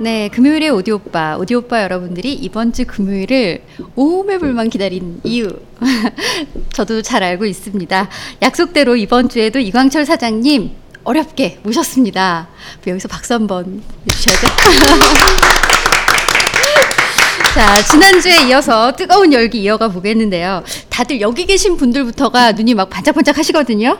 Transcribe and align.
네, 0.00 0.28
금요일에 0.28 0.68
오디오빠, 0.68 1.38
오디오빠 1.38 1.82
여러분들이 1.82 2.32
이번 2.32 2.72
주 2.72 2.84
금요일을 2.84 3.64
오매불만 3.96 4.70
기다린 4.70 5.20
이유. 5.24 5.48
저도 6.72 7.02
잘 7.02 7.24
알고 7.24 7.44
있습니다. 7.44 8.08
약속대로 8.42 8.94
이번 8.94 9.28
주에도 9.28 9.58
이광철 9.58 10.06
사장님 10.06 10.70
어렵게 11.02 11.58
모셨습니다. 11.64 12.46
여기서 12.86 13.08
박수 13.08 13.34
한번 13.34 13.82
해주셔야죠. 14.08 14.46
자, 17.54 17.82
지난주에 17.82 18.46
이어서 18.46 18.92
뜨거운 18.92 19.32
열기 19.32 19.60
이어가 19.62 19.88
보겠는데요. 19.88 20.62
다들 20.90 21.20
여기 21.20 21.44
계신 21.44 21.76
분들부터가 21.76 22.52
눈이 22.52 22.74
막 22.74 22.88
반짝반짝 22.88 23.36
하시거든요. 23.36 23.98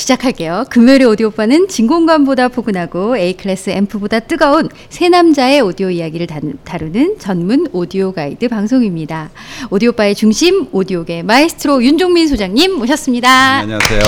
시작할게요. 0.00 0.64
금요일의 0.70 1.06
오디오 1.06 1.28
오빠는 1.28 1.68
진공관보다 1.68 2.48
포근하고 2.48 3.16
A클래스 3.16 3.70
앰프보다 3.70 4.20
뜨거운 4.20 4.68
세 4.88 5.08
남자의 5.08 5.60
오디오 5.60 5.90
이야기를 5.90 6.26
다루는 6.64 7.18
전문 7.18 7.68
오디오 7.72 8.12
가이드 8.12 8.48
방송입니다. 8.48 9.30
오디오 9.70 9.90
오빠의 9.90 10.14
중심 10.14 10.66
오디오계 10.72 11.22
마에스트로 11.22 11.84
윤종민 11.84 12.28
소장님 12.28 12.72
모셨습니다. 12.78 13.64
네, 13.66 13.74
안녕하세요. 13.74 14.00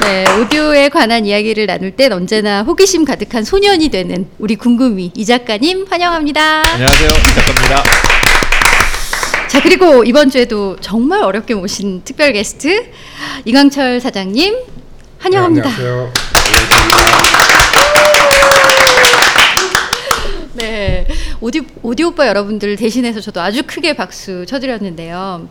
네, 0.00 0.24
오디오에 0.40 0.88
관한 0.88 1.26
이야기를 1.26 1.66
나눌 1.66 1.90
땐 1.90 2.12
언제나 2.12 2.62
호기심 2.62 3.04
가득한 3.04 3.44
소년이 3.44 3.90
되는 3.90 4.26
우리 4.38 4.56
궁금이 4.56 5.12
이 5.14 5.24
작가님 5.26 5.86
환영합니다. 5.88 6.62
안녕하세요. 6.72 7.08
이 7.08 7.34
작가입니다. 7.34 7.82
자, 9.58 9.62
그리고 9.64 10.04
이번 10.04 10.30
주에도 10.30 10.76
정말 10.80 11.20
어렵게 11.24 11.52
모신 11.56 12.02
특별 12.04 12.32
게스트 12.32 12.92
이광철 13.44 13.98
사장님 14.00 14.54
환영합니다. 15.18 15.68
네, 15.68 15.74
안녕하세요. 15.74 16.12
네, 20.54 21.06
오디 21.40 21.62
오디오 21.82 22.06
오빠 22.08 22.28
여러분들 22.28 22.76
대신해서 22.76 23.20
저도 23.20 23.40
아주 23.40 23.64
크게 23.66 23.94
박수 23.96 24.46
쳐드렸는데요. 24.46 25.48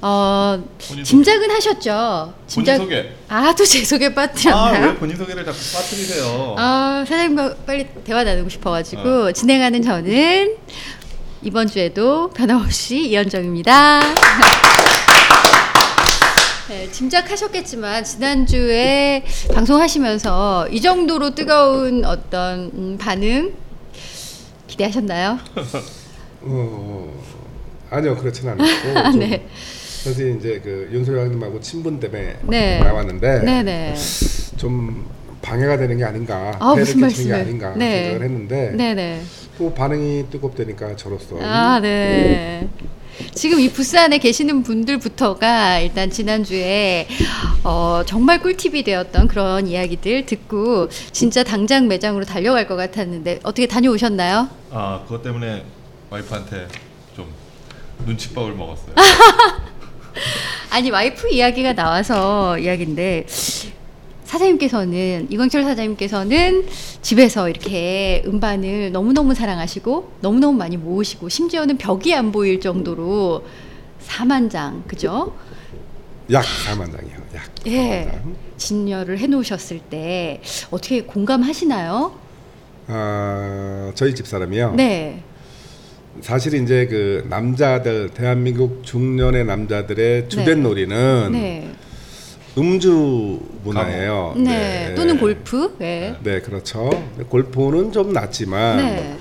어, 0.00 0.64
짐작은 1.02 1.50
하셨죠? 1.50 2.32
본인 2.54 2.76
소개. 2.78 3.08
아, 3.28 3.54
또 3.54 3.64
제 3.66 3.84
소개 3.84 4.14
빠뜨렸나요? 4.14 4.84
아, 4.84 4.86
왜 4.86 4.94
본인 4.94 5.16
소개를 5.18 5.44
자꾸 5.44 5.58
빠뜨리세요? 5.74 6.54
아, 6.56 7.04
사장님과 7.06 7.56
빨리 7.66 7.86
대화 8.04 8.24
나누고 8.24 8.48
싶어가지고 8.48 9.32
진행하는 9.32 9.82
저는 9.82 10.56
이번 11.44 11.66
주에도 11.66 12.30
변함없이 12.30 13.06
이현정입니다. 13.10 14.00
네, 16.68 16.90
짐작하셨겠지만 16.90 18.02
지난주에 18.02 19.22
방송하시면서 19.52 20.68
이 20.70 20.80
정도로 20.80 21.34
뜨거운 21.34 22.02
어떤 22.06 22.70
음, 22.72 22.96
반응 22.98 23.52
기대하셨나요? 24.68 25.38
어, 26.40 27.22
아니요 27.90 28.16
그렇진 28.16 28.48
않았고 28.48 29.12
좀 29.12 29.20
네. 29.20 29.46
사실 30.02 30.38
이제 30.38 30.62
그 30.64 30.88
윤소장님하고 30.92 31.60
친분 31.60 32.00
때문에 32.00 32.38
네. 32.44 32.78
나왔는데 32.78 33.40
네네. 33.40 33.94
좀 34.56 35.06
방해가 35.44 35.76
되는 35.76 35.96
게 35.98 36.04
아닌가, 36.04 36.56
아, 36.58 36.74
무슨 36.74 37.06
끼치는 37.06 37.08
게 37.08 37.32
말씀을. 37.32 37.34
아닌가 37.34 37.74
네. 37.76 38.04
생각을 38.04 38.24
했는데 38.24 38.70
네네. 38.72 39.22
또 39.58 39.72
반응이 39.74 40.30
뜨겁다니까 40.30 40.96
저로서 40.96 41.36
아, 41.40 41.78
네. 41.80 42.66
지금 43.32 43.60
이 43.60 43.70
부스 43.70 43.96
안에 43.96 44.18
계시는 44.18 44.64
분들부터가 44.64 45.78
일단 45.78 46.10
지난주에 46.10 47.06
어, 47.62 48.02
정말 48.04 48.40
꿀팁이 48.40 48.82
되었던 48.82 49.28
그런 49.28 49.68
이야기들 49.68 50.26
듣고 50.26 50.88
진짜 51.12 51.44
당장 51.44 51.86
매장으로 51.86 52.24
달려갈 52.24 52.66
것 52.66 52.74
같았는데 52.74 53.40
어떻게 53.44 53.68
다녀오셨나요? 53.68 54.48
아, 54.72 55.02
그것 55.04 55.22
때문에 55.22 55.62
와이프한테 56.10 56.66
좀 57.14 57.26
눈칫밥을 58.04 58.54
먹었어요. 58.54 58.94
아니 60.70 60.90
와이프 60.90 61.28
이야기가 61.28 61.74
나와서 61.74 62.58
이야기인데 62.58 63.26
사장님께서는 64.34 65.28
이광철 65.30 65.62
사장님께서는 65.62 66.66
집에서 67.02 67.48
이렇게 67.48 68.22
음반을 68.26 68.90
너무너무 68.90 69.34
사랑하시고 69.34 70.12
너무너무 70.20 70.58
많이 70.58 70.76
모으시고 70.76 71.28
심지어는 71.28 71.78
벽이 71.78 72.14
안 72.14 72.32
보일 72.32 72.60
정도로 72.60 73.44
4만 74.06 74.50
장 74.50 74.82
그죠? 74.88 75.36
약 76.32 76.44
4만 76.44 76.90
장이요. 76.90 77.16
약. 77.34 77.44
예. 77.66 78.06
4만 78.06 78.12
장. 78.12 78.36
진열을 78.56 79.18
해 79.18 79.26
놓으셨을 79.26 79.78
때 79.78 80.40
어떻게 80.70 81.02
공감하시나요? 81.02 82.18
아 82.88 83.92
저희 83.94 84.14
집 84.14 84.26
사람이요. 84.26 84.74
네. 84.74 85.22
사실 86.20 86.54
이제 86.54 86.86
그 86.86 87.26
남자들 87.28 88.10
대한민국 88.10 88.82
중년의 88.84 89.44
남자들의 89.44 90.28
주된 90.28 90.44
네. 90.46 90.54
놀이는 90.54 91.32
네. 91.32 91.70
음주 92.56 93.40
문화예요. 93.64 94.34
네. 94.36 94.94
또는 94.94 95.18
골프. 95.18 95.74
네. 95.78 96.16
네, 96.22 96.40
그렇죠. 96.40 96.90
골프는 97.28 97.92
좀 97.92 98.12
낫지만 98.12 98.76
네. 98.76 99.18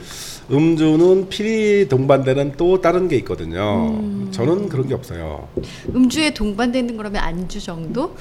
음주는 0.51 1.29
필히 1.29 1.88
동반되는 1.88 2.53
또 2.57 2.81
다른 2.81 3.07
게 3.07 3.16
있거든요. 3.17 3.89
음. 3.89 4.27
저는 4.31 4.69
그런 4.69 4.88
게 4.88 4.93
없어요. 4.93 5.47
음주에 5.95 6.33
동반되는 6.33 6.95
거라면 6.97 7.22
안주 7.23 7.59
정도? 7.61 8.16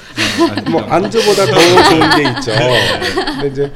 뭐 0.71 0.83
안주보다 0.83 1.47
더 1.47 1.53
좋은 1.53 2.17
게 2.17 2.29
있죠. 2.31 2.53
근데 3.41 3.49
이제 3.49 3.73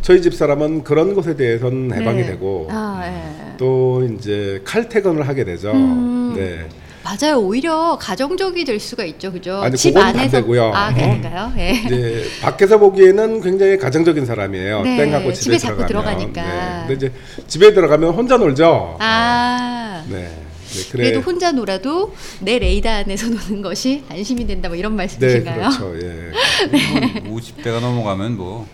저희 0.00 0.22
집 0.22 0.34
사람은 0.34 0.84
그런 0.84 1.14
것에 1.14 1.36
대해서는 1.36 1.92
해방이 1.92 2.22
네. 2.22 2.26
되고 2.28 2.68
아, 2.70 3.02
예. 3.04 3.56
또 3.56 4.04
이제 4.04 4.60
칼퇴근을 4.64 5.28
하게 5.28 5.44
되죠. 5.44 5.72
음. 5.72 6.34
네. 6.36 6.68
맞아요. 7.04 7.38
오히려 7.40 7.98
가정적이 8.00 8.64
될 8.64 8.78
수가 8.78 9.04
있죠, 9.04 9.32
그죠? 9.32 9.60
아니, 9.60 9.76
집 9.76 9.92
그건 9.94 10.08
안에서 10.08 10.36
반대고요. 10.36 10.72
아, 10.74 10.94
그런가요? 10.94 11.52
예. 11.58 11.70
이제 11.72 12.24
밖에서 12.40 12.78
보기에는 12.78 13.40
굉장히 13.40 13.76
가정적인 13.76 14.24
사람이에요. 14.24 14.82
네, 14.82 14.96
땡하고 14.96 15.32
집에 15.32 15.56
집에, 15.56 15.58
자꾸. 15.58 15.84
들어가니까. 15.86 16.42
네. 16.42 16.84
근데 16.86 16.94
이제 16.94 17.12
집에 17.48 17.74
들어가면 17.74 18.14
혼자 18.14 18.36
놀죠. 18.36 18.96
아. 19.00 20.04
네. 20.08 20.30
네, 20.74 20.80
그래. 20.90 21.04
그래도 21.10 21.20
혼자 21.20 21.52
놀아도 21.52 22.14
내 22.40 22.58
레이더 22.58 22.88
안에서 22.88 23.26
노는 23.28 23.60
것이 23.62 24.04
안심이 24.08 24.46
된다 24.46 24.68
뭐 24.68 24.76
이런 24.76 24.92
네, 24.92 24.96
말씀이신가요? 25.02 25.68
그렇죠. 25.68 25.94
예. 26.00 26.30
50대가 27.28 27.80
넘어가면 27.80 28.36
뭐 28.38 28.66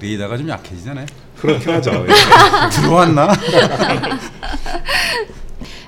레이더가 0.00 0.36
좀 0.36 0.48
약해지잖아요. 0.48 1.06
그렇긴 1.40 1.72
하죠. 1.74 1.90
예. 2.06 2.80
들어왔나? 2.80 3.32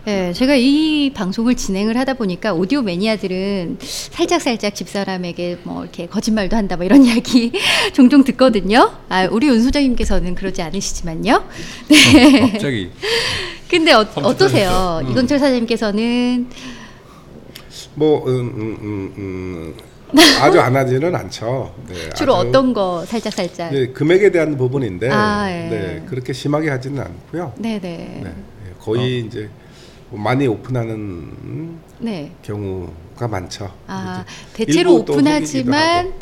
네, 0.05 0.35
제가 0.35 0.55
이 0.55 1.11
방송을 1.15 1.55
진행을 1.55 1.97
하다 1.97 2.15
보니까 2.15 2.53
오디오 2.53 2.83
매니아들은 2.83 3.79
살짝 3.81 4.43
살짝 4.43 4.75
집사람에게 4.75 5.61
뭐 5.63 5.83
이렇게 5.83 6.07
거짓말도 6.07 6.55
한다 6.57 6.77
뭐 6.77 6.85
이런 6.85 7.05
이야기 7.07 7.53
종종 7.95 8.23
듣거든요. 8.23 8.93
아, 9.09 9.27
우리 9.31 9.47
윤 9.47 9.63
소장님께서는 9.63 10.35
그러지 10.35 10.61
않으시지만요. 10.61 11.45
네. 11.89 12.51
갑자기 12.53 12.91
근데 13.71 13.93
어, 13.93 14.07
어떠세요? 14.17 15.01
이건철 15.09 15.39
사장님께서는 15.39 16.49
뭐 17.95 18.27
음, 18.27 18.41
음, 18.41 18.79
음, 18.83 19.15
음, 19.17 19.75
아주 20.39 20.61
안 20.61 20.77
하지는 20.77 21.17
않죠. 21.17 21.75
네, 21.89 22.11
주로 22.15 22.37
아주 22.37 22.49
어떤 22.49 22.75
거 22.75 23.07
살짝 23.07 23.33
살짝? 23.33 23.73
네, 23.73 23.87
금액에 23.87 24.31
대한 24.31 24.59
부분인데 24.59 25.09
아, 25.11 25.51
예. 25.51 25.69
네, 25.71 26.03
그렇게 26.07 26.35
심하게 26.35 26.69
하지는 26.69 27.03
않고요. 27.03 27.55
네네. 27.57 27.81
네, 27.81 28.27
예, 28.27 28.73
거의 28.79 29.21
이제 29.21 29.49
뭐 29.49 29.64
많이 30.17 30.47
오픈하는 30.47 31.79
네. 31.99 32.33
경우가 32.43 33.29
많죠. 33.29 33.71
아 33.87 34.25
대체로 34.53 34.97
오픈하지만 34.97 36.13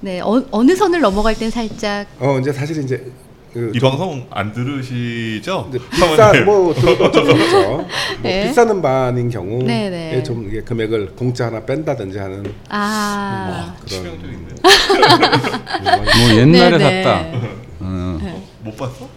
네 0.00 0.20
어, 0.20 0.44
어느 0.50 0.76
선을 0.76 1.00
넘어갈 1.00 1.34
땐 1.34 1.50
살짝 1.50 2.06
어 2.20 2.38
이제 2.38 2.52
사실 2.52 2.82
이제 2.82 3.10
그 3.52 3.72
이 3.74 3.80
방송 3.80 4.26
안 4.30 4.52
들으시죠? 4.52 5.70
비싸 5.90 6.32
뭐 6.44 6.72
들어도 6.74 7.04
없죠. 7.04 7.26
뭐 7.60 7.88
네. 8.22 8.46
비싼 8.46 8.68
음반인 8.70 9.30
경우에 9.30 9.64
네네. 9.64 10.22
좀 10.22 10.46
이게 10.48 10.60
금액을 10.62 11.16
공짜 11.16 11.46
하나 11.46 11.64
뺀다든지 11.64 12.18
하는 12.18 12.54
아 12.68 13.74
그런 13.88 14.02
치명적인데. 14.04 14.54
뭐 16.28 16.36
옛날에 16.36 16.78
네네. 16.78 17.02
샀다. 17.02 17.48
어, 17.80 18.42
못 18.62 18.76
봤어? 18.76 19.08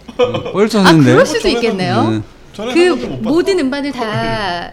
뻘아 0.54 0.68
쳤는데. 0.68 1.12
그럴 1.12 1.26
수도 1.26 1.48
있겠네요. 1.50 2.10
네. 2.10 2.22
그. 2.56 3.20
모든 3.22 3.60
음반을 3.60 3.92
다 3.92 4.72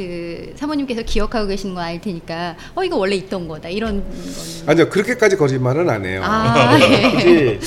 그 0.00 0.52
사모님께서 0.56 1.02
기억하고 1.02 1.48
계시는 1.48 1.74
건알 1.74 2.00
테니까 2.00 2.56
어 2.74 2.84
이거 2.84 2.96
원래 2.96 3.16
있던 3.16 3.48
거다 3.48 3.68
이런 3.68 4.02
거는 4.02 4.32
아니요 4.66 4.88
그렇게까지 4.88 5.36
거짓말은 5.36 5.90
안 5.90 6.06
해요. 6.06 6.22
아 6.24 6.78
예. 6.80 7.58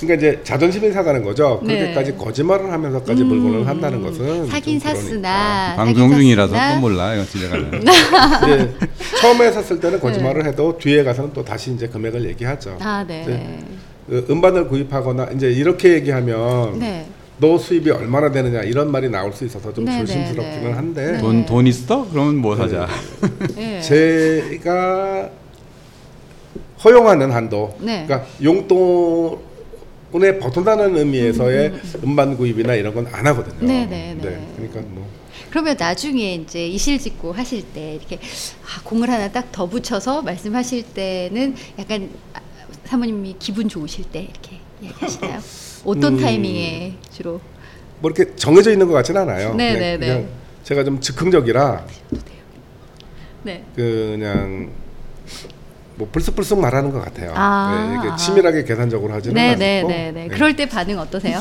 그러니까 0.00 0.14
이제 0.14 0.40
자존심이 0.44 0.92
사가는 0.92 1.24
거죠. 1.24 1.60
네. 1.64 1.78
그렇게까지 1.78 2.16
거짓말을 2.16 2.70
하면서까지 2.72 3.22
음, 3.22 3.26
물건을 3.28 3.66
한다는 3.66 4.02
것은 4.02 4.46
사긴 4.46 4.78
좀 4.78 4.88
그러니까. 4.88 5.02
샀으나 5.02 5.74
방송 5.76 6.14
중이라서 6.14 6.54
또 6.74 6.80
몰라 6.80 7.14
이거 7.14 7.24
집에 7.24 7.48
가면. 7.48 7.82
이제 7.82 8.74
처음에 9.20 9.50
샀을 9.50 9.80
때는 9.80 9.96
네. 9.96 10.00
거짓말을 10.00 10.46
해도 10.46 10.78
뒤에 10.78 11.02
가서는 11.02 11.32
또 11.32 11.44
다시 11.44 11.72
이제 11.72 11.88
금액을 11.88 12.24
얘기하죠. 12.26 12.76
아 12.80 13.04
네. 13.06 13.24
네. 13.26 13.58
그 14.06 14.26
음반을 14.30 14.68
구입하거나 14.68 15.30
이제 15.34 15.50
이렇게 15.50 15.94
얘기하면 15.94 16.78
네. 16.78 17.06
너 17.40 17.56
수입이 17.58 17.90
얼마나 17.90 18.30
되느냐 18.30 18.62
이런 18.62 18.90
말이 18.92 19.08
나올 19.08 19.32
수 19.32 19.44
있어서 19.46 19.72
좀 19.72 19.86
네, 19.86 19.98
조심스럽기는 20.00 20.60
네, 20.62 20.68
네. 20.68 20.72
한데 20.72 21.12
네. 21.12 21.18
돈, 21.18 21.46
돈 21.46 21.66
있어? 21.66 22.06
그러면 22.10 22.36
뭐 22.36 22.54
사자. 22.54 22.86
네. 23.56 23.80
제가 23.82 25.30
허용하는 26.84 27.30
한도, 27.30 27.76
네. 27.80 28.04
그러니까 28.06 28.26
용돈에 28.42 30.38
벗어나는 30.38 30.96
의미에서의 30.96 31.72
음, 32.04 32.16
반 32.16 32.36
구입이나 32.36 32.74
이런 32.74 32.94
건 32.94 33.06
안 33.12 33.26
하거든요. 33.28 33.66
네, 33.66 33.86
네, 33.86 34.16
네. 34.20 34.46
그러니까 34.56 34.80
뭐 34.88 35.06
그러면 35.50 35.76
나중에 35.78 36.34
이제 36.36 36.66
이실직고 36.66 37.32
하실 37.32 37.62
때 37.72 37.94
이렇게 37.96 38.16
아, 38.16 38.82
공을 38.84 39.10
하나 39.10 39.30
딱 39.30 39.48
더 39.52 39.66
붙여서 39.66 40.22
말씀하실 40.22 40.84
때는 40.94 41.54
약간 41.78 42.08
아, 42.34 42.40
사모님이 42.84 43.36
기분 43.38 43.68
좋으실 43.68 44.04
때 44.12 44.22
이렇게 44.30 44.58
이야기하시나요? 44.82 45.40
어떤 45.84 46.14
음. 46.14 46.20
타이밍에 46.20 46.94
주로? 47.12 47.40
뭐 48.00 48.10
이렇게 48.10 48.34
정해져 48.36 48.70
있는 48.72 48.86
것 48.86 48.94
같지는 48.94 49.22
않아요. 49.22 49.54
네, 49.54 49.74
그냥, 49.74 49.80
네, 49.80 49.96
네. 49.98 50.06
그냥 50.06 50.28
제가 50.64 50.84
좀 50.84 51.00
즉흥적이라 51.00 51.84
네. 53.42 53.64
그냥 53.74 54.70
뭐 55.96 56.08
불쑥불쑥 56.10 56.60
말하는 56.60 56.92
것 56.92 57.04
같아요. 57.04 57.32
아. 57.34 57.86
네, 57.88 57.94
이렇게 58.02 58.16
치밀하게 58.22 58.64
계산적으로 58.64 59.12
하지는 59.12 59.34
네, 59.34 59.48
않고. 59.50 59.58
네, 59.58 59.82
네, 59.86 60.12
네. 60.12 60.28
그럴 60.28 60.56
때 60.56 60.66
반응 60.66 60.98
어떠세요? 60.98 61.38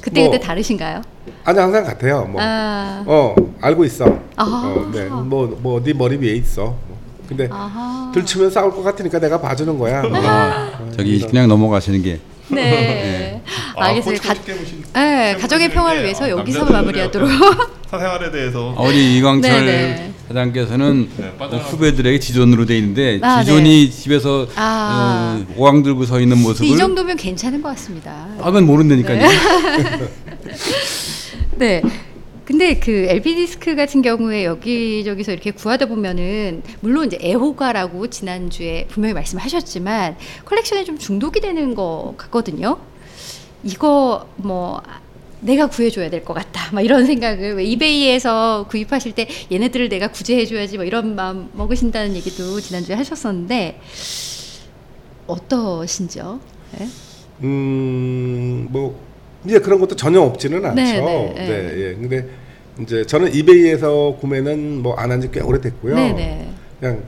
그때 0.00 0.22
그때 0.24 0.28
뭐, 0.28 0.38
다르신가요? 0.38 1.02
아니 1.44 1.58
항상 1.58 1.84
같아요. 1.84 2.24
뭐, 2.24 2.40
아. 2.40 3.04
어 3.06 3.34
알고 3.60 3.84
있어. 3.84 4.06
아. 4.36 4.44
어, 4.44 4.90
네, 4.92 5.06
뭐 5.06 5.46
뭐 5.60 5.74
어디 5.76 5.92
머리 5.92 6.16
위에 6.16 6.32
있어. 6.34 6.62
뭐. 6.64 6.98
근데 7.28 7.48
아하. 7.50 8.10
들치면 8.14 8.50
싸울 8.50 8.72
것 8.72 8.82
같으니까 8.82 9.18
내가 9.20 9.40
봐주는 9.40 9.78
거야. 9.78 10.02
뭐. 10.02 10.10
아, 10.24 10.70
저기 10.96 11.20
그냥 11.20 11.48
넘어가시는 11.48 12.02
게 12.02 12.18
네. 12.52 13.42
아, 13.76 13.86
알겠습니다. 13.86 14.22
가, 14.22 14.34
네, 14.34 15.36
가정의 15.36 15.68
깨무시는 15.68 15.70
평화를 15.70 16.00
게, 16.00 16.04
위해서 16.04 16.24
아, 16.24 16.28
여기서 16.30 16.64
마무리하도록. 16.64 17.28
사생활에 17.90 18.30
대해서 18.30 18.74
아, 18.76 18.82
우리 18.82 19.16
이광철 19.18 19.50
네네. 19.66 20.12
사장께서는 20.28 21.08
네, 21.16 21.24
뭐 21.24 21.32
빠져나가고. 21.38 21.76
후배들에게 21.76 22.18
지존으로 22.20 22.66
돼 22.66 22.78
있는데 22.78 23.18
아, 23.22 23.42
지존이 23.42 23.90
집에서 23.90 24.46
아. 24.54 25.40
어, 25.40 25.52
오강 25.56 25.82
들고 25.82 26.04
서 26.04 26.20
있는 26.20 26.38
모습을 26.38 26.66
이 26.66 26.76
정도면 26.76 27.16
괜찮은 27.16 27.60
것 27.62 27.70
같습니다. 27.70 28.28
아, 28.38 28.44
그건 28.44 28.66
모른다니까요. 28.66 29.28
네. 31.56 31.82
근데 32.50 32.80
그 32.80 32.90
LP 33.08 33.36
디스크 33.36 33.76
같은 33.76 34.02
경우에 34.02 34.44
여기저기서 34.44 35.30
이렇게 35.30 35.52
구하다 35.52 35.86
보면은 35.86 36.64
물론 36.80 37.06
이제 37.06 37.16
애호가라고 37.22 38.10
지난주에 38.10 38.86
분명히 38.88 39.14
말씀하셨지만 39.14 40.16
컬렉션에 40.46 40.82
좀 40.82 40.98
중독이 40.98 41.40
되는 41.40 41.76
것 41.76 42.14
같거든요. 42.16 42.78
이거 43.62 44.26
뭐 44.34 44.82
내가 45.38 45.68
구해줘야 45.68 46.10
될 46.10 46.24
것 46.24 46.34
같다. 46.34 46.74
막 46.74 46.80
이런 46.80 47.06
생각을 47.06 47.54
왜 47.54 47.64
이베이에서 47.66 48.66
구입하실 48.68 49.12
때 49.12 49.28
얘네들을 49.52 49.88
내가 49.88 50.08
구제해줘야지 50.08 50.76
뭐 50.76 50.84
이런 50.84 51.14
마음 51.14 51.50
먹으신다는 51.52 52.16
얘기도 52.16 52.60
지난주에 52.60 52.96
하셨었는데 52.96 53.80
어떠신지요? 55.28 56.40
네? 56.80 56.88
음뭐 57.44 58.98
이제 59.44 59.60
그런 59.60 59.78
것도 59.78 59.94
전혀 59.94 60.20
없지는 60.20 60.64
않죠. 60.66 60.74
네, 60.74 61.00
네, 61.00 61.32
네, 61.34 61.46
네. 61.46 61.74
예. 61.78 61.94
근데 61.94 62.39
이제 62.80 63.04
저는 63.04 63.34
이베이에서 63.34 64.16
구매는 64.20 64.82
뭐 64.82 64.94
안 64.98 65.10
한 65.10 65.20
지 65.20 65.30
꽤 65.30 65.40
오래됐고요. 65.40 65.94
네네. 65.94 66.48
그냥 66.78 67.02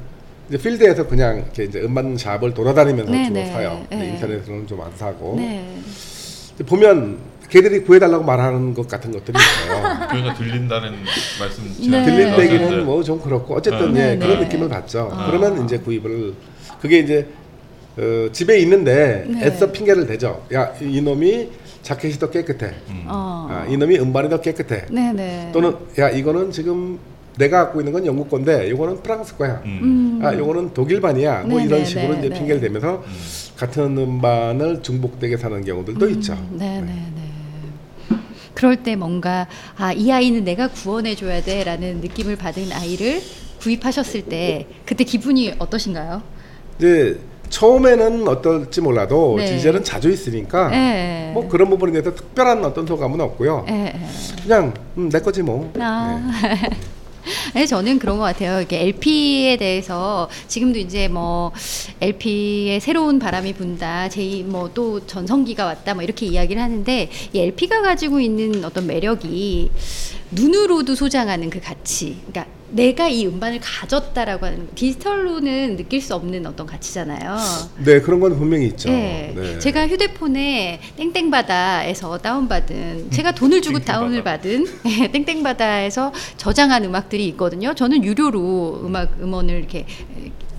이제 0.49 0.59
필드에서 0.59 1.07
그냥 1.07 1.39
이렇게 1.39 1.65
이제 1.65 1.81
음반 1.81 2.17
샵을 2.17 2.53
돌아다니면서 2.53 3.11
네, 3.11 3.25
주로 3.25 3.35
네. 3.35 3.47
사요. 3.47 3.85
네. 3.91 4.09
인터넷으로는 4.11 4.67
좀 4.67 4.81
안 4.81 4.91
사고. 4.97 5.37
네. 5.39 5.65
보면 6.67 7.19
걔들이 7.49 7.83
구해달라고 7.83 8.25
말하는 8.25 8.73
것 8.75 8.89
같은 8.89 9.13
것들이 9.13 9.37
있어요. 9.39 9.83
교회가 10.11 10.35
들린다는 10.35 10.93
말씀 11.41 11.65
네. 11.65 11.83
지난주에 11.83 12.13
들린 12.15 12.27
나왔었는데 12.31 12.55
얘기는 12.65 12.85
뭐 12.87 13.03
좀 13.03 13.21
그렇고 13.21 13.55
어쨌든 13.57 13.93
네, 13.95 14.01
예, 14.13 14.15
네. 14.15 14.19
그런 14.27 14.41
느낌을 14.41 14.69
받죠. 14.69 15.11
아. 15.13 15.27
그러면 15.31 15.65
이제 15.65 15.79
구입을 15.79 16.35
그게 16.81 16.99
이제 16.99 17.27
어, 17.99 18.29
집에 18.33 18.59
있는데 18.61 19.25
네. 19.29 19.47
애써 19.47 19.71
핑계를 19.71 20.07
대죠. 20.07 20.43
야 20.55 20.73
이놈이 20.81 21.49
자켓이 21.83 22.15
더 22.15 22.31
깨끗해. 22.31 22.73
음. 22.89 23.05
어. 23.07 23.49
아, 23.51 23.67
이놈이 23.69 23.99
음반이 23.99 24.29
더 24.29 24.41
깨끗해. 24.41 24.87
네네. 24.91 25.51
또는 25.53 25.75
야 25.99 26.09
이거는 26.11 26.51
지금 26.53 26.99
내가 27.39 27.65
갖고 27.65 27.81
있는 27.81 27.93
건 27.93 28.05
영국 28.07 28.31
건데 28.31 28.69
이거는 28.69 29.03
프랑스 29.03 29.37
거야. 29.37 29.61
음. 29.65 30.19
음. 30.21 30.25
아 30.25 30.35
요거는 30.37 30.75
독일반이야. 30.75 31.43
뭐 31.43 31.59
네, 31.59 31.65
이런 31.67 31.79
네, 31.81 31.85
식으로 31.85 32.13
네, 32.15 32.19
이제 32.21 32.29
네. 32.29 32.39
핑계를 32.39 32.61
대면서 32.61 33.03
음. 33.07 33.13
같은 33.57 33.97
음반을 33.99 34.83
중복되게 34.83 35.37
사는 35.37 35.65
경우들도 35.65 36.09
있죠. 36.11 36.35
네네 36.53 36.83
네. 36.87 38.17
그럴 38.55 38.77
때 38.83 38.95
뭔가 38.97 39.49
아 39.77 39.93
이 39.93 40.13
아이는 40.13 40.45
내가 40.45 40.69
구원해 40.69 41.15
줘야 41.17 41.43
돼라는 41.43 42.01
느낌을 42.01 42.37
받은 42.37 42.71
아이를 42.73 43.21
구입하셨을 43.61 44.23
때 44.27 44.67
그때 44.85 45.05
기분이 45.05 45.55
어떠신가요? 45.59 46.23
이제 46.79 47.19
처음에는 47.53 48.27
어떨지 48.27 48.81
몰라도 48.81 49.37
네. 49.37 49.57
이제는 49.57 49.85
자주 49.85 50.11
있으니까 50.11 50.69
네. 50.71 51.31
뭐 51.35 51.47
그런 51.49 51.69
부분에 51.69 51.93
대해서 51.93 52.15
특별한 52.15 52.65
어떤 52.65 52.87
소감은 52.87 53.21
없고요. 53.21 53.67
예, 53.69 53.93
예. 53.95 54.01
그냥 54.43 54.75
음, 54.97 55.11
내 55.11 55.21
거지 55.21 55.43
뭐. 55.43 55.71
아. 55.79 56.31
네, 57.55 57.67
저는 57.67 57.99
그런 57.99 58.17
것 58.17 58.25
같아요. 58.25 58.63
이게 58.63 58.81
LP에 58.81 59.59
대해서 59.59 60.29
지금도 60.49 60.79
이제 60.79 61.09
뭐 61.09 61.53
LP에 62.01 62.81
새로운 62.81 63.19
바람이 63.19 63.53
분다, 63.53 64.09
제뭐또 64.09 65.07
전성기가 65.07 65.67
왔다, 65.67 65.93
뭐 65.93 66.03
이렇게 66.03 66.27
이야기를 66.27 66.61
하는데 66.61 67.11
이 67.35 67.39
LP가 67.39 67.83
가지고 67.83 68.19
있는 68.19 68.65
어떤 68.65 68.87
매력이 68.87 69.71
눈으로도 70.31 70.95
소장하는 70.95 71.51
그 71.51 71.61
가치, 71.61 72.17
그러니까 72.27 72.47
내가 72.75 73.07
이 73.07 73.27
음반을 73.27 73.61
가졌다라고 73.61 74.47
하는 74.47 74.67
디지털로는 74.75 75.77
느낄 75.77 76.01
수 76.01 76.15
없는 76.15 76.47
어떤 76.47 76.67
가치잖아요. 76.67 77.37
네 77.85 78.01
그런 78.01 78.19
건 78.19 78.37
분명히 78.39 78.67
있죠. 78.69 78.89
네. 78.89 79.33
네. 79.37 79.59
제가 79.59 79.87
휴대폰에 79.89 80.81
땡땡바다에서 80.97 82.19
다운받은 82.19 83.11
제가 83.11 83.33
돈을 83.33 83.61
주고. 83.61 83.79
다운을 83.79 84.23
받은 84.25 84.67
네, 84.85 85.11
땡땡바다에서 85.13 86.13
저장한 86.39 86.85
음악들이 86.85 87.27
있거든요. 87.29 87.75
저는 87.75 88.05
유료로 88.05 88.83
음악 88.87 89.17
음원을 89.21 89.55
이렇게 89.59 89.85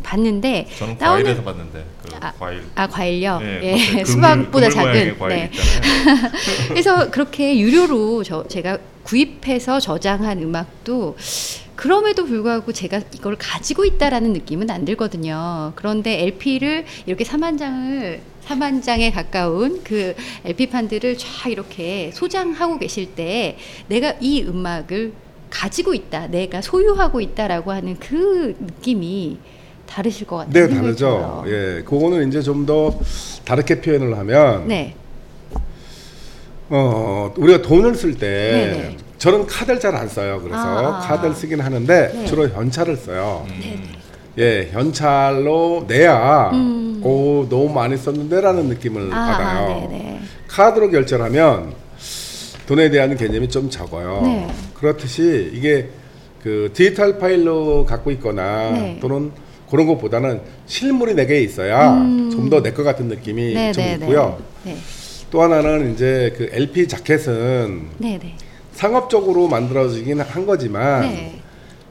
봤는데 0.04 0.68
저는 0.78 0.98
다운을- 0.98 1.00
과일에서 1.24 1.42
봤는데 1.44 1.86
그 2.04 2.16
아, 2.20 2.32
과일 2.38 2.62
아 2.76 2.88
과일요. 2.88 3.40
네, 3.40 3.60
예, 3.64 3.72
겉에 3.72 4.04
그물- 4.04 4.06
수박보다 4.06 4.70
모양의 4.70 4.72
작은. 5.16 5.20
과일 5.20 5.36
네. 5.36 5.52
그래서 6.70 7.10
그렇게 7.10 7.58
유료로 7.58 8.24
저 8.24 8.48
제가 8.48 8.78
구입해서 9.04 9.80
저장한 9.80 10.42
음악도 10.44 11.16
그럼에도 11.76 12.26
불구하고 12.26 12.72
제가 12.72 13.02
이걸 13.16 13.36
가지고 13.38 13.86
있다라는 13.86 14.34
느낌은 14.34 14.70
안 14.70 14.86
들거든요. 14.86 15.74
그런데 15.76 16.22
LP를 16.24 16.86
이렇게 17.06 17.24
4만 17.24 17.58
장을 17.58 18.22
4만 18.48 18.84
장에 18.84 19.12
가까운 19.12 19.82
그 19.84 20.14
LP 20.46 20.68
판들을 20.68 21.18
쫙 21.18 21.50
이렇게 21.50 22.12
소장하고 22.14 22.78
계실 22.78 23.16
때 23.16 23.58
내가 23.88 24.14
이 24.20 24.44
음악을 24.44 25.14
가지고 25.50 25.94
있다, 25.94 26.28
내가 26.28 26.62
소유하고 26.62 27.22
있다라고 27.22 27.72
하는 27.72 27.96
그 28.00 28.56
느낌이 28.60 29.38
다르실 29.86 30.26
것 30.28 30.38
같아요. 30.38 30.68
네 30.68 30.74
다르죠. 30.74 31.44
예, 31.48 31.84
그거는 31.86 32.28
이제 32.28 32.42
좀 32.42 32.66
더 32.66 33.00
다르게 33.46 33.80
표현을 33.82 34.18
하면 34.18 34.68
네. 34.68 34.96
어 36.70 37.34
우리가 37.38 37.62
돈을 37.62 37.94
쓸때 37.94 38.28
네네. 38.28 38.98
저는 39.24 39.48
카드를 39.48 39.80
잘 39.80 39.96
안 39.96 40.10
써요. 40.10 40.42
그래서 40.44 40.60
아, 40.60 40.98
아. 40.98 41.00
카드를 41.00 41.34
쓰긴 41.34 41.62
하는데 41.62 42.12
네. 42.14 42.26
주로 42.26 42.46
현찰을 42.50 42.98
써요. 42.98 43.46
음. 43.48 43.88
예, 44.38 44.68
현찰로 44.74 45.86
내야 45.88 46.50
음. 46.52 47.00
오 47.02 47.48
너무 47.48 47.72
많이 47.74 47.96
썼는데라는 47.96 48.66
느낌을 48.66 49.14
아, 49.14 49.16
받아요. 49.16 49.86
아, 49.86 49.88
네네. 49.90 50.20
카드로 50.50 50.90
결제를 50.90 51.24
하면 51.24 51.74
돈에 52.68 52.90
대한 52.90 53.16
개념이 53.16 53.48
좀 53.48 53.70
적어요. 53.70 54.24
네. 54.26 54.48
그렇듯이 54.74 55.52
이게 55.54 55.88
그 56.42 56.72
디지털 56.74 57.18
파일로 57.18 57.86
갖고 57.86 58.12
있거나 58.12 58.72
네. 58.72 58.98
또는 59.02 59.32
그런 59.70 59.88
것보다는 59.88 60.42
실물이 60.66 61.14
내게 61.14 61.40
있어야 61.42 61.94
음. 61.94 62.30
좀더 62.30 62.62
내 62.62 62.74
것 62.74 62.84
같은 62.84 63.08
느낌이 63.08 63.54
네, 63.54 63.72
좀 63.72 63.86
네, 63.86 63.94
있고요. 63.94 64.38
네. 64.66 64.76
또 65.32 65.42
하나는 65.42 65.94
이제 65.94 66.34
그 66.38 66.50
LP 66.52 66.90
자켓은 66.90 67.88
네, 68.00 68.20
네. 68.22 68.36
상업적으로 68.74 69.48
만들어지긴 69.48 70.22
한 70.22 70.46
거지만 70.46 71.02
네. 71.02 71.40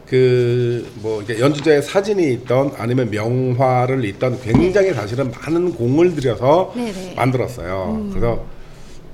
그뭐 0.06 1.24
연주자의 1.38 1.82
사진이 1.82 2.32
있던 2.34 2.72
아니면 2.76 3.10
명화를 3.10 4.04
있던 4.04 4.40
굉장히 4.42 4.92
사실은 4.92 5.30
많은 5.30 5.72
공을 5.74 6.14
들여서 6.14 6.72
네, 6.76 6.92
네. 6.92 7.14
만들었어요. 7.16 7.96
음. 7.98 8.10
그래서 8.10 8.44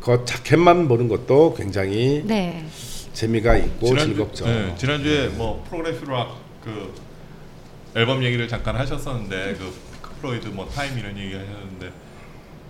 그 0.00 0.24
자켓만 0.24 0.88
보는 0.88 1.08
것도 1.08 1.54
굉장히 1.56 2.22
네. 2.26 2.64
재미가 3.12 3.56
있고 3.58 3.86
지난주- 3.88 4.06
즐겁죠. 4.14 4.46
네, 4.46 4.74
지난주에 4.76 5.28
뭐 5.28 5.64
프로그레시브 5.68 6.10
락 6.10 6.94
앨범 7.96 8.22
얘기를 8.24 8.48
잠깐 8.48 8.74
하셨었는데 8.76 9.54
그 9.58 9.72
핑크 9.92 10.10
플로이드 10.20 10.48
뭐 10.48 10.66
타임 10.74 10.98
이런 10.98 11.16
얘기 11.16 11.32
하셨는데 11.34 11.90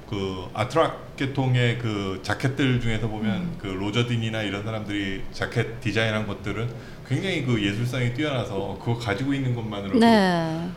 그 0.08 0.46
아트락 0.54 1.16
계통의 1.16 1.78
그 1.78 2.20
자켓들 2.22 2.80
중에서 2.80 3.08
보면 3.08 3.36
음. 3.36 3.56
그 3.60 3.66
로저딘이나 3.66 4.42
이런 4.42 4.64
사람들이 4.64 5.22
자켓 5.32 5.80
디자인한 5.80 6.26
것들은 6.26 6.68
굉장히 7.06 7.44
그 7.44 7.62
예술성이 7.62 8.14
뛰어나서 8.14 8.78
그거 8.80 8.98
가지고 8.98 9.34
있는 9.34 9.54
것만으로도 9.54 9.98
네. 9.98 10.68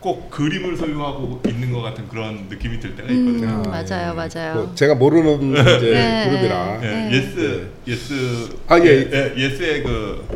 꼭 0.00 0.30
그림을 0.30 0.76
소유하고 0.76 1.42
있는 1.46 1.72
것 1.72 1.82
같은 1.82 2.08
그런 2.08 2.46
느낌이 2.48 2.80
들 2.80 2.96
때가 2.96 3.08
음, 3.08 3.28
있거든요. 3.28 3.62
맞아요, 3.70 4.14
맞아요. 4.14 4.54
뭐 4.54 4.74
제가 4.74 4.94
모르는 4.94 5.52
이제 5.52 5.90
네. 5.92 6.28
그룹이라 6.28 6.80
예, 6.82 6.86
네. 6.86 7.12
예스 7.12 7.68
예스 7.86 8.58
아, 8.66 8.78
예. 8.78 8.84
예, 8.86 9.34
예스의 9.36 9.82
그 9.82 10.26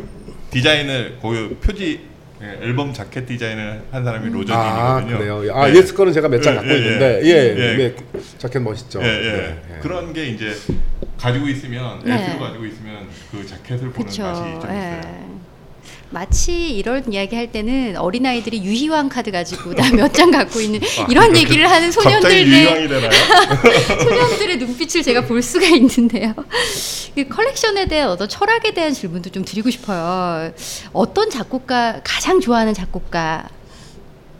디자인을 0.51 1.17
그 1.21 1.57
표지 1.63 2.14
예, 2.41 2.65
앨범 2.65 2.93
자켓 2.93 3.25
디자인을 3.25 3.83
한 3.91 4.03
사람이 4.03 4.27
아 4.27 4.29
로저딘이거든요. 4.29 5.17
그래요. 5.17 5.55
아 5.55 5.69
예. 5.69 5.75
예스 5.75 5.93
거는 5.93 6.11
제가 6.11 6.27
몇장 6.27 6.53
예, 6.53 6.57
갖고 6.57 6.71
예, 6.71 6.77
있는데 6.77 7.21
예. 7.23 7.27
예, 7.27 7.55
예. 7.57 7.79
예. 7.79 7.95
자켓 8.37 8.61
멋있죠. 8.61 9.01
예, 9.01 9.05
예. 9.05 9.31
네, 9.31 9.61
예. 9.75 9.79
그런 9.79 10.11
게 10.11 10.25
이제 10.27 10.53
가지고 11.17 11.47
있으면 11.47 12.01
네. 12.03 12.13
예스로 12.13 12.39
가지고 12.39 12.65
있으면 12.65 13.07
그 13.31 13.45
자켓을 13.45 13.91
보는 13.91 13.93
그렇죠. 13.93 14.23
맛이 14.23 14.41
좀 14.41 14.69
예. 14.69 14.75
있어요. 14.75 15.44
마치 16.25 16.69
이런 16.77 17.11
이야기 17.11 17.35
할 17.35 17.51
때는 17.51 17.97
어린 17.97 18.25
아이들이 18.25 18.63
유희왕 18.63 19.09
카드 19.09 19.31
가지고 19.31 19.73
나 19.75 19.91
몇 19.91 20.13
장 20.13 20.31
갖고 20.31 20.61
있는 20.61 20.79
아, 20.81 21.07
이런 21.09 21.25
그렇게 21.27 21.41
얘기를 21.41 21.69
하는 21.69 21.91
소년들의? 21.91 22.89
소년들의 23.99 24.57
눈빛을 24.59 25.03
제가 25.03 25.25
볼 25.25 25.41
수가 25.41 25.65
있는데요. 25.67 26.33
그 27.15 27.27
컬렉션에 27.27 27.87
대한 27.87 28.09
어떤 28.09 28.29
철학에 28.29 28.73
대한 28.73 28.93
질문도 28.93 29.29
좀 29.31 29.43
드리고 29.43 29.69
싶어요. 29.69 30.53
어떤 30.93 31.29
작곡가 31.29 31.99
가장 32.03 32.39
좋아하는 32.39 32.73
작곡가 32.73 33.49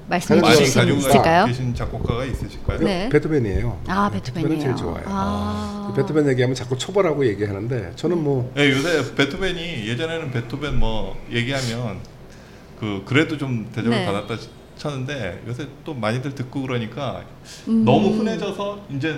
말씀해 0.07 0.41
주실 0.41 0.67
수 0.67 0.81
있을까요? 0.81 1.45
계신 1.45 1.73
작곡가가 1.73 2.25
있으실까요? 2.25 2.79
네. 2.79 3.09
베토벤이에요. 3.09 3.79
아 3.87 4.09
네, 4.11 4.21
베토벤이요. 4.21 4.59
제일 4.59 4.75
좋아요. 4.75 5.03
아. 5.07 5.93
베토벤 5.95 6.27
얘기하면 6.29 6.55
자꾸 6.55 6.77
초벌하고 6.77 7.25
얘기하는데 7.25 7.93
저는 7.95 8.23
뭐 8.23 8.51
네, 8.55 8.69
요새 8.71 9.15
베토벤이 9.15 9.87
예전에는 9.87 10.31
베토벤 10.31 10.79
뭐 10.79 11.15
얘기하면 11.31 11.99
그 12.79 13.01
그래도 13.05 13.37
좀 13.37 13.67
대접을 13.73 13.97
네. 13.97 14.05
받았다 14.05 14.35
쳤는데 14.77 15.43
요새 15.47 15.67
또 15.83 15.93
많이들 15.93 16.35
듣고 16.35 16.61
그러니까 16.61 17.23
음. 17.67 17.83
너무 17.85 18.09
흔해져서 18.19 18.81
이제 18.95 19.13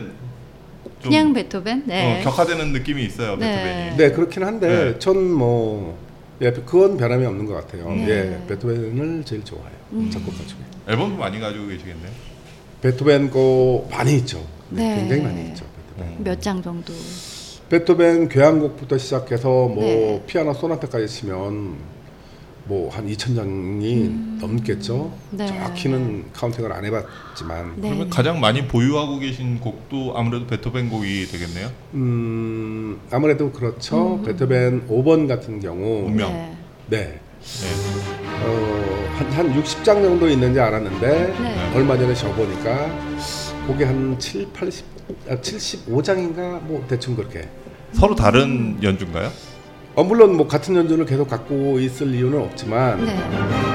좀 1.01 1.11
그냥 1.11 1.33
베토벤? 1.33 1.83
네. 1.85 2.21
어, 2.21 2.23
격화되는 2.23 2.71
느낌이 2.71 3.03
있어요 3.03 3.35
네. 3.35 3.51
베토벤이. 3.55 3.97
네 3.97 4.11
그렇긴 4.15 4.43
한데 4.43 4.67
네. 4.93 4.99
전뭐 4.99 6.06
예, 6.41 6.51
그건 6.51 6.97
변함이 6.97 7.25
없는 7.25 7.45
것 7.45 7.53
같아요. 7.53 7.89
네. 7.91 8.09
예, 8.09 8.47
베토벤을 8.47 9.23
제일 9.25 9.43
좋아해요. 9.43 9.71
음. 9.93 10.09
작곡가 10.11 10.37
중에. 10.45 10.59
앨범도 10.87 11.17
많이 11.17 11.39
가지고 11.39 11.67
계시겠네요. 11.67 12.11
베토벤 12.81 13.31
거 13.31 13.87
많이 13.89 14.17
있죠. 14.17 14.37
네, 14.69 14.87
네. 14.87 14.95
굉장히 15.01 15.21
많이 15.23 15.47
있죠. 15.49 15.65
베토벤. 15.97 16.23
몇 16.23 16.39
장 16.39 16.61
정도? 16.61 16.93
베토벤 17.69 18.29
교향곡부터 18.29 18.97
시작해서 18.97 19.49
뭐 19.49 19.83
네. 19.83 20.23
피아노 20.27 20.53
소나타까지 20.53 21.07
치면 21.07 21.75
뭐 22.67 22.89
한 22.91 23.07
2천 23.07 23.35
장이 23.35 24.09
넘겠죠. 24.39 25.11
네. 25.31 25.45
정확히는 25.47 26.25
카운팅을 26.33 26.71
안 26.71 26.83
해봤지만 26.85 27.73
네. 27.77 27.89
그러면 27.89 28.09
가장 28.09 28.39
많이 28.39 28.67
보유하고 28.67 29.19
계신 29.19 29.59
곡도 29.59 30.17
아무래도 30.17 30.47
베토벤 30.47 30.89
곡이 30.89 31.27
되겠네요. 31.27 31.69
음 31.93 32.99
아무래도 33.11 33.51
그렇죠. 33.51 34.15
음. 34.15 34.23
베토벤 34.23 34.87
5번 34.87 35.27
같은 35.27 35.59
경우 35.59 36.07
운명. 36.07 36.31
네. 36.31 36.57
네. 36.89 37.19
네. 37.39 38.43
어, 38.43 39.09
한, 39.17 39.31
한 39.31 39.61
60장 39.61 39.83
정도 40.01 40.27
있는지 40.27 40.59
알았는데 40.59 41.35
네. 41.39 41.71
얼마 41.75 41.97
전에 41.97 42.13
적어보니까 42.13 42.91
그게 43.67 43.85
한 43.85 44.17
7, 44.17 44.47
80, 44.53 44.85
아, 45.29 45.35
75장인가 45.35 46.61
뭐 46.63 46.83
대충 46.87 47.15
그렇게 47.15 47.47
서로 47.93 48.15
다른 48.15 48.77
연주인가요? 48.81 49.31
어, 49.97 50.03
물론 50.03 50.37
뭐 50.37 50.47
같은 50.47 50.75
연주를 50.75 51.05
계속 51.07 51.27
갖고 51.27 51.79
있을 51.79 52.13
이유는 52.13 52.39
없지만 52.39 53.03
네. 53.03 53.15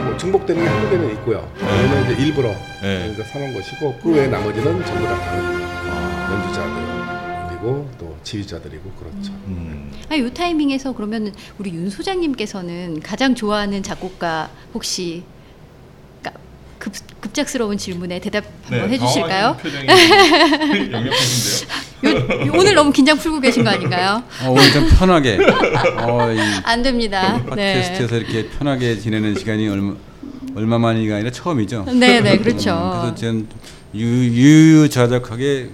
뭐 0.04 0.16
중복되는 0.16 0.62
게 0.62 0.68
한두 0.68 0.90
개는 0.90 1.10
있고요. 1.14 1.50
그거는 1.58 2.12
이제 2.12 2.22
일부러 2.22 2.48
네. 2.80 3.10
그러니까 3.10 3.24
사놓은 3.24 3.52
것이고 3.52 3.98
그 4.00 4.10
외 4.12 4.28
나머지는 4.28 4.84
전부 4.86 5.04
다 5.04 5.18
다른 5.18 5.60
연주자들이고 6.32 7.90
또 7.98 8.16
지휘자들이고 8.22 8.88
그렇죠. 8.92 9.32
음. 9.48 9.90
아, 10.10 10.16
요 10.16 10.32
타이밍에서 10.32 10.92
그러면 10.92 11.34
우리 11.58 11.70
윤 11.74 11.90
소장님께서는 11.90 13.00
가장 13.00 13.34
좋아하는 13.34 13.82
작곡가 13.82 14.48
혹시 14.74 15.24
까- 16.22 16.30
급, 16.78 16.92
급작스러운 17.20 17.76
질문에 17.78 18.20
대답 18.20 18.44
한번 18.66 18.90
해주실까요? 18.90 19.56
네, 19.56 19.62
표정이 19.64 19.86
역력하신데요. 20.92 21.91
요- 22.04 22.46
요- 22.46 22.52
오늘 22.58 22.74
너무 22.74 22.90
긴장 22.92 23.16
풀고 23.16 23.40
계신 23.40 23.64
거 23.64 23.70
아닌가요? 23.70 24.22
어, 24.44 24.50
오늘 24.50 24.72
좀 24.72 24.88
편하게 24.98 25.38
어, 25.98 26.28
이안 26.32 26.82
됩니다. 26.82 27.38
네. 27.54 27.74
팟캐스트에서 27.74 28.16
이렇게 28.16 28.48
편하게 28.48 28.98
지내는 28.98 29.36
시간이 29.36 29.68
얼마 29.68 29.94
얼마만이가 30.54 31.14
아니라 31.16 31.30
처음이죠. 31.30 31.86
네, 31.94 32.20
네, 32.20 32.36
그렇죠. 32.38 32.70
음, 33.06 33.14
그래서 33.14 33.36
유- 33.94 34.00
유유자적하게 34.00 35.70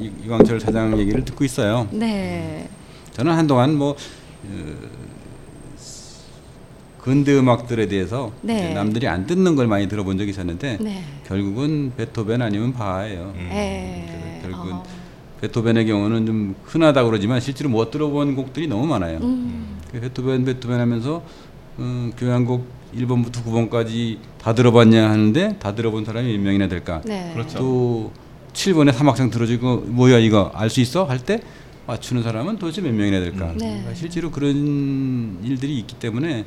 이- 0.00 0.10
이광철 0.24 0.58
사장 0.60 0.98
얘기를 0.98 1.24
듣고 1.24 1.44
있어요. 1.44 1.86
네. 1.92 2.68
저는 3.12 3.32
한동안 3.32 3.74
뭐 3.74 3.90
어, 4.44 4.74
근대 7.00 7.32
음악들에 7.38 7.86
대해서 7.86 8.32
네. 8.42 8.74
남들이 8.74 9.06
안 9.08 9.26
듣는 9.26 9.54
걸 9.56 9.66
많이 9.66 9.88
들어본 9.88 10.18
적이 10.18 10.30
있었는데 10.30 10.78
네. 10.80 11.02
결국은 11.26 11.92
베토벤 11.96 12.42
아니면 12.42 12.72
바예요. 12.72 13.32
음. 13.36 13.48
에. 13.52 14.40
결국은 14.42 14.72
어. 14.72 14.82
베토벤의 15.40 15.86
경우는 15.86 16.26
좀 16.26 16.54
흔하다 16.64 17.02
고 17.04 17.10
그러지만 17.10 17.40
실제로 17.40 17.70
못 17.70 17.90
들어본 17.90 18.34
곡들이 18.36 18.66
너무 18.66 18.86
많아요. 18.86 19.18
음. 19.18 19.78
그 19.92 20.00
베토벤 20.00 20.44
베토벤 20.44 20.78
하면서 20.80 21.22
음, 21.78 22.12
교향곡 22.16 22.66
1번부터 22.96 23.44
9번까지 23.44 24.18
다 24.40 24.54
들어봤냐 24.54 25.10
하는데 25.10 25.56
다 25.58 25.74
들어본 25.74 26.04
사람이 26.04 26.36
몇 26.38 26.42
명이나 26.42 26.68
될까? 26.68 27.00
네. 27.04 27.30
그렇죠. 27.34 27.58
또 27.58 28.12
7번에 28.52 28.92
사막상 28.92 29.30
들어주고 29.30 29.82
뭐야 29.86 30.18
이거 30.18 30.50
알 30.54 30.70
수 30.70 30.80
있어? 30.80 31.04
할 31.04 31.18
때 31.20 31.40
맞추는 31.86 32.22
사람은 32.22 32.58
도대체 32.58 32.82
몇 32.82 32.92
명이나 32.92 33.20
될까? 33.20 33.46
음. 33.46 33.58
네. 33.58 33.68
그러니까 33.68 33.94
실제로 33.94 34.30
그런 34.30 35.38
일들이 35.44 35.78
있기 35.78 35.94
때문에 35.96 36.44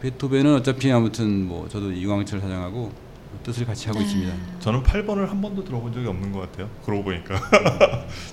베토벤은 0.00 0.54
어차피 0.56 0.92
아무튼 0.92 1.46
뭐 1.46 1.66
저도 1.68 1.90
이광철 1.92 2.40
사장하고 2.40 2.92
뜻을 3.46 3.64
같이 3.64 3.86
하고 3.86 4.00
네. 4.00 4.04
있습니다. 4.04 4.32
저는 4.58 4.82
8번을 4.82 5.28
한 5.28 5.40
번도 5.40 5.62
들어본 5.64 5.92
적이 5.92 6.08
없는 6.08 6.32
것 6.32 6.40
같아요. 6.40 6.68
그러고 6.84 7.04
보니까 7.04 7.36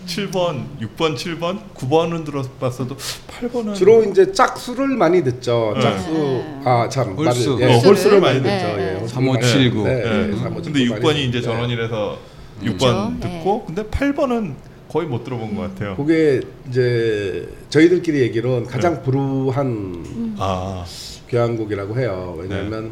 7번, 0.08 0.66
6번, 0.82 1.16
7번, 1.16 1.60
9번은 1.76 2.26
들어봤어도 2.26 2.98
8번은 2.98 3.76
주로 3.76 4.04
이제 4.04 4.32
짝수를 4.32 4.88
많이 4.88 5.24
듣죠. 5.24 5.74
네. 5.76 5.82
짝수 5.82 6.12
네. 6.12 6.62
아참 6.66 7.14
홀수. 7.16 7.58
예, 7.62 7.66
홀수를? 7.74 7.90
홀수를 7.90 8.22
많이 8.22 8.42
네. 8.42 8.58
듣죠. 8.60 8.76
네. 8.76 8.84
예, 8.96 9.00
홀수를 9.00 9.10
3579. 9.10 9.84
많이 9.84 9.96
듣- 10.02 10.04
네, 10.04 10.10
네. 10.10 10.28
네, 10.32 10.38
3579 10.38 10.64
근데 10.74 10.90
많이 10.90 11.02
6번이 11.26 11.30
이제. 11.30 11.42
전원이라서 11.42 12.18
그렇죠. 12.60 12.86
6번 12.88 13.20
네. 13.20 13.38
듣고 13.38 13.66
근데 13.66 13.84
8번은 13.84 14.54
거의 14.90 15.08
못 15.08 15.24
들어본 15.24 15.56
것 15.56 15.62
같아요. 15.62 15.96
그게 15.96 16.42
이제 16.70 17.48
저희들끼리 17.70 18.20
얘기로는 18.22 18.66
가장 18.66 18.96
네. 18.96 19.02
불우한 19.04 19.66
음. 19.68 20.36
아, 20.40 20.84
교향곡이라고 21.30 22.00
해요. 22.00 22.36
왜냐하면 22.40 22.84
네. 22.86 22.92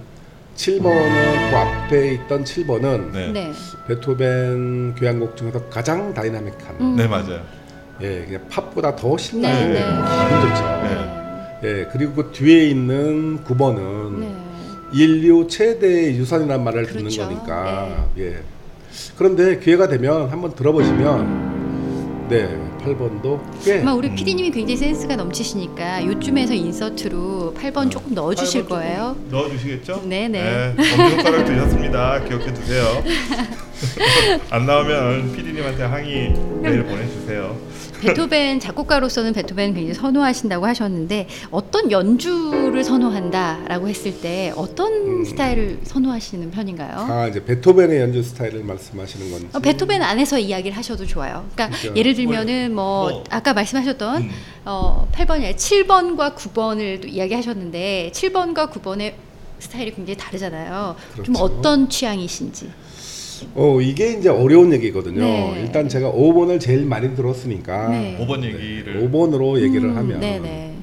7번은 0.62 1.50
그 1.50 1.58
앞에 1.58 2.13
있던 2.13 2.44
7번은 2.44 3.12
네. 3.12 3.32
네, 3.32 3.32
네. 3.32 3.53
베토벤 3.88 4.94
교향곡 4.96 5.36
중에서 5.36 5.63
가장 5.70 6.13
다이나믹한 6.13 6.75
음. 6.80 6.96
맞아요. 7.10 7.41
예 8.01 8.25
그냥 8.25 8.48
팝보다 8.48 8.96
더 8.96 9.18
신나게 9.18 9.56
네, 9.56 9.74
네. 9.74 9.80
기분 9.80 10.41
좋죠. 10.50 10.63
네. 10.84 11.60
예 11.63 11.89
그리고 11.91 12.13
그 12.13 12.32
뒤에 12.32 12.68
있는 12.68 13.44
9번은 13.44 14.20
네. 14.20 14.36
인류 14.94 15.48
최대 15.48 16.13
유산이란 16.15 16.63
말을 16.63 16.86
듣는 16.86 17.03
그렇죠. 17.06 17.24
거니까 17.24 18.08
예 18.20 18.38
그런데 19.18 19.58
기회가 19.58 19.88
되면 19.88 20.30
한번 20.30 20.53
들어보시면 20.53 21.61
네 22.32 22.48
8번도 22.86 23.42
꽤 23.62 23.82
아마 23.82 23.94
우리 23.94 24.08
음. 24.08 24.16
PD님이 24.16 24.52
굉장히 24.52 24.78
센스가 24.78 25.18
넘치시니까 25.18 26.06
요쯤에서 26.06 26.54
인서트로 26.54 27.54
8번 27.58 27.92
조금 27.92 28.14
넣어주실 28.14 28.62
8번 28.62 28.70
조금 28.70 28.78
거예요. 28.78 29.18
넣어주시겠죠? 29.30 30.04
네, 30.06 30.30
네. 30.30 30.70
엄지손가락 30.80 31.46
드셨습니다. 31.46 32.24
기억해 32.24 32.54
두세요. 32.54 33.04
안 34.50 34.66
나오면 34.66 35.34
PD님한테 35.34 35.84
항의 35.84 36.34
메일 36.62 36.84
보내주세요. 36.86 37.54
베토벤 38.01 38.60
작곡가로서는 38.60 39.34
베토벤 39.34 39.74
굉장히 39.74 39.93
선호하신다고 39.93 40.65
하셨는데 40.65 41.27
어떤 41.51 41.91
연주를 41.91 42.84
선호한다라고 42.84 43.88
했을 43.88 44.20
때 44.20 44.51
어떤 44.55 44.91
음. 44.93 45.25
스타일을 45.25 45.79
선호하시는 45.84 46.51
편인가요? 46.51 46.98
아 46.98 47.27
이제 47.27 47.43
베토벤의 47.43 48.00
연주 48.00 48.24
스타일을 48.24 48.63
말씀하시는 48.63 49.31
건지 49.31 49.48
어, 49.53 49.60
베토벤 49.60 50.01
안에서 50.01 50.39
이야기를 50.39 50.75
하셔도 50.75 51.05
좋아요. 51.05 51.46
그러니까 51.53 51.77
그죠. 51.77 51.93
예를 51.96 52.15
들면은 52.15 52.74
뭐, 52.74 53.10
뭐. 53.10 53.24
아까 53.29 53.53
말씀하셨던 53.53 54.24
음. 54.24 54.31
어, 54.65 55.08
8번이 55.13 55.55
7번과 55.55 56.36
9번을 56.36 57.01
또 57.01 57.08
이야기하셨는데 57.08 58.12
7번과 58.13 58.72
9번의 58.72 59.13
스타일이 59.60 59.93
굉장히 59.93 60.17
다르잖아요. 60.17 60.96
좀 61.17 61.36
그렇죠. 61.36 61.43
어떤 61.43 61.88
취향이신지. 61.88 62.70
어 63.55 63.79
이게 63.81 64.13
이제 64.13 64.29
어려운 64.29 64.71
얘기거든요. 64.74 65.21
네. 65.21 65.62
일단 65.62 65.88
제가 65.89 66.12
5번을 66.12 66.60
제일 66.60 66.86
많이 66.86 67.15
들었으니까 67.15 67.89
네. 67.89 68.17
5번 68.19 68.43
얘기를 68.43 69.01
5번으로 69.10 69.60
얘기를 69.62 69.89
음, 69.89 69.98
하면 69.98 70.19
네네. 70.19 70.75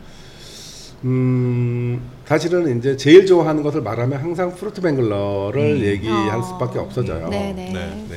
음 1.04 2.00
사실은 2.26 2.78
이제 2.78 2.96
제일 2.96 3.24
좋아하는 3.26 3.62
것을 3.62 3.82
말하면 3.82 4.20
항상 4.20 4.54
프루트 4.54 4.80
뱅글러를 4.80 5.60
음. 5.76 5.84
얘기할 5.84 6.38
어. 6.38 6.42
수밖에 6.42 6.78
없어져요. 6.78 7.28
네네. 7.28 7.70
네. 7.72 8.06
네. 8.10 8.16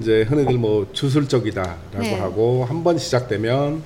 이제 0.00 0.22
흔히들 0.22 0.54
뭐 0.58 0.86
주술적이다라고 0.92 1.98
네. 2.00 2.14
하고 2.18 2.64
한 2.64 2.82
번 2.84 2.98
시작되면 2.98 3.82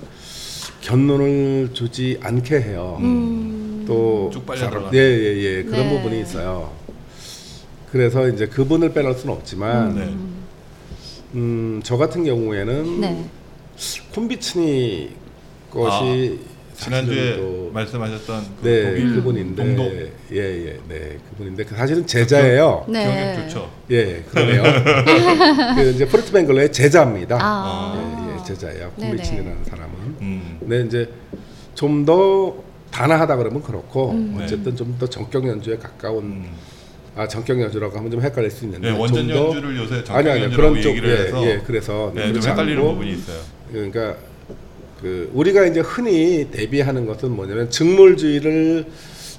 견론을 0.81 1.71
주지 1.73 2.19
않게 2.23 2.61
해요. 2.61 2.99
음. 3.01 3.85
또쭉 3.87 4.45
빨려 4.47 4.59
사람- 4.61 4.73
들어가는. 4.91 4.99
예, 4.99 5.03
예, 5.03 5.37
예. 5.59 5.63
그런 5.65 5.89
네. 5.89 5.97
부분이 5.97 6.21
있어요. 6.23 6.71
그래서 7.93 8.29
이제 8.29 8.47
그분을 8.47 8.93
빼놓을 8.93 9.15
수는 9.15 9.35
없지만 9.35 9.95
네. 9.95 10.15
음, 11.35 11.81
저 11.85 11.97
같은 11.97 12.25
경우에는 12.25 13.01
네. 13.01 13.25
콤비츠니 14.15 15.11
것이 15.71 16.41
지난주에 16.77 17.31
사실은 17.33 17.37
또- 17.67 17.71
말씀하셨던 17.73 18.45
그 18.63 18.69
네 18.69 18.85
독일 18.91 19.15
그분인데 19.17 19.65
동독 19.65 19.85
예 20.33 20.39
예 20.39 20.79
네 20.89 21.19
그분인데 21.31 21.65
그 21.65 21.75
사실은 21.75 22.07
제자예요. 22.07 22.85
네. 22.89 23.05
기억력 23.05 23.49
좋죠. 23.49 23.71
예 23.91 24.23
그러네요. 24.31 24.63
그 25.77 25.91
이제 25.91 26.07
푸르트벵글러의 26.07 26.73
제자입니다. 26.73 27.39
아. 27.41 28.27
예, 28.29 28.35
예 28.41 28.45
제자예요. 28.45 28.93
네네. 28.97 29.11
콘비츠니라는 29.11 29.65
사람은. 29.65 29.95
음. 30.21 30.57
근데 30.61 30.83
이제 30.83 31.11
좀 31.75 32.05
더 32.05 32.55
단아하다 32.91 33.37
그러면 33.37 33.63
그렇고 33.63 34.13
음. 34.13 34.35
네. 34.39 34.45
어쨌든 34.45 34.75
좀더 34.75 35.07
정격 35.09 35.47
연주에 35.47 35.77
가까운 35.77 36.25
음. 36.25 36.47
아 37.19 37.27
정격 37.27 37.61
연주라고 37.61 37.99
하면 37.99 38.13
좀 38.13 38.23
헷갈릴 38.23 38.49
수 38.49 38.65
있는데 38.65 38.93
네, 38.93 38.97
원전 38.97 39.27
좀 39.27 39.37
더- 39.37 39.47
연주를 39.47 39.77
요새 39.77 40.05
정격 40.05 40.15
아니 40.19 40.31
아니 40.31 40.43
연주라고 40.45 40.71
그런 40.71 40.83
쪽 40.83 40.91
얘기를 40.91 41.11
예, 41.11 41.23
해서 41.25 41.43
예 41.45 41.61
그래서 41.67 42.13
네, 42.15 42.33
좀 42.33 42.41
헷갈리는 42.41 42.79
않고 42.79 42.93
부분이 42.93 43.11
있어요. 43.13 43.39
그러니까 43.73 44.15
그 45.01 45.29
우리가 45.35 45.67
이제 45.67 45.81
흔히 45.81 46.49
대비하는 46.53 47.07
것은 47.07 47.33
뭐냐면 47.33 47.69
즉물주의를 47.71 48.87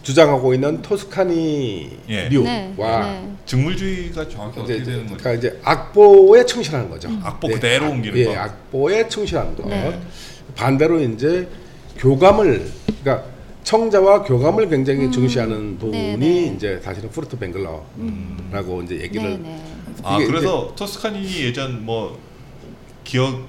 주장하고 0.04 0.54
있는 0.54 0.82
토스카니니 0.82 1.90
예. 2.10 2.28
류와 2.28 2.44
네. 2.44 2.74
네. 2.78 3.32
즉물주의가 3.46 4.28
정확히 4.28 4.60
어떻게 4.60 4.76
이제 4.76 4.84
되는 4.84 5.04
거죠? 5.08 5.18
그러니까 5.18 5.34
이제 5.48 5.60
악보에 5.64 6.46
충실한 6.46 6.90
거죠. 6.90 7.10
악보 7.24 7.48
그대로 7.48 7.92
옮기는 7.92 8.18
예, 8.18 8.26
거. 8.26 8.36
악보에 8.36 9.08
충실한 9.08 9.56
것. 9.56 9.66
네. 9.70 9.98
반대로 10.54 11.00
이제 11.00 11.48
교감을 11.98 12.66
그러니까 13.02 13.26
청자와 13.70 14.24
교감을 14.24 14.68
굉장히 14.68 15.12
중시하는 15.12 15.78
분이 15.78 15.92
네, 15.92 16.18
네. 16.18 16.54
이제 16.56 16.80
사실은 16.82 17.08
푸르트벵글러라고 17.12 18.82
이제 18.84 18.96
얘기를 19.00 19.30
네네. 19.30 19.64
아 20.02 20.16
이게 20.16 20.26
그래서 20.26 20.74
토스카니니 20.76 21.44
예전 21.44 21.86
뭐 21.86 22.18
기억 23.04 23.42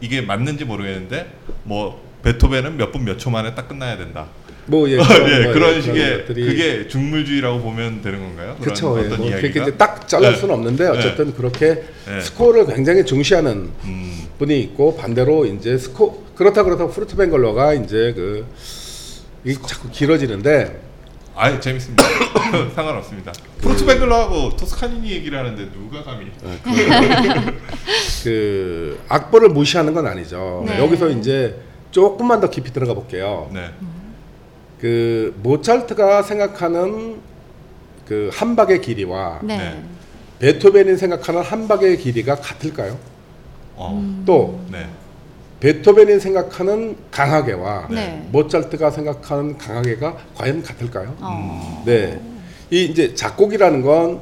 이게 0.00 0.20
맞는지 0.22 0.64
모르겠는데 0.64 1.26
뭐 1.64 2.00
베토벤은 2.22 2.76
몇 2.76 2.92
분 2.92 3.02
몇 3.04 3.18
초 3.18 3.30
만에 3.30 3.52
딱 3.56 3.66
끝나야 3.68 3.96
된다. 3.96 4.28
뭐 4.66 4.88
예, 4.88 4.92
예, 4.94 5.42
뭐, 5.42 5.52
그런 5.52 5.74
예, 5.74 5.80
식의 5.80 6.18
것들이 6.18 6.46
그게 6.46 6.86
즉물주의라고 6.86 7.60
보면 7.60 8.00
되는 8.00 8.20
건가요? 8.20 8.50
그런 8.60 8.62
그렇죠. 8.62 8.96
예, 9.02 9.06
어떤 9.06 9.18
뭐 9.18 9.26
이야기가? 9.28 9.40
그렇게 9.40 9.60
이제 9.62 9.76
딱 9.76 10.06
자를 10.06 10.34
네. 10.34 10.38
수는 10.38 10.54
없는데 10.54 10.86
어쨌든 10.86 11.34
그렇게 11.34 11.82
네. 12.06 12.20
스코어를 12.20 12.66
굉장히 12.66 13.04
중시하는 13.04 13.72
음, 13.82 14.22
분이 14.38 14.60
있고 14.60 14.96
반대로 14.96 15.46
이제 15.46 15.76
스코 15.76 16.24
그렇다 16.36 16.62
그렇다고 16.62 16.92
푸르트벵글러가 16.92 17.74
이제 17.74 18.12
그 18.14 18.46
이게 19.44 19.58
자꾸 19.66 19.90
길어지는데 19.90 20.88
아 21.34 21.60
재밌습니다. 21.60 22.04
상관없습니다. 22.74 23.32
프로트 23.60 23.86
뱅글러하고 23.86 24.56
토스카니 24.56 25.08
얘기를 25.10 25.38
하는데 25.38 25.70
누가 25.70 26.02
감히? 26.02 26.26
그 28.24 29.00
악보를 29.08 29.50
무시하는 29.50 29.94
건 29.94 30.06
아니죠. 30.06 30.64
네. 30.66 30.80
여기서 30.80 31.10
이제 31.10 31.60
조금만 31.92 32.40
더 32.40 32.50
깊이 32.50 32.72
들어가 32.72 32.94
볼게요. 32.94 33.48
네. 33.52 33.70
그 34.80 35.38
모차르트가 35.42 36.22
생각하는 36.22 37.20
그 38.06 38.30
한박의 38.32 38.80
길이와 38.80 39.40
네. 39.42 39.56
네. 39.58 39.84
베토벤이 40.40 40.96
생각하는 40.96 41.42
한박의 41.42 41.98
길이가 41.98 42.34
같을까요? 42.36 42.98
어. 43.76 44.22
또 44.26 44.60
네. 44.72 44.88
베토벤이 45.60 46.20
생각하는 46.20 46.96
강하게와 47.10 47.88
네. 47.90 48.26
모차르트가 48.30 48.90
생각하는 48.90 49.58
강하게가 49.58 50.16
과연 50.36 50.62
같을까요? 50.62 51.14
어. 51.20 51.82
네. 51.84 52.20
이 52.70 52.84
이제 52.84 53.14
작곡이라는 53.14 53.82
건 53.82 54.20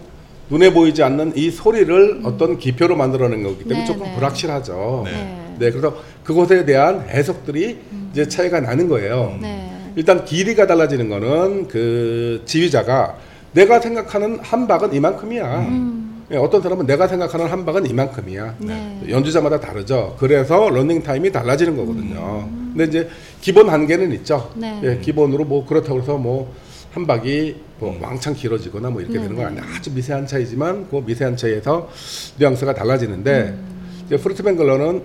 눈에 0.49 0.73
보이지 0.73 1.03
않는 1.03 1.33
이 1.37 1.51
소리를 1.51 2.21
어떤 2.25 2.59
기표로 2.59 2.97
만들어낸 2.97 3.43
거기 3.43 3.65
때문에 3.65 3.81
네, 3.81 3.85
조금 3.85 4.05
네. 4.05 4.15
불확실하죠. 4.15 5.03
네. 5.05 5.13
네. 5.13 5.57
네, 5.59 5.71
그래서 5.71 5.97
그것에 6.23 6.65
대한 6.65 7.07
해석들이 7.09 7.79
이제 8.13 8.29
차이가 8.29 8.61
나는 8.61 8.89
거예요. 8.89 9.37
네. 9.41 9.73
일단 9.97 10.25
길이가 10.25 10.67
달라지는 10.67 11.09
거는 11.09 11.69
그 11.69 12.43
지휘자가 12.45 13.17
내가 13.53 13.81
생각하는 13.81 14.39
한 14.41 14.67
박은 14.67 14.93
이만큼이야. 14.93 15.59
음. 15.61 16.06
예, 16.33 16.37
어떤 16.37 16.61
사람은 16.61 16.87
내가 16.87 17.07
생각하는 17.07 17.47
한 17.47 17.65
박은 17.65 17.87
이만큼이야. 17.87 18.57
네. 18.59 19.01
연주자마다 19.09 19.61
다르죠. 19.61 20.17
그래서 20.19 20.69
러닝 20.71 21.03
타임이 21.03 21.31
달라지는 21.31 21.77
거거든요. 21.77 22.49
근데 22.75 22.85
이제 22.85 23.09
기본 23.41 23.69
한계는 23.69 24.13
있죠. 24.15 24.51
네. 24.57 24.81
예, 24.83 24.99
기본으로 24.99 25.45
뭐 25.45 25.65
그렇다고 25.67 26.01
해서 26.01 26.17
뭐 26.17 26.67
한 26.97 27.07
박이 27.07 27.55
뭐 27.79 27.95
음. 27.95 28.03
왕창 28.03 28.33
길어지거나 28.33 28.89
뭐 28.89 29.03
이렇게 29.03 29.19
네, 29.19 29.25
되는 29.25 29.37
건 29.37 29.55
네. 29.55 29.61
아니에요. 29.61 29.77
아주 29.77 29.93
미세한 29.93 30.27
차이지만 30.27 30.89
그 30.89 31.03
미세한 31.05 31.37
차이에서 31.37 31.91
뉘앙스가 32.39 32.73
달라지는데 32.73 33.55
음. 33.55 34.03
이제 34.07 34.17
푸르트벵글러는 34.17 35.03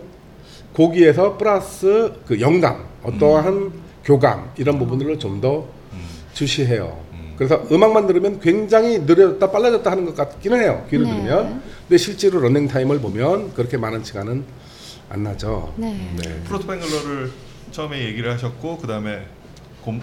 거기에서 0.71 1.37
플러스 1.37 2.13
그 2.25 2.39
영감, 2.39 2.85
어떠한 3.03 3.73
교감 4.05 4.51
이런 4.55 4.79
부분들을 4.79 5.19
좀더 5.19 5.67
음. 5.91 5.99
중시해요. 6.33 6.97
음. 7.41 7.47
그래서 7.47 7.63
음악만 7.71 8.05
들으면 8.07 8.39
굉장히 8.39 8.99
느려졌다 8.99 9.49
빨라졌다 9.51 9.89
하는 9.89 10.05
것 10.05 10.15
같기는 10.15 10.59
해요. 10.61 10.85
귀를 10.89 11.05
네. 11.05 11.11
들으면. 11.11 11.61
근데 11.87 11.97
실제로 11.97 12.39
러닝 12.39 12.67
타임을 12.67 12.99
보면 12.99 13.53
그렇게 13.55 13.77
많은 13.77 14.03
시간은 14.03 14.43
안 15.09 15.23
나죠. 15.23 15.73
네. 15.77 15.99
네. 16.17 16.41
푸르트벵글러를 16.45 17.31
처음에 17.71 18.05
얘기를 18.05 18.31
하셨고 18.31 18.77
그 18.77 18.87
다음에 18.87 19.23
곰 19.81 20.01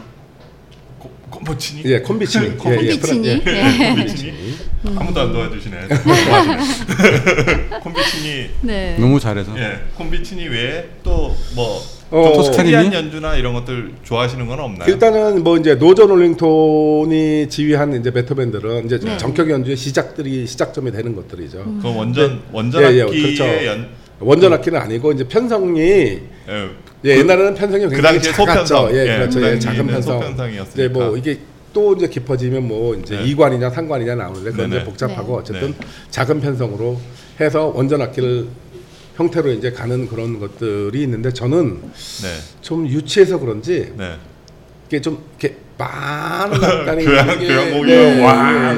곰- 0.99 1.13
곤보치니 1.31 1.83
예, 1.85 2.01
콘비츠니. 2.01 2.59
콤- 2.59 2.73
예, 2.73 2.77
예, 2.83 2.97
콘비츠니. 2.99 3.45
프라- 3.45 3.81
예. 3.81 3.89
콘비츠니 3.95 4.57
아무도 4.97 5.21
안 5.21 5.33
도와주시네. 5.33 5.77
콘비츠니 7.83 8.51
네. 8.63 8.97
너무 8.99 9.21
잘해서 9.21 9.57
예 9.59 9.79
콘비츠니 9.95 10.49
외에 10.49 10.89
또 11.05 11.35
뭐 11.55 11.81
어, 12.11 12.33
토스카니니? 12.35 12.71
특이한 12.71 12.93
연주나 12.95 13.37
이런 13.37 13.53
것들 13.53 13.93
좋아하시는 14.03 14.47
건 14.47 14.59
없나요? 14.61 14.89
일단은 14.91 15.45
뭐 15.45 15.59
이제 15.59 15.75
로저 15.75 16.11
노링턴이 16.11 17.49
지휘한 17.51 18.01
이제 18.01 18.11
베토벤들은 18.11 18.87
이제 18.87 18.99
네. 18.99 19.17
정격 19.19 19.51
연주의 19.51 19.77
시작들이 19.77 20.47
시작점이 20.47 20.91
되는 20.91 21.15
것들이죠. 21.15 21.59
그 21.83 21.95
원전 21.95 22.41
원전 22.53 22.83
예, 22.83 22.97
예, 22.97 23.03
악기의 23.03 23.35
그렇죠. 23.37 23.67
연 23.67 23.89
원전 24.21 24.53
악기는 24.55 24.79
아니고 24.81 25.13
이제 25.13 25.29
편성이 25.29 25.81
예, 25.81 26.21
예, 26.49 26.69
그- 27.03 27.19
옛날에는 27.21 27.55
편성이 27.55 27.85
그 27.85 27.91
굉장히 27.91 28.17
당시에 28.17 28.33
작았죠. 28.33 28.65
소편성. 28.77 28.97
예, 28.97 29.01
예, 29.03 29.17
그렇죠. 29.19 29.41
그 29.41 29.47
예, 29.47 29.59
작은 29.59 29.87
편성. 29.87 30.21
소편성이었으니까. 30.21 30.83
네, 30.83 30.89
뭐 30.89 31.17
이게 31.17 31.39
또 31.75 31.95
이제 31.95 32.09
깊어지면 32.09 32.67
뭐 32.67 32.95
이제 32.95 33.17
네. 33.17 33.25
이관이냐 33.25 33.69
상관이냐 33.71 34.15
나오는데 34.15 34.51
그건 34.51 34.71
네네. 34.71 34.77
이제 34.83 34.85
복잡하고 34.91 35.35
네. 35.35 35.39
어쨌든 35.41 35.75
네. 35.79 35.87
작은 36.11 36.41
편성으로 36.41 36.99
해서 37.39 37.71
원전 37.77 38.01
악기를 38.01 38.47
형태로 39.19 39.51
이제 39.51 39.73
가는 39.73 40.09
그런 40.09 40.39
것들이 40.39 41.03
있는데 41.03 41.33
저는 41.33 41.83
네, 41.83 42.39
좀 42.63 42.87
유치해서 42.87 43.39
그런지 43.41 43.93
네. 43.97 44.17
이게 44.87 45.01
좀 45.01 45.25
이렇게 45.41 45.57
많은 45.77 46.63
악단이 46.63 47.05
교향 47.05 47.31
이게- 47.37 47.49
교향곡이 47.49 47.87
네, 47.91 48.23
와. 48.23 48.75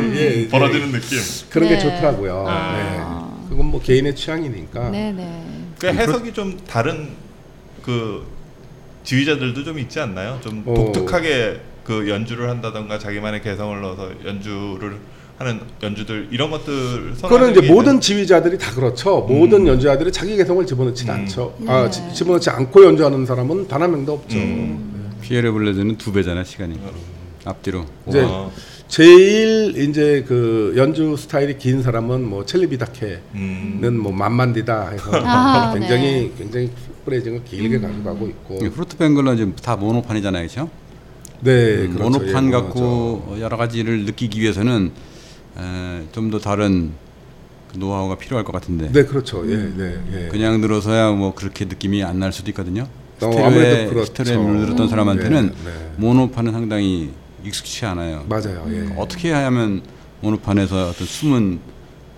벌어지는 0.51 0.93
느낌. 0.93 1.19
그런 1.51 1.69
게 1.69 1.75
네. 1.75 1.81
좋더라고요. 1.81 2.45
아. 2.49 3.35
네. 3.43 3.49
그건 3.51 3.67
뭐 3.67 3.83
개인의 3.83 4.17
취향이니까. 4.17 4.89
네, 4.89 5.13
네. 5.13 5.45
그 5.79 5.87
해석이 5.89 6.33
좀 6.33 6.59
다른 6.67 7.11
그 7.83 8.27
지휘자들도 9.05 9.63
좀 9.63 9.79
있지 9.79 10.01
않나요? 10.01 10.39
좀 10.43 10.63
어. 10.67 10.73
독특하게 10.75 11.61
그 11.85 12.09
연주를 12.09 12.49
한다던가 12.49 12.99
자기만의 12.99 13.43
개성을 13.43 13.79
넣어서 13.83 14.11
연주를 14.25 14.97
하는 15.41 15.59
연주들 15.83 16.29
이런 16.31 16.51
것들 16.51 17.15
그거는 17.15 17.53
이제 17.53 17.63
게 17.63 17.73
모든 17.73 17.99
지휘자들이 17.99 18.59
다 18.59 18.73
그렇죠. 18.75 19.27
음. 19.31 19.39
모든 19.39 19.67
연주자들이 19.67 20.13
자기 20.13 20.37
개성을 20.37 20.67
집어넣지 20.67 21.05
음. 21.07 21.11
않죠. 21.11 21.55
네. 21.61 21.73
아, 21.73 21.89
지- 21.89 22.03
집어넣지 22.15 22.51
않고 22.51 22.85
연주하는 22.85 23.25
사람은 23.25 23.67
단 23.67 23.81
한 23.81 23.91
명도 23.91 24.13
없죠. 24.13 24.37
음. 24.37 25.11
피에르 25.23 25.51
블레즈는 25.53 25.97
두 25.97 26.13
배잖아 26.13 26.45
시간이 26.45 26.79
앞뒤로 27.47 27.87
이제 28.07 28.21
와. 28.21 28.51
제일 28.89 29.79
이제 29.79 30.27
그 30.29 30.75
연주 30.77 31.17
스타일이 31.17 31.57
긴 31.57 31.83
사람은 31.83 32.23
뭐 32.29 32.45
첼리비다케는 32.45 33.21
음. 33.37 33.99
뭐 34.03 34.13
만만디다 34.13 34.91
해서 34.91 35.11
아, 35.25 35.73
굉장히 35.73 36.05
네. 36.05 36.33
굉장히 36.37 36.71
프레이징을 37.07 37.39
음. 37.39 37.45
길게 37.49 37.79
가져가고 37.81 38.27
있고. 38.29 38.59
푸르트벵글러 38.59 39.37
지금 39.37 39.57
다 39.57 39.75
모노판이잖아요, 39.77 40.47
그렇죠? 40.47 40.69
네, 41.41 41.89
그렇죠. 41.89 42.03
모노판 42.03 42.49
예, 42.49 42.51
갖고 42.51 43.37
여러 43.41 43.57
가지를 43.57 44.05
느끼기 44.05 44.39
위해서는 44.43 44.91
좀 46.13 46.31
더 46.31 46.39
다른 46.39 46.93
그 47.73 47.79
노하우가 47.79 48.17
필요할 48.19 48.45
것 48.45 48.53
같은데 48.53 48.91
네, 48.93 49.05
그렇죠. 49.05 49.49
예, 49.51 49.57
네, 49.57 49.95
예. 50.13 50.29
그냥 50.29 50.61
들어서야 50.61 51.13
뭐 51.13 51.35
그렇게 51.35 51.65
느낌이 51.67 52.03
안 52.03 52.19
날 52.19 52.33
수도 52.33 52.51
있거든요. 52.51 52.87
어, 53.23 53.31
스테레오에 53.31 53.87
그렇죠. 53.87 54.07
스테레오에 54.07 54.45
물들었던 54.45 54.89
사람한테는 54.89 55.47
네, 55.47 55.53
네. 55.65 55.93
모노판은 55.97 56.53
상당히 56.53 57.11
익숙치 57.45 57.85
않아요. 57.87 58.25
맞아요. 58.29 58.65
예. 58.71 58.95
어떻게 58.97 59.31
하면 59.33 59.83
모노판에서 60.21 60.89
어떤 60.91 61.07
숨은 61.07 61.61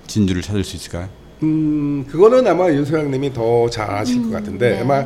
진주를 0.06 0.42
찾을 0.42 0.64
수 0.64 0.76
있을까요? 0.76 1.08
음, 1.42 2.06
그거는 2.08 2.46
아마 2.46 2.70
윤소영님이 2.70 3.32
더 3.32 3.68
잘 3.68 3.90
아실 3.90 4.18
음, 4.18 4.30
것 4.30 4.36
같은데 4.38 4.70
네. 4.76 4.80
아마 4.80 5.04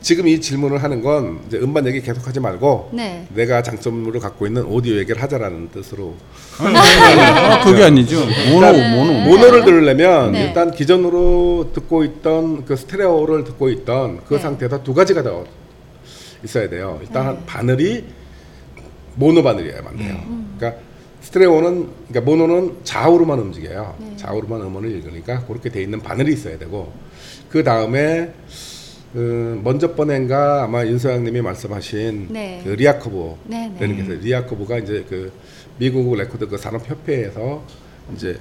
지금 0.00 0.28
이 0.28 0.40
질문을 0.40 0.82
하는 0.82 1.02
건 1.02 1.40
이제 1.46 1.58
음반 1.58 1.86
얘기 1.86 2.00
계속하지 2.00 2.40
말고 2.40 2.90
네. 2.92 3.26
내가 3.34 3.62
장점으로 3.62 4.20
갖고 4.20 4.46
있는 4.46 4.64
오디오 4.64 4.96
얘기를 4.96 5.20
하자라는 5.20 5.70
뜻으로 5.70 6.14
아, 6.58 7.60
그게 7.64 7.84
아니죠. 7.84 8.24
모노 8.52 8.72
모노. 8.72 9.12
모노를 9.24 9.64
들으려면 9.64 10.32
네. 10.32 10.44
일단 10.44 10.70
기존으로 10.70 11.70
듣고 11.74 12.04
있던 12.04 12.64
그 12.64 12.76
스테레오를 12.76 13.44
듣고 13.44 13.68
있던 13.70 14.20
그 14.26 14.34
네. 14.34 14.40
상태에서 14.40 14.82
두 14.84 14.94
가지가 14.94 15.22
더 15.22 15.44
있어야 16.44 16.68
돼요. 16.68 16.98
일단 17.02 17.26
한 17.26 17.44
바늘이 17.46 18.04
모노 19.16 19.42
바늘이어야 19.42 19.82
맞네요. 19.82 20.14
음. 20.14 20.54
그러니까 20.56 20.80
스테레오는 21.22 21.88
그러니까 22.08 22.20
모노는 22.20 22.76
좌우로만 22.84 23.38
움직여요. 23.40 23.96
네. 23.98 24.12
좌우로만 24.16 24.60
음원을 24.60 24.90
읽으니까 24.92 25.44
그렇게 25.46 25.68
돼 25.70 25.82
있는 25.82 26.00
바늘이 26.00 26.32
있어야 26.32 26.56
되고 26.56 26.92
그 27.50 27.64
다음에 27.64 28.32
그 29.12 29.60
먼저 29.64 29.94
번엔가 29.94 30.64
아마 30.64 30.84
윤서양님이 30.84 31.40
말씀하신 31.40 32.28
네. 32.30 32.60
그 32.62 32.70
RIAA 32.70 32.87
커브라는 32.87 33.36
네, 33.46 33.72
네. 33.78 33.94
게 33.96 34.02
있어요. 34.02 34.18
RIAA 34.20 34.39
커브가 34.39 34.78
이제 34.78 35.04
그 35.08 35.32
미국 35.78 36.14
레코드 36.14 36.46
그 36.46 36.58
산업협회에서 36.58 37.62
이제 38.14 38.38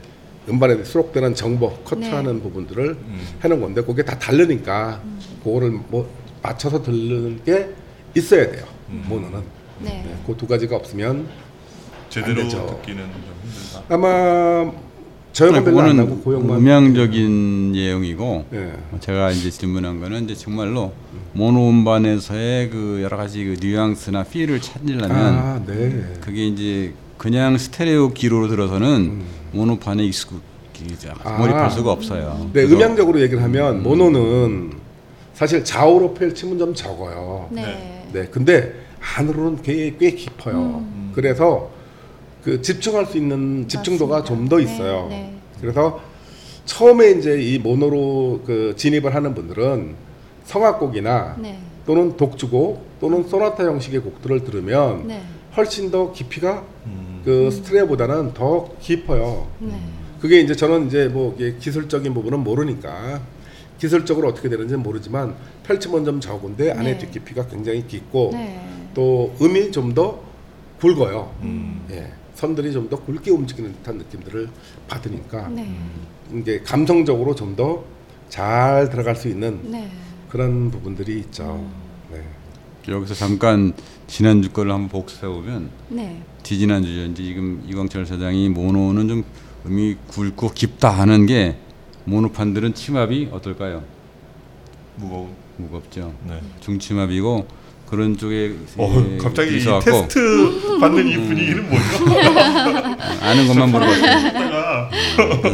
음반에 0.50 0.84
수록되는 0.84 1.36
정보 1.36 1.72
커트하는 1.84 2.36
네. 2.38 2.42
부분들을 2.42 2.98
해놓은 3.44 3.62
건데 3.62 3.82
그게 3.82 4.04
다 4.04 4.18
다르니까 4.18 5.02
음. 5.04 5.20
그거를 5.44 5.72
뭐 5.72 6.10
맞춰서 6.42 6.82
들르는 6.82 7.44
게 7.46 7.70
있어야 8.16 8.50
돼요. 8.52 8.66
음. 8.90 9.06
모노는 9.08 9.42
네. 9.82 10.04
그 10.26 10.36
두 10.36 10.48
가지가 10.48 10.76
없으면 10.76 11.28
제대로. 12.10 12.36
듣기는 12.48 12.50
좀 12.50 12.72
힘들다. 13.44 13.84
아마 13.90 14.72
별로 15.38 15.82
안 15.82 15.96
나고 15.98 16.18
고용만 16.20 16.58
음향적인 16.58 17.72
내용이고 17.72 18.46
예. 18.54 18.74
제가 19.00 19.32
이제 19.32 19.50
질문한 19.50 20.00
거는 20.00 20.24
이제 20.26 20.36
정말로 20.36 20.94
모노 21.34 21.70
음반에서의 21.70 22.70
그 22.70 23.02
여러 23.04 23.18
가지 23.18 23.46
그 23.46 23.58
뉘앙스나 23.60 24.24
필을 24.24 24.60
찾으려면 24.62 25.12
아, 25.12 25.62
네. 25.66 26.14
그게 26.22 26.48
이제 26.48 26.94
그냥 27.18 27.58
스테레오 27.58 28.14
기로로 28.14 28.48
들어서는 28.48 29.22
모노판에 29.52 30.04
익숙히 30.06 30.40
아. 31.24 31.38
몰입할 31.38 31.72
수가 31.72 31.92
없어요. 31.92 32.50
네, 32.54 32.62
그래서 32.62 32.76
음향적으로 32.76 33.20
얘기를 33.20 33.42
하면 33.44 33.84
모노는 33.84 34.74
사실 35.34 35.64
좌우로 35.64 36.14
펼치면 36.14 36.58
좀 36.58 36.74
적어요. 36.74 37.48
네. 37.52 38.08
네, 38.12 38.28
근데 38.32 38.74
안으로는 39.16 39.62
꽤, 39.62 39.96
꽤 40.00 40.12
깊어요. 40.12 40.56
음. 40.56 41.12
그래서 41.14 41.70
그 42.48 42.62
집중할 42.62 43.06
수 43.08 43.18
있는 43.18 43.68
집중도가. 43.68 44.24
좀더 44.24 44.56
네, 44.56 44.64
있어요. 44.64 45.08
네. 45.10 45.34
그래서 45.60 46.00
처음에 46.64 47.12
이제 47.12 47.42
이 47.42 47.60
모노로 47.60 48.44
그 48.46 48.74
진입을 48.78 49.14
하는 49.14 49.36
분들은 49.36 49.96
성악곡이나 50.46 51.36
네. 51.40 51.60
또는 51.86 52.16
독주곡 52.16 53.00
또는 53.02 53.28
소나타 53.28 53.66
형식의 53.66 54.00
곡들을 54.00 54.46
들으면 54.46 55.08
네. 55.08 55.22
훨씬 55.58 55.92
더 55.92 56.14
깊이가 56.14 56.64
음. 56.86 57.22
그 57.26 57.52
스트레보다는 57.52 58.34
더 58.34 58.70
깊어요. 58.80 59.48
네. 59.60 59.78
그게 60.22 60.40
이제 60.40 60.56
저는 60.56 60.88
이제 60.88 61.10
뭐 61.10 61.36
이게 61.38 61.58
기술적인 61.58 62.14
부분은 62.14 62.46
모르니까 62.46 63.20
기술적으로 63.78 64.30
어떻게 64.30 64.48
되는지는 64.48 64.84
모르지만 64.84 65.36
펼치면 65.64 66.06
좀 66.06 66.22
적은데 66.22 66.72
안에 66.72 66.94
네. 66.94 66.98
뒷깊이가 66.98 67.48
굉장히 67.48 67.86
깊고 67.86 68.30
네. 68.32 68.62
또 68.94 69.36
음이 69.42 69.74
좀더 69.74 70.28
굵어요. 70.80 71.32
음. 71.42 71.86
예, 71.92 72.12
선들이 72.38 72.72
좀 72.72 72.88
더 72.90 72.96
굵게 73.04 73.32
움직이는 73.32 73.74
듯한 73.74 73.98
느낌들을 73.98 74.48
받으니까 74.88 75.48
네. 75.50 75.68
이게 76.34 76.60
감성적으로 76.62 77.34
좀 77.36 77.56
더 77.56 77.84
잘 78.30 78.90
들어갈 78.90 79.16
수 79.16 79.28
있는 79.30 79.60
네. 79.72 79.90
그런 80.30 80.70
부분들이 80.70 81.20
있죠. 81.22 81.66
네. 82.12 82.22
여기서 82.90 83.14
잠깐 83.16 83.74
지난주 84.06 84.52
거를 84.52 84.72
한번 84.74 84.90
복습해 84.90 85.28
보면 85.28 85.70
네. 85.90 86.22
뒤지난주죠. 86.44 87.12
이제 87.12 87.24
지금 87.24 87.64
이광철 87.66 88.06
사장이 88.06 88.50
모노는 88.50 89.08
좀 89.08 89.24
음이 89.66 89.96
굵고 90.10 90.52
깊다 90.52 90.90
하는 90.90 91.26
게 91.26 91.58
모노판들은 92.04 92.74
치마비 92.74 93.30
어떨까요? 93.32 93.84
무거운. 94.98 95.30
무겁죠. 95.58 96.14
네. 96.28 96.40
중치마비고 96.60 97.48
그런 97.90 98.18
쪽에 98.18 98.54
어, 98.78 99.06
예, 99.14 99.18
갑자기 99.18 99.60
테스트 99.60 100.78
받는 100.80 101.08
이 101.08 101.16
분위기는 101.16 101.70
뭐죠? 101.70 102.20
아는 103.22 103.48
것만 103.48 103.72
물어봤어요. 103.72 104.12
하다가 104.12 104.90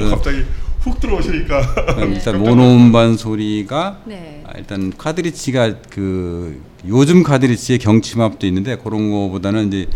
갑자기 0.09 0.43
훅 0.81 0.99
들어오시니까 0.99 1.75
일단 2.07 2.39
모노 2.39 2.63
음반 2.75 3.15
소리가 3.15 3.99
네. 4.05 4.43
아, 4.45 4.51
일단 4.57 4.91
카드리치가 4.97 5.75
그 5.89 6.59
요즘 6.87 7.23
카드리치의 7.23 7.79
경치마업도 7.79 8.45
있는데 8.47 8.77
그런 8.77 9.09
거보다는 9.11 9.67
이제 9.67 9.87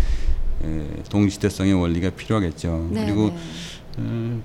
에, 0.63 0.81
동시대성의 1.09 1.73
원리가 1.73 2.11
필요하겠죠. 2.11 2.87
네. 2.91 3.03
그리고 3.05 3.27
네. 3.29 3.37
음, 3.99 4.43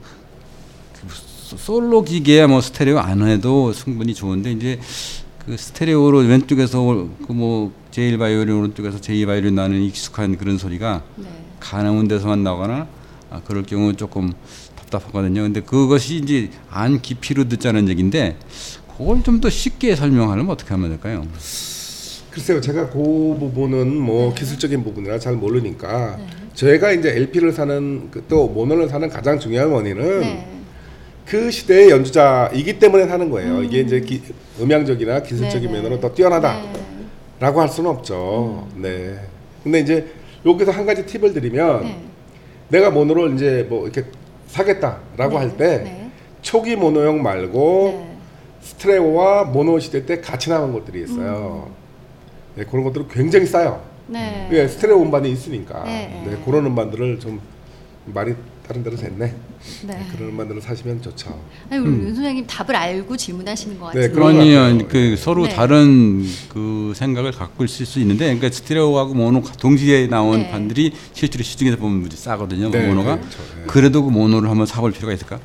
그 0.94 1.07
소- 1.14 1.57
솔로 1.59 2.02
기계야 2.02 2.46
뭐 2.48 2.61
스테레오 2.61 2.98
안 2.98 3.26
해도 3.28 3.72
충분히 3.72 4.14
좋은데 4.14 4.50
이제 4.52 4.81
그 5.46 5.57
스테레오로 5.57 6.18
왼쪽에서 6.18 7.09
그 7.26 7.33
뭐 7.33 7.72
제일 7.90 8.16
바이올린 8.18 8.55
오른쪽에서 8.57 9.00
제이 9.00 9.26
바이올린 9.26 9.55
나는 9.55 9.81
익숙한 9.83 10.37
그런 10.38 10.57
소리가 10.59 11.02
네. 11.16 11.26
가나운 11.61 12.09
데서만 12.09 12.42
나거나 12.42 12.87
아, 13.31 13.40
그럴 13.44 13.64
경우 13.64 13.94
조금 13.94 14.33
답답하거든요. 14.76 15.42
근데 15.42 15.61
그것이 15.61 16.16
이제 16.16 16.50
안 16.70 17.00
깊이로 17.00 17.48
듣자는 17.48 17.88
얘기인데 17.88 18.37
그걸 18.96 19.22
좀 19.22 19.40
더 19.40 19.48
쉽게 19.50 19.96
설명하려면 19.96 20.50
어떻게 20.52 20.70
하면 20.70 20.90
될까요? 20.90 21.26
글쎄요, 22.31 22.61
제가 22.61 22.88
그 22.90 22.98
부분은 23.38 23.96
뭐 24.00 24.28
네. 24.28 24.35
기술적인 24.40 24.85
부분이라 24.85 25.18
잘 25.18 25.35
모르니까 25.37 26.18
저희가 26.55 26.92
이제 26.92 27.11
LP를 27.11 27.52
사는 27.52 28.11
그또 28.11 28.48
모노를 28.48 28.88
사는 28.88 29.07
가장 29.09 29.38
중요한 29.38 29.70
원인은 29.70 30.20
네. 30.20 30.62
그 31.26 31.50
시대의 31.50 31.90
연주자이기 31.90 32.78
때문에 32.78 33.06
사는 33.06 33.30
거예요. 33.30 33.62
이게 33.62 33.80
이제 33.80 34.00
기, 34.00 34.22
음향적이나 34.61 35.22
기술적인 35.22 35.68
네, 35.68 35.74
네. 35.74 35.82
면으로 35.82 36.00
더 36.00 36.12
뛰어나다라고 36.12 36.70
네. 37.40 37.46
할 37.46 37.68
수는 37.68 37.90
없죠. 37.90 38.68
네. 38.76 39.18
근데 39.62 39.80
이제 39.80 40.12
여기서 40.44 40.72
한 40.72 40.85
가지 40.85 41.06
팁을 41.06 41.32
드리면 41.32 41.82
네. 41.85 42.00
내가 42.68 42.90
모노를 42.90 43.35
이제 43.35 43.66
뭐 43.68 43.85
이렇게 43.85 44.04
사겠다라고 44.48 45.30
네. 45.30 45.37
할때 45.37 45.78
네. 45.78 46.11
초기 46.42 46.76
모노형 46.76 47.22
말고 47.22 48.04
네. 48.06 48.16
스트레오와 48.61 49.44
모노 49.44 49.78
시대 49.78 50.04
때 50.04 50.20
같이 50.20 50.50
나온 50.50 50.72
것들이 50.72 51.02
있어요. 51.04 51.70
네, 52.56 52.64
그런 52.64 52.85
것들은 52.85 53.08
굉장히 53.08 53.46
싸요. 53.46 53.82
음. 54.08 54.12
네. 54.12 54.48
예, 54.52 54.68
스테레오 54.68 55.00
음반이 55.02 55.30
있으니까 55.30 55.85
네. 55.85 56.22
네, 56.26 56.37
그런 56.44 56.66
음반들을 56.66 57.20
좀 57.20 57.40
말이 58.06 58.35
다른 58.66 58.82
데로 58.82 58.96
샜네. 58.96 59.32
네. 59.87 60.07
그런 60.12 60.31
음반들을 60.31 60.61
사시면 60.61 61.03
좋죠. 61.03 61.38
아니 61.70 61.81
우리 61.81 62.05
윤 62.05 62.14
소장님 62.14 62.46
답을 62.46 62.75
알고 62.77 63.16
질문하시는 63.16 63.79
것 63.79 63.92
네, 63.92 64.01
같은데. 64.01 64.14
그런 64.14 64.35
것 64.35 64.40
아니요, 64.40 64.61
같아요. 64.61 64.88
그 64.88 64.98
예. 65.12 65.16
서로 65.16 65.46
네. 65.46 65.55
다른 65.55 66.25
그 66.48 66.92
생각을 66.96 67.33
갖고 67.33 67.64
있을 67.64 67.87
수 67.87 68.01
있는데, 68.01 68.25
그러니까 68.25 68.51
스테레오하고 68.51 69.14
모노 69.14 69.42
동시에 69.59 70.07
나온 70.09 70.40
네. 70.40 70.51
판들이 70.51 70.92
실제로 71.12 71.42
시중에서 71.44 71.77
보면 71.77 72.01
무지 72.01 72.16
싸거든요. 72.16 72.70
네, 72.70 72.87
모노가. 72.88 73.18
그렇죠. 73.18 73.38
네. 73.57 73.64
그래도 73.66 74.05
그 74.05 74.11
모노를 74.11 74.51
한번 74.51 74.66
사볼 74.66 74.92
필요가 74.92 75.12
있을까? 75.12 75.38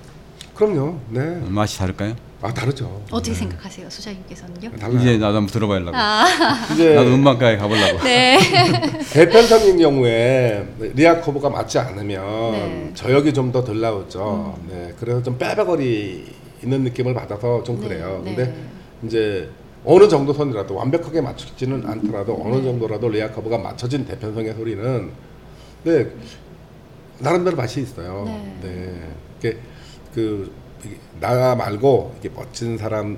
그럼요. 0.56 0.99
네. 1.12 1.41
맛이 1.47 1.77
다를까요? 1.77 2.15
아 2.39 2.54
다르죠. 2.54 3.02
어떻게 3.10 3.34
생각하세요, 3.34 3.89
소장님께서는요? 3.89 4.71
달라요. 4.78 5.00
이제 5.00 5.13
나도 5.17 5.38
한번 5.38 5.47
들어봐야려고. 5.47 5.91
아, 5.97 6.26
이제 6.71 6.93
나도 6.93 7.10
음반가에 7.15 7.58
가보려고. 7.58 8.04
네. 8.04 8.38
대편성인 9.12 9.80
경우에 9.80 10.67
RIAA 10.79 11.03
커브가 11.03 11.49
맞지 11.50 11.80
않으면 11.80 12.52
네. 12.52 12.91
저역이 12.93 13.34
좀 13.34 13.52
더 13.52 13.63
덜 13.63 13.82
나오죠. 13.82 14.56
네, 14.69 14.93
그래서 15.00 15.23
좀 15.23 15.38
빼빼거리 15.39 16.26
있는 16.62 16.84
느낌을 16.84 17.15
받아서 17.15 17.63
좀 17.63 17.80
네, 17.82 17.88
그래요. 17.88 18.21
네. 18.23 18.36
근데 18.36 18.56
이제 19.04 19.50
어느 19.84 20.08
정도 20.08 20.32
선이라도 20.32 20.76
완벽하게 20.76 21.21
맞추지는 21.21 21.88
않더라도 21.88 22.39
어느 22.45 22.62
정도라도 22.62 23.10
리아커브가 23.10 23.58
맞춰진 23.58 24.06
대편성의 24.06 24.54
소리는 24.54 25.10
네 25.86 26.06
나름대로 27.17 27.58
맛이 27.58 27.82
있어요. 27.82 28.23
네. 28.28 28.58
네, 28.62 29.10
이게 29.39 29.58
그. 30.13 30.52
이게 30.88 30.97
나 31.19 31.56
말고 31.56 32.15
이게 32.19 32.30
멋진 32.34 32.78
사람 32.78 33.17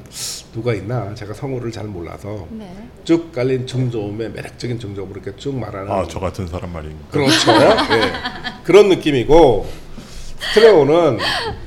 누가 0.54 0.74
있나 0.74 1.14
제가 1.14 1.34
성우를 1.34 1.72
잘 1.72 1.86
몰라서 1.86 2.48
네. 2.50 2.72
쭉 3.04 3.32
깔린 3.32 3.68
중저음의 3.68 4.32
매력적인 4.32 4.80
중저음으로 4.80 5.22
이렇게 5.22 5.38
쭉 5.38 5.56
말하는 5.56 5.92
아저 5.92 6.20
같은 6.20 6.48
사람 6.48 6.74
말입니다. 6.74 7.08
그렇죠. 7.12 7.52
예. 7.52 8.12
그런 8.64 8.90
느낌이고 8.90 9.68
스트레오는 10.40 11.20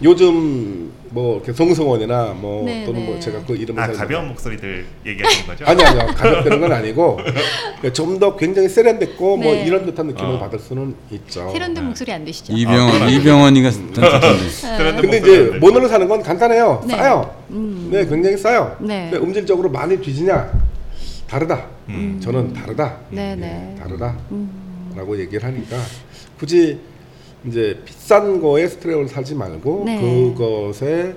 요즘 0.02 0.92
뭐 1.12 1.36
이렇게 1.36 1.52
송승원이나 1.52 2.34
뭐 2.40 2.64
네, 2.64 2.84
또는 2.86 3.04
뭐 3.04 3.14
네. 3.14 3.20
제가 3.20 3.44
그 3.46 3.54
이름을 3.54 3.82
아잘 3.82 3.96
가벼운 3.96 4.28
목소리들 4.28 4.86
얘기하시는 5.06 5.46
거죠? 5.46 5.64
아니 5.66 5.84
아니요 5.84 6.06
가볍다는 6.14 6.60
건 6.60 6.72
아니고 6.72 7.18
좀 7.92 8.18
더 8.22 8.36
굉장히 8.36 8.68
세련됐고 8.68 9.36
뭐 9.36 9.52
네. 9.52 9.64
이런 9.64 9.84
듯한 9.84 10.06
느낌을 10.06 10.36
어. 10.36 10.38
받을 10.38 10.58
수는 10.58 10.94
있죠. 11.10 11.50
세련된 11.50 11.74
네. 11.74 11.88
목소리 11.88 12.12
안 12.12 12.24
되시죠? 12.24 12.52
이병헌 12.52 13.08
이병헌이가 13.10 13.70
던졌던데. 13.70 14.48
세련된 14.48 15.00
근데 15.00 15.18
목소리 15.18 15.48
이제 15.48 15.58
모노를 15.58 15.88
사는 15.88 16.06
건 16.08 16.22
간단해요. 16.22 16.84
네. 16.86 16.96
싸요. 16.96 17.34
음. 17.50 17.88
네, 17.90 18.06
굉장히 18.06 18.36
싸요. 18.36 18.76
네. 18.80 19.08
근데 19.10 19.26
음질적으로 19.26 19.70
많이 19.70 20.00
뒤지냐? 20.00 20.52
다르다. 21.26 21.66
음. 21.88 22.20
저는 22.22 22.52
다르다. 22.52 22.98
네, 23.10 23.32
예, 23.32 23.34
네. 23.34 23.76
다르다. 23.80 24.16
음. 24.30 24.92
라고 24.94 25.18
얘기를 25.18 25.42
하니까 25.42 25.76
굳이 26.38 26.78
이제 27.46 27.80
비싼 27.84 28.40
거에 28.40 28.68
스테레오를 28.68 29.08
사지 29.08 29.34
말고 29.34 29.82
네. 29.84 30.00
그것에 30.00 31.14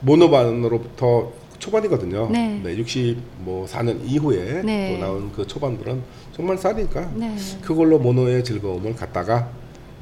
모노반으로부터 0.00 1.32
초반이거든요. 1.58 2.28
네. 2.30 2.60
60뭐 2.64 3.66
4년 3.66 3.98
이후에 4.04 4.62
네. 4.64 4.94
또 4.94 5.04
나온 5.04 5.32
그 5.34 5.46
초반들은 5.46 6.02
정말 6.34 6.56
싸니까 6.56 7.10
네. 7.14 7.34
그걸로 7.62 7.98
모노의 7.98 8.44
즐거움을 8.44 8.94
갖다가 8.94 9.48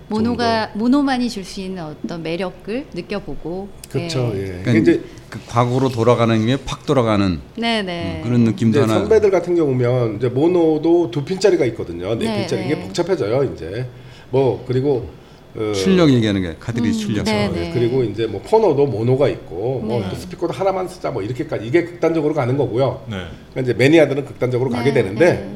모노가 0.09 0.71
모노만이 0.75 1.29
줄 1.29 1.43
수 1.45 1.61
있는 1.61 1.83
어떤 1.83 2.23
매력을 2.23 2.87
느껴보고. 2.95 3.69
그렇죠. 3.91 4.31
네. 4.35 4.41
예. 4.43 4.47
그러니까 4.63 4.73
이제 4.75 5.03
그 5.29 5.41
과거로 5.49 5.89
돌아가는 5.89 6.47
게 6.47 6.57
팍 6.65 6.87
돌아가는 6.87 7.41
네, 7.57 7.83
네. 7.83 8.21
음, 8.21 8.25
그런 8.29 8.45
느낌도 8.45 8.83
하나. 8.83 8.95
선배들 9.01 9.31
같은 9.31 9.57
경우면 9.57 10.17
이제 10.17 10.29
모노도 10.29 11.11
두 11.11 11.25
핀짜리가 11.25 11.65
있거든요. 11.67 12.15
네, 12.15 12.25
네, 12.27 12.39
핀짜리 12.41 12.61
네. 12.63 12.67
이게 12.69 12.81
복잡해져요. 12.83 13.53
이제 13.53 13.87
뭐 14.31 14.63
그리고 14.69 15.09
어, 15.57 15.73
출력 15.73 16.11
얘기하는 16.11 16.43
게 16.43 16.55
카드리지 16.61 16.99
음, 16.99 17.07
출력. 17.07 17.25
네, 17.25 17.49
네, 17.49 17.61
네. 17.61 17.71
그리고 17.73 18.03
이제 18.03 18.27
뭐 18.27 18.41
포너도 18.43 18.87
모노가 18.87 19.29
있고 19.29 19.81
뭐 19.85 20.01
네. 20.01 20.11
또 20.11 20.17
스피커도 20.17 20.53
하나만 20.53 20.87
쓰자 20.89 21.11
뭐 21.11 21.23
이렇게까지 21.23 21.67
이게 21.67 21.85
극단적으로 21.85 22.35
가는 22.35 22.57
거고요. 22.57 23.05
네. 23.09 23.17
그러니까 23.53 23.61
이제 23.63 23.73
매니아들은 23.75 24.25
극단적으로 24.27 24.71
가게 24.71 24.93
네, 24.93 25.03
되는데 25.03 25.33
네. 25.33 25.51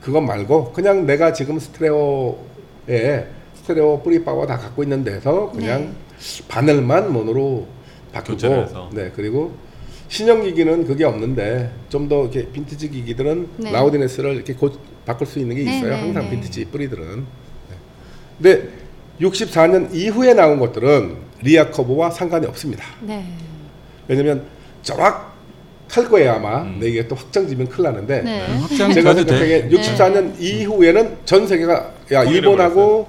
그건 0.00 0.26
말고 0.26 0.72
그냥 0.72 1.06
내가 1.06 1.32
지금 1.32 1.58
스테레오에 1.58 3.26
스테레오 3.54 4.02
뿌리파워 4.02 4.46
다 4.46 4.58
갖고 4.58 4.82
있는 4.82 5.02
데서 5.02 5.50
그냥 5.52 5.94
바늘만 6.48 7.12
모노로 7.12 7.66
바꾸고 8.12 8.46
해서. 8.46 8.90
네 8.92 9.10
그리고 9.14 9.52
신형 10.08 10.42
기기는 10.42 10.84
그게 10.86 11.04
없는데 11.04 11.70
좀 11.88 12.08
더 12.08 12.22
이렇게 12.22 12.46
빈티지 12.52 12.90
기기들은 12.90 13.48
네. 13.56 13.72
라우디네스를 13.72 14.34
이렇게 14.34 14.54
고, 14.54 14.70
바꿀 15.04 15.26
수 15.26 15.38
있는 15.40 15.56
게 15.56 15.64
네, 15.64 15.76
있어요. 15.78 15.90
네, 15.94 16.00
항상 16.00 16.24
네. 16.24 16.30
빈티지 16.30 16.66
뿌리들은. 16.66 17.16
네. 17.70 17.76
근데 18.38 18.68
64년 19.20 19.94
이후에 19.94 20.34
나온 20.34 20.58
것들은 20.58 21.16
리아 21.42 21.70
커브와 21.70 22.10
상관이 22.10 22.46
없습니다. 22.46 22.84
네. 23.00 23.24
왜냐면 24.08 24.44
정확할 24.82 26.08
거예요 26.10 26.32
아마. 26.32 26.62
음. 26.62 26.72
근데 26.74 26.88
이게 26.90 27.08
또 27.08 27.14
확정지면 27.16 27.68
큰일 27.68 27.84
나는데 27.90 28.22
네. 28.22 28.46
확장 28.60 28.92
제가 28.92 29.14
가도 29.14 29.20
생각하기에 29.20 29.68
돼. 29.68 29.76
64년 29.76 30.40
이후에는 30.40 31.16
전 31.24 31.46
세계가 31.46 31.90
야 32.12 32.24
일본하고 32.24 33.08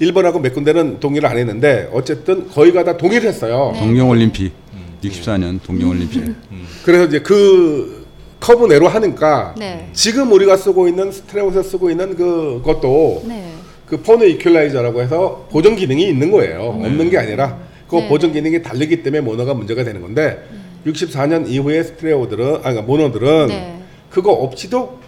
일본하고 0.00 0.38
몇 0.38 0.54
군데는 0.54 1.00
동의를 1.00 1.28
안 1.28 1.36
했는데 1.38 1.88
어쨌든 1.92 2.48
거의가 2.48 2.84
다 2.84 2.96
동의를 2.96 3.28
했어요. 3.28 3.72
네. 3.74 3.80
동경 3.80 4.08
올림픽 4.08 4.52
음. 4.74 4.96
64년 5.02 5.60
동경 5.62 5.90
올림픽. 5.90 6.18
음. 6.20 6.66
그래서 6.84 7.04
이제 7.04 7.20
그 7.20 8.06
커브 8.40 8.66
내로 8.66 8.88
하니까 8.88 9.54
네. 9.58 9.88
지금 9.92 10.30
우리가 10.32 10.56
쓰고 10.56 10.88
있는 10.88 11.10
스트레오에서 11.10 11.62
쓰고 11.62 11.90
있는 11.90 12.14
그 12.16 12.62
것도 12.64 13.24
네. 13.26 13.52
그 13.88 14.00
폰의 14.02 14.32
이퀄라이저라고 14.32 15.00
해서 15.00 15.48
보정 15.50 15.74
기능이 15.74 16.06
있는 16.08 16.30
거예요. 16.30 16.60
없는 16.60 17.10
게 17.10 17.18
아니라 17.18 17.58
그 17.88 17.96
네. 17.96 18.08
보정 18.08 18.32
기능이 18.32 18.62
다르기 18.62 19.02
때문에 19.02 19.22
모노가 19.22 19.54
문제가 19.54 19.82
되는 19.82 20.02
건데 20.02 20.44
64년 20.86 21.48
이후의 21.48 21.84
스트레오들은 21.84 22.46
아니 22.46 22.60
그러니까 22.60 22.82
모노들은 22.82 23.46
네. 23.48 23.82
그거 24.10 24.32
없이도 24.32 24.98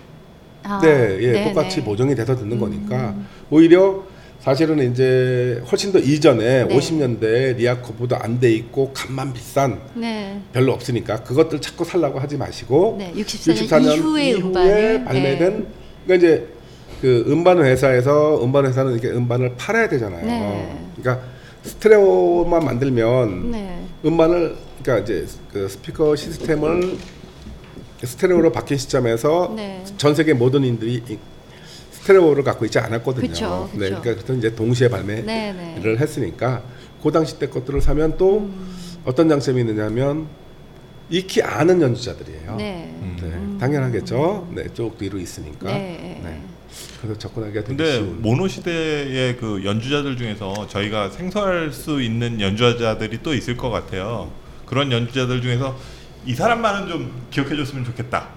아, 0.62 0.80
네, 0.82 1.18
예, 1.20 1.32
네, 1.32 1.44
똑같이 1.44 1.78
네. 1.78 1.84
보정이 1.84 2.14
돼서 2.14 2.36
듣는 2.36 2.58
거니까 2.58 3.14
오히려 3.50 4.02
사실은 4.40 4.90
이제 4.90 5.62
훨씬 5.70 5.92
더 5.92 5.98
이전에 5.98 6.64
네. 6.64 6.74
50년대에 6.74 7.56
리아커보다 7.56 8.20
안돼 8.22 8.50
있고 8.52 8.92
값만 8.94 9.34
비싼 9.34 9.80
네. 9.94 10.40
별로 10.52 10.72
없으니까 10.72 11.22
그것들 11.22 11.60
자꾸 11.60 11.84
살라고 11.84 12.18
하지 12.18 12.38
마시고 12.38 12.96
네, 12.98 13.12
64년 13.14 13.96
이후의 13.96 14.34
음반을, 14.36 15.04
발매된 15.04 15.58
네. 15.58 15.66
그러니까 16.06 16.14
이제 16.14 16.59
그 17.00 17.24
음반 17.28 17.58
회사에서 17.58 18.42
음반 18.44 18.66
회사는 18.66 18.92
이렇게 18.92 19.08
음반을 19.08 19.54
팔아야 19.56 19.88
되잖아요. 19.88 20.26
네. 20.26 20.78
그러니까 20.96 21.26
스테레오만 21.62 22.64
만들면 22.64 23.50
네. 23.50 23.84
음반을 24.04 24.56
그러니까 24.82 25.04
이제 25.04 25.26
그 25.52 25.68
스피커 25.68 26.16
시스템을 26.16 26.98
스테레오로 28.02 28.52
바뀐 28.52 28.76
시점에서 28.76 29.52
네. 29.56 29.82
전 29.96 30.14
세계 30.14 30.32
모든 30.34 30.64
인들이 30.64 31.02
이 31.08 31.18
스테레오를 31.92 32.44
갖고 32.44 32.64
있지 32.64 32.78
않았거든요. 32.78 33.28
그쵸, 33.28 33.68
그쵸. 33.70 33.78
네, 33.78 33.88
그러니까 33.88 34.14
그래서 34.14 34.34
이제 34.34 34.54
동시에 34.54 34.88
발매를 34.88 35.26
네, 35.26 35.52
네. 35.52 35.96
했으니까 35.98 36.62
그 37.02 37.10
당시 37.12 37.38
때 37.38 37.46
것들을 37.46 37.80
사면 37.80 38.16
또 38.16 38.38
음. 38.38 38.70
어떤 39.04 39.28
장점이 39.28 39.60
있느냐면 39.60 40.26
익히 41.10 41.42
아는 41.42 41.80
연주자들이에요. 41.82 42.56
네. 42.56 42.94
음. 43.00 43.16
네, 43.20 43.58
당연하겠죠. 43.58 44.48
네, 44.54 44.64
쪽 44.72 44.96
뒤로 44.96 45.18
있으니까. 45.18 45.66
네. 45.72 46.20
네. 46.22 46.42
그래서 47.00 47.18
접근하기가 47.18 47.60
되게 47.64 47.76
근데 47.76 47.92
쉬운. 47.94 48.20
모노 48.22 48.48
시대의 48.48 49.36
그 49.36 49.62
연주자들 49.64 50.16
중에서 50.16 50.66
저희가 50.68 51.10
생소할 51.10 51.72
수 51.72 52.00
있는 52.02 52.40
연주자들이 52.40 53.20
또 53.22 53.34
있을 53.34 53.56
것 53.56 53.70
같아요. 53.70 54.30
그런 54.66 54.92
연주자들 54.92 55.42
중에서 55.42 55.76
이 56.26 56.34
사람만은 56.34 56.88
좀 56.88 57.22
기억해줬으면 57.30 57.84
좋겠다. 57.84 58.28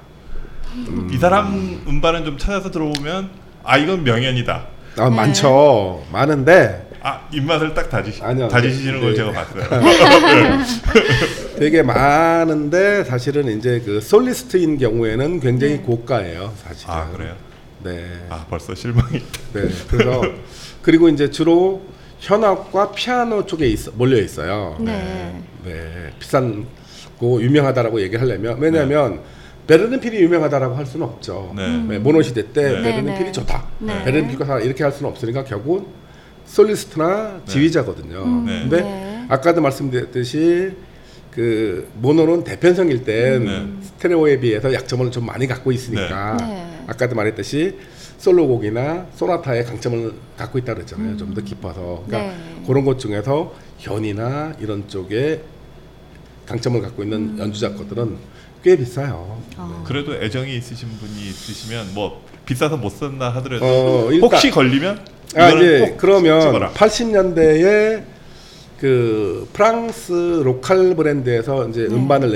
이 1.11 1.17
사람 1.17 1.83
음반은 1.87 2.25
좀 2.25 2.37
찾아서 2.37 2.71
들어보면 2.71 3.29
아 3.63 3.77
이건 3.77 4.03
명연이다. 4.03 4.65
아 4.97 5.09
네. 5.09 5.15
많죠. 5.15 6.03
많은데 6.11 6.89
아 7.01 7.27
입맛을 7.31 7.73
딱 7.73 7.89
다지 7.89 8.17
아니요. 8.21 8.47
다지시는 8.47 9.01
걸 9.01 9.11
네. 9.11 9.17
제가 9.17 9.31
봤어요. 9.31 9.63
되게 11.59 11.83
많은데 11.83 13.03
사실은 13.03 13.57
이제 13.57 13.81
그 13.85 13.99
솔리스트인 14.01 14.77
경우에는 14.77 15.39
굉장히 15.39 15.73
네. 15.77 15.81
고가예요, 15.81 16.53
사실. 16.63 16.89
아 16.89 17.09
그래요? 17.11 17.35
네. 17.83 18.25
아 18.29 18.45
벌써 18.49 18.73
실망이. 18.73 19.19
네. 19.53 19.69
그래서 19.89 20.21
그리고 20.81 21.09
이제 21.09 21.29
주로 21.29 21.81
현악과 22.19 22.91
피아노 22.91 23.45
쪽에 23.45 23.67
있어, 23.67 23.91
몰려 23.95 24.17
있어요. 24.17 24.77
네. 24.79 25.43
네, 25.65 26.13
비싼 26.19 26.65
고 27.19 27.41
유명하다라고 27.41 28.01
얘기하려면 28.01 28.57
왜냐하면 28.59 29.21
베를린 29.67 29.99
필이 29.99 30.17
유명하다라고 30.21 30.75
할 30.75 30.85
수는 30.85 31.05
없죠. 31.05 31.53
네. 31.55 31.77
네, 31.87 31.99
모노 31.99 32.21
시대 32.21 32.51
때 32.51 32.63
네. 32.63 32.81
베를린 32.81 33.05
네, 33.05 33.13
필이 33.13 33.25
네. 33.25 33.31
좋다. 33.31 33.65
네. 33.79 34.03
베를린 34.03 34.29
필과 34.29 34.59
이렇게 34.61 34.83
할 34.83 34.91
수는 34.91 35.11
없으니까 35.11 35.43
결국 35.43 35.93
솔리스트나 36.45 37.41
지휘자거든요. 37.45 38.23
음, 38.23 38.45
네. 38.45 38.59
근데 38.61 38.81
네. 38.81 39.25
아까도 39.29 39.61
말씀드렸듯이 39.61 40.71
그 41.31 41.89
모노는 41.95 42.43
대편성일 42.43 43.03
땐 43.03 43.45
네. 43.45 43.85
스테레오에 43.87 44.39
비해서 44.39 44.73
약점을 44.73 45.09
좀 45.11 45.25
많이 45.25 45.47
갖고 45.47 45.71
있으니까 45.71 46.37
네. 46.37 46.72
아까도 46.87 47.15
말했듯이 47.15 47.77
솔로곡이나 48.17 49.07
소나타의 49.15 49.65
강점을 49.65 50.13
갖고 50.37 50.57
있다 50.57 50.75
그랬잖아요. 50.75 51.17
좀더 51.17 51.41
깊어서. 51.41 52.03
그러니까 52.07 52.33
네. 52.33 52.63
그런 52.65 52.85
것 52.85 52.99
중에서 52.99 53.53
현이나 53.79 54.53
이런 54.59 54.87
쪽에 54.87 55.41
강점을 56.45 56.81
갖고 56.81 57.03
있는 57.03 57.17
음. 57.17 57.39
연주자 57.39 57.73
것들은 57.73 58.17
꽤 58.63 58.77
비싸요. 58.77 59.41
어. 59.57 59.83
그래도 59.85 60.15
애정이 60.15 60.55
있으신 60.55 60.89
분이 60.89 61.21
있으시면 61.29 61.93
뭐 61.93 62.23
비싸서 62.45 62.77
못 62.77 62.89
산다 62.89 63.29
하더라도 63.35 63.65
어, 63.65 64.09
혹시 64.21 64.51
걸리면 64.51 65.05
아꼭 65.35 65.97
그러면 65.97 66.41
찍어라. 66.41 66.71
80년대에 66.71 68.03
그 68.79 69.47
프랑스 69.53 70.11
로컬 70.43 70.95
브랜드에서 70.95 71.67
이제 71.69 71.87
네. 71.87 71.95
음반을 71.95 72.35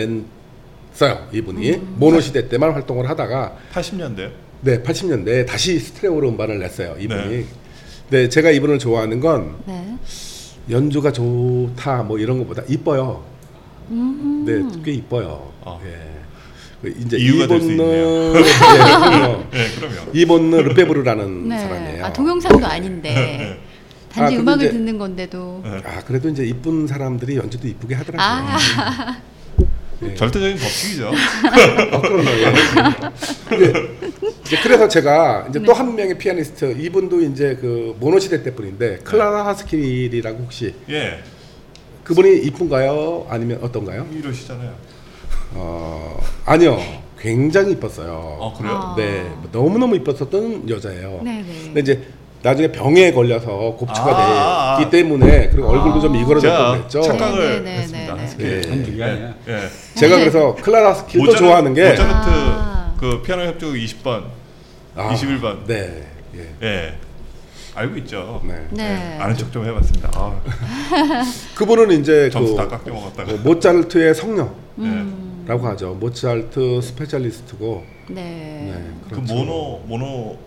냈어요 0.98 1.28
이분이 1.32 1.72
음. 1.76 1.96
모노 1.98 2.20
시대 2.20 2.50
때만 2.50 2.72
활동을 2.74 3.08
하다가 3.10 3.56
80년대요? 3.74 4.32
네 4.62 4.82
80년대에 4.82 5.46
다시 5.46 5.80
스테레오로 5.80 6.30
음반을 6.30 6.60
냈어요 6.60 6.96
이분이. 7.00 7.30
네. 7.30 7.46
네 8.10 8.30
제가 8.30 8.50
이분을 8.50 8.80
좋아하는 8.80 9.20
건 9.20 9.56
네. 9.66 9.96
연주가 10.70 11.12
좋다 11.12 12.04
뭐 12.04 12.18
이런 12.18 12.40
것보다 12.40 12.64
이뻐요. 12.68 13.24
음. 13.92 14.44
네, 14.46 14.82
꽤 14.84 14.92
이뻐요. 14.94 15.52
어. 15.62 15.80
예. 15.86 16.18
그 16.82 16.94
이제 17.00 17.18
이본느 17.18 17.82
네, 18.34 18.42
그럼요. 18.92 19.44
네. 19.52 19.68
이본느 20.14 20.56
르페브르라는 20.56 21.48
네. 21.50 21.60
사람이에요. 21.60 22.06
아, 22.06 22.14
동영상도 22.14 22.66
아닌데. 22.66 23.60
단지 24.12 24.36
아, 24.36 24.40
음악을 24.40 24.66
이제- 24.66 24.74
듣는 24.74 24.98
건데도. 24.98 25.62
네. 25.64 25.82
아 25.86 26.02
그래도 26.06 26.28
이제 26.30 26.44
이쁜 26.44 26.88
사람들이 26.88 27.38
연주도 27.38 27.68
이쁘게 27.68 27.96
하더라고요. 27.96 28.26
아, 28.28 29.22
예. 30.04 30.14
절대적인 30.16 30.58
법칙이죠. 30.58 31.08
어. 31.10 32.02
예. 33.60 33.98
이제, 34.42 34.58
그래서 34.62 34.88
제가 34.88 35.48
이제 35.50 35.60
네. 35.60 35.66
또한 35.66 35.96
명의 35.96 36.18
피아니스트 36.18 36.76
이분도 36.80 37.22
이제 37.22 37.58
그 37.60 37.96
모노 38.00 38.20
시대 38.20 38.44
때뿐인데 38.44 38.98
클라라 39.00 39.46
하스킬이라고 39.48 40.40
혹시 40.44 40.74
예. 40.90 41.20
그분이 42.04 42.38
이쁜가요? 42.46 43.28
아니면 43.30 43.60
어떤가요? 43.62 44.08
이러시잖아요. 44.14 44.74
어 45.56 46.20
아니요, 46.46 46.80
굉장히 47.20 47.74
이뻤어요. 47.74 48.38
어 48.40 48.54
그래요? 48.58 48.74
아. 48.74 48.96
네, 48.98 49.30
너무 49.52 49.78
너무 49.78 49.96
이뻤었던 49.98 50.70
여자예요. 50.70 51.22
네 51.24 51.42
네. 51.42 51.62
근데 51.66 51.80
이제 51.82 52.02
나중에 52.44 52.72
병에 52.72 53.12
걸려서 53.12 53.76
곱추가 53.78 54.12
아, 54.12 54.74
아, 54.76 54.78
되기 54.78 54.88
아. 54.88 54.90
때문에 54.90 55.50
그리고 55.50 55.70
얼굴도 55.70 56.02
좀 56.02 56.14
제가 56.14 56.24
이거라졌고 56.24 56.72
그랬죠. 56.78 57.02
착각을 57.02 57.64
네, 57.64 57.72
네, 57.72 57.78
했습니다. 57.82 58.14
네, 58.14 58.22
하스키. 58.22 58.44
네. 58.44 58.62
한두 58.70 58.96
개 58.96 59.04
아니야. 59.04 59.34
예. 59.48 59.60
제가 59.96 60.18
그래서 60.18 60.56
클라라 60.56 60.94
하스킬도 60.94 61.26
모차르- 61.32 61.38
좋아하는 61.40 61.74
게 61.74 61.90
모차르트 61.90 62.14
아. 62.30 62.94
그 63.00 63.22
피아노 63.24 63.44
협주곡 63.44 63.76
20번, 63.76 64.24
아, 64.96 65.10
21번. 65.14 65.66
네, 65.68 66.04
예, 66.36 66.50
예. 66.68 66.94
알고 67.76 67.96
있죠. 67.98 68.42
네. 68.44 68.56
네. 68.72 69.18
아는 69.20 69.36
척 69.38 69.52
좀 69.52 69.66
해봤습니다. 69.66 70.10
아, 70.16 70.40
그분은 71.56 71.92
이제 72.00 72.30
점수 72.32 72.56
그 72.56 72.58
다 72.58 72.68
깎여 72.68 72.94
먹었다가. 72.94 73.32
뭐 73.34 73.40
모차르트의 73.54 74.16
성녀라고 74.16 74.52
음. 74.80 75.46
하죠. 75.48 75.94
모차르트 76.00 76.82
스페셜리스트고. 76.82 77.84
네. 78.10 78.22
네, 78.22 78.84
그 79.10 79.16
그렇죠. 79.16 79.34
모노 79.36 79.82
모노 79.86 80.38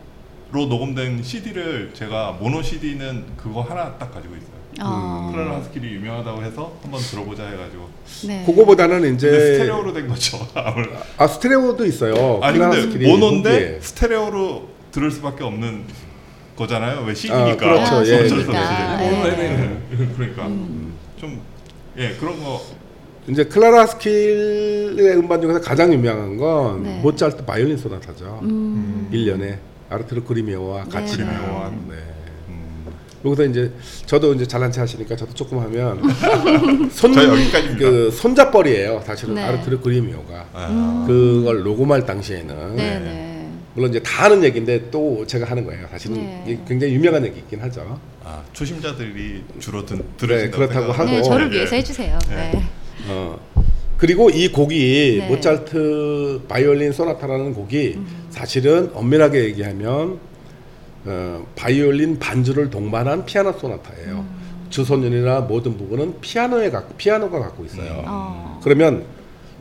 로 0.53 0.67
녹음된 0.67 1.23
CD를 1.23 1.91
제가 1.95 2.37
모노 2.41 2.63
CD는 2.63 3.25
그거 3.37 3.63
하나 3.63 3.95
딱 3.99 4.13
가지고 4.13 4.35
있어요. 4.35 4.51
어. 4.83 5.31
클라라 5.33 5.57
하스킬이 5.59 5.87
유명하다고 5.95 6.43
해서 6.43 6.77
한번 6.83 7.01
들어보자 7.01 7.47
해가지고. 7.47 7.89
네. 8.27 8.45
그거보다는 8.47 9.15
이제 9.15 9.29
근데 9.31 9.53
스테레오로 9.55 9.93
된 9.93 10.09
거죠. 10.09 10.39
아 11.17 11.27
스테레오도 11.27 11.85
있어요. 11.87 12.41
아니 12.43 12.59
근데 12.59 12.83
하스킬이 12.83 13.07
모노인데 13.13 13.51
후기에. 13.51 13.81
스테레오로 13.81 14.69
들을 14.91 15.11
수밖에 15.11 15.45
없는 15.45 15.85
거잖아요. 16.57 17.03
왜 17.03 17.13
아, 17.13 17.15
CD니까. 17.15 17.57
그렇죠. 17.57 17.95
아, 17.97 18.07
예, 18.07 18.15
어쩔 18.15 18.29
수 18.29 18.47
그러니까. 18.47 18.95
없이. 18.95 19.43
예. 19.43 20.07
그러니까 20.17 20.47
음. 20.47 20.95
좀예 21.21 22.15
그런 22.19 22.43
거 22.43 22.61
이제 23.29 23.45
클라라 23.45 23.87
하스킬의 23.87 25.17
음반 25.17 25.41
중에서 25.41 25.61
가장 25.61 25.93
유명한 25.93 26.37
건 26.37 26.83
네. 26.83 27.01
모차르트 27.03 27.45
바이올린 27.45 27.77
소나타죠. 27.77 28.41
음. 28.43 29.09
일 29.13 29.27
1년에 29.27 29.70
아르투르 29.91 30.23
그리미오와 30.25 30.85
같이 30.85 31.17
네. 31.19 31.25
그리미오와. 31.25 31.71
네. 31.89 31.95
음, 32.49 32.87
여기서 33.25 33.45
이제 33.47 33.73
저도 34.07 34.33
이제 34.35 34.47
잘난 34.47 34.71
체 34.71 34.81
하시니까 34.81 35.17
저도 35.17 35.35
조금 35.35 35.59
하면 35.59 36.01
손 36.91 37.13
저 37.13 37.25
여기까지입니다. 37.29 37.79
그 37.91 38.11
손잡벌이에요. 38.13 39.03
사실은 39.05 39.35
네. 39.35 39.43
아르투르 39.43 39.81
그리미오가 39.81 40.47
아, 40.53 41.05
그걸 41.07 41.63
녹음할 41.65 42.07
당시에는 42.07 42.77
네, 42.77 42.99
네. 43.01 43.49
물론 43.75 43.91
이제 43.91 44.01
다 44.01 44.27
아는 44.27 44.43
얘기인데 44.45 44.91
또 44.91 45.27
제가 45.27 45.47
하는 45.51 45.65
거예요. 45.67 45.87
사실은 45.91 46.17
네. 46.17 46.61
굉장히 46.67 46.95
유명한 46.95 47.25
얘기이긴 47.27 47.61
하죠. 47.63 47.99
아, 48.25 48.43
초심자들이 48.53 49.45
주로 49.59 49.85
든, 49.85 49.99
네, 49.99 50.05
들으신다고 50.17 50.57
그렇다고 50.57 50.93
생각- 50.93 50.99
하고. 51.01 51.11
네, 51.11 51.23
저를 51.23 51.51
네, 51.51 51.57
위해서 51.57 51.71
네. 51.73 51.77
해주세요. 51.79 52.19
네. 52.29 52.63
어. 53.09 53.39
그리고 54.01 54.31
이 54.31 54.49
곡이 54.49 55.19
네. 55.21 55.29
모차르트 55.29 56.41
바이올린 56.49 56.91
소나타라는 56.91 57.53
곡이 57.53 57.99
사실은 58.31 58.91
엄밀하게 58.95 59.45
얘기하면 59.45 60.19
어, 61.05 61.47
바이올린 61.55 62.19
반주를 62.19 62.71
동반한 62.71 63.27
피아노 63.27 63.53
소나타예요. 63.53 64.25
주선율이나 64.71 65.41
모든 65.43 65.77
부분은 65.77 66.15
피아노에 66.23 66.71
갖고 66.71 66.95
피아노가 66.95 67.41
갖고 67.41 67.63
있어요. 67.67 68.03
어. 68.07 68.59
그러면 68.65 69.05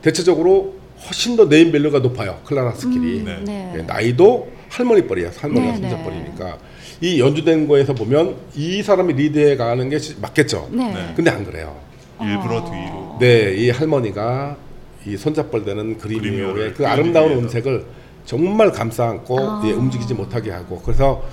대체적으로 0.01 0.75
훨씬 1.05 1.35
더 1.35 1.49
name 1.49 1.73
value가 1.73 1.99
높아요. 1.99 2.39
클라라 2.45 2.71
하스킬이. 2.75 3.19
음, 3.19 3.25
네. 3.25 3.39
네. 3.43 3.73
예, 3.79 3.81
나이도 3.81 4.49
할머니 4.69 5.05
뻘이에요. 5.05 5.31
할머니가 5.35 5.73
네, 5.79 5.89
손자뻘이니까. 5.89 6.57
이 7.01 7.19
연주된 7.19 7.67
거에서 7.67 7.93
보면 7.93 8.35
이 8.55 8.81
사람이 8.83 9.13
리드해 9.15 9.57
가는 9.57 9.89
게 9.89 9.99
시- 9.99 10.15
맞겠죠. 10.21 10.69
네. 10.71 10.93
네. 10.93 11.13
근데 11.15 11.29
안 11.29 11.43
그래요. 11.43 11.88
일부러 12.21 12.57
어. 12.57 12.65
뒤로 12.65 13.17
네, 13.19 13.55
이 13.55 13.69
할머니가 13.69 14.57
이 15.05 15.17
손자뻘 15.17 15.63
되는 15.63 15.97
그리미오의 15.97 16.31
그리미오를 16.31 16.73
그 16.73 16.87
아름다운 16.87 17.31
음색을 17.33 17.85
정말 18.25 18.71
감싸 18.71 19.09
안고 19.09 19.39
아. 19.39 19.63
예, 19.65 19.71
움직이지 19.71 20.13
못하게 20.13 20.51
하고 20.51 20.81
그래서 20.81 21.23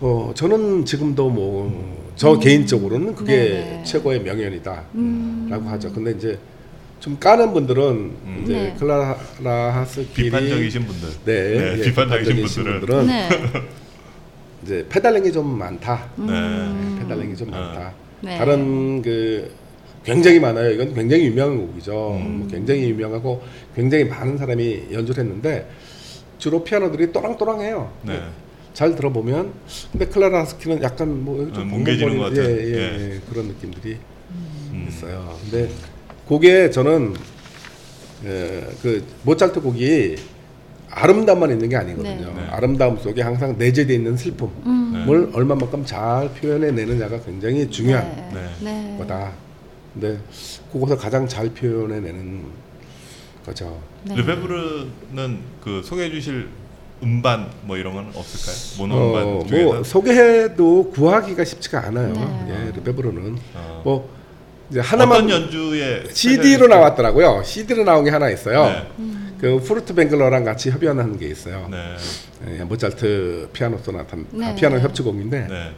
어 0.00 0.32
저는 0.34 0.84
지금도 0.84 1.30
뭐저 1.30 2.38
개인적으로는 2.40 3.14
그게 3.14 3.36
네네. 3.36 3.84
최고의 3.84 4.20
명연이다라고 4.22 4.88
음. 4.94 5.48
하죠. 5.50 5.92
근데 5.92 6.12
이제 6.12 6.38
좀 7.00 7.18
까는 7.20 7.52
분들은 7.52 8.12
이제 8.42 8.52
네. 8.52 8.76
클라라 8.78 9.74
하스킬이 9.74 10.30
비판적이신 10.30 10.86
분들 10.86 11.08
네, 11.26 11.78
예, 11.78 11.82
비판적이신 11.84 12.36
비판적이신 12.36 12.64
분들은 12.64 12.80
분들은 12.80 13.06
네. 13.06 13.28
이제 14.64 14.86
pedaling이 14.88 15.30
좀 15.30 15.58
많다. 15.58 16.08
네. 16.16 16.32
음. 16.32 16.96
pedaling이 17.00 17.36
좀 17.36 17.52
아. 17.52 17.60
많다. 17.60 17.92
네. 18.22 18.38
다른 18.38 19.02
그 19.02 19.50
굉장히 20.04 20.38
많아요. 20.38 20.70
이건 20.70 20.94
굉장히 20.94 21.26
유명한 21.26 21.66
곡이죠. 21.66 22.18
음. 22.20 22.38
뭐 22.40 22.48
굉장히 22.48 22.90
유명하고 22.90 23.42
굉장히 23.74 24.04
많은 24.04 24.36
사람이 24.36 24.88
연주를 24.92 25.24
했는데 25.24 25.68
주로 26.38 26.62
피아노들이 26.62 27.10
또랑또랑해요. 27.10 27.90
네. 28.02 28.20
잘 28.74 28.94
들어보면 28.94 29.52
근데 29.92 30.06
클라라 30.06 30.40
하스키는 30.40 30.82
약간 30.82 31.24
뭐좀 31.24 31.62
음, 31.62 31.68
뭉개지는 31.68 32.18
것 32.18 32.24
같은. 32.24 32.44
예, 32.44 32.50
예, 32.50 32.74
예. 32.74 33.14
예, 33.14 33.20
그런 33.30 33.46
느낌들이 33.46 33.96
음. 34.72 34.86
있어요. 34.88 35.36
근데 35.42 35.70
곡에 36.26 36.70
저는 36.70 37.14
예, 38.26 38.66
그 38.82 39.04
모차르트 39.22 39.60
곡이 39.60 40.16
아름다움만 40.90 41.50
있는 41.50 41.68
게 41.68 41.76
아니거든요. 41.76 42.32
네. 42.34 42.42
네. 42.42 42.48
아름다움 42.50 42.98
속에 42.98 43.22
항상 43.22 43.56
내재되어 43.58 43.96
있는 43.96 44.16
슬픔을 44.16 44.50
음. 44.66 45.30
얼마만큼 45.32 45.84
잘 45.84 46.30
표현해 46.34 46.70
내느냐가 46.72 47.20
굉장히 47.20 47.68
중요한 47.70 48.04
네. 48.32 48.48
네. 48.60 48.60
네. 48.60 48.96
거다. 48.98 49.32
근데 49.94 50.18
그것을 50.72 50.96
가장 50.96 51.26
잘 51.28 51.48
표현해 51.50 52.00
내는 52.00 52.44
거죠. 53.46 53.80
네. 54.02 54.16
르베브르는 54.16 55.38
그 55.62 55.82
소개해 55.84 56.10
주실 56.10 56.48
음반 57.02 57.50
뭐 57.62 57.76
이런 57.76 57.94
건 57.94 58.10
없을까요? 58.14 58.78
모노 58.78 58.94
어, 58.94 59.08
음반 59.38 59.48
중에서 59.48 59.64
뭐 59.66 59.84
소개해도 59.84 60.90
구하기가 60.90 61.44
쉽지가 61.44 61.86
않아요. 61.86 62.12
네. 62.12 62.48
예, 62.68 62.72
르베브르는 62.76 63.38
어. 63.54 63.82
뭐 63.84 64.14
이제 64.70 64.80
하나만 64.80 65.18
어떤 65.18 65.30
연주에 65.30 66.04
CD로 66.10 66.66
나왔더라고요. 66.66 67.42
CD로 67.44 67.84
나온 67.84 68.04
게 68.04 68.10
하나 68.10 68.30
있어요. 68.30 68.64
네. 68.66 69.14
그 69.38 69.60
푸르트벵글러랑 69.60 70.42
같이 70.42 70.70
협연한 70.70 71.18
게 71.18 71.28
있어요. 71.28 71.68
네. 71.70 71.96
예, 72.58 72.64
모차르트 72.64 73.48
피아노 73.52 73.78
소나타, 73.78 74.16
네. 74.30 74.46
아, 74.46 74.54
피아노 74.54 74.78
협주곡인데, 74.78 75.46
네. 75.48 75.72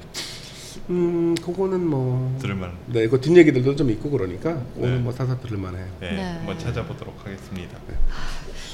음, 0.90 1.34
그거는 1.42 1.86
뭐, 1.86 2.36
들을만. 2.40 2.72
네, 2.86 3.08
그 3.08 3.20
뒷얘기들도 3.20 3.76
좀 3.76 3.90
있고 3.90 4.10
그러니까 4.10 4.60
오늘 4.76 4.96
네. 4.96 5.00
뭐 5.00 5.12
사서 5.12 5.38
들을만해요. 5.40 5.86
네. 6.00 6.12
네. 6.12 6.22
한번 6.22 6.58
찾아보도록 6.58 7.14
하겠습니다. 7.24 7.78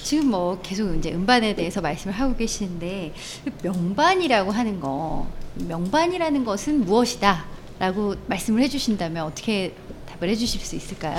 지금 0.02 0.30
뭐 0.30 0.60
계속 0.62 0.94
이제 0.96 1.12
음반에 1.12 1.54
대해서 1.54 1.80
말씀을 1.80 2.14
하고 2.14 2.34
계시는데 2.36 3.14
명반이라고 3.62 4.50
하는 4.50 4.80
거 4.80 5.26
명반이라는 5.68 6.44
것은 6.44 6.84
무엇이다라고 6.84 8.16
말씀을 8.26 8.62
해주신다면 8.62 9.24
어떻게 9.24 9.74
답을 10.08 10.28
해주실 10.30 10.60
수 10.60 10.76
있을까요? 10.76 11.16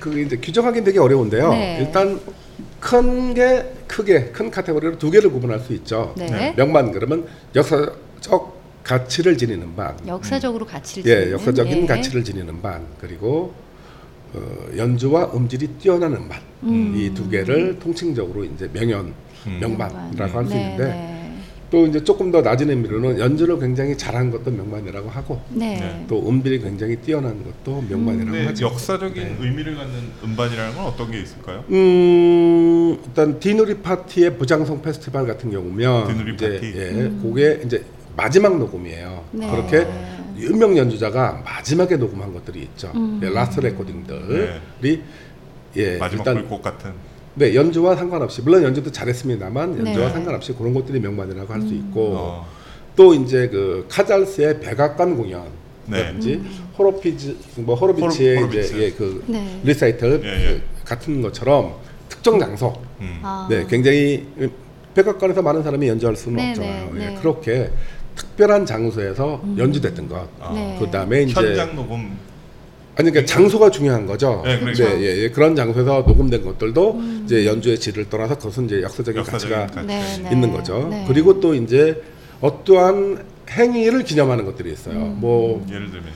그게 0.00 0.22
이제 0.22 0.36
규정하기는 0.36 0.84
되게 0.84 0.98
어려운데요. 0.98 1.50
네. 1.50 1.78
일단 1.80 2.20
큰 2.80 3.34
게 3.34 3.74
크게 3.86 4.30
큰 4.32 4.50
카테고리로 4.50 4.98
두 4.98 5.10
개를 5.10 5.30
구분할 5.30 5.60
수 5.60 5.72
있죠. 5.74 6.14
네. 6.16 6.26
네. 6.26 6.54
명반 6.56 6.90
그러면 6.92 7.26
역사적 7.54 8.61
가치를 8.84 9.38
지니는 9.38 9.74
반, 9.76 9.96
역사적으로 10.06 10.66
가치를 10.66 11.10
예, 11.10 11.14
지니는, 11.16 11.32
역사적인 11.38 11.82
예. 11.82 11.86
가치를 11.86 12.24
지니는 12.24 12.60
반 12.62 12.86
그리고 13.00 13.54
어, 14.34 14.40
연주와 14.76 15.30
음질이 15.34 15.68
뛰어나는 15.78 16.28
반. 16.28 16.40
음. 16.64 16.94
이두 16.96 17.28
개를 17.28 17.78
통칭적으로 17.78 18.44
이제 18.44 18.68
명연, 18.72 19.12
음. 19.46 19.58
명반이라고 19.60 20.38
할수 20.38 20.54
네, 20.54 20.62
있는데 20.62 20.84
네. 20.84 21.38
또 21.70 21.86
이제 21.86 22.04
조금 22.04 22.30
더 22.30 22.40
낮은 22.42 22.68
의미로는 22.68 23.18
연주를 23.18 23.58
굉장히 23.58 23.96
잘한 23.96 24.30
것도 24.30 24.50
명반이라고 24.50 25.08
하고 25.08 25.40
네. 25.48 25.76
네. 25.80 26.04
또 26.08 26.28
음질이 26.28 26.60
굉장히 26.60 26.96
뛰어난 26.96 27.42
것도 27.42 27.82
명반이라고 27.88 28.30
근데 28.30 28.46
하죠. 28.46 28.66
역사적인 28.66 29.14
네. 29.22 29.36
의미를 29.40 29.74
갖는 29.76 29.94
음반이라는 30.22 30.76
건 30.76 30.84
어떤 30.84 31.10
게 31.10 31.20
있을까요? 31.20 31.64
음 31.70 32.98
일단 33.06 33.40
디누 33.40 33.78
리파티의 33.78 34.36
브장송 34.38 34.82
페스티벌 34.82 35.26
같은 35.26 35.50
경우면 35.50 36.08
디누 36.08 36.34
이제 36.34 36.52
리파티. 36.52 36.72
예, 36.76 36.90
음. 36.90 37.20
그게 37.22 37.60
이제 37.64 37.84
마지막 38.16 38.58
녹음이에요. 38.58 39.24
네. 39.32 39.50
그렇게 39.50 39.86
유명 40.36 40.76
연주자가 40.76 41.42
마지막에 41.44 41.96
녹음한 41.96 42.32
것들이 42.32 42.60
있죠. 42.62 42.90
음. 42.94 43.20
예, 43.22 43.28
last 43.30 43.60
recording들이 43.60 45.02
예, 45.76 45.96
마지막 45.98 46.20
일단 46.26 46.34
불꽃 46.36 46.62
같은. 46.62 46.92
네 47.34 47.54
연주와 47.54 47.96
상관없이 47.96 48.42
물론 48.42 48.62
연주도 48.62 48.92
잘했습니다만 48.92 49.78
연주와 49.86 50.08
네. 50.08 50.12
상관없이 50.12 50.52
그런 50.52 50.74
것들이 50.74 51.00
명반이라고 51.00 51.50
할수 51.52 51.68
음. 51.68 51.86
있고 51.88 52.14
어. 52.14 52.46
또 52.94 53.14
이제 53.14 53.48
그 53.48 53.86
카잘스의 53.88 54.60
백악관 54.60 55.16
공연 55.16 55.44
네. 55.86 56.02
라든지 56.02 56.42
호로비츠 56.78 57.36
뭐 57.56 57.74
호로비츠의 57.74 58.36
호로- 58.38 58.54
이제. 58.54 58.78
예, 58.82 58.90
그 58.90 59.24
네. 59.26 59.60
리사이틀 59.64 60.20
예, 60.24 60.28
예. 60.28 60.60
그 60.78 60.84
같은 60.84 61.22
것처럼 61.22 61.74
특정 62.10 62.38
장소 62.38 62.74
음. 63.00 63.18
아. 63.22 63.46
네 63.48 63.64
굉장히 63.66 64.26
백악관에서 64.94 65.40
많은 65.40 65.62
사람이 65.62 65.88
연주할 65.88 66.14
수는 66.14 66.36
네, 66.36 66.50
없잖아요. 66.50 66.90
네, 66.92 67.00
예, 67.02 67.06
네. 67.08 67.18
그렇게 67.18 67.70
특별한 68.16 68.66
장소에서 68.66 69.42
연주됐던 69.56 70.08
것. 70.08 70.28
아. 70.40 70.52
네. 70.52 70.76
그다음에 70.80 71.22
이제 71.22 71.32
현장 71.34 71.74
녹음 71.74 72.16
아니 72.94 73.10
그러니까 73.10 73.24
장소가 73.24 73.70
중요한 73.70 74.06
거죠. 74.06 74.42
네, 74.44 74.58
그렇죠. 74.58 74.84
예, 74.84 75.22
예. 75.22 75.30
그런 75.30 75.56
장소에서 75.56 76.04
녹음된 76.06 76.44
것들도 76.44 77.00
이제 77.24 77.46
연주의 77.46 77.78
질을 77.78 78.10
떠나서 78.10 78.36
그것은 78.36 78.66
이제 78.66 78.82
역사적인, 78.82 79.18
역사적인 79.18 79.56
가치가 79.56 79.66
가치. 79.66 79.86
네, 79.86 80.22
네. 80.22 80.30
있는 80.30 80.52
거죠. 80.52 80.88
네. 80.90 81.04
그리고 81.08 81.40
또 81.40 81.54
이제 81.54 82.02
어떠한 82.42 83.24
행위를 83.50 84.04
기념하는 84.04 84.44
것들이 84.44 84.72
있어요. 84.72 84.96
음. 84.96 85.16
뭐 85.20 85.66
예를 85.70 85.90
들면 85.90 86.08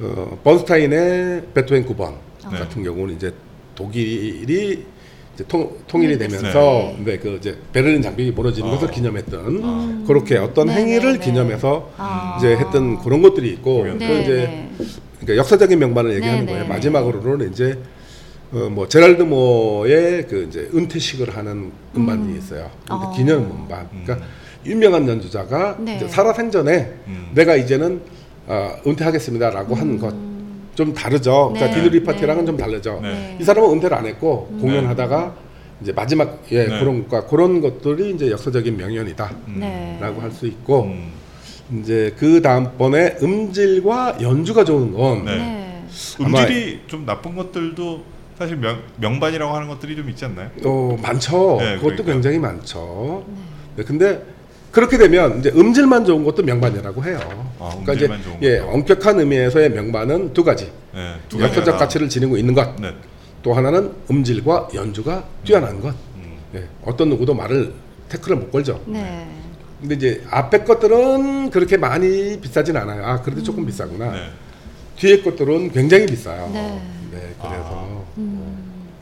어, 0.00 0.38
번스타인의 0.44 1.44
베토벤 1.54 1.86
9번 1.86 2.14
네. 2.50 2.58
같은 2.58 2.82
경우는 2.82 3.14
이제 3.16 3.32
독일이 3.74 4.84
이제 5.40 5.44
통, 5.48 5.74
통일이 5.86 6.18
네. 6.18 6.28
되면서 6.28 6.94
네. 7.02 7.16
그 7.16 7.36
이제 7.36 7.56
베를린 7.72 8.02
장벽이 8.02 8.32
무너지는 8.32 8.68
어. 8.68 8.72
것을 8.72 8.90
기념했던 8.90 10.04
그렇게 10.06 10.36
어떤 10.36 10.66
네, 10.66 10.74
행위를 10.74 11.14
네, 11.14 11.18
네. 11.18 11.24
기념해서 11.24 11.90
아. 11.96 12.36
이제 12.38 12.56
했던 12.56 12.98
그런 12.98 13.22
것들이 13.22 13.48
있고 13.52 13.84
네, 13.84 14.06
또 14.06 14.14
이제 14.20 14.32
네. 14.32 14.70
그러니까 15.20 15.36
역사적인 15.36 15.78
명반을 15.78 16.14
얘기하는 16.16 16.40
네, 16.44 16.52
거예요. 16.52 16.62
네, 16.64 16.68
마지막으로는 16.68 17.50
이제 17.52 17.78
어, 18.52 18.68
뭐 18.70 18.88
제랄드 18.88 19.22
모의 19.22 20.26
그 20.26 20.46
이제 20.48 20.68
은퇴식을 20.74 21.36
하는 21.36 21.70
음반이 21.96 22.36
있어요. 22.36 22.70
그러니까 22.84 23.08
어. 23.08 23.16
기념 23.16 23.44
음반. 23.44 23.88
그러니까 24.04 24.26
유명한 24.66 25.08
연주자가 25.08 25.76
네. 25.78 25.96
이제 25.96 26.08
살아생전에 26.08 26.92
음. 27.06 27.30
내가 27.34 27.56
이제는 27.56 28.00
어, 28.46 28.72
은퇴하겠습니다라고 28.86 29.74
한 29.74 29.98
것. 29.98 30.29
좀 30.74 30.94
다르죠. 30.94 31.52
그러니까 31.52 31.74
네. 31.74 31.82
디드리 31.82 32.04
파티랑은 32.04 32.42
네. 32.42 32.46
좀 32.46 32.56
다르죠. 32.56 33.00
네. 33.02 33.36
이 33.40 33.44
사람은 33.44 33.70
은퇴를 33.72 33.96
안 33.96 34.06
했고 34.06 34.46
공연하다가 34.60 35.34
이제 35.82 35.92
마지막 35.92 36.42
예 36.52 36.66
네. 36.66 36.78
그런 36.78 37.08
것 37.08 37.28
그런 37.28 37.60
것들이 37.60 38.10
이제 38.10 38.30
역사적인 38.30 38.76
명연이다라고 38.76 39.36
네. 39.58 39.98
할수 40.20 40.46
있고 40.46 40.84
음. 40.84 41.12
이제 41.80 42.14
그 42.18 42.42
다음번에 42.42 43.16
음질과 43.22 44.18
연주가 44.20 44.64
좋은 44.64 44.92
건 44.92 45.24
네. 45.24 45.36
네. 45.36 45.84
음질이 46.20 46.80
좀 46.86 47.04
나쁜 47.06 47.34
것들도 47.34 48.02
사실 48.38 48.56
명, 48.56 48.80
명반이라고 48.96 49.54
하는 49.54 49.68
것들이 49.68 49.96
좀 49.96 50.08
있지 50.08 50.24
않나요? 50.24 50.48
어 50.64 50.96
많죠. 51.02 51.56
네, 51.58 51.76
그것도 51.76 52.04
그러니까요. 52.04 52.06
굉장히 52.14 52.38
많죠. 52.38 53.24
네, 53.76 53.84
근데 53.84 54.22
그렇게 54.70 54.98
되면 54.98 55.40
이제 55.40 55.50
음질만 55.50 56.04
좋은 56.04 56.24
것도 56.24 56.42
명반이라고 56.42 57.04
해요. 57.04 57.18
아, 57.58 57.70
그러니까 57.82 57.92
이제 57.94 58.38
예, 58.42 58.58
것도. 58.58 58.70
엄격한 58.70 59.18
의미에서의 59.20 59.70
명반은 59.70 60.32
두 60.32 60.44
가지. 60.44 60.70
네, 60.94 61.16
두 61.28 61.40
역사적 61.40 61.78
가치를 61.78 62.08
지니고 62.08 62.36
있는 62.36 62.54
것. 62.54 62.76
네. 62.80 62.94
또 63.42 63.52
하나는 63.52 63.92
음질과 64.10 64.68
연주가 64.74 65.24
뛰어난 65.44 65.80
것. 65.80 65.94
음. 66.16 66.36
예, 66.54 66.64
어떤 66.84 67.08
누구도 67.08 67.34
말을 67.34 67.72
태클을 68.08 68.36
못 68.36 68.52
걸죠. 68.52 68.80
네. 68.86 69.26
근데 69.80 69.94
이제 69.94 70.22
앞에 70.30 70.64
것들은 70.64 71.50
그렇게 71.50 71.76
많이 71.76 72.38
비싸진 72.40 72.76
않아요. 72.76 73.04
아, 73.04 73.22
그래도 73.22 73.42
조금 73.42 73.64
비싸구나. 73.66 74.12
네. 74.12 74.30
뒤에 74.96 75.22
것들은 75.22 75.72
굉장히 75.72 76.06
비싸요. 76.06 76.50
네. 76.52 76.80
네, 77.10 77.34
그래서 77.40 78.04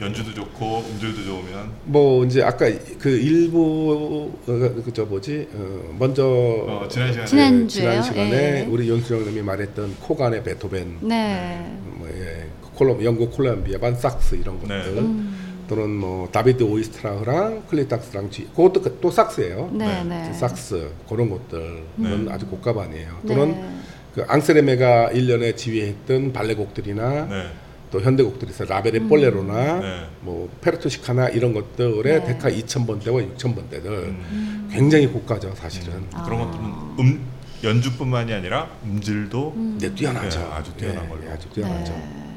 연주도 0.00 0.32
좋고 0.32 0.84
음질도 0.92 1.24
좋으면 1.24 1.70
뭐 1.84 2.24
이제 2.24 2.42
아까 2.42 2.66
그 3.00 3.08
일부 3.08 4.30
어, 4.46 4.82
그저 4.84 5.04
뭐지 5.04 5.48
어, 5.52 5.94
먼저 5.98 6.24
어, 6.24 6.86
지난 6.88 7.10
시간에 7.12 7.26
지난- 7.26 7.52
네, 7.62 7.66
지난 7.66 7.68
지난주에요? 7.68 8.02
시간에 8.02 8.60
예. 8.60 8.66
우리 8.70 8.88
연수영님이 8.88 9.42
말했던 9.42 9.96
코간의 10.00 10.44
베토벤, 10.44 10.98
네. 11.02 11.76
뭐 11.84 12.08
예, 12.12 12.46
콜롬 12.76 13.04
영국 13.04 13.32
콜롬비아 13.32 13.78
반 13.78 13.92
SAX 13.94 14.36
이런 14.36 14.60
것들 14.60 14.94
네. 14.94 15.00
음. 15.00 15.64
또는 15.68 15.90
뭐 15.90 16.28
다비드 16.30 16.62
오이스트라흐랑 16.62 17.64
클뤼탕스랑 17.68 18.30
쥐 18.30 18.44
그것도 18.54 18.80
그- 18.80 18.98
또 19.00 19.08
SAX예요. 19.08 19.70
네. 19.72 20.04
네. 20.04 20.04
네. 20.04 20.30
SAX 20.32 20.90
그런 21.08 21.28
것들은 21.28 22.28
아주 22.30 22.46
고가반이에요. 22.46 23.18
네. 23.22 23.34
또는 23.34 23.78
그 24.14 24.22
앙세르메가 24.28 25.10
1년에 25.12 25.56
지휘했던 25.56 26.32
발레곡들이나 26.32 27.26
네. 27.28 27.46
또 27.90 28.00
현대곡들이 28.00 28.50
있어요. 28.50 28.68
라벨의 28.68 29.00
볼레로나 29.08 29.80
네. 29.80 30.06
뭐 30.20 30.48
페르토시카나 30.60 31.28
이런 31.28 31.52
것들의 31.52 32.02
네. 32.02 32.24
데카 32.24 32.50
2,000번대와 32.50 33.36
6,000번대들 33.36 33.86
음. 33.86 34.68
굉장히 34.72 35.06
고가죠, 35.06 35.54
사실은. 35.54 36.04
아. 36.12 36.22
그런 36.24 36.40
것들은 36.40 36.64
음 37.00 37.26
연주뿐만이 37.64 38.32
아니라 38.32 38.68
음질도 38.84 39.76
네, 39.80 39.94
뛰어나죠. 39.94 40.38
네, 40.38 40.46
아주 40.52 40.72
뛰어난 40.74 41.04
예, 41.04 41.08
걸로. 41.08 41.24
예, 41.26 41.30
아주 41.30 41.48
뛰어나죠. 41.50 42.27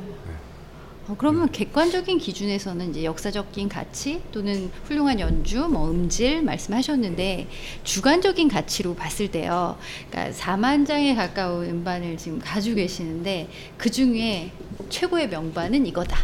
네. 1.12 1.14
어, 1.14 1.16
그러면 1.18 1.52
객관적인 1.52 2.18
기준에서는 2.18 2.92
이제 2.92 3.04
역사적인 3.04 3.70
가치 3.70 4.22
또는 4.32 4.72
훌륭한 4.86 5.20
연주, 5.20 5.68
뭐 5.68 5.90
음질 5.90 6.42
말씀하셨는데 6.44 7.48
주관적인 7.84 8.48
가치로 8.48 8.96
봤을 8.96 9.30
때요. 9.30 9.78
그러니까 10.10 10.34
4만 10.38 10.88
장에 10.88 11.14
가까운 11.16 11.70
음반을 11.70 12.18
지금 12.18 12.40
가지고 12.40 12.78
계시는데 12.78 13.50
그 13.78 13.90
중에 13.90 14.52
최고의 14.90 15.30
명반은 15.30 15.86
이거다. 15.86 16.18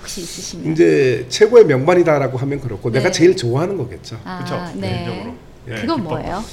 혹시 0.00 0.20
있으시면? 0.20 0.72
이제 0.72 1.26
최고의 1.28 1.66
명반이다라고 1.66 2.38
하면 2.38 2.60
그렇고 2.60 2.90
네. 2.90 2.98
내가 2.98 3.10
제일 3.10 3.36
좋아하는 3.36 3.76
거겠죠. 3.76 4.20
아, 4.24 4.38
그쵸, 4.42 4.78
네. 4.80 5.04
개인적으로. 5.04 5.34
예, 5.68 5.74
그건 5.74 5.96
기법. 5.98 6.00
뭐예요? 6.02 6.44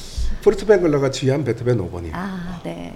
프루트 0.41 0.65
뱅글러가 0.65 1.09
지휘한 1.11 1.43
베토벤 1.43 1.77
5번이에요. 1.77 2.11
아, 2.13 2.59
네. 2.63 2.93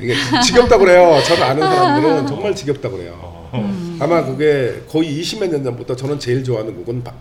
이게 0.00 0.14
지겹다고 0.44 0.84
그래요. 0.84 1.20
저를 1.22 1.42
아는 1.42 1.62
사람들은 1.62 2.26
정말 2.26 2.54
지겹다고 2.54 2.96
그래요. 2.96 3.14
어. 3.52 3.87
아마 4.00 4.24
그게 4.24 4.82
거의 4.88 5.20
20몇 5.20 5.50
년 5.50 5.64
전부터 5.64 5.96
저는 5.96 6.18
제일 6.18 6.44
좋아하는 6.44 6.74
곡은 6.76 7.02
바- 7.04 7.12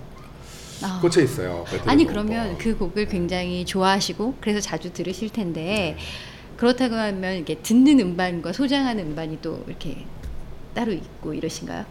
아. 0.84 1.00
꽂혀 1.02 1.22
있어요. 1.22 1.66
아니 1.86 2.06
5번. 2.06 2.08
그러면 2.10 2.58
그 2.58 2.78
곡을 2.78 3.08
굉장히 3.08 3.66
좋아하시고 3.66 4.36
그래서 4.42 4.60
자주 4.60 4.94
들으실 4.94 5.30
텐데 5.32 5.98
그렇다고 6.56 6.96
하면 6.96 7.36
이게 7.38 7.56
듣는 7.56 8.00
음반과 8.00 8.54
소장하는 8.54 9.08
음반이 9.08 9.40
또 9.42 9.64
이렇게 9.68 10.06
따로 10.76 10.92
있고 10.92 11.34
이러신가요? 11.34 11.86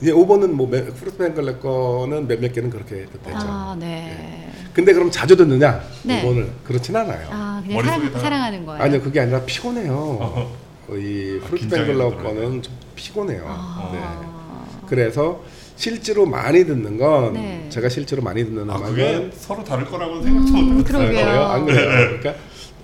이제 0.00 0.12
5번은 0.12 0.48
뭐 0.50 0.66
메- 0.68 0.84
푸르트벵글러 0.84 1.58
거는 1.58 2.26
몇몇 2.28 2.52
개는 2.52 2.68
그렇게 2.70 3.06
됐죠. 3.06 3.30
아, 3.32 3.76
네. 3.78 4.50
근데 4.74 4.92
그럼 4.92 5.10
자주 5.10 5.34
듣느냐? 5.36 5.80
네. 6.02 6.22
5번을 6.22 6.48
그렇진 6.64 6.94
않아요. 6.96 7.28
아, 7.30 7.62
그냥 7.64 7.82
사랑, 7.82 8.12
다- 8.12 8.18
사랑하는 8.18 8.66
거예요. 8.66 8.82
아니요 8.82 9.00
그게 9.00 9.20
아니라 9.20 9.40
피곤해요. 9.44 10.50
이 10.90 11.40
아, 11.42 11.46
푸르트 11.46 11.56
긴장이 11.62 11.86
벵글러 11.86 12.10
되더라고요. 12.10 12.34
거는 12.40 12.62
좀 12.62 12.74
피곤해요. 12.96 13.44
아. 13.46 13.90
네. 13.92 14.86
그래서 14.88 15.40
실제로 15.76 16.26
많이 16.26 16.64
듣는 16.64 16.96
건 16.98 17.34
네. 17.34 17.66
제가 17.68 17.88
실제로 17.88 18.22
많이 18.22 18.44
듣는 18.44 18.68
아 18.70 18.76
음악은 18.76 18.90
그게 18.94 19.30
서로 19.36 19.62
다를 19.62 19.84
거라고 19.84 20.22
생각도 20.22 20.52
음, 20.58 20.74
못했어요. 20.78 20.84
그러게요. 20.84 21.24
그래요? 21.26 21.42
안 21.44 21.66
그래요? 21.66 21.88
그러니까 22.18 22.34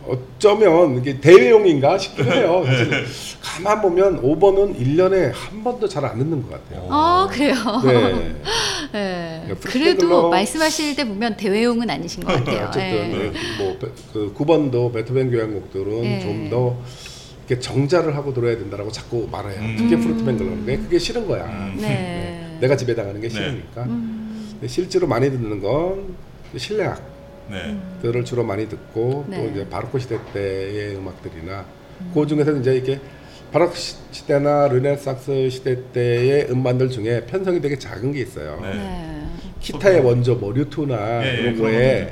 어쩌면 0.06 0.98
이게 0.98 1.20
대회용인가 1.20 1.96
싶기도 1.96 2.30
해요. 2.32 2.62
네. 2.66 3.04
가만 3.40 3.80
보면 3.80 4.20
5번은 4.20 4.76
1년에 4.78 5.30
한 5.32 5.62
번도 5.62 5.88
잘 5.88 6.04
안 6.04 6.18
듣는 6.18 6.42
것 6.42 6.50
같아요. 6.50 6.88
아, 6.90 7.28
그래요. 7.30 7.54
네. 7.84 8.34
네. 8.92 9.42
그러니까 9.46 9.70
그래도 9.70 10.28
말씀하실 10.28 10.96
때 10.96 11.06
보면 11.06 11.36
대외용은 11.36 11.88
아니신 11.88 12.24
것 12.24 12.32
같아요. 12.34 12.66
어쨌든 12.66 13.10
네. 13.12 13.30
네, 13.30 13.32
뭐그 13.58 14.34
9번도 14.36 14.92
베토벤 14.92 15.30
교향곡들은 15.30 16.02
네. 16.02 16.20
좀더 16.20 16.76
이렇게 17.48 17.60
정자를 17.60 18.16
하고 18.16 18.32
들어야 18.32 18.56
된다라고 18.56 18.90
자꾸 18.90 19.28
말해요. 19.30 19.60
음. 19.60 19.74
특히 19.78 19.96
프루트 19.96 20.24
뱅글러는 20.24 20.66
게 20.66 20.76
그게 20.78 20.98
싫은 20.98 21.26
거야. 21.26 21.44
음. 21.44 21.76
네. 21.80 22.56
내가 22.60 22.76
집에 22.76 22.94
나가는 22.94 23.20
게 23.20 23.28
네. 23.28 23.34
싫으니까. 23.34 23.82
음, 23.84 24.48
근데 24.52 24.68
실제로 24.68 25.06
많이 25.06 25.30
듣는 25.30 25.60
건 25.60 26.14
실내악. 26.56 27.02
네. 27.50 27.76
들을 28.00 28.24
주로 28.24 28.44
많이 28.44 28.68
듣고 28.68 29.24
네. 29.28 29.36
또 29.36 29.50
이제 29.50 29.68
바로크 29.68 29.98
시대 29.98 30.16
때의 30.32 30.96
음악들이나 30.96 31.64
그 32.14 32.26
중에서 32.26 32.52
이제 32.52 32.76
이게 32.76 33.00
바로크 33.52 33.76
시- 33.76 33.96
시대나 34.12 34.68
르네상스 34.68 35.50
시대 35.50 35.76
때의 35.92 36.46
음반들 36.50 36.88
중에 36.88 37.26
편성이 37.26 37.60
되게 37.60 37.76
작은 37.76 38.12
게 38.12 38.20
있어요. 38.20 38.58
네. 38.62 38.74
네. 38.74 39.26
기타의 39.60 40.00
원조 40.00 40.36
뭐 40.36 40.52
류투나 40.52 41.24
예, 41.24 41.28
예, 41.36 41.40
이런 41.40 41.58
거에. 41.58 42.10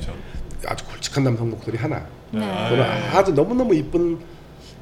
아주 0.66 0.84
굵직한 0.86 1.24
남성 1.24 1.48
목소리 1.48 1.76
하나. 1.78 2.04
네. 2.32 2.40
아, 2.42 2.72
예. 2.72 3.16
아주 3.16 3.32
너무너무 3.32 3.74
이쁜 3.74 4.18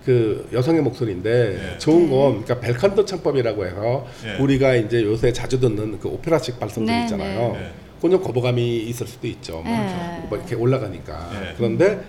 그 0.09 0.49
여성의 0.55 0.81
목소리인데 0.81 1.75
예. 1.75 1.79
좋은 1.79 2.09
건 2.09 2.43
그러니까 2.43 2.61
벨칸토 2.61 3.05
창법이라고 3.05 3.67
해서 3.67 4.07
예. 4.25 4.43
우리가 4.43 4.75
이제 4.75 5.03
요새 5.03 5.35
자주 5.35 5.61
듣는 5.61 5.99
그 6.01 6.09
오페라식 6.09 6.59
발성들 6.59 6.95
네, 6.95 7.03
있잖아요. 7.03 7.53
네. 7.53 7.73
그건 7.97 8.13
좀 8.13 8.23
거부감이 8.23 8.85
있을 8.85 9.07
수도 9.07 9.27
있죠. 9.27 9.61
뭐, 9.61 9.65
네. 9.65 10.25
뭐 10.31 10.39
이렇게 10.39 10.55
올라가니까. 10.55 11.31
네. 11.39 11.55
그런데 11.59 12.03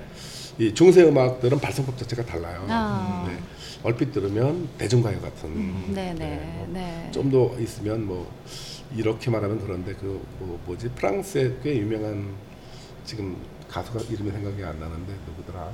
이 0.57 0.73
중세 0.73 1.03
음악들은 1.03 1.59
발성법 1.59 1.97
자체가 1.97 2.25
달라요. 2.25 2.65
아. 2.69 3.25
네. 3.27 3.37
얼핏 3.83 4.13
들으면 4.13 4.69
대중가요 4.77 5.19
같은. 5.19 5.93
네, 5.93 6.13
네, 6.13 6.25
네, 6.25 6.53
뭐 6.55 6.69
네. 6.71 7.09
좀더 7.11 7.59
있으면 7.59 8.05
뭐 8.05 8.31
이렇게 8.95 9.29
말하면 9.29 9.59
그런데 9.59 9.93
그 9.95 10.25
뭐, 10.39 10.57
뭐지 10.65 10.87
프랑스의 10.95 11.57
꽤 11.61 11.75
유명한 11.75 12.33
지금 13.03 13.35
가수가 13.67 13.99
이름이 14.09 14.31
생각이 14.31 14.63
안 14.63 14.79
나는데 14.79 15.13
누구더라 15.27 15.69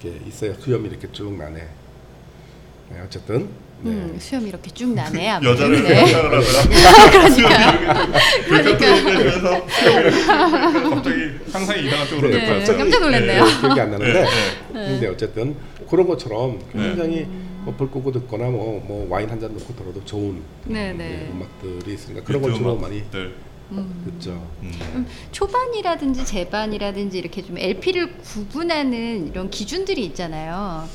이렇게 0.00 0.20
있어요 0.26 0.54
수염이 0.54 0.88
이렇게 0.88 1.08
쭉 1.12 1.36
나네 1.36 1.56
네, 2.90 3.00
어쨌든 3.04 3.48
네. 3.80 3.90
음, 3.92 4.16
수염 4.18 4.44
이렇게 4.48 4.70
쭉 4.72 4.92
나네. 4.92 5.28
아무튼. 5.30 5.52
여자를 5.52 5.82
네. 5.84 6.06
생각을 6.06 6.38
하더라. 6.38 6.62
그러니까. 8.48 8.88
그러니까 9.68 10.90
갑자기 10.90 11.16
상상이 11.48 11.86
이상한 11.86 12.08
쪽으로 12.08 12.28
네, 12.30 12.40
됐고요. 12.60 12.76
깜짝 12.76 13.00
놀랐네요. 13.02 13.44
네, 13.44 13.60
기억이 13.60 13.80
안 13.80 13.90
나는데 13.92 14.22
네, 14.22 14.28
근데 14.72 15.06
어쨌든 15.06 15.54
그런 15.88 16.08
것처럼 16.08 16.58
굉장히 16.72 17.26
뭐 17.62 17.74
불 17.76 17.88
끄고 17.90 18.10
듣거나 18.10 18.46
뭐, 18.46 18.82
뭐 18.84 19.06
와인 19.10 19.30
한 19.30 19.38
잔 19.38 19.52
놓고 19.52 19.76
들어도 19.76 20.04
좋은 20.04 20.42
네, 20.64 20.88
예, 20.88 20.92
네. 20.94 21.30
음악들이 21.32 21.94
있으니까 21.94 22.24
그런 22.24 22.42
걸 22.42 22.50
비트 22.50 22.62
주로 22.62 22.76
많이 22.76 23.04
음악들. 23.72 24.12
듣죠. 24.12 24.46
음. 24.62 25.06
초반이라든지 25.32 26.24
재반이라든지 26.24 27.18
이렇게 27.18 27.42
좀 27.42 27.58
LP를 27.58 28.18
구분하는 28.18 29.28
이런 29.28 29.50
기준들이 29.50 30.04
있잖아요. 30.06 30.88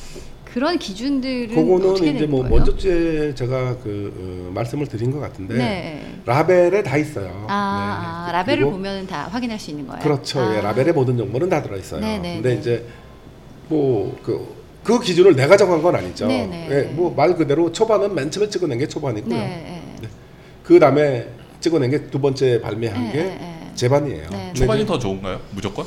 그런 0.53 0.77
기준들은 0.77 1.55
그거는 1.55 2.15
이제 2.15 2.27
뭐 2.27 2.41
거예요? 2.41 2.55
먼저 2.55 2.77
째 2.77 3.33
제가 3.33 3.77
그 3.79 4.47
어, 4.49 4.51
말씀을 4.53 4.85
드린 4.85 5.11
것 5.11 5.19
같은데 5.19 5.57
네. 5.57 6.15
라벨에 6.25 6.83
다 6.83 6.95
있어요. 6.95 7.47
아, 7.49 8.25
아, 8.27 8.27
네. 8.27 8.33
라벨을 8.33 8.69
보면 8.69 9.07
다 9.07 9.27
확인할 9.31 9.59
수 9.59 9.71
있는 9.71 9.87
거예요. 9.87 10.03
그렇죠. 10.03 10.41
아. 10.41 10.55
예, 10.55 10.61
라벨에 10.61 10.91
모든 10.91 11.17
정보는 11.17 11.49
다 11.49 11.63
들어 11.63 11.75
있어요. 11.75 12.01
네, 12.01 12.19
네, 12.19 12.35
근데 12.35 12.53
네. 12.53 12.59
이제 12.59 12.85
뭐그 13.69 14.63
그 14.83 14.99
기준을 14.99 15.35
내가 15.35 15.57
정한 15.57 15.81
건 15.81 15.95
아니죠. 15.95 16.27
네, 16.27 16.45
네. 16.45 16.67
예, 16.69 16.81
뭐말 16.83 17.35
그대로 17.35 17.71
초반은 17.71 18.13
맨 18.13 18.29
처음에 18.29 18.47
찍어낸 18.47 18.77
게 18.77 18.87
초반이고요. 18.87 19.35
네. 19.35 19.47
네. 20.01 20.07
그 20.63 20.79
다음에 20.79 21.27
찍어낸 21.63 21.89
게 21.89 22.07
두 22.11 22.19
번째 22.19 22.59
발매한 22.61 23.05
네, 23.05 23.11
게 23.13 23.23
네, 23.23 23.29
네. 23.39 23.71
제반이에요. 23.73 24.23
네. 24.29 24.37
근데 24.47 24.53
초반이 24.53 24.85
더 24.85 24.99
좋은가요? 24.99 25.39
무조건? 25.51 25.85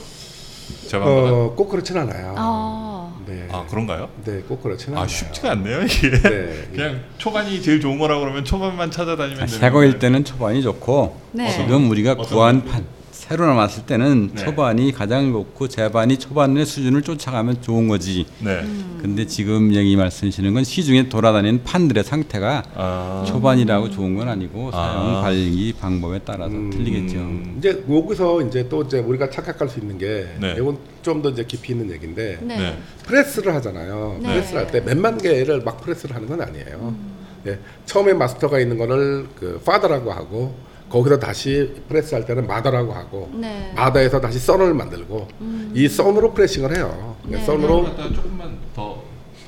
제반보다? 0.88 1.32
어, 1.32 1.54
꼭 1.54 1.68
그렇진 1.68 1.96
않아요. 1.98 2.34
어. 2.38 3.22
네. 3.26 3.46
아 3.52 3.64
그런가요? 3.68 4.08
네, 4.24 4.40
꼭 4.48 4.62
그렇진 4.62 4.92
않아요. 4.92 5.04
아 5.04 5.06
쉽지가 5.06 5.52
않네요 5.52 5.82
이게. 5.82 6.10
네. 6.10 6.68
그냥 6.72 7.00
초반이 7.18 7.60
제일 7.60 7.80
좋은 7.80 7.98
거라 7.98 8.18
그러면 8.18 8.44
초반만 8.44 8.90
찾아다니면 8.90 9.42
아, 9.42 9.46
되는 9.46 9.58
새거일. 9.60 9.98
때는 9.98 10.24
초반이 10.24 10.62
좋고 10.62 11.20
네. 11.32 11.52
지금 11.52 11.90
우리가 11.90 12.14
구한? 12.16 12.64
판 12.64 12.84
새로 13.28 13.44
나왔을 13.46 13.84
때는 13.86 14.30
네. 14.34 14.44
초반이 14.44 14.92
가장 14.92 15.32
좋고 15.32 15.66
재반이 15.66 16.16
초반의 16.16 16.64
수준을 16.64 17.02
쫓아가면 17.02 17.60
좋은 17.60 17.88
거지. 17.88 18.24
네. 18.38 18.60
음. 18.60 19.00
근데 19.02 19.26
지금 19.26 19.74
얘기 19.74 19.96
말씀하시는 19.96 20.54
건 20.54 20.62
시중에 20.62 21.08
돌아다니는 21.08 21.64
판들의 21.64 22.04
상태가 22.04 22.62
아. 22.76 23.24
초반이라고 23.26 23.90
좋은 23.90 24.14
건 24.14 24.28
아니고 24.28 24.70
아. 24.72 24.92
사용 24.92 25.22
관리 25.22 25.72
방법에 25.72 26.20
따라서 26.24 26.54
음. 26.54 26.70
틀리겠죠. 26.70 27.16
음. 27.18 27.56
이제 27.58 27.84
여기서 27.90 28.42
이제 28.42 28.68
또 28.68 28.82
이제 28.82 29.00
우리가 29.00 29.28
착각할 29.28 29.68
수 29.68 29.80
있는 29.80 29.98
게 29.98 30.28
네. 30.40 30.54
이건 30.58 30.78
좀 31.02 31.16
더 31.22 31.30
이제 31.30 31.44
깊이 31.44 31.72
있는 31.72 31.90
얘기인데 31.90 32.38
네. 32.42 32.56
네. 32.58 32.78
프레스를 33.06 33.54
하잖아요. 33.54 34.18
네. 34.22 34.28
프레스를 34.34 34.60
할 34.60 34.70
때 34.70 34.80
몇만 34.82 35.18
개를 35.18 35.62
막 35.62 35.80
프레스를 35.80 36.14
하는 36.14 36.28
건 36.28 36.40
아니에요. 36.42 36.94
음. 36.94 37.16
예, 37.46 37.58
처음에 37.86 38.12
마스터가 38.12 38.58
있는 38.60 38.76
거를 38.76 39.26
그 39.36 39.60
father라고 39.64 40.12
하고 40.12 40.54
거기서 40.96 41.18
다시 41.18 41.70
프레스할 41.88 42.24
때는 42.24 42.46
mother라고 42.46 42.92
하고 42.92 43.30
네. 43.34 43.72
mother에서 43.76 44.20
다시 44.20 44.38
son을 44.38 44.72
만들고 44.72 45.28
이 45.74 45.88
son으로 45.88 46.32
pressing을 46.32 46.74
해요. 46.74 47.16
네, 47.26 47.38
son으로 47.44 47.84
갖다 47.84 48.12
조금만 48.12 48.56
더. 48.74 49.02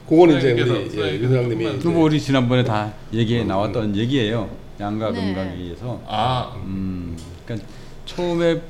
그건 0.07 0.37
이제 0.37 0.53
우리 0.53 0.61
예, 0.61 0.67
사장님께서 0.67 1.15
윤 1.15 1.29
사장님이 1.29 1.65
조금만 1.65 1.79
그거 1.81 2.01
우리 2.01 2.21
지난번에 2.21 2.65
다 2.65 2.93
얘기에 3.13 3.45
나왔던 3.45 3.97
얘기예요. 3.97 4.51
양각 4.79 5.13
네. 5.15 5.31
음각에 5.31 5.55
의해서. 5.55 6.01
아. 6.07 6.55
음, 6.65 7.17
그러니까 7.45 7.67
처음에 8.05 8.61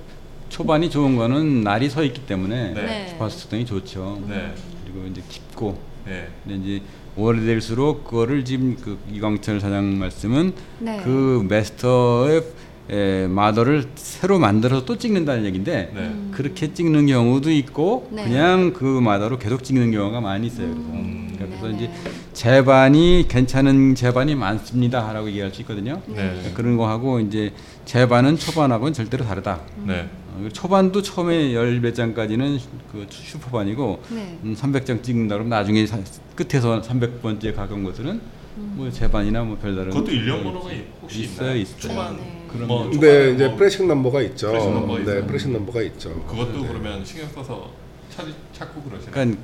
초반이 0.48 0.88
좋은 0.88 1.16
거는 1.16 1.62
날이 1.62 1.90
서 1.90 2.02
있기 2.04 2.26
때문에 2.26 2.74
네. 2.74 2.82
네. 2.82 3.06
주파수등이 3.08 3.66
좋죠. 3.66 4.22
네. 4.28 4.54
그리고 4.84 5.06
이제 5.08 5.20
깊고 5.28 5.78
네. 6.06 6.28
근데 6.44 6.76
이제 6.76 6.84
오래될수록 7.16 8.04
그거를 8.04 8.44
지금 8.44 8.76
그 8.76 8.96
이광철 9.12 9.60
사장 9.60 9.98
말씀은 9.98 10.52
네. 10.78 11.00
그 11.02 11.44
마스터의 11.48 12.44
에, 12.90 13.26
마더를 13.26 13.84
새로 13.96 14.38
만들어서 14.38 14.84
또 14.84 14.96
찍는다는 14.96 15.44
얘기인데 15.44 15.92
네. 15.94 16.14
그렇게 16.32 16.72
찍는 16.72 17.06
경우도 17.06 17.50
있고 17.50 18.08
네. 18.10 18.24
그냥 18.24 18.72
그 18.72 18.84
마더로 18.84 19.38
계속 19.38 19.62
찍는 19.62 19.90
경우가 19.92 20.20
많이 20.20 20.46
있어요. 20.46 20.68
그래서, 20.68 20.80
음. 20.90 21.30
그러니까 21.34 21.58
그래서 21.60 21.76
네네. 21.76 21.76
이제 21.84 22.10
제반이 22.32 23.26
괜찮은 23.28 23.94
제반이 23.94 24.34
많습니다라고 24.34 25.28
얘기할 25.28 25.52
수 25.52 25.60
있거든요. 25.62 26.00
네. 26.06 26.14
그러니까 26.14 26.50
그런 26.54 26.76
거 26.76 26.88
하고 26.88 27.20
이제 27.20 27.52
재반은 27.84 28.38
초반하고는 28.38 28.92
절대로 28.94 29.24
다르다. 29.24 29.60
네. 29.86 30.08
어, 30.34 30.48
초반도 30.52 31.02
처음에 31.02 31.52
열 31.54 31.80
몇 31.82 31.94
장까지는 31.94 32.58
그 32.90 33.06
슈퍼반이고 33.10 34.02
네. 34.10 34.38
음, 34.44 34.56
300장 34.58 35.02
찍는다 35.02 35.34
그러면 35.34 35.50
나중에 35.50 35.84
사- 35.86 35.98
끝에서 36.34 36.80
300번째 36.80 37.54
가까운 37.54 37.84
것들은 37.84 38.20
뭐 38.58 38.90
재반이나 38.90 39.42
뭐 39.42 39.56
별다른 39.58 39.90
그것도 39.90 40.10
일련 40.10 40.38
거 40.44 40.52
번호가 40.52 40.70
혹시 41.02 41.22
있어요? 41.22 41.56
있어요. 41.56 41.80
초반 41.80 42.16
네, 42.16 42.22
네. 42.22 42.46
그럼 42.48 42.68
뭐 42.68 42.82
근데 42.90 42.96
초반에 42.96 43.34
이제 43.34 43.46
뭐 43.48 43.56
pressing 43.56 43.88
넘버가 43.88 44.22
있죠. 44.22 44.48
pressing 44.50 44.74
넘버가 44.74 44.98
네, 44.98 45.02
있어요. 45.02 45.26
pressing 45.26 45.52
넘버가 45.52 45.82
있죠. 45.82 46.24
그것도 46.26 46.62
네. 46.62 46.68
그러면 46.68 47.04
신경 47.04 47.28
써서 47.30 47.70
찾, 48.10 48.26
찾고 48.52 48.82
그러시나요? 48.82 49.12
그러니까 49.12 49.40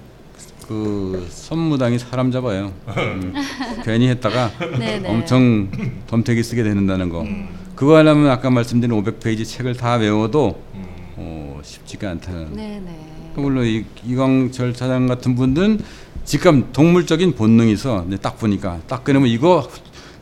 그 0.67 1.27
선무당이 1.31 1.99
사람 1.99 2.31
잡아요. 2.31 2.73
음, 2.89 3.35
괜히 3.85 4.09
했다가 4.09 4.51
네, 4.79 4.99
네. 4.99 5.09
엄청 5.09 5.71
덤태기 6.07 6.43
쓰게 6.43 6.63
되는다는 6.63 7.09
거. 7.09 7.23
음. 7.23 7.49
그거 7.77 7.97
하려면 7.97 8.31
아까 8.31 8.51
말씀드린 8.51 8.97
500페이지 9.03 9.45
책을 9.47 9.75
다 9.77 9.95
외워도 9.97 10.63
음. 10.75 10.85
어, 11.17 11.61
쉽지가 11.63 12.11
않다는. 12.11 12.53
네, 12.55 12.81
네. 12.85 13.14
그 13.35 13.41
물론 13.41 13.65
이, 13.67 13.85
이광철 14.07 14.75
차장 14.75 15.07
같은 15.07 15.35
분들은 15.35 15.81
지금 16.25 16.69
동물적인 16.73 17.35
본능이 17.35 17.73
있어. 17.73 18.03
근데 18.03 18.17
딱 18.17 18.39
보니까 18.39 18.79
딱 18.87 19.05
꺼내면 19.05 19.29
이거 19.29 19.69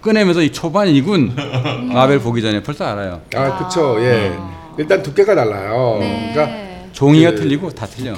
꺼내면서 0.00 0.42
이 0.42 0.50
초반이군. 0.50 1.36
라벨 1.92 2.18
보기 2.20 2.42
전에 2.42 2.62
벌써 2.62 2.84
알아요. 2.86 3.20
아, 3.34 3.58
그쵸. 3.58 3.96
예. 4.00 4.32
일단 4.78 5.02
두께가 5.02 5.34
달라요. 5.34 5.98
네. 6.00 6.32
그러니까 6.32 6.92
종이가 6.92 7.30
그- 7.32 7.36
틀리고 7.36 7.70
다 7.70 7.86
틀려. 7.86 8.14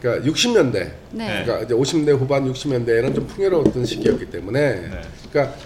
그러니까 0.00 0.30
60년대, 0.30 0.72
네. 1.12 1.42
그러니까 1.44 1.58
이제 1.60 1.74
50대 1.74 2.18
후반 2.18 2.50
60년대에는 2.50 3.14
좀 3.14 3.26
풍요로웠던 3.26 3.84
시기였기 3.84 4.26
때문에, 4.30 4.60
네. 4.60 5.00
그러니까 5.30 5.56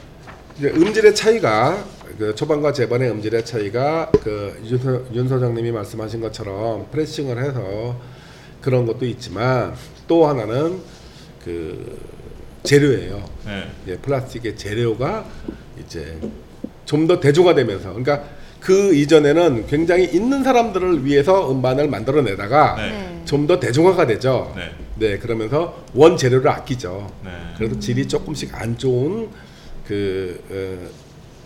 이제 0.58 0.70
음질의 0.70 1.14
차이가 1.14 1.84
그 2.18 2.34
초반과 2.34 2.72
재반의 2.72 3.10
음질의 3.10 3.44
차이가 3.44 4.10
그윤 4.22 5.06
윤 5.14 5.28
소장님이 5.28 5.70
말씀하신 5.72 6.20
것처럼 6.20 6.86
프레싱을 6.90 7.38
해서 7.44 7.96
그런 8.64 8.86
것도 8.86 9.04
있지만 9.04 9.74
또 10.08 10.26
하나는 10.26 10.80
그 11.44 12.00
재료예요. 12.62 13.22
네. 13.44 13.70
예, 13.88 13.98
플라스틱의 13.98 14.56
재료가 14.56 15.26
이제 15.78 16.18
좀 16.86 17.06
더 17.06 17.20
대중화 17.20 17.54
되면서 17.54 17.90
그러니까 17.90 18.24
그 18.60 18.94
이전에는 18.94 19.66
굉장히 19.66 20.04
있는 20.04 20.42
사람들을 20.42 21.04
위해서 21.04 21.50
음반을 21.52 21.88
만들어내다가 21.88 22.76
네. 22.76 22.90
네. 22.90 23.22
좀더 23.26 23.60
대중화가 23.60 24.06
되죠. 24.06 24.54
네. 24.56 24.70
네, 24.96 25.18
그러면서 25.18 25.84
원 25.92 26.16
재료를 26.16 26.48
아끼죠. 26.50 27.10
네. 27.22 27.30
그래서 27.58 27.78
질이 27.78 28.08
조금씩 28.08 28.54
안 28.54 28.78
좋은 28.78 29.28
그 29.86 30.40
어, 30.50 31.03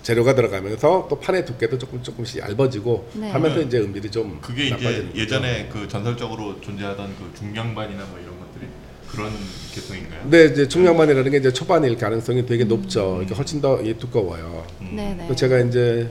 재료가 0.09 0.35
들어가면서 0.35 1.07
또 1.11 1.21
판의 1.21 1.45
두께도 1.45 1.77
조금 1.77 2.03
조금씩 2.03 2.41
얇아지고 2.41 3.11
네. 3.13 3.31
하면서 3.31 3.61
이제 3.61 3.79
음질이 3.79 4.11
좀 4.11 4.39
그게 4.41 4.65
이제 4.65 4.71
나빠지는 4.71 5.09
거죠. 5.09 5.21
예전에 5.21 5.69
그 5.71 5.87
전설적으로 5.87 6.59
존재하던 6.63 7.15
그 7.19 7.39
중량반이나 7.39 8.07
뭐 8.07 8.19
이런 8.19 8.39
것들이 8.39 8.71
그런 9.07 9.31
계통인가요? 9.75 10.23
근데 10.23 10.47
이제 10.47 10.67
중량반이라는 10.67 11.31
게 11.31 11.37
이제 11.37 11.53
초반일 11.53 11.99
가능성이 11.99 12.47
되게 12.47 12.65
높죠. 12.65 13.21
이게 13.23 13.35
훨씬 13.35 13.61
더이 13.61 13.99
두꺼워요. 13.99 14.65
음. 14.81 14.93
네, 14.97 15.15
네. 15.15 15.27
그 15.29 15.37
제가 15.37 15.59
이제 15.61 16.11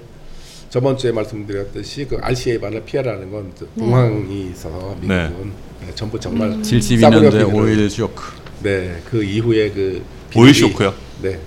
저번 0.69 0.95
주에 0.95 1.11
말씀드렸듯이 1.11 2.05
그 2.05 2.17
RCA 2.21 2.59
반을 2.59 2.83
피하라는 2.85 3.31
건또 3.31 3.67
네. 3.73 3.83
공황이 3.83 4.51
있어서 4.51 4.95
미국은 5.01 5.53
네, 5.81 5.95
전부 5.95 6.19
정말 6.19 6.49
음. 6.49 6.61
72년도에 6.61 7.31
싸구려 7.31 7.47
오일 7.47 7.89
쇼크. 7.89 8.23
네, 8.61 9.01
그 9.09 9.23
이후에 9.23 9.71
그 9.71 10.03
오일 10.35 10.53
쇼크요? 10.53 10.93
네, 11.23 11.39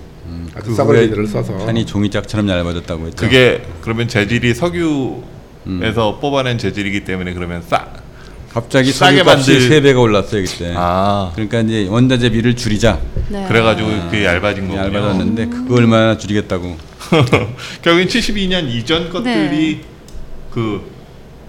아주 0.55 0.69
그 0.69 0.75
싸구려 0.75 0.99
후에 0.99 1.05
비늘을 1.07 1.27
써서 1.27 1.53
판이 1.57 1.85
종이짝처럼 1.85 2.47
얇아졌다고 2.49 3.07
했죠. 3.07 3.17
그게 3.17 3.63
그러면 3.81 4.07
재질이 4.07 4.53
석유에서 4.53 5.21
음. 5.67 6.19
뽑아낸 6.21 6.57
재질이기 6.57 7.03
때문에 7.03 7.33
그러면 7.33 7.61
싸. 7.61 7.87
갑자기 8.53 8.91
싸게 8.91 9.19
석유값이 9.19 9.51
만들- 9.51 9.67
세 9.69 9.81
배가 9.81 9.99
올랐어요 10.01 10.43
그때. 10.43 10.73
아. 10.75 11.31
그러니까 11.33 11.61
이제 11.61 11.87
원자재비를 11.87 12.55
줄이자. 12.57 12.99
네. 13.29 13.45
그래가지고 13.47 13.87
그게 14.09 14.25
얇아진 14.25 14.67
거군요. 14.67 14.81
얇아졌는데 14.97 15.45
그거 15.47 15.75
얼마나 15.75 16.17
줄이겠다고. 16.17 16.75
결국엔 17.81 18.07
72년 18.07 18.69
이전 18.69 19.09
것들이 19.09 19.75
네. 19.77 19.81
그 20.51 20.81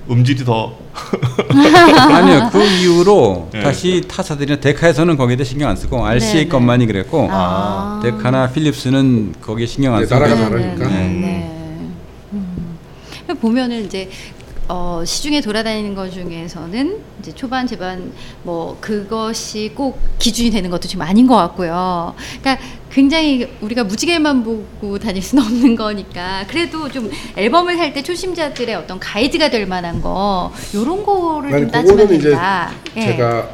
음질이 0.08 0.44
더 0.44 0.78
아니요 1.96 2.50
그 2.52 2.62
이후로 2.62 3.48
네. 3.52 3.62
다시 3.62 4.02
타사들이나 4.06 4.60
데카에서는 4.60 5.16
거기에 5.16 5.42
신경 5.44 5.70
안 5.70 5.76
쓰고 5.76 6.04
RCA 6.04 6.34
네, 6.34 6.42
네. 6.44 6.48
것만이 6.48 6.86
그랬고 6.86 7.28
아. 7.30 8.00
데카나 8.02 8.50
필립스는 8.50 9.36
거기에 9.40 9.66
신경 9.66 9.94
안 9.94 10.00
네, 10.00 10.06
쓰고 10.06 10.20
나라가 10.20 10.36
다르니까. 10.36 10.88
네. 10.88 10.94
네. 10.94 11.08
네. 11.08 11.50
음. 12.32 12.76
보면은 13.40 13.84
이제 13.86 14.10
어, 14.74 15.02
시중에 15.04 15.42
돌아다니는 15.42 15.94
것 15.94 16.10
중에서는 16.10 16.98
이제 17.20 17.30
초반 17.34 17.66
재반 17.66 18.10
뭐 18.42 18.78
그것이 18.80 19.70
꼭 19.74 20.00
기준이 20.18 20.50
되는 20.50 20.70
것도 20.70 20.88
지금 20.88 21.02
아닌 21.04 21.26
것 21.26 21.36
같고요. 21.36 22.14
그러니까 22.40 22.64
굉장히 22.90 23.52
우리가 23.60 23.84
무지개만 23.84 24.42
보고 24.42 24.98
다닐 24.98 25.20
수는 25.20 25.44
없는 25.44 25.76
거니까 25.76 26.46
그래도 26.48 26.88
좀 26.88 27.10
앨범을 27.36 27.76
살 27.76 27.92
때 27.92 28.02
초심자들의 28.02 28.74
어떤 28.74 28.98
가이드가 28.98 29.50
될 29.50 29.66
만한 29.66 30.00
거 30.00 30.50
요런 30.74 31.04
거를 31.04 31.50
좀 31.50 31.54
아니 31.58 31.70
따지면 31.70 31.96
그거는 31.98 32.18
이제 32.18 32.30
된다. 32.30 32.70
예. 32.96 33.00
제가 33.02 33.48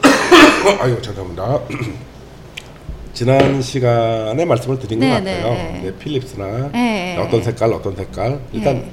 아유 0.80 1.02
죄송합니다. 1.02 1.60
지난 3.12 3.60
시간에 3.60 4.46
말씀을 4.46 4.78
드린 4.78 4.98
것 5.00 5.04
네, 5.06 5.12
같아요. 5.12 5.52
네. 5.52 5.80
네, 5.84 5.94
필립스나 5.98 6.70
네. 6.72 7.18
어떤 7.18 7.42
색깔 7.42 7.70
어떤 7.74 7.94
색깔 7.94 8.40
일단 8.54 8.76
네. 8.76 8.90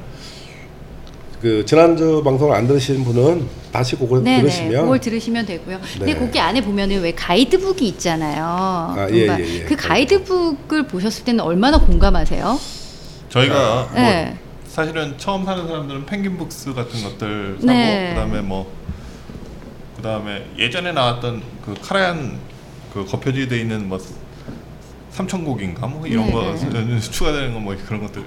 그 1.43 1.65
지난주 1.65 2.21
방송을 2.23 2.55
안 2.55 2.65
들으신 2.67 3.03
분은 3.03 3.45
다시 3.73 3.97
그걸 3.97 4.23
네네. 4.23 4.43
들으시면 4.43 4.81
그걸 4.83 4.99
들으시면 5.01 5.45
되고요. 5.45 5.77
근데 5.99 6.13
네. 6.13 6.17
거기 6.17 6.39
안에 6.39 6.61
보면은 6.61 7.01
왜 7.01 7.13
가이드북이 7.13 7.85
있잖아요. 7.89 9.09
예, 9.11 9.25
뭔가 9.25 9.43
예, 9.45 9.59
예. 9.59 9.63
그 9.65 9.75
가이드북을 9.75 10.87
보셨을 10.87 11.25
때는 11.25 11.41
얼마나 11.41 11.77
공감하세요? 11.77 12.57
저희가 13.27 13.89
뭐 13.91 14.01
네. 14.01 14.37
사실은 14.65 15.15
처음 15.17 15.43
사는 15.43 15.67
사람들은 15.67 16.05
펭귄북스 16.05 16.73
같은 16.75 17.03
것들 17.03 17.57
사고 17.59 17.67
네. 17.73 18.13
그다음에 18.13 18.39
뭐 18.39 18.71
그다음에 19.97 20.45
예전에 20.57 20.93
나왔던 20.93 21.41
그 21.65 21.75
카라얀 21.81 22.39
그 22.93 23.03
겉표지 23.03 23.49
돼 23.49 23.59
있는 23.59 23.89
뭐 23.89 23.99
삼천곡인가 25.11 25.87
뭐 25.87 26.07
이런 26.07 26.27
네. 26.27 26.31
거 26.31 26.55
추가되는 27.01 27.53
거 27.53 27.59
뭐 27.59 27.75
그런 27.85 28.01
것들 28.01 28.21
이 28.21 28.25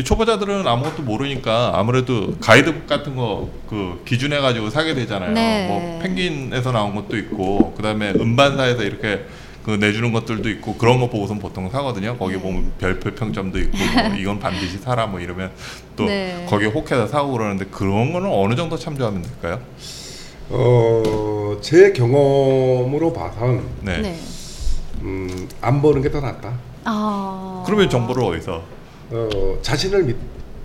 초보자들은 0.00 0.66
아무것도 0.66 1.02
모르니까 1.02 1.72
아무래도 1.74 2.34
가이드북 2.40 2.86
같은 2.86 3.14
거 3.16 3.48
그 3.68 4.02
기준해 4.04 4.40
가지고 4.40 4.68
사게 4.68 4.92
되잖아요. 4.94 5.32
네. 5.32 5.66
뭐 5.66 5.98
펭귄에서 6.02 6.72
나온 6.72 6.94
것도 6.94 7.16
있고 7.16 7.72
그다음에 7.74 8.10
음반사에서 8.10 8.82
이렇게 8.82 9.24
그 9.64 9.70
내주는 9.70 10.12
것들도 10.12 10.48
있고 10.50 10.74
그런 10.76 11.00
거 11.00 11.08
보고선 11.08 11.38
보통 11.38 11.70
사거든요. 11.70 12.16
거기 12.18 12.34
네. 12.34 12.40
보면 12.42 12.72
별표 12.78 13.12
평점도 13.14 13.58
있고 13.60 13.78
뭐 13.78 14.14
이건 14.20 14.38
반드시 14.40 14.76
사라 14.76 15.06
뭐 15.06 15.20
이러면 15.20 15.50
또 15.96 16.04
네. 16.04 16.44
거기에 16.50 16.68
혹해서 16.68 17.06
사고 17.06 17.32
그러는데 17.32 17.64
그런 17.66 18.12
거는 18.12 18.28
어느 18.30 18.54
정도 18.56 18.76
참조하면 18.76 19.22
될까요? 19.22 19.60
어, 20.50 21.56
제 21.62 21.92
경험으로 21.92 23.12
봐선 23.14 23.62
네. 23.80 23.98
네. 24.02 24.18
음, 25.00 25.48
안 25.62 25.80
보는 25.80 26.02
게 26.02 26.10
더 26.10 26.20
낫다. 26.20 26.52
아. 26.84 27.62
그러면 27.64 27.88
정보를 27.88 28.22
어디서? 28.24 28.62
어, 29.12 29.58
자신을 29.62 30.04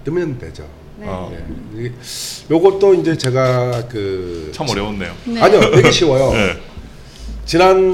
믿으면 0.05 0.37
되죠. 0.39 0.63
네. 0.97 1.05
어, 1.07 1.31
예. 1.33 1.85
이- 1.87 1.91
요것도 2.49 2.95
이제 2.95 3.15
제가 3.17 3.87
그 3.87 4.51
참 4.53 4.67
어려웠네요. 4.69 5.13
네. 5.25 5.41
아니요 5.41 5.59
되게 5.71 5.91
쉬워요. 5.91 6.31
네. 6.33 6.57
지난. 7.45 7.93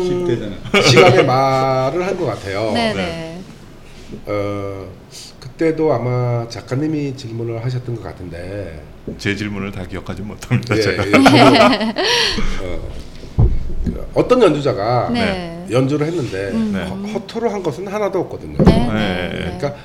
시간에 0.84 1.24
말을 1.24 2.06
한 2.08 2.18
것 2.18 2.26
같아요. 2.26 2.72
네네. 2.72 2.94
네. 2.94 3.40
어, 4.28 4.88
그때도 5.40 5.92
아마 5.94 6.48
작가님이 6.48 7.16
질문을 7.18 7.64
하셨던 7.66 7.96
것 7.96 8.04
같은데 8.04 8.82
제 9.18 9.36
질문을 9.36 9.72
다 9.72 9.86
기억하지 9.86 10.22
못합니다. 10.22 10.78
예, 10.78 10.82
제가. 10.82 11.06
예, 11.08 11.12
어, 12.64 12.90
그 13.84 14.08
어떤 14.14 14.42
연주자가 14.42 15.10
네. 15.12 15.66
연주를 15.70 16.08
했는데 16.08 16.50
음. 16.52 16.72
네. 16.74 16.84
허- 16.86 17.20
허투루 17.20 17.50
한 17.52 17.62
것은 17.62 17.88
하나도 17.88 18.20
없거든요. 18.22 18.58
네. 18.64 18.72
네, 18.74 18.88
네. 18.88 19.30
네. 19.30 19.58
그러니까 19.58 19.76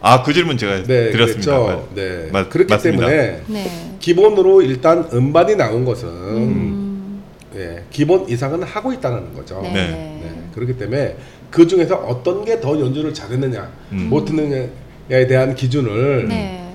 아 0.00 0.22
그 0.22 0.32
질문 0.32 0.56
제가 0.56 0.82
네, 0.84 1.10
드렸습니다. 1.10 1.58
그랬죠. 1.58 1.88
네. 1.94 2.28
맞- 2.32 2.48
그렇기 2.50 2.72
맞습니다. 2.72 3.06
때문에 3.06 3.42
네. 3.48 3.94
기본으로 3.98 4.62
일단 4.62 5.08
음반이 5.12 5.56
나온 5.56 5.84
것은 5.84 6.08
음. 6.08 7.22
예, 7.56 7.82
기본 7.90 8.28
이상은 8.28 8.62
하고 8.62 8.92
있다는 8.92 9.34
거죠. 9.34 9.60
네. 9.62 9.72
네. 9.72 10.20
네, 10.22 10.42
그렇기 10.54 10.78
때문에 10.78 11.16
그 11.50 11.66
중에서 11.66 11.96
어떤 11.96 12.44
게 12.44 12.60
더 12.60 12.78
연주를 12.78 13.12
잘했느냐, 13.12 13.68
음. 13.92 14.06
못했느냐에 14.10 15.26
대한 15.28 15.54
기준을 15.56 16.28
네. 16.28 16.72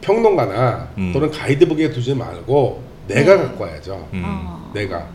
평론가나 0.00 0.88
음. 0.98 1.12
또는 1.12 1.30
가이드북에 1.30 1.90
두지 1.90 2.14
말고 2.14 2.82
내가 3.08 3.36
네. 3.36 3.42
갖고 3.42 3.64
와야죠. 3.64 4.08
음. 4.14 4.22
아. 4.24 4.70
내가 4.74 5.06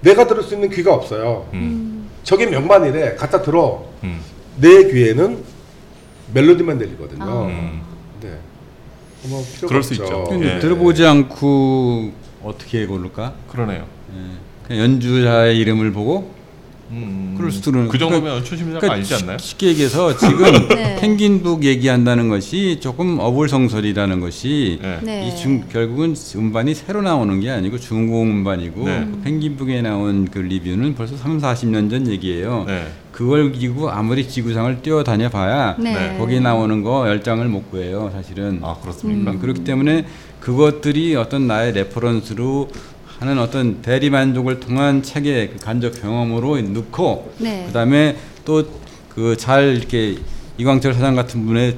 내가 0.00 0.26
들을 0.26 0.42
수 0.42 0.54
있는 0.54 0.70
귀가 0.70 0.94
없어요. 0.94 1.46
음. 1.52 1.58
음. 1.58 2.10
저게 2.22 2.46
명반이래. 2.46 3.16
갖다 3.16 3.42
들어. 3.42 3.84
음. 4.04 4.20
내 4.56 4.84
귀에는 4.90 5.55
멜로디만 6.32 6.78
들리거든요. 6.78 7.22
아. 7.24 7.46
음. 7.46 7.80
네. 8.22 8.38
뭐 9.28 9.44
그럴 9.66 9.82
수 9.82 9.94
없죠. 9.94 10.04
있죠. 10.04 10.24
근데 10.28 10.56
예. 10.56 10.58
들어보지 10.60 11.04
않고 11.04 12.12
어떻게 12.44 12.86
고를까? 12.86 13.34
그러네요. 13.50 13.86
예. 14.14 14.20
그냥 14.66 14.82
연주자의 14.82 15.58
이름을 15.58 15.92
보고 15.92 16.34
음. 16.90 17.34
그럴 17.36 17.50
수도는 17.50 17.88
그 17.88 17.98
정도면 17.98 18.44
초심자가 18.44 18.78
그러니까 18.78 18.92
아니지 18.94 19.14
않나요? 19.14 19.38
쉽- 19.38 19.50
쉽게 19.50 19.66
얘기해서 19.68 20.16
지금 20.16 20.68
네. 20.70 20.96
펭귄북 21.00 21.64
얘기한다는 21.64 22.28
것이 22.28 22.78
조금 22.80 23.18
어불성설이라는 23.18 24.20
것이 24.20 24.78
네. 24.80 25.00
네. 25.02 25.28
이 25.28 25.36
중 25.36 25.64
결국은 25.68 26.14
음반이 26.36 26.74
새로 26.74 27.02
나오는 27.02 27.40
게 27.40 27.50
아니고 27.50 27.78
중공 27.80 28.30
음반이고 28.30 28.84
네. 28.84 29.00
그 29.10 29.20
펭귄북에 29.24 29.82
나온 29.82 30.26
그 30.26 30.38
리뷰는 30.38 30.94
벌써 30.94 31.16
3, 31.16 31.38
40년 31.40 31.90
전 31.90 32.06
얘기예요. 32.06 32.64
네. 33.16 33.24
그걸 33.24 33.52
기고 33.52 33.90
아무리 33.90 34.28
지구상을 34.28 34.82
뛰어다녀 34.82 35.28
봐야 35.30 35.74
네. 35.78 35.92
네. 35.94 36.18
거기 36.18 36.38
나오는 36.40 36.82
거 36.82 37.06
열 37.08 37.22
장을 37.22 37.46
못 37.48 37.70
구해요, 37.70 38.10
사실은. 38.12 38.60
아 38.62 38.76
그렇습니까? 38.82 39.30
음, 39.32 39.40
그렇기 39.40 39.64
때문에 39.64 40.04
그것들이 40.40 41.16
어떤 41.16 41.46
나의 41.46 41.72
reference로 41.72 42.68
하는 43.18 43.38
어떤 43.38 43.80
대리 43.80 44.10
만족을 44.10 44.60
통한 44.60 45.02
책의 45.02 45.50
그 45.52 45.56
간접 45.64 46.00
경험으로 46.00 46.60
넣고 46.60 47.32
네. 47.38 47.64
그다음에 47.66 48.16
또 48.44 48.64
그 49.16 49.34
잘 49.34 49.76
이렇게 49.76 50.16
이광철 50.58 50.92
사장 50.92 51.14
같은 51.16 51.46
분의 51.46 51.76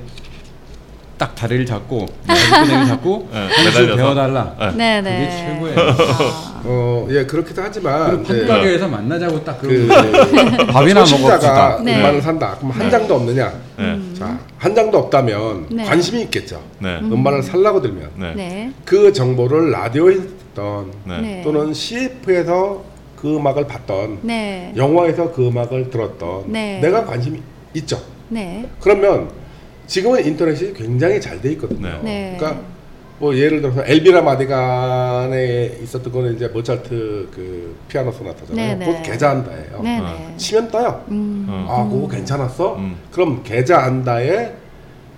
딱 1.18 1.34
다리를 1.34 1.66
잡고 1.66 2.06
끄댕이 2.26 2.86
잡고 2.86 3.28
네, 3.32 3.38
한수 3.38 3.64
매달려서. 3.64 3.96
배워달라. 3.96 4.54
네. 4.76 5.00
네. 5.00 5.02
그게 5.02 5.10
네. 5.10 5.30
최고예요. 5.36 5.76
아. 5.80 6.62
어, 6.64 7.06
예, 7.10 7.24
그렇기도 7.24 7.62
하지만 7.62 8.22
그리고 8.24 8.32
네. 8.32 8.46
판가게에서 8.46 8.88
만나자고 8.88 9.44
딱 9.44 9.58
그 9.60 9.88
밥이나 10.72 11.00
먹읍시다. 11.00 11.80
네. 11.82 11.96
음반을 11.96 12.22
산다. 12.22 12.54
그럼 12.58 12.70
한 12.70 12.84
네. 12.84 12.90
장도 12.90 13.14
없느냐? 13.16 13.52
네. 13.76 13.98
자, 14.16 14.38
한 14.56 14.74
장도 14.74 14.96
없다면 14.98 15.66
네. 15.70 15.84
관심이 15.84 16.22
있겠죠. 16.22 16.62
네. 16.78 16.98
음. 17.00 17.12
음반을 17.12 17.42
살라고 17.42 17.80
들면 17.82 18.10
네. 18.16 18.34
네. 18.34 18.72
그 18.84 19.12
정보를 19.12 19.70
라디오에서 19.72 20.22
듣던 20.22 20.92
네. 21.04 21.20
네. 21.20 21.42
또는 21.42 21.74
CF에서 21.74 22.82
그 23.16 23.36
음악을 23.36 23.66
봤던 23.66 24.20
네. 24.22 24.72
영화에서 24.76 25.32
그 25.32 25.48
음악을 25.48 25.90
들었던 25.90 26.44
네. 26.52 26.78
내가 26.80 27.04
관심이 27.04 27.40
있죠. 27.74 28.00
네. 28.28 28.68
그러면 28.80 29.28
지금은 29.88 30.24
인터넷이 30.24 30.72
굉장히 30.74 31.20
잘 31.20 31.40
돼 31.40 31.50
있거든요. 31.52 31.88
네. 31.88 31.98
네. 32.02 32.36
그러니까 32.38 32.62
뭐 33.18 33.34
예를 33.36 33.60
들어서 33.60 33.82
엘비라 33.84 34.22
마디간에 34.22 35.78
있었던 35.82 36.12
거는 36.12 36.36
이제 36.36 36.46
모차르트 36.48 37.28
그 37.34 37.74
피아노 37.88 38.12
소나타잖아요. 38.12 38.54
네, 38.54 38.74
네. 38.76 38.86
그것 38.86 39.02
계자한다예요. 39.02 39.80
네. 39.82 39.98
어. 39.98 40.02
네. 40.04 40.34
치면 40.36 40.70
떠요. 40.70 41.04
음. 41.10 41.46
어. 41.48 41.66
아, 41.68 41.90
그거 41.90 42.06
괜찮았어? 42.06 42.76
음. 42.76 42.96
그럼 43.10 43.42
계자안다의 43.42 44.52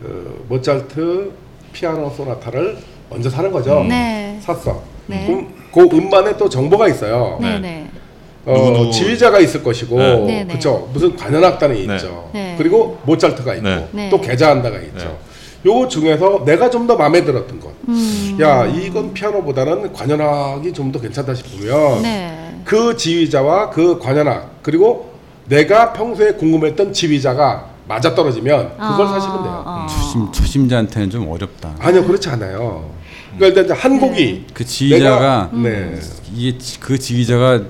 그 0.02 0.46
모차르트 0.48 1.30
피아노 1.72 2.08
소나타를 2.10 2.78
먼저 3.10 3.28
사는 3.28 3.50
거죠. 3.52 3.82
음. 3.82 3.88
네. 3.88 4.38
샀어. 4.40 4.82
네. 5.06 5.26
그럼 5.26 5.52
그 5.72 5.96
음반에 5.96 6.36
또 6.38 6.48
정보가 6.48 6.88
있어요. 6.88 7.38
네. 7.40 7.86
네. 8.44 8.52
네. 8.52 8.58
어, 8.58 8.64
누구누구. 8.70 8.90
지휘자가 8.92 9.38
있을 9.40 9.62
것이고, 9.62 9.96
네. 9.98 10.16
네, 10.18 10.44
네. 10.44 10.54
그쵸? 10.54 10.88
무슨 10.92 11.14
관현악단이 11.16 11.86
네. 11.86 11.94
있죠. 11.96 12.30
네. 12.32 12.54
그리고 12.56 12.98
모차르트가 13.04 13.54
있고, 13.56 13.68
네. 13.68 13.88
네. 13.92 14.10
또 14.10 14.20
계자안다가 14.20 14.78
있죠. 14.80 15.18
요 15.66 15.86
중에서 15.88 16.42
내가 16.46 16.70
좀 16.70 16.86
더 16.86 16.96
마음에 16.96 17.22
들었던 17.22 17.60
것. 17.60 17.70
음. 17.88 18.38
야, 18.40 18.64
이건 18.66 19.12
피아노보다는 19.12 19.92
관현악이 19.92 20.72
좀 20.72 20.90
더 20.90 20.98
괜찮다 21.00 21.34
싶으면 21.34 22.02
네. 22.02 22.54
그 22.64 22.96
지휘자와 22.96 23.68
그 23.70 23.98
관현악 23.98 24.62
그리고 24.62 25.12
내가 25.46 25.92
평소에 25.92 26.32
궁금했던 26.32 26.92
지휘자가 26.94 27.66
맞아 27.86 28.14
떨어지면 28.14 28.70
그걸 28.70 29.06
아, 29.06 29.12
사시면 29.12 29.42
돼요. 29.42 29.62
아. 29.66 29.86
초심 29.90 30.32
초심자한테는 30.32 31.10
좀 31.10 31.28
어렵다. 31.30 31.74
아니요, 31.78 32.04
그렇지 32.04 32.28
않아요. 32.30 32.88
그러니까 33.36 33.46
일단 33.60 33.64
이제 33.66 33.74
한 33.74 34.00
곡이 34.00 34.46
그 34.54 34.64
지휘자가 34.64 35.50
내가- 35.52 35.62
네. 35.62 36.00
이게 36.34 36.56
지- 36.58 36.80
그 36.80 36.98
지휘자가 36.98 37.60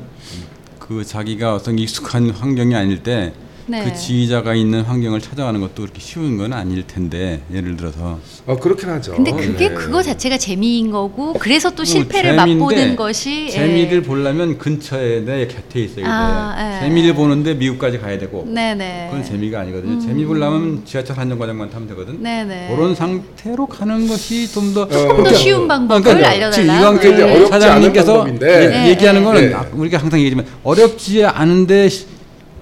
그 0.90 1.04
자기가 1.04 1.54
어떤 1.54 1.78
익숙한 1.78 2.30
환경이 2.30 2.74
아닐 2.74 3.00
때 3.04 3.32
그 3.70 3.76
네. 3.88 3.94
지휘자가 3.94 4.54
있는 4.54 4.82
환경을 4.82 5.20
찾아가는 5.20 5.60
것도 5.60 5.82
그렇게 5.82 6.00
쉬운 6.00 6.36
건 6.36 6.52
아닐 6.52 6.84
텐데 6.86 7.42
예를 7.52 7.76
들어서 7.76 8.18
어, 8.46 8.56
그렇긴 8.56 8.88
하죠. 8.90 9.14
근데 9.14 9.30
그게 9.30 9.68
네. 9.68 9.74
그거 9.74 10.02
자체가 10.02 10.38
재미인 10.38 10.90
거고 10.90 11.34
그래서 11.34 11.70
또뭐 11.70 11.84
실패를 11.84 12.36
재미인데 12.36 12.64
맛보는 12.64 12.96
것이 12.96 13.48
재미를 13.50 13.98
예. 13.98 14.02
보려면 14.02 14.58
근처에 14.58 15.20
내 15.20 15.46
곁에 15.46 15.80
있어야 15.84 15.96
돼. 15.96 16.02
아, 16.04 16.78
예. 16.82 16.84
재미를 16.84 17.14
보는데 17.14 17.54
미국까지 17.54 17.98
가야 17.98 18.18
되고 18.18 18.44
네네. 18.48 19.08
그건 19.10 19.24
재미가 19.24 19.60
아니거든요. 19.60 20.00
재미 20.00 20.24
보려면 20.24 20.82
지하철 20.84 21.16
한 21.18 21.28
정거장만 21.28 21.70
타면 21.70 21.88
되거든. 21.88 22.20
네네. 22.22 22.74
그런 22.74 22.94
상태로 22.94 23.66
가는 23.66 24.08
것이 24.08 24.50
좀더 24.50 24.88
조금 24.88 25.22
더 25.22 25.32
쉬운 25.32 25.68
방법을 25.68 26.24
알려달라. 26.24 26.50
지금 26.50 26.66
네. 26.68 26.78
이광철 26.80 27.12
이제 27.14 27.22
어렵지 27.22 27.52
않은 27.52 27.60
사장님께서 27.60 28.24
네, 28.40 28.88
얘기하는 28.90 29.20
네. 29.20 29.24
거는 29.26 29.48
네. 29.50 29.54
아, 29.54 29.64
우리가 29.72 29.98
항상 29.98 30.18
얘기하지만 30.20 30.46
어렵지 30.64 31.24
않은데 31.24 31.88
시- 31.88 32.06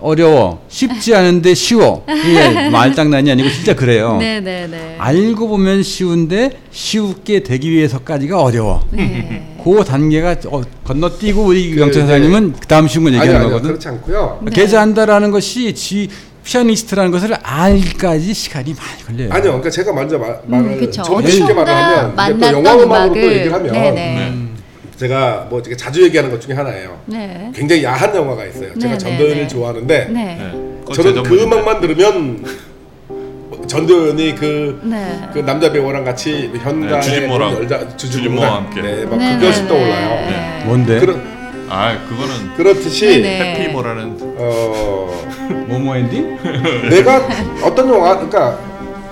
어려워. 0.01 0.63
쉽지 0.69 1.15
않은데 1.15 1.55
쉬워. 1.55 2.05
이게 2.09 2.69
말장난이 2.71 3.31
아니고 3.31 3.51
진짜 3.51 3.75
그래요. 3.75 4.17
네, 4.19 4.41
네, 4.41 4.67
네. 4.71 4.97
알고 4.99 5.49
보면 5.49 5.83
쉬운데 5.83 6.51
쉽게 6.71 7.43
되기 7.43 7.71
위해서까지가 7.71 8.41
어려워. 8.41 8.87
네. 8.91 9.57
그 9.63 9.85
단계가 9.85 10.37
어, 10.47 10.63
건너뛰고 10.85 11.43
우리 11.43 11.71
그, 11.71 11.77
유영철 11.77 12.03
네. 12.03 12.07
사장님은 12.09 12.53
그 12.61 12.67
다음 12.67 12.87
쉬운 12.89 13.05
거 13.05 13.11
아니 13.11 13.19
얘기하는 13.19 13.41
아니 13.41 13.49
거거든. 13.51 13.69
그렇지 13.71 13.89
않고요. 13.89 14.41
네. 14.45 14.51
계좌한다라는 14.53 15.31
것이 15.31 15.75
지 15.75 16.09
피아니스트라는 16.45 17.11
것을 17.11 17.35
알기까지 17.43 18.33
시간이 18.33 18.75
많이 18.75 19.05
걸려요. 19.05 19.29
아니요, 19.33 19.43
그러니까 19.51 19.69
제가 19.71 19.93
먼저 19.93 20.17
말, 20.17 20.31
음, 20.31 20.51
말을 20.51 20.79
그쵸. 20.79 21.03
좀 21.03 21.27
쉽게 21.27 21.53
말을 21.53 21.75
하면 21.75 22.11
또 22.11 22.17
만났던 22.17 22.53
영화 22.55 22.73
음악으로 22.73 22.83
음악을 22.85 23.21
또 23.21 23.33
얘기를 23.33 23.53
하면 23.53 23.73
네네. 23.73 23.93
네. 23.95 24.48
제가 24.99 25.47
뭐 25.49 25.63
되게 25.63 25.77
자주 25.77 26.03
얘기하는 26.03 26.31
것 26.31 26.41
중에 26.41 26.55
하나예요. 26.57 27.01
네. 27.07 27.53
굉장히 27.55 27.85
야한 27.85 28.15
영화가 28.15 28.45
있어요. 28.47 28.77
제가 28.79 28.95
네, 28.95 28.99
전도연을 28.99 29.37
네, 29.37 29.43
네. 29.43 29.49
좋아하는데 29.49 30.05
네. 30.07 30.13
네. 30.13 30.93
저는 30.93 31.15
제 31.15 31.23
그. 31.23 31.43
음악만 31.43 31.81
들으면 31.81 32.45
전도연이 33.69 34.35
그, 34.35 34.81
네. 34.83 35.21
그 35.33 35.39
남자 35.41 35.71
배우랑 35.71 36.05
같이 36.05 36.51
네, 36.53 37.01
주진모랑. 37.01 37.63
여자 37.63 37.97
주진모와 37.97 38.57
함께. 38.57 38.83
네, 38.83 39.05
막 39.05 39.19
네, 39.19 39.39
그것이 39.39 39.63
네, 39.63 39.69
떠올라요. 39.69 40.09
네. 40.31 40.63
뭔데? 40.67 40.99
그렇 40.99 41.17
아 41.71 41.97
그거는 42.09 42.55
그렇듯이 42.57 43.07
네, 43.07 43.39
네. 43.39 43.55
해피모라는 43.55 44.17
어 44.39 45.29
모모 45.69 45.95
엔딩? 45.95 46.39
내가 46.91 47.29
어떤 47.63 47.89
영화 47.89 48.15
그러니까 48.15 48.59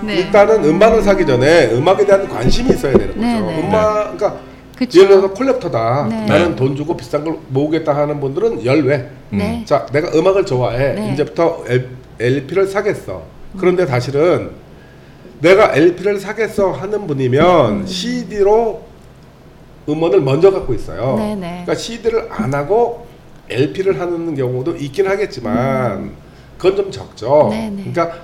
네. 0.01 0.17
일단은 0.17 0.65
음반을 0.65 1.03
사기 1.03 1.25
전에 1.25 1.67
음악에 1.67 2.05
대한 2.05 2.27
관심이 2.27 2.71
있어야 2.71 2.93
되는 2.95 3.09
거죠. 3.09 3.21
네, 3.21 3.41
네. 3.41 3.61
음악 3.61 4.17
그러니까 4.17 4.56
그쵸. 4.77 5.01
예를 5.01 5.17
들어서 5.17 5.35
콜렉터다. 5.35 6.07
네. 6.11 6.27
나는 6.27 6.51
네. 6.51 6.57
돈 6.57 6.77
주고 6.77 6.97
비싼 6.97 7.25
걸 7.25 7.39
모으겠다 7.49 7.97
하는 7.97 8.21
분들은 8.21 8.65
열외. 8.65 9.09
네. 9.31 9.63
자, 9.65 9.87
내가 9.93 10.17
음악을 10.17 10.45
좋아해. 10.45 10.93
네. 10.93 11.13
이제부터 11.13 11.65
LP를 12.21 12.67
사겠어. 12.67 13.23
그런데 13.59 13.87
사실은 13.87 14.51
내가 15.41 15.75
LP를 15.75 16.19
사겠어 16.21 16.73
하는 16.73 17.07
분이면 17.07 17.73
음. 17.81 17.87
CD로 17.87 18.83
음원을 19.89 20.21
먼저 20.21 20.51
갖고 20.51 20.75
있어요. 20.75 21.17
네, 21.19 21.35
네. 21.35 21.49
그러니까 21.65 21.75
CD를 21.75 22.29
안 22.31 22.53
하고 22.53 23.07
LP를 23.49 24.01
하는 24.01 24.35
경우도 24.35 24.77
있긴 24.77 25.07
하겠지만 25.07 26.13
그건 26.59 26.77
좀 26.77 26.91
적죠. 26.91 27.47
음. 27.47 27.51
네, 27.51 27.71
네. 27.71 27.91
그러니까 27.93 28.19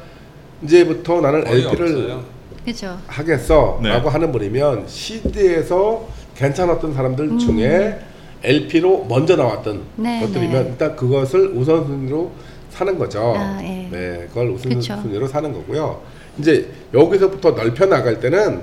이제부터 0.62 1.20
나는 1.20 1.46
LP를 1.46 1.86
없어요. 1.86 2.24
그렇죠. 2.64 2.98
하겠어 3.06 3.80
네. 3.82 3.88
라고 3.88 4.08
하는 4.08 4.30
분이면 4.32 4.86
CD에서 4.86 6.06
괜찮았던 6.36 6.94
사람들 6.94 7.24
음. 7.24 7.38
중에 7.38 7.98
LP로 8.42 9.06
먼저 9.08 9.36
나왔던 9.36 9.82
네, 9.96 10.20
것들이면 10.20 10.64
네. 10.64 10.70
일단 10.70 10.96
그것을 10.96 11.48
우선순위로 11.54 12.30
사는 12.70 12.98
거죠. 12.98 13.34
아, 13.36 13.58
예. 13.62 13.88
네, 13.90 14.26
그걸. 14.28 14.50
우선순위로 14.50 15.28
사는 15.28 15.52
거고요. 15.52 16.00
이제 16.38 16.68
여기서부터 16.92 17.52
넓혀 17.52 17.86
나갈 17.86 18.18
때는 18.18 18.62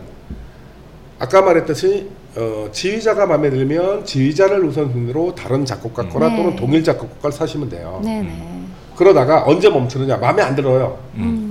아까 1.20 1.42
말했듯이 1.42 2.10
어, 2.36 2.70
지휘자가 2.72 3.26
마음에 3.26 3.50
들면 3.50 4.06
지휘자를 4.06 4.64
우선순위로 4.66 5.36
다른 5.36 5.66
작곡가 5.66 6.08
거나 6.08 6.30
네. 6.30 6.38
또는 6.38 6.56
동일 6.56 6.84
작곡가를 6.84 7.32
사시면 7.32 7.70
돼요. 7.70 8.02
네, 8.04 8.22
네. 8.22 8.64
그러다가 8.96 9.44
언제 9.46 9.70
멈추느냐? 9.70 10.18
마음에 10.18 10.42
안 10.42 10.56
들어요. 10.56 10.98
음. 11.16 11.50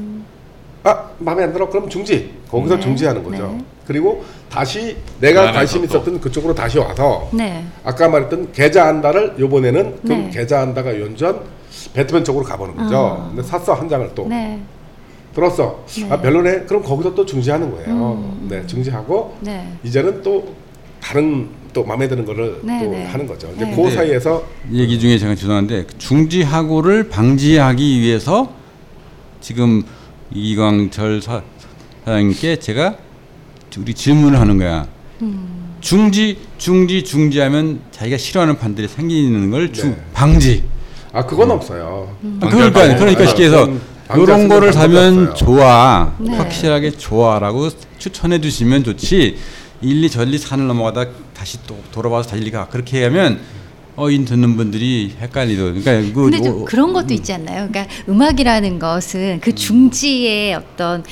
아 0.85 1.11
마음에 1.19 1.45
안 1.45 1.53
들어 1.53 1.69
그럼 1.69 1.89
중지 1.89 2.33
거기서 2.51 2.77
네. 2.77 2.81
중지하는 2.81 3.23
거죠 3.23 3.49
네. 3.49 3.64
그리고 3.89 4.22
다시 4.51 4.99
내가 5.18 5.51
관심 5.51 5.80
또. 5.80 5.86
있었던 5.86 6.20
그쪽으로 6.20 6.55
다시 6.55 6.78
와서 6.78 7.30
네. 7.32 7.64
아까 7.82 8.07
말했던 8.07 8.53
계좌 8.53 8.86
한다를 8.86 9.34
요번에는 9.39 10.01
그럼 10.03 10.24
네. 10.24 10.30
계좌 10.30 10.61
한다가 10.61 11.01
연전 11.01 11.41
배트맨 11.95 12.22
쪽으로 12.22 12.45
가보는 12.45 12.76
거죠 12.76 12.97
아. 12.99 13.28
근데 13.28 13.43
샀어 13.43 13.72
한 13.72 13.89
장을 13.89 14.11
또 14.14 14.26
네. 14.28 14.61
들었어 15.34 15.82
네. 15.97 16.07
아 16.11 16.20
별로네 16.20 16.64
그럼 16.66 16.82
거기서 16.82 17.14
또 17.14 17.24
중지하는 17.24 17.70
거예요 17.70 17.89
음. 18.12 18.47
네 18.51 18.66
중지하고 18.66 19.39
네. 19.41 19.66
이제는 19.82 20.22
또 20.22 20.55
다른 21.01 21.49
또 21.72 21.82
마음에 21.82 22.07
드는 22.09 22.26
거를 22.26 22.61
네, 22.62 22.84
또 22.84 22.91
네. 22.91 23.05
하는 23.07 23.26
거죠 23.26 23.51
이제 23.57 23.64
네. 23.64 23.74
그 23.74 23.80
네. 23.80 23.91
사이에서 23.91 24.43
얘기 24.70 25.01
중에 25.01 25.16
제가 25.16 25.34
죄송한데 25.34 25.86
중지하고를 25.97 27.09
방지하기 27.09 28.01
위해서 28.01 28.53
지금 29.41 29.82
이광철 30.30 31.22
사- 31.22 31.43
사장님께 32.05 32.57
제가 32.57 32.97
우리 33.77 33.93
질문을 33.95 34.41
하는 34.41 34.59
거야. 34.59 34.87
음. 35.23 35.77
중지 35.81 36.39
중지 36.59 37.05
중지하면 37.05 37.81
자기가 37.93 38.16
싫어하는 38.16 38.59
판들이 38.59 38.89
생기는 38.89 39.51
걸 39.51 39.73
주, 39.73 39.87
네. 39.87 39.97
방지. 40.12 40.64
아 41.12 41.25
그건 41.25 41.51
없어요 41.51 42.14
아, 42.41 42.49
그러니까 42.49 42.95
그러니까 42.97 43.23
아, 43.23 43.27
쉽게 43.27 43.45
해서 43.47 43.66
이런 44.14 44.43
수 44.43 44.49
거를 44.49 44.73
사면 44.73 45.29
없어요. 45.29 45.35
좋아 45.35 46.12
네. 46.19 46.37
확실하게 46.37 46.91
좋아라고 46.91 47.71
추천해 47.99 48.41
주시면 48.41 48.85
좋지 48.85 49.37
일리 49.81 50.11
전리 50.11 50.37
산을 50.37 50.66
넘어가다 50.66 51.11
다시 51.35 51.59
또 51.66 51.79
돌아와서 51.93 52.31
달리가 52.31 52.69
그렇게 52.69 53.05
하면 53.05 53.41
어인 53.97 54.25
듣는 54.25 54.57
분들이 54.57 55.14
헷갈리도 55.21 55.75
그러니까 55.75 55.93
그 56.14 56.31
근데 56.31 56.43
좀 56.43 56.62
어, 56.62 56.64
그런 56.64 56.93
것도 56.93 57.14
있지 57.14 57.33
않나요? 57.33 57.69
그러니까 57.69 57.87
음악이라는 58.09 58.79
것은 58.79 59.41
그 59.41 59.55
중지의 59.55 60.55
어떤 60.55 61.03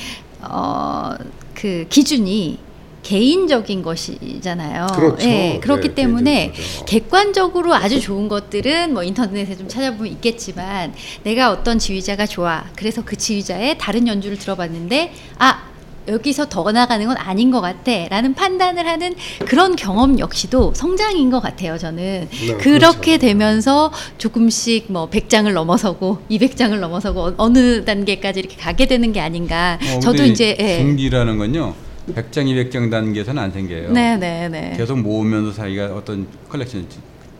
어 0.41 1.15
그 1.57 1.87
기준이 1.89 2.59
개인적인 3.01 3.81
것이잖아요. 3.81 4.87
그렇죠. 4.93 5.27
예, 5.27 5.59
그렇기 5.61 5.89
네, 5.89 5.95
때문에. 5.95 6.53
객관적으로 6.85 7.73
아주 7.73 7.99
좋은 8.01 8.27
것들은 8.27 8.93
뭐 8.93 9.01
인터넷에 9.01 9.55
좀 9.55 9.67
찾아보면 9.67 10.11
있겠지만 10.13 10.93
내가 11.23 11.51
어떤 11.51 11.79
지휘자가 11.79 12.25
좋아. 12.25 12.65
그래서 12.75 13.01
그 13.03 13.15
지휘자의 13.15 13.77
다른 13.77 14.07
연주를 14.07 14.37
들어봤는데 14.37 15.13
아 15.39 15.63
여기서 16.07 16.47
더 16.49 16.71
나가는 16.71 17.05
건 17.05 17.17
아닌 17.17 17.51
것 17.51 17.61
같아 17.61 17.91
라는 18.09 18.33
판단을 18.33 18.87
하는 18.87 19.13
그런 19.45 19.75
경험 19.75 20.19
역시도 20.19 20.73
성장인 20.73 21.29
것 21.29 21.39
같아요 21.41 21.77
저는 21.77 22.27
네, 22.29 22.53
그렇게 22.57 23.17
그렇죠. 23.17 23.17
되면서 23.19 23.91
조금씩 24.17 24.91
뭐 24.91 25.09
100장을 25.09 25.51
넘어서고 25.51 26.19
200장을 26.29 26.77
넘어서고 26.79 27.19
어- 27.21 27.33
어느 27.37 27.83
단계까지 27.83 28.39
이렇게 28.39 28.55
가게 28.55 28.85
되는 28.85 29.11
게 29.11 29.19
아닌가 29.19 29.77
어, 29.95 29.99
저도 29.99 30.23
이제 30.23 30.55
예. 30.59 30.77
중지라는 30.79 31.37
건요 31.37 31.73
100장 32.15 32.45
200장 32.45 32.89
단계에서는 32.89 33.41
안 33.43 33.51
생겨요. 33.51 33.91
네 33.91 34.15
네 34.15 34.47
네 34.47 34.73
계속 34.77 34.97
모으면서 34.99 35.51
자기가 35.53 35.87
어떤 35.87 36.25
컬렉션 36.47 36.85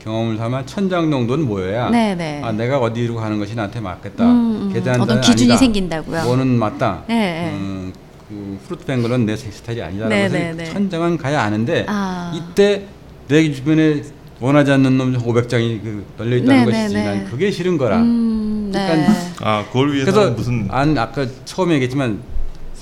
경험을 0.04 0.38
삼아 0.38 0.66
천장 0.66 1.10
정도는 1.10 1.46
모여야 1.48 1.90
네네. 1.90 2.42
아 2.44 2.52
내가 2.52 2.78
어디로 2.80 3.16
가는 3.16 3.40
것이 3.40 3.56
나한테 3.56 3.80
맞겠다. 3.80 4.26
음, 4.26 4.72
음. 4.76 5.02
어떤 5.02 5.22
기준이 5.22 5.52
아니다. 5.52 5.58
생긴다고요. 5.58 6.24
뭐는 6.24 6.48
맞다. 6.60 7.04
네, 7.08 7.16
네. 7.16 7.50
음, 7.54 7.94
그 8.30 8.60
푸르트벵글은 8.66 9.26
내 9.26 9.36
스타일이 9.38 9.82
아니다라는 9.82 10.16
네, 10.16 10.24
것을 10.24 10.40
네, 10.40 10.54
네. 10.54 10.74
천장은 10.74 11.18
가야 11.18 11.44
아는데 11.44 11.86
아. 11.88 12.34
이때 12.36 12.84
내 13.28 13.52
주변에 13.52 14.04
원하지 14.40 14.72
않는 14.72 14.98
놈 14.98 15.18
500장이 15.18 15.82
그 15.82 16.06
널려 16.18 16.32
네, 16.32 16.38
있다는 16.38 16.66
네, 16.66 16.72
것이지 16.72 16.94
네. 16.96 17.04
난 17.04 17.26
그게 17.26 17.50
싫은 17.50 17.78
거라. 17.78 17.98
음, 18.02 18.70
네. 18.74 18.86
그러니까 18.86 19.14
아 19.42 19.66
그걸 19.66 19.94
위해서 19.94 20.12
그래서 20.12 20.32
무슨 20.32 20.68
안 20.70 20.98
아까 20.98 21.26
처음에 21.46 21.76
얘기했지만 21.76 22.20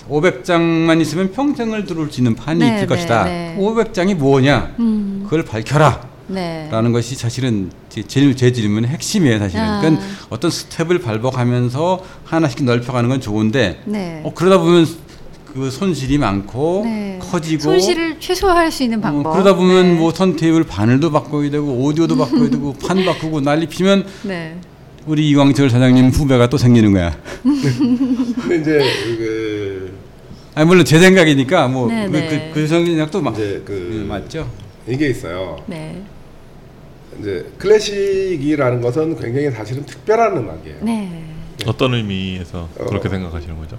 500장만 0.10 1.00
있으면 1.02 1.32
평생을 1.32 1.86
들어올 1.86 2.12
수 2.12 2.20
있는 2.20 2.36
판이 2.36 2.60
네, 2.60 2.68
있을 2.68 2.80
네, 2.82 2.86
것이다. 2.88 3.24
네. 3.26 3.56
500장이 3.60 4.16
뭐냐? 4.16 4.76
음, 4.80 5.22
그걸 5.24 5.44
밝혀라. 5.44 6.16
네. 6.28 6.68
라는 6.72 6.92
것이 6.92 7.16
사실은 7.16 7.72
제, 7.90 8.02
제, 8.02 8.34
제 8.34 8.52
질문의 8.52 8.90
핵심이에요, 8.90 9.38
사실은. 9.38 9.64
아. 9.64 9.80
그러니까 9.80 10.04
어떤 10.30 10.50
스텝을 10.50 11.00
밟아가면서 11.00 12.04
하나씩 12.24 12.64
넓혀가는 12.64 13.08
건 13.10 13.22
좋은데, 13.22 13.82
네. 13.86 14.22
어, 14.24 14.34
그러다 14.34 14.58
보면 14.58 14.88
그 15.56 15.72
손실이 15.72 16.18
많고 16.18 16.82
네. 16.84 17.18
커지고 17.22 17.62
손실을 17.62 18.20
최소화할 18.20 18.70
수 18.70 18.84
있는 18.84 19.00
어, 19.00 19.02
방법. 19.02 19.32
그러다 19.32 19.56
보면 19.56 19.94
네. 19.94 20.00
뭐 20.00 20.12
턴테이블 20.12 20.66
바늘도 20.66 21.12
바꿔야 21.12 21.50
되고 21.50 21.66
오디오도 21.66 22.18
바꿔야 22.18 22.50
되고 22.50 22.74
판 22.86 23.06
바꾸고 23.06 23.40
난리 23.40 23.66
피면 23.66 24.06
네. 24.24 24.58
우리 25.06 25.30
이광철 25.30 25.70
사장님 25.70 26.10
후배가 26.10 26.50
또 26.50 26.58
생기는 26.58 26.92
거야. 26.92 27.18
근데 27.42 28.60
이제 28.60 28.80
그 29.18 29.98
아니 30.56 30.68
물론 30.68 30.84
제 30.84 31.00
생각이니까 31.00 31.70
뭐 31.70 31.88
네, 31.88 32.06
그, 32.08 32.18
네. 32.18 32.52
그, 32.54 32.60
그 32.62 32.68
생각도 32.68 33.22
막 33.22 33.34
이제 33.36 33.62
그 33.64 33.72
음, 33.74 34.08
맞죠. 34.10 34.50
이게 34.88 35.10
있어요. 35.10 35.58
네. 35.68 36.02
이제 37.18 37.50
클래식이라는 37.58 38.82
것은 38.82 39.18
굉장히 39.18 39.50
사실은 39.52 39.86
특별한 39.86 40.36
음악이에요. 40.36 40.78
네. 40.82 41.24
어떤 41.66 41.94
의미에서 41.94 42.68
어. 42.78 42.86
그렇게 42.90 43.08
생각하시는 43.08 43.58
거죠? 43.58 43.78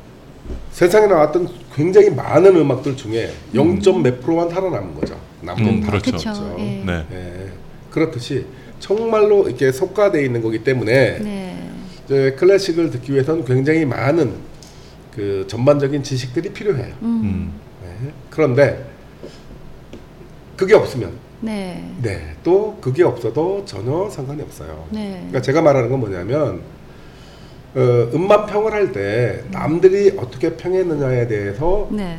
세상에 0.71 1.07
나왔던 1.07 1.49
굉장히 1.75 2.11
많은 2.11 2.57
음악들 2.57 2.97
중에 2.97 3.33
0. 3.55 3.81
몇 4.03 4.21
프로만 4.21 4.49
살아남은 4.51 4.95
거죠. 4.95 5.19
나머지는 5.41 5.75
음, 5.75 5.81
다 5.83 5.91
그렇죠. 5.91 6.17
죽었죠. 6.17 6.57
예. 6.59 6.83
네. 6.85 7.07
예. 7.13 7.51
그렇듯이 7.91 8.47
정말로 8.79 9.49
이렇게 9.49 9.73
속가돼 9.73 10.25
있는 10.25 10.43
거기 10.43 10.63
때문에 10.63 11.19
네. 11.19 11.71
이제 12.05 12.33
클래식을 12.33 12.91
듣기 12.91 13.13
위해서는 13.13 13.45
굉장히 13.45 13.85
많은 13.85 14.35
그 15.15 15.47
전반적인 15.49 16.03
지식들이 16.03 16.51
필요해요. 16.51 16.95
음. 17.03 17.21
음. 17.23 17.53
네. 17.83 18.13
그런데 18.31 18.87
그게 20.57 20.75
없으면 20.75 21.13
네. 21.41 21.91
네, 22.03 22.35
또 22.43 22.79
그게 22.81 23.03
없어도 23.03 23.65
전혀 23.67 24.09
상관이 24.11 24.43
없어요. 24.43 24.87
네. 24.91 25.13
그러니까 25.13 25.43
제가 25.43 25.63
말하는 25.63 25.91
건 25.91 26.01
뭐냐면 26.01 26.61
어, 27.77 28.09
음반 28.15 28.47
평을 28.47 28.73
할 28.73 28.91
때 28.93 29.43
남들이 29.51 30.15
어떻게 30.17 30.55
평했느냐에 30.57 31.27
대해서 31.29 31.87
네. 31.91 32.17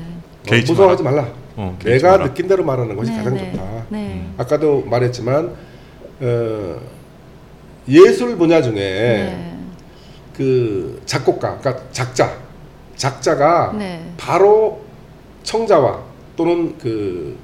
어, 0.51 0.55
무서워하지 0.67 1.01
말라. 1.01 1.27
어, 1.55 1.75
내가 1.83 2.11
마라. 2.11 2.23
느낀 2.25 2.47
대로 2.47 2.63
말하는 2.63 2.95
것이 2.95 3.09
네, 3.09 3.17
가장 3.17 3.33
네. 3.33 3.51
좋다. 3.51 3.85
네. 3.89 4.27
아까도 4.37 4.83
말했지만 4.85 5.51
어, 6.19 6.75
예술 7.89 8.37
분야 8.37 8.61
중에 8.61 8.75
네. 8.75 9.53
그 10.35 11.01
작곡가, 11.07 11.57
그러니까 11.57 11.83
작자, 11.91 12.37
작자가 12.95 13.73
네. 13.75 14.03
바로 14.15 14.81
청자와 15.41 16.01
또는 16.35 16.75
그 16.77 17.35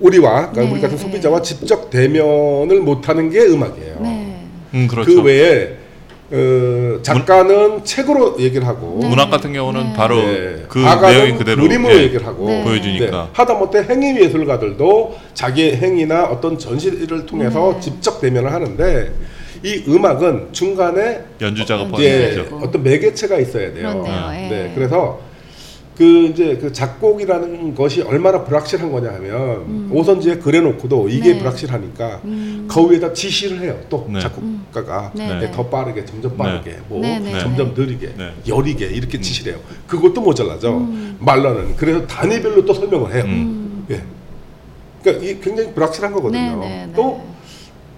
우리와 0.00 0.50
그러니까 0.50 0.60
네, 0.60 0.70
우리 0.70 0.80
같은 0.82 0.96
네. 0.98 1.02
소비자와 1.02 1.40
직접 1.40 1.88
대면을 1.88 2.82
못하는 2.82 3.30
게 3.30 3.40
음악이에요. 3.46 4.00
네. 4.02 4.36
음, 4.74 4.86
그렇죠. 4.86 5.14
그 5.14 5.22
외에 5.22 5.76
어, 6.28 6.98
작가는 7.02 7.84
책으로 7.84 8.36
얘기를 8.40 8.66
하고 8.66 8.98
네. 9.00 9.08
문학 9.08 9.30
같은 9.30 9.52
경우는 9.52 9.84
네. 9.84 9.92
바로 9.94 10.16
네. 10.16 10.64
그 10.68 10.78
내용이 10.78 11.36
그대로 11.36 11.62
그림으로 11.62 11.94
예, 11.94 12.02
얘기를 12.02 12.26
하고 12.26 12.48
네. 12.48 12.64
보여주니까. 12.64 13.30
하다못해 13.32 13.84
행위 13.88 14.20
예술가들도 14.20 15.16
자기의 15.34 15.76
행위나 15.76 16.24
어떤 16.24 16.58
전시를 16.58 17.26
통해서 17.26 17.74
네. 17.74 17.80
직접 17.80 18.20
대면을 18.20 18.52
하는데 18.52 19.12
이 19.62 19.84
음악은 19.88 20.48
중간에 20.52 21.20
연주자가 21.40 21.84
어. 21.84 21.90
그렇죠. 21.90 22.56
어떤 22.62 22.82
매개체가 22.82 23.38
있어야 23.38 23.72
돼요. 23.72 24.02
그렇네요. 24.02 24.30
예. 24.32 24.48
네, 24.48 24.72
그래서 24.74 25.20
그 25.96 26.04
이제 26.04 26.58
그 26.60 26.72
작곡이라는 26.72 27.74
것이 27.74 28.02
얼마나 28.02 28.44
불확실한 28.44 28.92
거냐 28.92 29.14
하면 29.14 29.88
오선지에 29.90 30.36
그려놓고도 30.36 31.08
이게 31.08 31.30
음. 31.30 31.32
네. 31.32 31.38
불확실하니까 31.38 32.20
음. 32.24 32.68
그 32.70 32.90
위에다 32.90 33.14
지시를 33.14 33.60
해요. 33.60 33.78
또 33.88 34.06
네. 34.10 34.20
작곡가가 34.20 35.12
네, 35.14 35.26
네, 35.26 35.40
네. 35.46 35.50
더 35.50 35.66
빠르게, 35.66 36.04
점점 36.04 36.36
빠르게, 36.36 36.76
뭐 36.88 37.00
네, 37.00 37.18
네, 37.18 37.40
점점 37.40 37.74
네. 37.74 37.82
느리게, 37.82 38.12
네. 38.16 38.34
여리게 38.46 38.86
이렇게 38.86 39.18
지시를 39.18 39.54
해요. 39.54 39.62
그것도 39.86 40.20
모자라죠. 40.20 40.76
음. 40.76 41.16
말로는 41.18 41.76
그래서 41.76 42.06
단위별로 42.06 42.66
또 42.66 42.74
설명을 42.74 43.14
해요. 43.14 43.24
음. 43.24 43.86
예. 43.90 44.02
그러니까 45.02 45.24
이게 45.24 45.40
굉장히 45.40 45.72
불확실한 45.72 46.12
거거든요. 46.12 46.60
네, 46.60 46.68
네, 46.68 46.86
네. 46.86 46.92
또 46.94 47.22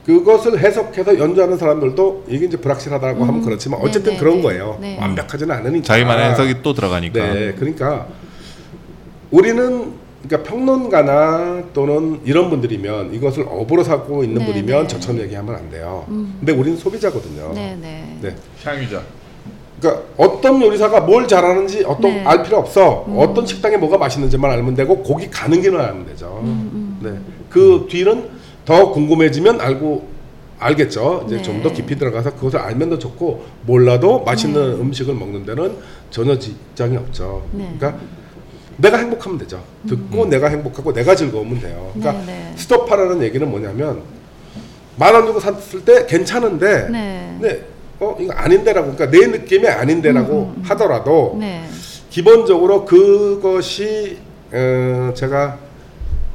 그것을 0.08 0.58
해석해서 0.58 1.18
연주하는 1.18 1.58
사람들도 1.58 2.24
이게 2.28 2.46
이제 2.46 2.56
불확실하다고 2.56 3.26
하면 3.26 3.42
그렇지만 3.42 3.78
네, 3.78 3.86
어쨌든 3.86 4.12
네, 4.14 4.18
그런 4.18 4.36
네. 4.36 4.42
거예요. 4.42 4.78
네. 4.80 4.98
완벽하지는 4.98 5.54
않으니까. 5.54 5.84
자기만의 5.84 6.30
해석이 6.30 6.62
또 6.62 6.72
들어가니까. 6.72 7.34
네, 7.34 7.52
그러니까 7.52 8.06
우리는 9.30 9.92
그러니까 10.26 10.50
평론가나 10.50 11.64
또는 11.74 12.20
이런 12.24 12.48
분들이면 12.48 13.12
이것을 13.12 13.44
업으로 13.50 13.84
삼고 13.84 14.24
있는 14.24 14.38
네, 14.38 14.46
분이면 14.46 14.82
네. 14.84 14.88
저처럼 14.88 15.20
얘기하면 15.20 15.54
안 15.54 15.68
돼요. 15.68 16.06
음. 16.08 16.36
근데 16.38 16.52
우리는 16.52 16.78
소비자거든요. 16.78 17.52
네, 17.54 17.76
네. 17.78 18.16
네. 18.22 18.34
향유자. 18.64 19.02
그러니까 19.78 20.04
어떤 20.16 20.62
요리사가 20.62 21.00
뭘 21.00 21.28
잘하는지 21.28 21.84
어떤 21.84 22.12
네. 22.12 22.24
알 22.24 22.42
필요 22.42 22.56
없어. 22.56 23.04
음. 23.08 23.18
어떤 23.18 23.44
식당에 23.44 23.76
뭐가 23.76 23.98
맛있는지만 23.98 24.52
알면 24.52 24.74
되고 24.74 25.02
고기 25.02 25.28
가는 25.28 25.60
길만 25.60 25.84
알면 25.84 26.06
되죠. 26.06 26.40
음, 26.42 26.98
네. 27.02 27.10
그 27.50 27.86
뒤는 27.90 28.37
더 28.68 28.92
궁금해지면 28.92 29.62
알고 29.62 30.06
알겠죠. 30.58 31.22
이제 31.26 31.36
네. 31.36 31.42
좀더 31.42 31.72
깊이 31.72 31.96
들어가서 31.96 32.34
그것을 32.34 32.58
알면 32.58 32.90
더 32.90 32.98
좋고 32.98 33.46
몰라도 33.64 34.22
맛있는 34.24 34.60
음식을 34.78 35.14
먹는 35.14 35.46
데는 35.46 35.74
전혀 36.10 36.38
지장이 36.38 36.94
없죠. 36.98 37.46
네. 37.52 37.72
그러니까 37.78 37.98
내가 38.76 38.98
행복하면 38.98 39.38
되죠. 39.38 39.62
듣고 39.88 40.26
내가 40.26 40.48
행복하고 40.48 40.92
내가 40.92 41.14
즐거우면 41.14 41.60
돼요. 41.60 41.90
그러니까 41.94 42.26
네, 42.26 42.50
네. 42.50 42.52
스톱하라는 42.56 43.22
얘기는 43.22 43.48
뭐냐면 43.50 44.02
만 44.96 45.14
원 45.14 45.24
주고 45.24 45.40
샀을 45.40 45.82
때 45.86 46.04
괜찮은데 46.04 46.88
네. 46.90 47.38
네, 47.40 47.62
어 48.00 48.14
이거 48.20 48.34
아닌데라고 48.34 48.92
그러니까 48.94 49.18
내 49.18 49.26
느낌이 49.28 49.66
아닌데라고 49.66 50.52
하더라도 50.64 51.38
네. 51.40 51.64
기본적으로 52.10 52.84
그것이 52.84 54.18
어, 54.52 55.10
제가 55.14 55.56
어, 55.56 55.67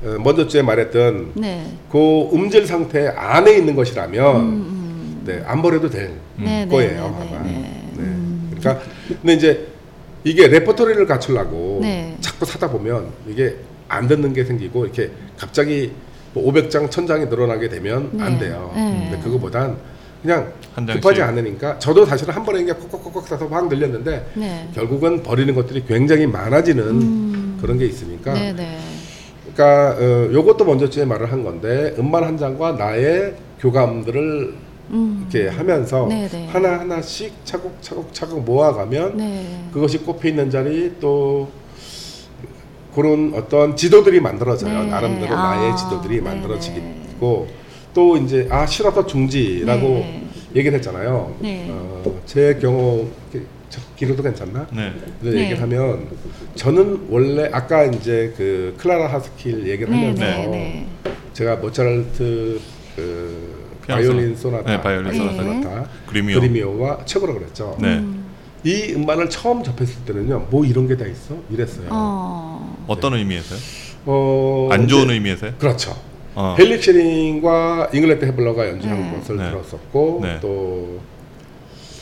먼저 0.03 0.47
주에 0.47 0.61
말했던 0.61 1.31
네. 1.35 1.65
그 1.89 2.29
음질 2.33 2.67
상태 2.67 3.07
안에 3.07 3.55
있는 3.55 3.75
것이라면 3.75 4.35
음, 4.35 5.21
네, 5.25 5.41
안 5.45 5.61
버려도 5.61 5.89
될 5.89 6.07
음. 6.39 6.43
네, 6.43 6.65
네, 6.65 6.67
거예요 6.67 6.91
네, 6.91 6.97
아마. 6.99 7.43
네, 7.43 7.51
네. 7.51 7.51
네. 7.51 7.99
음. 7.99 8.51
그러니까 8.59 8.85
근데 9.07 9.33
이제 9.33 9.67
이게 10.25 10.47
레퍼토리를 10.47 11.05
갖추려고 11.05 11.79
네. 11.81 12.17
자꾸 12.19 12.45
사다 12.45 12.69
보면 12.71 13.07
이게 13.27 13.55
안 13.87 14.07
듣는 14.07 14.33
게 14.33 14.43
생기고 14.43 14.85
이렇게 14.85 15.11
갑자기 15.37 15.91
뭐 16.33 16.51
500장, 16.51 16.89
1000장이 16.89 17.29
늘어나게 17.29 17.69
되면 17.69 18.09
안 18.19 18.33
네. 18.33 18.39
돼요. 18.39 18.71
네. 18.75 19.09
근데 19.11 19.23
그거보단 19.23 19.77
그냥. 20.21 20.51
급하지 20.75 21.21
않으니까 21.21 21.77
저도 21.77 22.03
사실은 22.03 22.33
한 22.33 22.43
번에 22.43 22.61
그냥 22.61 22.79
콕콕콕콕 22.79 23.27
사서 23.27 23.47
막 23.47 23.67
늘렸는데 23.67 24.31
네. 24.33 24.67
결국은 24.73 25.21
버리는 25.21 25.53
것들이 25.53 25.85
굉장히 25.85 26.25
많아지는 26.25 26.83
음. 26.83 27.57
그런 27.61 27.77
게 27.77 27.85
있으니까 27.85 28.33
네, 28.33 28.51
네. 28.53 28.79
그러니까 29.53 29.95
어, 29.99 30.33
요것도 30.33 30.65
먼저 30.65 30.89
전에 30.89 31.05
말을 31.05 31.31
한 31.31 31.43
건데 31.43 31.95
음반 31.97 32.23
한 32.23 32.37
장과 32.37 32.73
나의 32.73 33.35
교감들을 33.59 34.53
음. 34.89 35.27
이렇게 35.31 35.47
하면서 35.49 36.07
네, 36.07 36.27
네. 36.27 36.47
하나 36.47 36.79
하나씩 36.79 37.33
차곡 37.45 37.81
차곡 37.81 38.13
차곡 38.13 38.43
모아가면 38.43 39.17
네. 39.17 39.69
그것이 39.71 39.99
꼽혀 39.99 40.29
있는 40.29 40.49
자리 40.49 40.93
또 40.99 41.49
그런 42.93 43.33
어떤 43.35 43.75
지도들이 43.75 44.19
만들어져요 44.19 44.83
네. 44.83 44.89
나름대로 44.89 45.35
아, 45.35 45.55
나의 45.55 45.77
지도들이 45.77 46.15
네, 46.17 46.21
만들어지고 46.21 47.47
또 47.93 48.17
이제 48.17 48.47
아 48.51 48.65
싫어서 48.65 49.05
중지라고 49.05 49.81
네. 49.87 50.27
얘기를 50.55 50.77
했잖아요. 50.77 51.35
네. 51.39 51.67
어, 51.69 52.21
제 52.25 52.57
경우 52.61 53.07
길어도 53.95 54.21
괜찮나? 54.23 54.67
네. 54.71 54.93
그래서 55.19 55.37
네. 55.37 55.43
얘기를 55.43 55.61
하면 55.61 56.07
저는 56.55 57.07
원래 57.09 57.49
아까 57.51 57.83
이제 57.85 58.33
그 58.37 58.75
클라라 58.77 59.11
하스킬 59.11 59.67
얘기를 59.67 59.91
네, 59.91 59.97
하면서 59.99 60.23
네, 60.23 60.47
네. 60.47 60.87
제가 61.33 61.55
모차르트 61.57 62.59
그 62.95 63.63
바이올린 63.87 64.35
소나타. 64.35 64.63
소나타, 64.63 64.71
네, 64.71 64.81
바이올린 64.81 65.13
소나타. 65.61 65.89
그리미오. 66.07 66.39
그리미오와 66.39 67.05
최고로 67.05 67.33
그랬죠. 67.35 67.77
네. 67.81 67.97
음. 67.97 68.23
이 68.63 68.93
음반을 68.95 69.29
처음 69.29 69.61
접했을 69.61 70.05
때는요, 70.05 70.47
뭐 70.49 70.63
이런 70.63 70.87
게 70.87 70.95
다 70.95 71.05
있어? 71.05 71.35
이랬어요. 71.51 71.87
어. 71.89 72.85
어떤 72.87 73.13
의미에서요? 73.15 73.59
어, 74.05 74.69
안 74.71 74.87
좋은 74.87 75.03
이제- 75.05 75.13
의미에서요? 75.15 75.53
그렇죠. 75.57 75.93
어. 76.35 76.55
헨릭 76.57 76.81
쉐링과 76.81 77.89
잉그리드 77.93 78.25
헤블러가 78.25 78.67
연주한 78.69 79.01
네. 79.11 79.17
것을 79.19 79.37
네. 79.37 79.49
들었었고 79.49 80.19
네. 80.23 80.37
또 80.41 80.99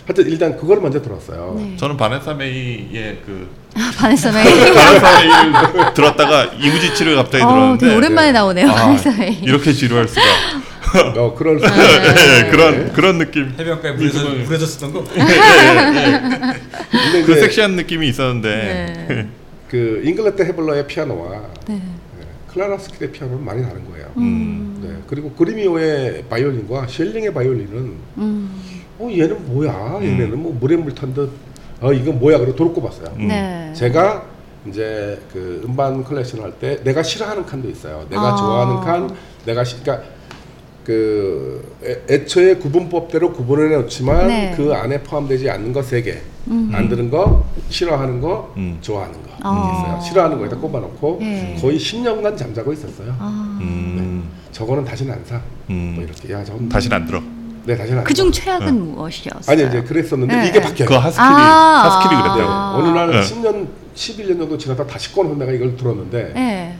하여튼 0.06 0.28
일단 0.28 0.58
그걸 0.58 0.82
먼저 0.82 1.02
들었어요. 1.02 1.56
네. 1.58 1.76
저는 1.78 1.96
바네사 1.98 2.34
메이의 2.34 3.20
그 3.26 3.48
아, 3.76 3.92
바네사 3.98 4.32
메이. 4.32 4.44
바네사 4.74 5.20
메이를 5.20 5.94
들었다가 5.94 6.46
이부지치를 6.60 7.16
갑자기 7.16 7.44
어, 7.44 7.48
들었는데 7.50 7.86
되게 7.86 7.98
오랜만에 7.98 8.32
나오네요. 8.32 8.70
아, 8.70 8.74
바네사 8.74 9.12
메이. 9.18 9.40
이렇게 9.44 9.72
지루할 9.72 10.08
수가. 10.08 10.22
어, 11.16 11.34
그럴 11.36 11.60
수. 11.60 11.66
네, 11.66 12.50
그런 12.50 12.92
그런 12.94 13.18
느낌. 13.18 13.54
해변가에 13.58 13.92
물에서 13.94 14.30
물에서 14.30 14.66
쓰던 14.66 14.92
거. 14.92 15.04
근데 15.06 15.24
그 17.26 17.32
이제 17.32 17.42
섹시한 17.42 17.76
느낌이 17.76 18.08
있었는데. 18.10 19.06
네. 19.08 19.28
그 19.70 20.02
잉그리드 20.04 20.42
헤블러의 20.42 20.86
피아노와 20.86 21.44
네. 21.70 21.76
네, 21.76 21.82
클라라 22.52 22.78
하스킬의 22.78 23.14
피아노는 23.14 23.46
많이 23.46 23.64
다른 23.64 23.90
거예요. 23.90 24.08
음. 24.18 24.82
네, 24.84 24.90
그리고 25.08 25.32
그뤼미오의 25.32 26.26
바이올린과 26.30 26.88
셰링의 26.90 27.34
바이올린은 27.34 27.96
음. 28.18 28.62
어 29.02 29.10
얘는 29.12 29.48
뭐야? 29.54 30.00
얘네는 30.02 30.38
뭐 30.42 30.56
물에 30.60 30.76
물 30.76 30.94
탄 30.94 31.14
듯. 31.14 31.32
어 31.82 31.92
이건 31.92 32.20
뭐야? 32.20 32.38
그리고 32.38 32.56
도로 32.56 32.72
꼽았어요. 32.74 33.08
음. 33.18 33.28
네. 33.28 33.74
제가 33.74 34.24
이제 34.68 35.20
그 35.34 35.64
음반 35.66 36.04
컬렉션을 36.04 36.46
할때 36.46 36.84
내가 36.84 37.02
싫어하는 37.02 37.46
칸도 37.46 37.68
있어요. 37.70 38.06
내가 38.10 38.34
아. 38.34 38.36
좋아하는 38.36 38.82
칸, 38.82 39.16
내가 39.46 39.64
시, 39.64 39.82
그러니까 39.82 40.08
그 40.84 41.76
애, 41.84 42.14
애초에 42.14 42.56
구분법대로 42.56 43.34
구분해 43.34 43.76
놓지만 43.78 44.28
네. 44.28 44.54
그 44.56 44.72
안에 44.74 45.02
포함되지 45.02 45.50
않는 45.50 45.74
거 45.74 45.82
세 45.82 46.02
개. 46.04 46.18
음. 46.48 46.72
안 46.74 46.90
들은 46.90 47.10
거, 47.12 47.46
싫어하는 47.70 48.20
거, 48.22 48.52
음. 48.58 48.78
좋아하는 48.82 49.14
거 49.24 49.30
아. 49.42 49.98
있어요. 50.00 50.10
싫어하는 50.10 50.38
거에다 50.40 50.58
꼽아놓고 50.58 51.18
네. 51.22 51.58
거의 51.60 51.78
10년간 51.80 52.38
잠자고 52.38 52.74
있었어요. 52.74 53.16
아. 53.20 53.58
음. 53.62 54.30
저거는 54.52 54.84
다시는 54.86 55.14
안 55.14 55.26
사. 55.26 55.42
음. 55.72 55.94
뭐 55.96 56.04
이렇게 56.04 56.32
야, 56.34 56.44
저건 56.44 56.68
다시는 56.70 56.98
안 56.98 57.06
들어. 57.08 57.22
네, 57.64 57.78
다시는 57.78 58.00
안 58.00 58.04
그중 58.04 58.32
사. 58.32 58.42
최악은 58.42 58.92
무엇이었어요? 58.96 59.54
아니 59.58 59.68
이제 59.68 59.82
그랬었는데 59.84 60.36
네. 60.36 60.48
이게 60.48 60.62
바뀌어요. 60.62 60.90
그 60.90 60.96
하스킬이 60.96 61.28
아. 61.28 61.84
하스킬이 61.86 62.16
네, 62.22 62.30
그랬다고. 62.30 62.52
아. 62.52 62.76
어느 62.78 62.88
날 62.90 63.12
네. 63.12 63.22
10년, 63.22 63.68
11년 63.96 64.40
정도 64.40 64.58
지나다 64.58 64.86
다시 64.88 65.14
꺼내서 65.14 65.36
내가 65.36 65.52
이걸 65.52 65.76
들었는데 65.76 66.32
네. 66.34 66.78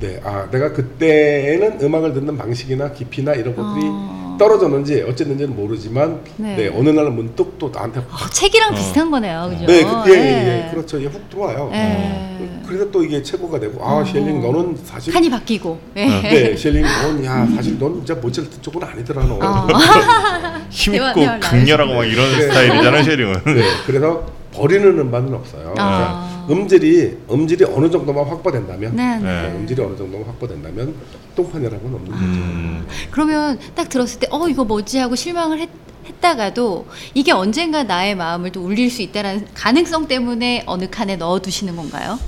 네, 0.00 0.20
아 0.24 0.48
내가 0.50 0.72
그때는 0.72 1.78
음악을 1.80 2.14
듣는 2.14 2.36
방식이나 2.36 2.92
깊이나 2.92 3.32
이런 3.34 3.54
것들이 3.56 3.84
아. 3.86 4.27
떨어졌는지 4.38 5.02
어쨌는지는 5.02 5.54
모르지만 5.54 6.20
네. 6.36 6.56
네. 6.56 6.68
어느 6.68 6.88
날 6.90 7.10
문득 7.10 7.58
또 7.58 7.70
나한테 7.74 8.00
확 8.08 8.26
어, 8.26 8.30
책이랑 8.30 8.74
비슷한 8.74 9.10
거네요, 9.10 9.50
그죠? 9.50 9.66
네, 9.66 9.82
그, 9.82 10.10
예, 10.10 10.12
예, 10.14 10.16
네. 10.16 10.66
예, 10.66 10.70
그렇죠. 10.70 10.98
이게 10.98 11.08
훅 11.08 11.28
들어와요. 11.28 11.70
예. 11.74 12.38
그래서 12.66 12.90
또 12.90 13.02
이게 13.02 13.22
최고가 13.22 13.58
되고 13.58 13.82
아 13.84 14.04
셸링 14.04 14.40
너는 14.40 14.78
사실 14.84 15.12
칸이 15.12 15.28
바뀌고. 15.30 15.78
예. 15.96 16.06
네 16.06 16.54
셸링 16.56 16.82
넌야 16.82 17.46
사실 17.56 17.78
넌 17.78 17.94
진짜 17.96 18.14
모차르트 18.14 18.60
쪽은 18.62 18.82
아니더라 18.82 19.24
너. 19.24 19.34
어. 19.34 19.68
힘있고 20.70 21.14
강렬하고 21.40 21.94
막 21.94 22.04
이런 22.04 22.30
네. 22.30 22.42
스타일이잖아요, 22.42 23.02
쉐링은. 23.02 23.34
네, 23.46 23.62
그래서 23.86 24.26
버리는 24.52 24.86
음반은 24.98 25.34
없어요. 25.34 25.74
아. 25.78 26.37
음질이 26.48 27.18
음질이 27.30 27.64
어느 27.64 27.90
정도만 27.90 28.24
확보된다면 28.26 28.96
네, 28.96 29.16
네. 29.16 29.22
네. 29.22 29.42
네, 29.42 29.56
음질이 29.56 29.82
어느 29.82 29.96
정도만 29.96 30.26
확보된다면 30.26 30.94
똥판이라는 31.36 31.82
건 31.82 31.94
없는 31.94 32.10
거죠. 32.10 32.24
음. 32.24 32.86
그러면 33.10 33.58
딱 33.74 33.88
들었을 33.88 34.20
때, 34.20 34.26
어, 34.30 34.48
이거 34.48 34.64
뭐지? 34.64 34.98
하고 34.98 35.14
실망을 35.14 35.58
했, 35.60 35.68
했다가도 36.06 36.86
이게 37.14 37.32
언젠가 37.32 37.82
나의 37.84 38.14
마음을 38.16 38.50
또 38.50 38.62
울릴 38.62 38.90
수 38.90 39.02
있다는 39.02 39.46
가능성 39.54 40.08
때문에 40.08 40.62
어느 40.66 40.88
칸에 40.88 41.16
넣어두시는 41.16 41.76
건가요? 41.76 42.18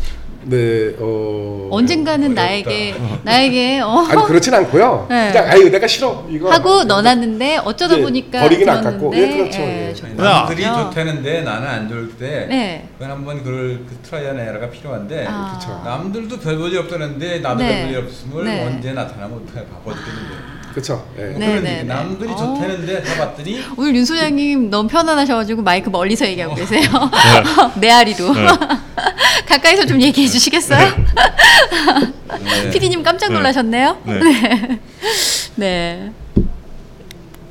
네, 0.42 0.94
어. 0.98 1.68
언젠가는 1.70 2.24
어렵다. 2.26 2.42
나에게, 2.42 2.94
나에게, 3.24 3.80
어. 3.80 4.06
아니 4.08 4.22
그렇진 4.24 4.54
않고요. 4.54 5.06
네. 5.10 5.32
그냥 5.32 5.48
아유 5.50 5.70
내가 5.70 5.86
싫어 5.86 6.26
이거 6.30 6.50
하고 6.50 6.82
넣어놨는데 6.84 7.58
어쩌다 7.58 7.96
네, 7.96 8.02
보니까 8.02 8.40
버리긴 8.40 8.68
아깝고. 8.68 9.12
예, 9.16 9.28
그렇죠. 9.36 9.60
예. 9.60 9.94
좋- 9.94 10.06
남들이 10.16 10.64
어. 10.64 10.90
좋다는데 10.90 11.42
나는 11.42 11.68
안 11.68 11.88
좋을 11.88 12.16
때 12.16 12.46
네. 12.48 12.88
그건 12.98 13.10
한번 13.10 13.38
그걸 13.42 13.80
그 13.88 13.96
트라이앤에러가 14.02 14.70
필요한데 14.70 15.26
아. 15.28 15.58
그쵸. 15.58 15.80
남들도 15.84 16.38
별 16.40 16.56
볼일 16.58 16.78
없다는데 16.78 17.40
나도 17.40 17.58
네. 17.58 17.68
별 17.68 17.86
볼일 17.86 17.98
없음을 18.04 18.44
네. 18.44 18.66
언제 18.66 18.92
나타나면 18.92 19.42
어떡해 19.46 19.66
바빠 19.66 19.94
죽겠는데 19.94 20.34
그렇죠. 20.70 21.06
네, 21.16 21.34
그런 21.34 21.38
네. 21.38 21.60
네. 21.60 21.82
남들이 21.82 22.30
어. 22.30 22.36
좋다는데 22.36 23.02
다 23.02 23.16
봤더니 23.16 23.64
오늘 23.76 23.96
윤 23.96 24.04
소장님 24.04 24.70
너무 24.70 24.88
편안하셔가지고 24.88 25.62
마이크 25.62 25.90
멀리서 25.90 26.26
얘기하고 26.26 26.52
어. 26.52 26.56
계세요. 26.56 26.88
메아리도. 27.80 28.32
네. 28.34 28.46
가까이서 29.46 29.86
좀 29.86 30.00
얘기해 30.00 30.28
주시겠어요? 30.28 30.96
네. 32.40 32.70
피디님 32.70 33.02
깜짝 33.02 33.28
네. 33.28 33.34
놀라셨네요. 33.34 33.98
네. 34.04 34.78
네. 35.56 36.12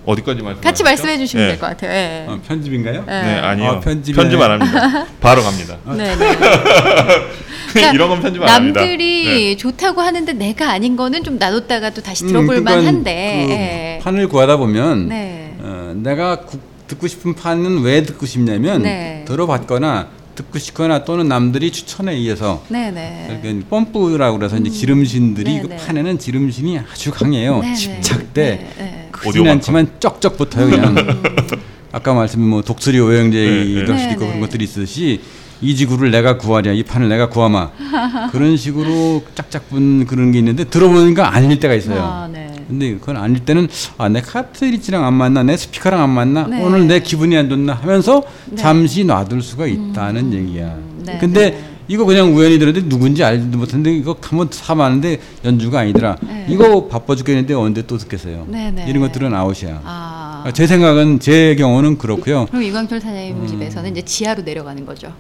어디까지 0.10 0.41
말씀? 0.41 0.62
같이 0.62 0.84
말씀해 0.84 1.18
주시면 1.20 1.45
네. 1.45 1.51
될것 1.53 1.70
같아요. 1.70 1.91
예. 1.91 2.26
어, 2.28 2.39
편집인가요? 2.47 3.03
네. 3.05 3.22
네, 3.22 3.39
아니요. 3.39 3.70
어. 3.70 3.80
편집 3.80 4.18
안 4.18 4.51
합니다. 4.62 5.05
바로 5.22 5.43
갑니다. 5.43 5.78
네, 5.95 6.16
네. 6.16 7.91
이런 7.93 8.10
건 8.10 8.20
편집 8.22 8.41
안 8.41 8.49
합니다. 8.49 8.82
남들이 8.82 9.26
네. 9.26 9.57
좋다고 9.57 10.01
하는데 10.01 10.34
내가 10.34 10.72
아닌 10.72 10.95
거는 10.95 11.24
좀 11.24 11.38
놔뒀다가 11.38 11.91
또 11.91 12.01
다시 12.01 12.24
음, 12.24 12.30
들어볼 12.30 12.47
그러니까 12.47 12.76
만한데. 12.76 13.45
그 13.47 13.51
예. 13.53 13.99
판을 14.01 14.28
구하다 14.28 14.57
보면 14.57 15.10
네. 15.10 15.53
어, 15.60 15.93
내가 15.95 16.41
구- 16.41 16.60
듣고 16.88 17.07
싶은 17.07 17.36
판은 17.36 17.82
왜 17.84 18.01
듣고 18.01 18.26
싶냐면 18.26 18.82
네. 18.82 19.24
들어봤거나 19.28 20.07
듣고 20.34 20.57
싶거나 20.57 21.03
또는 21.03 21.28
남들이 21.28 21.70
추천에 21.70 22.14
의해서 22.14 22.64
네, 22.70 22.89
네. 22.91 23.39
그러니까 23.41 23.68
펌프라고 23.70 24.38
그래서 24.39 24.57
이제 24.57 24.70
지름신들이 24.70 25.55
네, 25.55 25.62
그 25.62 25.68
네. 25.68 25.76
판에는 25.76 26.18
지름신이 26.18 26.80
아주 26.80 27.12
강해요. 27.12 27.60
네, 27.60 27.68
네. 27.70 27.76
집착돼 27.76 28.41
네, 28.43 28.70
네. 28.78 29.09
크진 29.20 29.47
않지만 29.47 29.88
쩍쩍 29.99 30.38
붙어요 30.38 30.70
그냥. 30.70 30.95
아까 31.91 32.13
말씀 32.13 32.41
뭐 32.41 32.61
독수리 32.61 32.99
오형제이도 32.99 33.91
네, 33.91 33.93
네. 33.93 33.97
수도 33.99 34.11
있고 34.11 34.20
네, 34.22 34.28
그런 34.28 34.34
네. 34.34 34.39
것들이 34.41 34.65
있듯이 34.65 35.22
이 35.61 35.76
지구를 35.76 36.11
내가 36.11 36.38
구하랴 36.38 36.72
이 36.72 36.84
판을 36.84 37.09
내가 37.09 37.30
구하마 37.30 37.72
그런 38.32 38.55
식으로 38.55 39.24
짝짝 39.36 39.70
붙는 39.70 40.05
그런 40.05 40.32
게 40.32 40.39
있는데 40.39 40.63
들어보니까 40.65 41.34
아닐 41.36 41.59
때가 41.59 41.74
있어요. 41.74 41.99
아, 42.01 42.30
네. 42.32 42.47
근데 42.67 42.93
그건 42.93 43.17
아닐 43.17 43.39
때는 43.39 43.67
아 43.97 44.07
내 44.07 44.22
카트리지랑 44.22 45.03
안 45.03 45.15
맞나 45.15 45.41
내 45.43 45.57
스피커랑 45.57 45.99
안 46.01 46.09
맞나 46.11 46.45
네. 46.47 46.63
오늘 46.63 46.88
내 46.88 46.99
기분이 46.99 47.36
안 47.36 47.49
좋나 47.49 47.74
하면서 47.74 48.24
네. 48.45 48.55
잠시 48.55 49.03
놔둘 49.03 49.41
수가 49.41 49.65
있다는 49.65 50.32
얘기야. 50.34 50.78
네, 51.05 51.17
근데 51.20 51.49
네. 51.51 51.68
이거 51.90 52.06
그냥 52.06 52.36
우연히 52.36 52.60
들었는데 52.60 52.88
누군지 52.88 53.24
알지도 53.24 53.58
못했는데 53.58 53.92
이거 53.98 54.16
한번 54.22 54.48
사봤는데 54.52 55.20
연주가 55.44 55.80
아니더라. 55.80 56.18
네. 56.22 56.46
이거 56.48 56.88
바빠 56.88 57.16
죽겠는데 57.16 57.56
언제 57.56 57.82
또 57.82 57.98
듣겠어요. 57.98 58.46
네, 58.48 58.70
네. 58.70 58.86
이런 58.88 59.02
것들은 59.02 59.34
아웃이야. 59.34 59.82
아. 59.84 60.44
제 60.54 60.68
생각은 60.68 61.20
제 61.20 61.56
경우는 61.56 61.98
그렇고요. 61.98 62.46
그럼 62.46 62.62
이광철 62.62 63.02
사장님 63.02 63.42
음. 63.42 63.48
집에서는 63.48 63.90
이제 63.92 64.04
지하로 64.04 64.44
내려가는 64.44 64.86
거죠. 64.86 65.12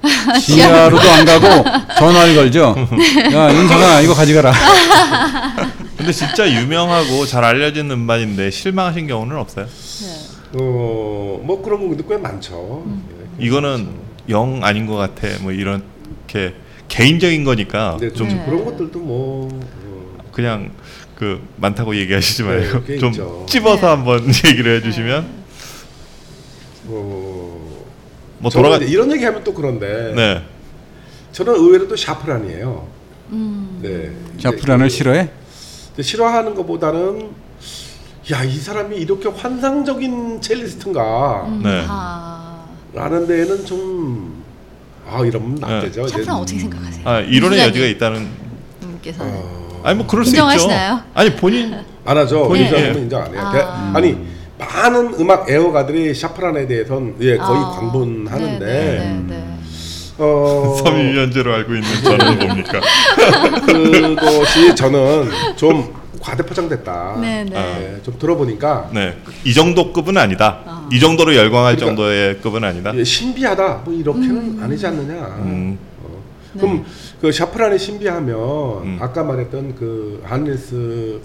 지하로도 0.40 1.08
안 1.10 1.24
가고 1.26 1.46
전화를 1.98 2.34
걸죠. 2.34 2.74
야 3.34 3.54
윤성아 3.54 4.00
이거 4.00 4.14
가져가라. 4.14 4.52
근데 5.98 6.10
진짜 6.10 6.50
유명하고 6.50 7.26
잘 7.26 7.44
알려진 7.44 7.90
음반인데 7.90 8.50
실망하신 8.50 9.06
경우는 9.06 9.36
없어요? 9.36 9.66
네. 9.66 10.58
어뭐 10.58 11.60
그런 11.62 11.80
경우도 11.80 12.06
꽤 12.08 12.16
많죠. 12.16 12.82
예. 13.40 13.44
이거는 13.44 13.88
영 14.30 14.60
아닌 14.64 14.86
것 14.86 14.96
같아. 14.96 15.28
뭐 15.42 15.52
이 15.52 15.60
렇게 16.34 16.54
개인적인 16.88 17.44
거니까 17.44 17.96
근데 17.98 18.12
좀좀 18.12 18.38
네. 18.38 18.44
그런 18.44 18.64
것들도 18.64 18.98
뭐 18.98 19.48
어, 19.52 20.18
그냥 20.32 20.72
그 21.16 21.40
많다고 21.56 21.96
얘기하시지 21.96 22.42
네, 22.42 22.48
말고 22.48 22.84
꽤좀 22.84 23.10
있죠. 23.10 23.46
찝어서 23.48 23.80
네. 23.80 23.86
한번 23.86 24.26
얘기를 24.46 24.76
해주시면 24.76 25.44
어, 26.88 27.84
뭐 28.38 28.50
저는 28.50 28.68
돌아가 28.68 28.84
이런 28.84 29.10
얘기하면 29.12 29.44
또 29.44 29.54
그런데 29.54 30.12
네 30.14 30.42
저는 31.32 31.54
의외로 31.54 31.88
또 31.88 31.96
샤프란이에요. 31.96 32.88
음. 33.30 33.80
네. 33.82 34.12
샤프란을 34.40 34.86
이제 34.86 34.96
싫어해? 34.96 35.30
그 35.96 36.02
싫어하는 36.02 36.54
것보다는 36.54 37.30
야 38.32 38.42
이 38.44 38.56
사람이 38.56 38.96
이렇게 38.96 39.28
환상적인 39.28 40.40
첼리스트인가 40.40 41.44
음. 41.46 41.62
네. 41.62 41.84
아. 41.88 42.64
라는 42.92 43.26
데에는 43.26 43.66
좀 43.66 44.33
아 45.08 45.20
이러면 45.24 45.58
안 45.62 45.80
네. 45.80 45.86
되죠. 45.86 46.06
샤프란 46.08 46.36
어떻게 46.36 46.58
생각하세요? 46.58 47.02
아 47.08 47.20
이론의 47.20 47.58
윤 47.58 47.64
여지가 47.66 47.86
있다는 47.86 48.28
분께서 48.80 49.24
는. 49.24 49.32
어, 49.34 49.80
아니 49.84 49.96
뭐 49.98 50.06
그럴 50.06 50.24
수 50.24 50.30
인정하시나요? 50.30 50.94
있죠 50.94 51.04
아니 51.14 51.36
본인 51.36 51.74
안 52.04 52.16
하죠. 52.18 52.48
본인- 52.48 52.64
인정하면 52.66 52.96
예. 52.96 53.00
인정 53.00 53.22
안 53.22 53.32
해요. 53.34 53.40
아. 53.44 53.52
대- 53.52 53.98
아니 53.98 54.16
많은 54.58 55.14
음악 55.20 55.48
애호가들이 55.50 56.14
샤프란에 56.14 56.66
대해서는 56.66 57.16
예 57.20 57.36
거의 57.36 57.60
아. 57.60 57.70
광분하는데 57.70 58.64
네, 58.64 58.98
네, 58.98 59.22
네, 59.36 59.58
어 60.18 60.76
섬유유연제로 60.84 61.52
알고 61.52 61.74
있는 61.74 61.88
저는 62.02 62.38
뭡니까 62.46 62.80
그것이 63.66 64.74
저는 64.74 65.30
좀 65.56 65.92
과대포장됐다. 66.20 67.18
네, 67.20 67.44
네. 67.44 67.96
예, 67.98 68.02
좀 68.02 68.18
들어보니까 68.18 68.88
네 68.92 69.14
이 69.44 69.52
정도 69.52 69.92
급은 69.92 70.16
아니다 70.16 70.60
아. 70.64 70.73
이 70.92 71.00
정도로 71.00 71.34
열광할 71.34 71.76
그러니까- 71.76 71.86
정도의 71.86 72.40
급은 72.40 72.62
아니다 72.64 72.92
예, 72.96 73.04
신비하다. 73.04 73.82
뭐 73.84 73.94
이렇게는 73.94 74.62
아니지 74.62 74.86
않느냐. 74.86 75.14
음. 75.42 75.78
어. 76.02 76.22
네. 76.54 76.60
그럼 76.60 76.84
그 77.20 77.32
샤프란이 77.32 77.78
신비하면 77.78 78.36
음. 78.36 78.98
아까 79.00 79.22
말했던 79.24 79.74
그 79.76 80.22
한리스 80.24 81.20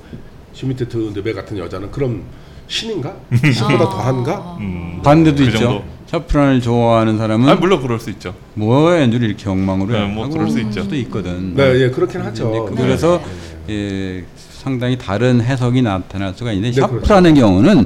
지네트 0.53 0.87
느뵈 0.87 1.33
같은 1.33 1.57
여자는 1.57 1.91
그럼 1.91 2.23
신인가? 2.67 3.15
신보다 3.33 3.83
아. 3.85 3.89
더한가? 3.89 4.57
음. 4.59 5.01
반대도 5.03 5.37
그 5.37 5.43
있죠. 5.45 5.57
정도. 5.59 5.83
샤프란을 6.07 6.59
좋아하는 6.61 7.19
사람은 7.19 7.47
아 7.47 7.53
물론 7.55 7.83
그럴 7.83 7.99
수 7.99 8.09
있죠 8.09 8.33
뭐 8.55 8.99
연주를 8.99 9.27
이렇게 9.27 9.47
엉망으로 9.47 9.91
네, 9.93 9.99
해? 10.01 10.07
뭐 10.07 10.27
그럴 10.27 10.49
수 10.49 10.59
있죠. 10.59 10.81
수도 10.83 10.95
있거든. 10.95 11.53
네, 11.55 11.83
예, 11.83 11.89
그렇긴 11.91 12.21
하죠. 12.21 12.65
그- 12.65 12.73
네. 12.75 12.81
그래서 12.81 13.21
네. 13.67 13.73
예, 13.75 14.25
상당히 14.59 14.97
다른 14.97 15.39
해석이 15.41 15.81
나타날 15.81 16.33
수가 16.35 16.51
있는데 16.51 16.75
네, 16.75 16.81
샤프란 16.81 17.33
경우는 17.33 17.85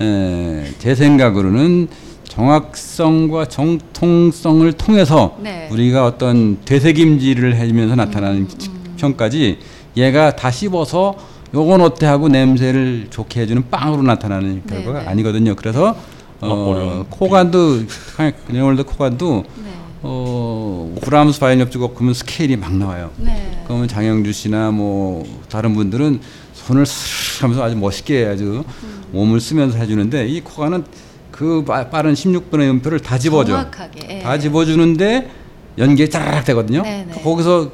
에, 0.00 0.72
제 0.78 0.94
생각으로는 0.94 1.88
정확성과 2.24 3.44
정통성을 3.48 4.72
통해서 4.72 5.36
네. 5.42 5.68
우리가 5.70 6.06
어떤 6.06 6.58
되새김질을 6.64 7.56
해주면서 7.56 7.96
나타나는 7.96 8.48
평까지 8.96 9.58
얘가 9.98 10.34
다 10.34 10.50
씹어서 10.50 11.16
요건 11.52 11.82
어때 11.82 12.06
하고 12.06 12.28
냄새를 12.28 13.08
좋게 13.10 13.42
해주는 13.42 13.68
빵으로 13.70 14.02
나타나는 14.02 14.62
네, 14.64 14.74
결과가 14.74 15.02
네. 15.02 15.08
아니거든요. 15.08 15.54
그래서 15.54 15.96
어, 16.40 16.48
어려운 16.48 17.00
어, 17.00 17.06
코간도 17.10 17.82
레오니드 18.48 18.84
코간도 18.84 19.44
네. 19.62 19.70
어, 20.02 20.55
브람스 21.00 21.40
바이올린 21.40 21.60
협주곡 21.62 21.94
그러면 21.94 22.14
스케일이 22.14 22.56
막 22.56 22.74
나와요. 22.74 23.10
네. 23.16 23.62
그러면 23.66 23.88
장영주 23.88 24.32
씨나 24.32 24.70
뭐 24.70 25.24
다른 25.48 25.74
분들은 25.74 26.20
손을 26.54 26.86
스르륵 26.86 27.42
하면서 27.44 27.62
아주 27.64 27.76
멋있게 27.76 28.26
아주 28.26 28.64
몸을 29.12 29.40
쓰면서 29.40 29.78
해주는데 29.78 30.26
이 30.28 30.40
코간은 30.40 30.84
그 31.30 31.64
빠- 31.64 31.88
빠른 31.90 32.14
16분의 32.14 32.68
음표를 32.70 33.00
다 33.00 33.18
집어줘. 33.18 33.52
정확하게. 33.52 34.16
예. 34.18 34.22
다 34.22 34.38
집어주는데 34.38 35.30
연기에 35.78 36.08
짜라락 36.08 36.44
되거든요. 36.46 36.82
네 36.82 37.04
네. 37.06 37.22
거기서 37.22 37.70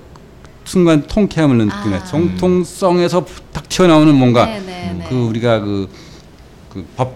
순간 0.64 1.06
통쾌함을 1.06 1.56
느끼네. 1.58 1.96
아. 1.96 2.04
정통성에서 2.04 3.24
딱 3.52 3.68
튀어나오는 3.68 4.14
뭔가 4.14 4.46
네네네. 4.46 5.06
그 5.08 5.14
우리가 5.16 5.60
그, 5.60 5.88
그 6.70 6.86
밥, 6.96 7.12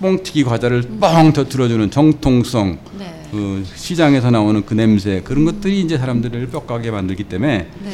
뻥튀기 0.00 0.44
과자를 0.44 0.82
뻥 1.00 1.32
터뜨려주는 1.32 1.90
정통성 1.90 2.78
네. 2.98 3.19
그 3.30 3.64
시장에서 3.74 4.30
나오는 4.30 4.64
그 4.64 4.74
냄새 4.74 5.20
그런 5.22 5.44
것들이 5.44 5.80
이제 5.80 5.96
사람들을 5.98 6.48
뼈가게 6.48 6.90
만들기 6.90 7.24
때문에 7.24 7.58
네. 7.84 7.90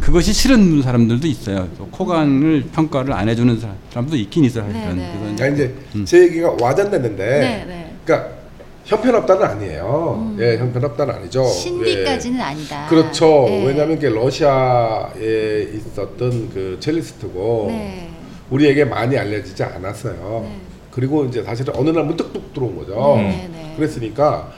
그것이 0.00 0.32
싫은 0.32 0.82
사람들도 0.82 1.26
있어요. 1.26 1.68
또 1.76 1.86
코간을 1.88 2.64
평가를 2.72 3.12
안 3.12 3.28
해주는 3.28 3.58
사람- 3.58 3.76
사람도 3.90 4.16
있긴 4.16 4.44
있어요. 4.44 4.64
사실은. 4.70 4.96
네, 4.96 5.02
네. 5.02 5.34
그래서 5.36 5.54
이제 5.54 5.74
음. 5.96 6.04
제 6.04 6.22
얘기가 6.22 6.56
와전됐는데 6.60 7.24
네, 7.26 7.64
네. 7.66 7.92
그러니까 8.04 8.36
형편없다는 8.84 9.42
아니에요. 9.44 10.36
예, 10.38 10.58
형편없다는 10.58 11.14
아니죠. 11.14 11.42
음. 11.42 11.48
신비까지는 11.52 12.38
예. 12.38 12.42
아니다. 12.42 12.86
그렇죠. 12.88 13.46
네. 13.48 13.64
왜냐하면 13.66 13.98
그 13.98 14.06
러시아에 14.06 15.68
있었던 15.74 16.50
그 16.54 16.76
첼리스트고 16.78 17.66
네. 17.70 18.08
우리에게 18.50 18.84
많이 18.84 19.18
알려지지 19.18 19.60
않았어요. 19.64 20.40
네. 20.48 20.56
그리고 20.92 21.24
이제 21.24 21.42
사실은 21.42 21.74
어느 21.76 21.90
날 21.90 22.04
문득 22.04 22.32
뚝 22.32 22.54
들어온 22.54 22.76
거죠. 22.76 23.16
네, 23.16 23.48
네. 23.52 23.74
그랬으니까 23.76 24.52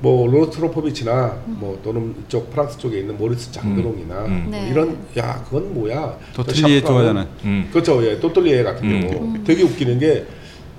뭐 0.00 0.28
로스트로포비치나 0.30 1.36
뭐 1.46 1.78
또는 1.82 2.14
이쪽 2.24 2.50
프랑스 2.50 2.78
쪽에 2.78 3.00
있는 3.00 3.16
모리스 3.18 3.50
장드롱이나 3.52 4.14
음. 4.26 4.42
뭐 4.50 4.50
네. 4.60 4.68
이런 4.70 4.96
야 5.18 5.42
그건 5.44 5.74
뭐야 5.74 6.16
도틀리에 6.34 6.80
샤프라는- 6.82 6.86
좋아하잖아. 6.86 7.26
음. 7.44 7.68
그렇죠. 7.72 8.04
예, 8.06 8.18
또틀리에 8.20 8.62
같은 8.62 8.84
음. 8.90 9.10
경우 9.10 9.44
되게 9.44 9.62
웃기는 9.62 9.98
게 9.98 10.26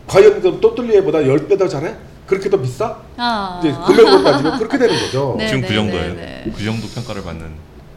과연 0.07 0.41
그 0.41 0.59
토르틀리에보다 0.61 1.19
10배 1.19 1.57
더 1.57 1.67
잘해? 1.67 1.95
그렇게 2.25 2.49
더 2.49 2.59
비싸? 2.61 2.97
아. 3.17 3.59
이제 3.61 3.73
금액으로 3.85 4.23
따지면 4.23 4.57
그렇게 4.57 4.77
되는 4.77 4.95
거죠. 4.95 5.35
네. 5.37 5.47
지금 5.47 5.61
그 5.61 5.73
정도예요. 5.73 6.13
네. 6.15 6.43
그 6.55 6.63
정도 6.63 6.87
평가를 6.87 7.23
받는 7.23 7.45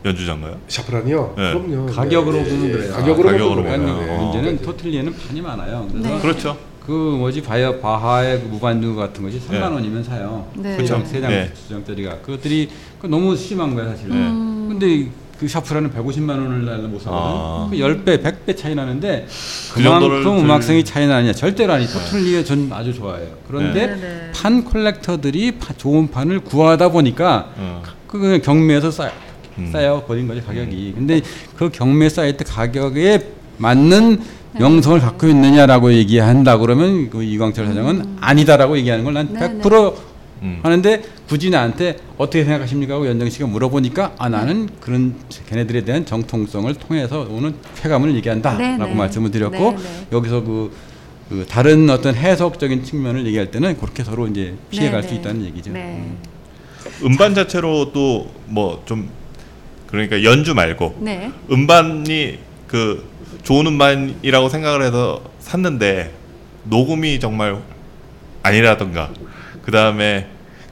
연주자인가요? 0.04 0.56
샤프란이요? 0.68 1.34
네. 1.36 1.52
그럼요. 1.52 1.86
가격으로 1.86 2.36
네, 2.38 2.44
보면 2.44 2.68
예, 2.68 2.72
그래요. 2.72 2.92
가격으로, 2.94 3.28
아, 3.28 3.32
가격으로 3.32 3.62
보면. 3.62 3.88
어. 4.08 4.22
문제는 4.22 4.56
네. 4.56 4.62
토르틀리에는 4.62 5.14
판이 5.14 5.40
많아요. 5.42 5.86
그래서 5.90 6.08
네. 6.08 6.20
그렇죠. 6.20 6.56
그 6.84 6.90
뭐지 6.92 7.42
바이어 7.42 7.76
바하의 7.78 8.40
그 8.40 8.46
무반주 8.46 8.94
같은 8.96 9.22
것이 9.22 9.38
3만 9.40 9.50
네. 9.52 9.74
원이면 9.74 10.02
사요. 10.02 10.46
네. 10.56 10.76
그렇죠. 10.76 11.02
세장 11.04 11.30
네. 11.30 11.52
주장짜리가 11.54 12.18
그것들이 12.20 12.68
그 13.00 13.06
너무 13.06 13.36
심한 13.36 13.74
거야 13.74 13.88
사실은. 13.88 14.12
음. 14.16 14.66
근데 14.70 15.08
그 15.38 15.48
샤프란은 15.48 15.90
150만 15.92 16.28
원을 16.30 16.66
달러 16.66 16.82
못 16.88 17.00
사거든. 17.00 17.10
아. 17.12 17.68
그 17.70 17.76
10배, 17.76 18.22
100배 18.22 18.56
차이 18.56 18.74
나는데 18.74 19.26
그 19.72 19.82
그만큼 19.82 20.22
들- 20.22 20.26
음악성이 20.44 20.84
차이 20.84 21.06
나느냐 21.06 21.32
절대로 21.32 21.72
아니. 21.74 21.86
토틀리에 21.86 22.44
전 22.44 22.70
아주 22.72 22.92
좋아해요. 22.92 23.28
그런데 23.46 23.86
네, 23.86 23.96
네. 23.96 24.30
판 24.34 24.64
콜렉터들이 24.64 25.52
파- 25.52 25.72
좋은 25.74 26.10
판을 26.10 26.40
구하다 26.40 26.90
보니까 26.90 27.52
어. 27.56 27.82
그 28.06 28.18
그냥 28.18 28.40
경매에서 28.42 28.90
쌓, 28.90 29.10
음. 29.58 29.70
쌓여 29.72 30.04
버린 30.06 30.26
거죠 30.28 30.42
가격이. 30.44 30.92
근데 30.96 31.20
그 31.56 31.70
경매 31.70 32.08
사이트 32.08 32.44
가격에 32.44 33.28
맞는 33.58 34.20
명성을 34.58 35.00
갖고 35.00 35.26
있느냐라고 35.28 35.92
얘기한다 35.92 36.58
그러면 36.58 37.10
그 37.10 37.22
이광철 37.22 37.66
사장은 37.66 38.16
아니다라고 38.20 38.76
얘기하는 38.78 39.04
걸난 39.04 39.28
음. 39.28 39.34
네, 39.34 39.60
100% 39.60 39.94
음. 40.42 40.60
하는데 40.62 41.02
굳이 41.28 41.50
나한테 41.50 41.98
어떻게 42.16 42.44
생각하십니까 42.44 42.94
하고 42.94 43.06
연정 43.06 43.28
씨가 43.28 43.46
물어보니까 43.46 44.14
아 44.18 44.28
나는 44.28 44.68
그런 44.80 45.14
걔네들에 45.48 45.84
대한 45.84 46.04
정통성을 46.06 46.72
통해서 46.76 47.26
오는 47.30 47.54
쾌감을 47.82 48.14
얘기한다라고 48.16 48.58
네, 48.62 48.76
네. 48.76 48.94
말씀을 48.94 49.30
드렸고 49.30 49.58
네, 49.72 49.76
네. 49.76 50.06
여기서 50.12 50.42
그, 50.42 50.72
그 51.28 51.46
다른 51.48 51.88
어떤 51.90 52.14
해석적인 52.14 52.84
측면을 52.84 53.26
얘기할 53.26 53.50
때는 53.50 53.76
그렇게 53.76 54.02
서로 54.02 54.26
이제 54.26 54.54
피해갈 54.70 55.02
네, 55.02 55.08
수 55.08 55.14
네. 55.14 55.20
있다는 55.20 55.44
얘기죠. 55.44 55.72
네. 55.72 55.80
음. 56.04 56.18
음반 57.04 57.34
자체로 57.34 57.92
또 57.92 58.26
뭐 58.48 58.80
좀 58.86 59.08
그러니까 59.86 60.22
연주 60.22 60.54
말고 60.54 60.96
네. 61.00 61.30
음반이 61.50 62.38
그 62.66 63.04
좋은 63.42 63.66
음반이라고 63.66 64.48
생각을 64.48 64.82
해서 64.82 65.22
샀는데 65.40 66.12
녹음이 66.64 67.20
정말 67.20 67.56
아니라던가 68.42 69.10
그 69.62 69.70
다음에 69.70 70.26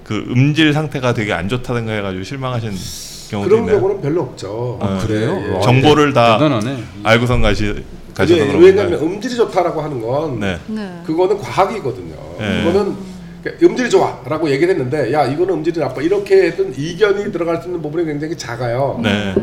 그 0.05 0.25
음질 0.31 0.73
상태가 0.73 1.13
되게 1.15 1.33
안 1.33 1.49
좋다든가 1.49 1.93
해가지고 1.93 2.25
실망하신 2.25 2.73
경우도 3.31 3.49
그런 3.51 3.65
있나요? 3.65 3.81
경우는 3.81 4.01
별로 4.03 4.23
없죠. 4.23 4.79
아, 4.81 4.99
그래요? 4.99 5.39
예, 5.39 5.49
예. 5.49 5.55
와, 5.55 5.61
정보를 5.61 6.13
다 6.13 6.39
대단하네. 6.39 6.83
알고선 7.05 7.43
가시 7.43 7.85
가셔서 8.15 8.47
그런 8.47 8.63
왜냐하면? 8.63 9.01
음질이 9.01 9.37
좋다라고 9.37 9.83
하는 9.83 10.01
건 10.01 10.41
네. 10.41 10.59
네. 10.67 11.03
그거는 11.05 11.39
과학이거든요. 11.39 12.15
네. 12.39 12.65
그거는 12.65 12.97
그러니까 13.43 13.67
음질이 13.67 13.91
좋아라고 13.91 14.51
얘기를 14.51 14.71
했는데 14.75 15.13
야 15.13 15.25
이거는 15.27 15.55
음질이 15.57 15.79
나빠 15.79 16.01
이렇게 16.01 16.45
했던 16.47 16.73
이견이 16.77 17.31
들어갈 17.31 17.61
수 17.61 17.69
있는 17.69 17.83
부분이 17.83 18.07
굉장히 18.07 18.37
작아요. 18.37 18.99
네. 19.03 19.35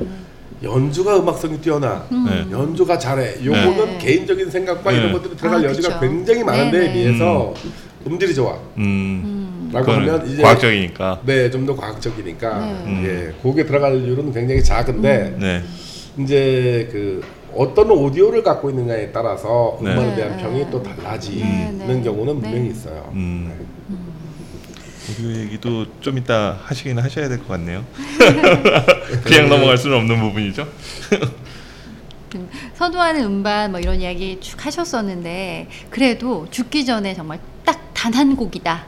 연주가 0.64 1.20
음악성이 1.20 1.60
뛰어나 1.60 2.06
네. 2.10 2.46
연주가 2.52 2.98
잘해 2.98 3.44
요거는 3.44 3.86
네. 3.86 3.98
개인적인 4.00 4.50
생각과 4.50 4.92
네. 4.92 4.98
이런 4.98 5.12
것들이 5.14 5.36
들어갈 5.36 5.60
아, 5.60 5.64
여지가 5.70 5.88
그쵸. 5.88 6.00
굉장히 6.00 6.44
많은데 6.44 6.80
네네. 6.80 6.94
비해서 6.94 7.54
음질이 8.08 8.34
좋아 8.34 8.58
음. 8.78 9.70
라고 9.74 9.92
하면 9.92 10.26
이제 10.28 10.42
과학적이니까. 10.42 11.22
네 11.26 11.50
좀 11.52 11.66
더 11.66 11.76
과학적이니까 11.76 12.60
네. 12.86 13.04
예 13.06 13.34
거기에 13.44 13.66
들어갈 13.66 13.96
이유는 14.02 14.32
굉장히 14.32 14.64
작은데 14.64 15.36
네. 15.40 15.64
이제 16.20 16.88
그 16.92 17.22
어떤 17.54 17.90
오디오를 17.92 18.44
갖고 18.44 18.70
있느냐에 18.70 19.12
따라서 19.12 19.78
네. 19.82 19.92
음악에 19.92 20.08
네. 20.10 20.16
대한 20.16 20.38
평이 20.38 20.66
또 20.72 20.82
달라지는. 20.84 22.04
경우는 22.04 22.36
네. 22.36 22.42
분명히 22.42 22.70
있어요. 22.70 23.10
음. 23.14 23.52
네. 23.90 23.96
오디오 25.10 25.32
얘기도 25.40 25.86
좀 26.02 26.18
이따 26.18 26.58
하시긴 26.64 26.98
하셔야 27.00 27.28
될 27.30 27.38
것 27.40 27.48
같네요. 27.50 27.86
그냥 29.24 29.50
넘어갈 29.50 29.78
수는 29.78 29.98
없는 29.98 30.20
부분이죠. 30.20 30.68
음, 32.36 32.50
선호하는 32.76 33.24
음반 33.24 33.72
뭐 33.72 33.80
이런 33.80 34.02
이야기 34.02 34.38
쭉 34.42 34.66
하셨었는데 34.66 35.68
그래도 35.90 36.48
죽기 36.52 36.86
전에 36.86 37.14
정말 37.14 37.40
딱 37.66 37.76
단 37.96 38.14
한 38.14 38.36
곡이다. 38.36 38.84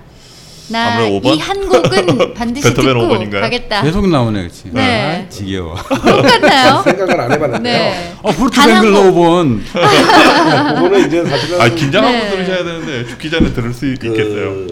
나? 0.69 0.99
이 1.07 1.37
한 1.39 1.65
곡은 1.69 2.33
반드시 2.35 2.73
듣고 2.73 3.07
번인가요? 3.07 3.41
가겠다. 3.41 3.81
계속 3.83 4.05
나오네, 4.09 4.41
그렇지. 4.41 4.63
네. 4.73 5.25
아, 5.25 5.29
지겨워. 5.29 5.75
똑같나요? 5.75 6.81
생각을 6.83 7.21
안 7.21 7.31
해봤는데요. 7.31 7.73
네. 7.79 8.13
어, 8.21 8.31
곡. 8.33 8.51
5번. 8.51 9.61
그거는 10.75 11.07
이제 11.07 11.23
사실은 11.25 11.61
아 11.61 11.69
긴장하고 11.69 12.13
네. 12.13 12.29
들으셔야 12.29 12.63
되는데 12.65 13.05
죽기 13.07 13.29
전에 13.31 13.53
들을 13.53 13.73
수 13.73 13.91
있겠어요. 13.93 14.67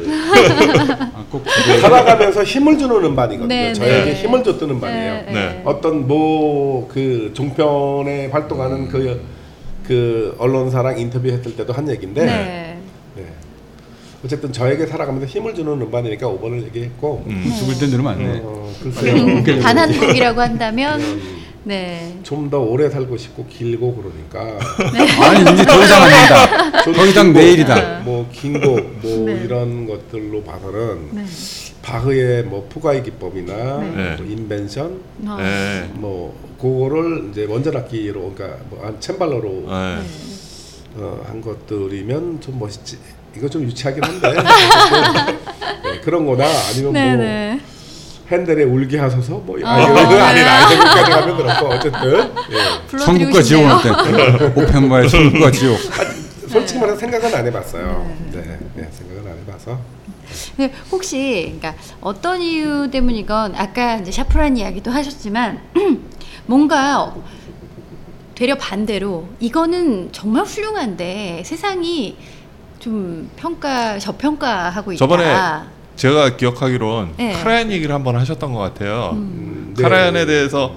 꼭. 1.32 1.44
살아가면서 1.82 2.44
힘을 2.44 2.78
주는 2.78 2.96
음반이거든요. 3.04 3.48
네, 3.48 3.74
저에게 3.74 4.12
네. 4.12 4.14
힘을 4.14 4.44
줬던 4.44 4.70
음반이에요. 4.70 5.14
네, 5.28 5.32
네. 5.34 5.62
어떤 5.66 6.08
뭐 6.08 6.66
그 6.96 7.32
종편에 7.34 8.28
활동하는 8.28 8.88
그, 8.88 9.22
그 9.86 10.36
언론사랑 10.40 10.98
인터뷰했을 11.00 11.56
때도 11.56 11.74
한 11.74 11.90
얘기인데 11.90 12.26
네. 12.26 12.78
네. 13.16 13.24
어쨌든 14.24 14.52
저에게 14.52 14.86
살아가면서 14.86 15.28
힘을 15.28 15.54
주는 15.54 15.72
음반이니까 15.74 16.28
5번을 16.28 16.66
얘기했고 16.68 17.24
음. 17.28 17.54
죽을 17.60 17.78
때 17.78 17.88
들으면 17.88 18.14
안 18.14 18.18
돼. 18.20 18.42
어, 18.44 18.72
글쎄요. 18.82 19.16
음, 19.16 19.44
단한 19.62 20.00
곡이라고 20.00 20.42
한다면 20.42 21.02
네. 21.66 22.18
좀 22.24 22.50
더 22.50 22.60
오래 22.60 22.90
살고 22.90 23.18
싶고 23.18 23.46
길고 23.48 23.96
그러니까 23.96 24.60
아니, 25.26 25.42
이제 25.42 25.66
더 25.66 25.84
이상 25.84 26.04
안 26.04 26.10
된다. 26.10 26.84
더 26.84 27.06
이상 27.08 27.34
내일이다. 27.34 28.00
뭐긴 28.06 28.62
곡뭐 28.62 29.26
네. 29.26 29.42
이런 29.44 29.88
것들로 29.88 30.44
봐서는 30.44 31.10
네. 31.12 31.26
바흐의 31.82 32.44
뭐 32.44 32.68
푸가이 32.70 33.02
기법이나 33.04 33.80
네. 33.80 34.16
뭐 34.18 34.26
인벤션 34.28 35.02
어. 35.26 35.38
네. 35.40 35.90
뭐 35.94 36.38
그거를 36.62 37.30
이제 37.32 37.46
원전 37.50 37.76
악기로 37.78 38.34
그러니까 38.36 38.58
뭐한 38.70 39.00
챔발로로 39.00 39.50
네. 39.68 40.02
어, 40.98 41.22
한 41.28 41.42
것들이면 41.42 42.42
좀 42.42 42.60
멋있지. 42.60 42.98
이거 43.36 43.50
좀 43.50 43.64
유치하긴 43.64 44.02
한데 44.04 44.32
네, 45.84 46.00
그런 46.04 46.26
거나 46.26 46.46
아니면 46.70 46.94
네, 46.94 47.08
뭐 47.10 47.18
네. 47.26 47.60
핸델의 48.32 48.66
울게 48.66 48.98
하소서 48.98 49.34
뭐 49.38 49.56
어, 49.56 49.68
아, 49.68 49.80
이런 49.80 49.94
거 49.94 50.16
네. 50.16 50.20
아니라 50.22 50.72
이렇게까지 50.72 51.12
하면 51.12 51.38
그렇고 51.38 51.68
어쨌든 51.68 52.32
예. 52.52 52.98
천국과 52.98 53.42
지옥은. 53.42 53.72
어때? 53.72 53.90
오펜바의 54.56 55.10
천국과 55.10 55.52
지옥. 55.52 55.78
솔직히 56.50 56.80
말해서 56.80 57.00
생각은 57.00 57.36
안 57.36 57.46
해봤어요. 57.46 58.16
네, 58.32 58.60
네, 58.76 58.90
생각은 58.92 59.32
안 59.32 59.38
해봐서. 59.40 59.78
네, 60.58 60.72
혹시 60.92 61.54
그러니까 61.60 61.76
어떤 62.02 62.42
이유 62.42 62.90
때문이건 62.90 63.56
아까 63.56 63.98
이제 63.98 64.12
샤프란 64.12 64.58
이야기도 64.58 64.90
하셨지만 64.90 65.60
뭔가 66.48 67.14
되려 68.34 68.56
반대로 68.56 69.28
이거는 69.40 70.10
정말 70.12 70.44
훌륭한데 70.44 71.44
세상이 71.46 72.18
좀 72.80 73.30
평가 73.36 73.98
저평가하고 74.00 74.94
있다. 74.94 74.98
저번에 75.00 75.36
제가 75.96 76.36
기억하기론 76.38 77.14
네. 77.18 77.32
카라얀 77.34 77.72
얘기를 77.72 77.94
한번 77.94 78.16
하셨던 78.16 78.54
것 78.54 78.60
같아요. 78.60 79.12
음, 79.14 79.74
네. 79.76 79.84
카라얀에 79.84 80.26
대해서 80.26 80.76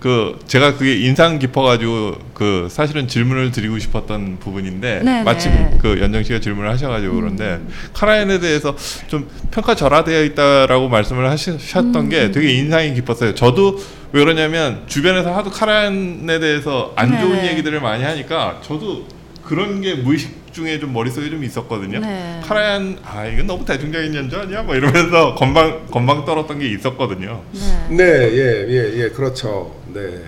그 0.00 0.38
제가 0.46 0.76
그게 0.76 0.96
인상 0.96 1.38
깊어가지고 1.38 2.16
그 2.32 2.68
사실은 2.70 3.06
질문을 3.06 3.50
드리고 3.52 3.78
싶었던 3.78 4.38
부분인데 4.40 5.02
네, 5.04 5.22
마침 5.22 5.52
네. 5.52 5.78
그 5.80 6.00
연정 6.00 6.22
씨가 6.22 6.40
질문을 6.40 6.70
하셔가지고 6.70 7.14
그런데 7.14 7.60
카라얀에 7.92 8.40
대해서 8.40 8.74
좀 9.08 9.28
평가 9.50 9.74
절하되어 9.74 10.24
있다라고 10.24 10.88
말씀을 10.88 11.28
하셨던 11.28 11.94
음. 11.96 12.08
게 12.08 12.30
되게 12.30 12.52
인상이 12.54 12.94
깊었어요. 12.94 13.34
저도 13.34 13.78
왜 14.12 14.24
그러냐면 14.24 14.84
주변에서 14.86 15.36
하도 15.36 15.50
카라얀에 15.50 16.40
대해서 16.40 16.92
안 16.96 17.20
좋은 17.20 17.42
네. 17.42 17.50
얘기들을 17.52 17.80
많이 17.80 18.02
하니까 18.02 18.60
저도 18.62 19.04
그런 19.44 19.82
게 19.82 19.94
무의식 19.94 20.39
중에 20.52 20.78
좀 20.78 20.92
머릿속에 20.92 21.30
좀 21.30 21.42
있었거든요. 21.44 22.00
네. 22.00 22.40
카라얀 22.44 22.98
아 23.04 23.26
이건 23.26 23.46
너무 23.46 23.64
대중적인 23.64 24.14
연주 24.14 24.38
아니야? 24.38 24.62
뭐 24.62 24.74
이러면서 24.74 25.34
건방 25.38 25.86
건방 25.90 26.24
떨었던 26.24 26.58
게 26.58 26.68
있었거든요. 26.68 27.42
네. 27.52 27.96
네, 27.96 28.04
예, 28.04 28.66
예, 28.68 29.02
예, 29.04 29.08
그렇죠. 29.10 29.74
네. 29.92 30.22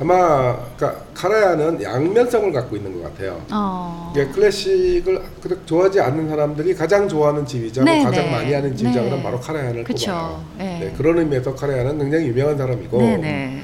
아마 0.00 0.56
그러니까 0.76 1.02
카라얀은 1.12 1.82
양면성을 1.82 2.52
갖고 2.52 2.76
있는 2.76 2.94
것 2.94 3.02
같아요. 3.02 3.44
어. 3.50 4.12
이게 4.14 4.26
클래식을 4.28 5.20
그렇게 5.42 5.66
좋아하지 5.66 6.00
않는 6.00 6.28
사람들이 6.28 6.74
가장 6.74 7.08
좋아하는 7.08 7.44
지휘자, 7.44 7.82
네, 7.82 8.04
가장 8.04 8.26
네. 8.26 8.30
많이 8.30 8.52
하는 8.52 8.76
지휘자 8.76 9.00
네. 9.00 9.22
바로 9.22 9.40
카라얀을 9.40 9.82
그쵸. 9.82 10.12
꼽아요. 10.12 10.44
네. 10.58 10.78
네, 10.80 10.94
그런 10.96 11.18
의미에서 11.18 11.52
카라얀은 11.54 11.98
굉장히 11.98 12.28
유명한 12.28 12.56
사람이고 12.56 12.96
네네. 12.96 13.62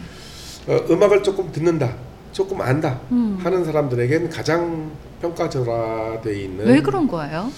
어, 0.66 0.80
음악을 0.90 1.22
조금 1.22 1.52
듣는다, 1.52 1.94
조금 2.34 2.60
안다 2.60 2.98
음. 3.12 3.38
하는 3.42 3.64
사람들에겐 3.64 4.28
가장 4.28 4.90
평가절하돼 5.22 6.40
있는 6.42 6.66
왜 6.66 6.82
그런 6.82 7.06
거예요? 7.06 7.50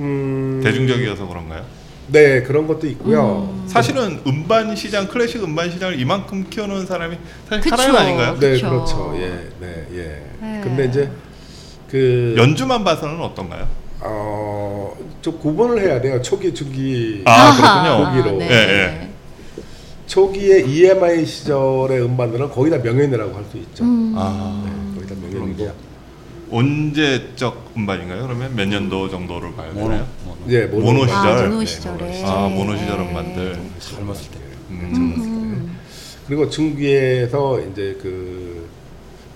음, 0.00 0.60
대중적이어서 0.62 1.28
그런가요? 1.28 1.64
네 2.08 2.42
그런 2.42 2.66
것도 2.66 2.88
있고요. 2.88 3.48
음. 3.50 3.64
사실은 3.68 4.20
음반 4.26 4.74
시장 4.76 5.06
클래식 5.06 5.42
음반 5.44 5.70
시장을 5.70 5.98
이만큼 5.98 6.44
키워놓은 6.50 6.84
사람이 6.84 7.16
사실. 7.48 7.70
카라얀 7.70 7.96
아닌가요? 7.96 8.38
네 8.40 8.50
그쵸. 8.50 8.68
그렇죠. 8.68 9.14
예, 9.16 9.48
네, 9.60 9.86
예. 9.94 10.22
네. 10.40 10.60
근데 10.62 10.86
이제 10.86 11.08
그 11.88 12.34
연주만 12.36 12.82
봐서는 12.82 13.20
어떤가요? 13.20 13.66
어, 14.00 14.94
좀 15.22 15.38
구분을 15.38 15.80
해야 15.80 16.00
돼요. 16.00 16.20
초기, 16.20 16.52
중기. 16.52 17.22
아, 17.24 17.56
그렇군요. 17.56 18.04
거기로. 18.26 18.38
네. 18.38 18.48
예, 18.50 18.54
예. 18.54 19.13
초기의 20.06 20.68
EMI 20.70 21.24
시절의 21.24 22.02
음반들은 22.02 22.50
거의 22.50 22.70
다 22.70 22.78
명연이라고 22.78 23.34
할 23.34 23.44
수 23.50 23.56
있죠. 23.58 23.84
음. 23.84 24.12
아, 24.16 24.62
네, 24.64 24.94
거의 24.96 25.08
다 25.08 25.14
명연이고. 25.20 25.94
언제적 26.50 27.72
음반인가요? 27.76 28.22
그러면 28.22 28.54
몇 28.54 28.66
년도 28.68 29.08
정도를 29.08 29.54
봐야 29.54 29.72
모노, 29.72 29.88
되나요? 29.88 30.06
모노. 30.24 30.38
예, 30.52 30.66
모노 30.66 31.06
시절. 31.06 31.16
아, 31.16 31.42
모노 31.48 31.58
네, 31.60 31.66
시절에. 31.66 32.22
아, 32.24 32.48
모노 32.48 32.76
시절 32.76 33.00
음반들. 33.00 33.58
젊었을 33.80 34.30
때. 34.30 34.38
음. 34.70 34.92
음. 34.94 35.76
그리고 36.26 36.48
중기에서 36.48 37.60
이제 37.60 37.98
그 38.00 38.68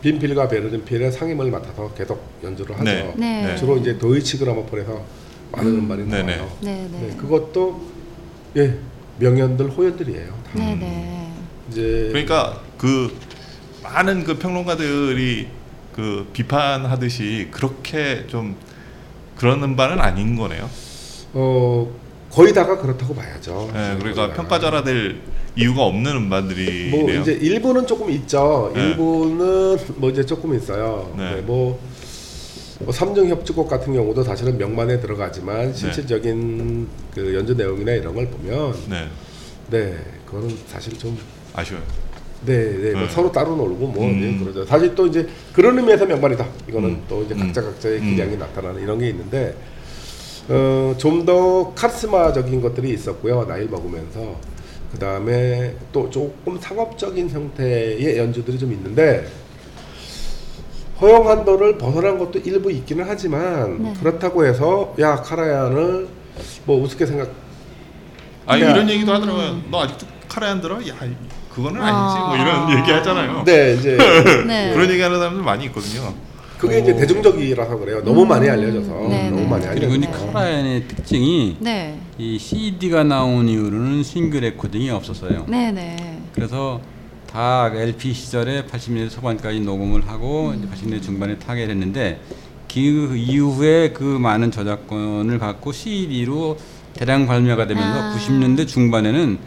빈필과 0.02 0.48
베르딘필의 0.48 1.10
상임을 1.12 1.50
맡아서 1.50 1.92
계속 1.94 2.22
연주를 2.44 2.74
하죠. 2.78 2.84
네. 2.84 3.14
네. 3.16 3.56
주로 3.56 3.76
이제 3.78 3.98
도이치 3.98 4.38
그라모폰에서 4.38 5.02
많은 5.52 5.70
음. 5.74 5.88
반이 5.88 6.04
네네. 6.08 6.36
나와요. 6.36 6.52
네네. 6.60 6.88
네, 6.88 7.16
그것도 7.16 7.80
예 8.56 8.74
명연들 9.18 9.70
호연들이에요. 9.70 10.28
다. 10.28 10.58
네네. 10.58 11.32
이제 11.70 12.08
그러니까 12.10 12.60
그 12.76 13.16
많은 13.82 14.24
그 14.24 14.38
평론가들이 14.38 15.48
그 15.94 16.28
비판하듯이 16.32 17.48
그렇게 17.50 18.26
좀 18.28 18.56
그런 19.36 19.62
음반은 19.62 20.00
아닌 20.00 20.36
거네요. 20.36 20.68
어 21.34 21.90
거의 22.30 22.52
다가 22.52 22.78
그렇다고 22.78 23.14
봐야죠. 23.14 23.70
네, 23.72 23.96
그러니까 23.98 24.28
다가. 24.28 24.34
평가절하될 24.34 25.20
이유가 25.56 25.82
없는 25.82 26.16
음반들이네요. 26.16 26.90
뭐 26.90 27.10
이제 27.10 27.32
일부는 27.32 27.86
조금 27.86 28.10
있죠. 28.10 28.70
네. 28.74 28.80
일부는 28.90 29.78
뭐 29.96 30.10
이제 30.10 30.24
조금 30.24 30.54
있어요. 30.54 31.12
네. 31.16 31.36
네, 31.36 31.40
뭐, 31.40 31.80
뭐 32.80 32.92
삼중 32.92 33.28
협주곡 33.28 33.68
같은 33.68 33.92
경우도 33.92 34.22
사실은 34.22 34.56
명만에 34.56 35.00
들어가지만 35.00 35.74
실질적인 35.74 36.88
그 37.14 37.34
연주 37.34 37.54
내용이나 37.54 37.92
이런 37.92 38.14
걸 38.14 38.28
보면 38.28 38.74
네, 38.88 39.08
네 39.70 39.98
그거는 40.26 40.56
사실 40.66 40.96
좀 40.96 41.18
아쉬워요. 41.54 41.82
네, 42.46 42.56
네, 42.56 42.92
뭐 42.92 43.02
네. 43.02 43.08
서로 43.08 43.32
따로 43.32 43.56
놀고 43.56 43.88
뭐 43.88 44.06
음. 44.06 44.16
이제 44.18 44.44
그러죠. 44.44 44.64
사실 44.64 44.94
또 44.94 45.06
이제 45.08 45.26
그런 45.52 45.76
의미에서 45.76 46.06
명반이다. 46.06 46.46
이거는 46.68 46.88
음. 46.90 47.02
또 47.08 47.22
이제 47.24 47.34
음. 47.34 47.40
각자 47.40 47.62
각자의 47.62 47.98
음. 47.98 48.10
기량이 48.10 48.36
나타나는 48.36 48.80
이런 48.80 48.98
게 48.98 49.08
있는데 49.08 49.56
어, 50.48 50.94
좀 50.96 51.26
더 51.26 51.74
카리스마적인 51.74 52.60
것들이 52.60 52.90
있었고요. 52.94 53.44
나이를 53.44 53.68
먹으면서 53.68 54.36
그 54.92 54.98
다음에 54.98 55.74
또 55.92 56.08
조금 56.08 56.58
상업적인 56.58 57.28
형태의 57.28 58.16
연주들이 58.16 58.58
좀 58.58 58.72
있는데 58.72 59.26
허용 61.00 61.28
한도를 61.28 61.78
벗어난 61.78 62.18
것도 62.18 62.40
일부 62.40 62.70
있기는 62.72 63.04
하지만 63.06 63.82
네. 63.82 63.92
그렇다고 64.00 64.44
해서 64.44 64.94
야 64.98 65.16
카라얀을 65.16 66.08
뭐 66.64 66.82
우습게 66.82 67.06
생각 67.06 67.30
아 68.46 68.56
네. 68.56 68.62
이런 68.70 68.88
얘기도 68.90 69.12
하더라고요. 69.12 69.60
너 69.70 69.82
아직도 69.82 70.06
카레 70.28 70.60
들어? 70.60 70.76
야 70.76 70.94
이- 71.04 71.14
그거는 71.52 71.80
아니지. 71.80 72.18
뭐 72.20 72.36
이런 72.36 72.48
아. 72.68 72.78
얘기 72.78 72.90
하잖아요. 72.90 73.42
네 73.44 73.74
이제 73.74 73.96
네. 74.46 74.72
그런 74.72 74.90
얘기하는 74.90 75.18
사람들 75.18 75.42
많이 75.42 75.64
있거든요. 75.66 76.14
그게 76.58 76.80
이제 76.80 76.94
대중적이라서 76.94 77.76
그래요. 77.78 78.02
너무 78.04 78.24
많이 78.26 78.48
알려져서 78.48 78.92
네, 79.08 79.30
너무 79.30 79.42
네. 79.42 79.46
많이 79.48 79.66
알려져서 79.66 79.92
그리고 80.00 80.32
카라얀의 80.32 80.88
특징이 80.88 81.56
네. 81.60 81.98
이 82.18 82.36
CD가 82.38 83.04
나온 83.04 83.48
이후로는 83.48 84.02
싱글 84.02 84.40
레코딩이 84.40 84.90
없었어요. 84.90 85.44
네네. 85.46 86.20
그래서 86.34 86.80
다 87.30 87.70
LP 87.72 88.14
시절에 88.14 88.64
80년대 88.64 89.10
초반까지 89.10 89.60
녹음을 89.60 90.08
하고 90.08 90.54
이제 90.56 90.66
80년대 90.66 91.02
중반에 91.02 91.38
타계를 91.38 91.68
했는데 91.68 92.20
그 92.72 93.16
이후에 93.16 93.92
그 93.92 94.02
많은 94.02 94.50
저작권을 94.50 95.38
갖고 95.38 95.72
CD로 95.72 96.56
대량 96.94 97.26
발매가 97.26 97.66
되면서 97.66 98.02
아. 98.02 98.16
90년대 98.16 98.66
중반에는 98.66 99.38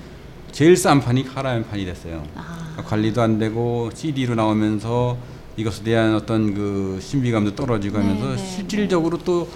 제일 0.51 0.77
싼 0.77 1.01
판이 1.01 1.25
카라얀 1.25 1.67
판이 1.67 1.85
됐어요. 1.85 2.23
아. 2.35 2.69
그러니까 2.71 2.83
관리도 2.83 3.21
안 3.21 3.39
되고 3.39 3.89
CD로 3.93 4.35
나오면서 4.35 5.17
이것에 5.57 5.83
대한 5.83 6.15
어떤 6.15 6.53
그 6.53 6.99
신비감도 7.01 7.55
떨어지고 7.55 7.97
하면서 7.97 8.29
네, 8.29 8.35
네, 8.35 8.37
실질적으로 8.37 9.17
또 9.17 9.49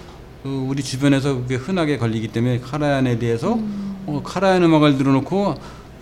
어, 0.43 0.67
우리 0.67 0.83
주변에서 0.83 1.35
그게 1.35 1.55
흔하게 1.55 1.97
걸리기 1.97 2.29
때문에 2.29 2.59
카라얀에 2.59 3.19
대해서 3.19 3.53
음. 3.53 4.03
어, 4.07 4.21
카라얀 4.23 4.63
음악을 4.63 4.97
들어놓고 4.97 5.55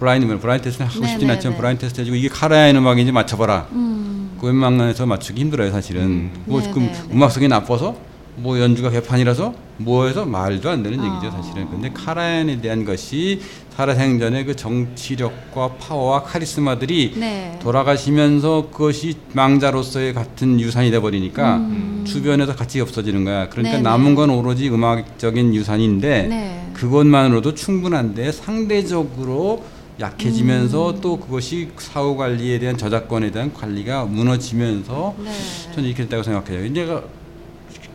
blind 0.03 0.37
blind 0.37 0.61
test 0.61 0.83
하고 0.83 0.99
네, 0.99 1.07
싶진 1.07 1.27
네, 1.29 1.33
않지만 1.35 1.53
네. 1.53 1.57
blind 1.57 1.77
test 1.77 2.01
해주고 2.01 2.17
이게 2.17 2.27
카라얀 2.27 2.75
음악인지 2.75 3.13
맞춰봐라. 3.13 3.67
음. 3.71 4.35
그 4.37 4.47
웬만해서 4.47 5.05
맞추기 5.05 5.39
힘들어요 5.39 5.71
사실은. 5.71 6.29
뭐 6.43 6.59
네, 6.59 6.69
네, 6.69 6.79
네. 6.79 7.03
음악성이 7.13 7.47
나빠서 7.47 7.95
뭐 8.35 8.59
연주가 8.59 8.89
개판이라서 8.89 9.53
뭐해서 9.77 10.25
말도 10.25 10.69
안 10.69 10.83
되는 10.83 10.97
얘기죠 10.97 11.27
아. 11.27 11.41
사실은. 11.41 11.69
근데 11.69 11.89
카라얀에 11.93 12.59
대한 12.59 12.83
것이 12.83 13.39
살아생전의 13.77 14.45
그 14.45 14.55
정치력과 14.57 15.75
파워와 15.79 16.23
카리스마들이 16.23 17.13
네. 17.15 17.57
돌아가시면서 17.61 18.67
그것이 18.73 19.15
망자로서의 19.31 20.13
같은 20.13 20.59
유산이 20.59 20.91
돼 20.91 20.99
버리니까 20.99 21.57
음. 21.57 22.03
주변에서 22.05 22.57
같이 22.57 22.81
없어지는 22.81 23.23
거야. 23.23 23.47
그러니까 23.47 23.77
네네. 23.77 23.83
남은 23.83 24.15
건 24.15 24.31
오로지 24.31 24.67
음악적인 24.67 25.55
유산인데 25.55 26.23
네. 26.23 26.69
그것만으로도 26.73 27.53
충분한데 27.53 28.33
상대적으로 28.33 29.63
약해지면서 30.03 30.91
음. 30.91 31.01
또 31.01 31.17
그것이 31.17 31.69
사후 31.77 32.15
관리에 32.17 32.59
대한 32.59 32.77
저작권에 32.77 33.31
대한 33.31 33.53
관리가 33.53 34.05
무너지면서 34.05 35.15
네. 35.23 35.31
저는 35.73 35.87
이렇게 35.87 36.03
됐다고 36.03 36.23
생각해요. 36.23 36.65
이제가 36.65 37.03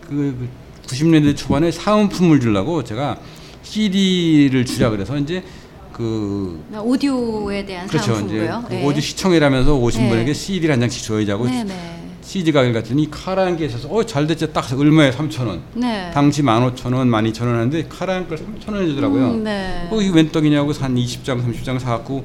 그 0.09 0.49
90년대 0.87 1.37
초반에 1.37 1.71
사은품을 1.71 2.41
주려고 2.41 2.83
제가 2.83 3.19
CD를 3.63 4.65
주자 4.65 4.89
그래서 4.89 5.19
이제 5.19 5.45
그 5.93 6.65
오디오에 6.83 7.67
대한 7.67 7.87
그렇죠. 7.87 8.13
이제 8.13 8.15
사은품으로요. 8.15 8.65
그 8.69 8.73
네. 8.73 8.85
오디오 8.85 9.01
시청이라면서 9.01 9.75
오신 9.77 10.03
네. 10.03 10.09
분에게 10.09 10.33
CD를 10.33 10.73
한 10.73 10.81
장씩 10.81 11.03
줘야자고 11.05 11.47
네 11.47 11.65
네. 11.65 11.98
CD 12.29 12.53
가격 12.53 12.75
같더니 12.75 13.11
카라한 13.11 13.57
게 13.57 13.65
있어서 13.65 13.89
어 13.89 14.05
잘 14.05 14.27
됐지 14.27 14.53
딱 14.53 14.71
얼마에 14.79 15.11
3,000원. 15.13 15.61
네. 15.73 16.11
당시 16.13 16.43
15,000원, 16.43 16.75
12,000원 17.11 17.45
하는데 17.47 17.87
카라한 17.89 18.29
걸 18.29 18.37
3,000원 18.37 18.83
해주더라고요. 18.83 19.31
음, 19.31 19.45
네. 19.45 19.89
어, 19.91 19.99
이게 19.99 20.11
웬 20.15 20.31
떡이냐고 20.31 20.71
한 20.73 20.95
20장, 20.95 21.43
30장 21.43 21.79
사갖고 21.79 22.23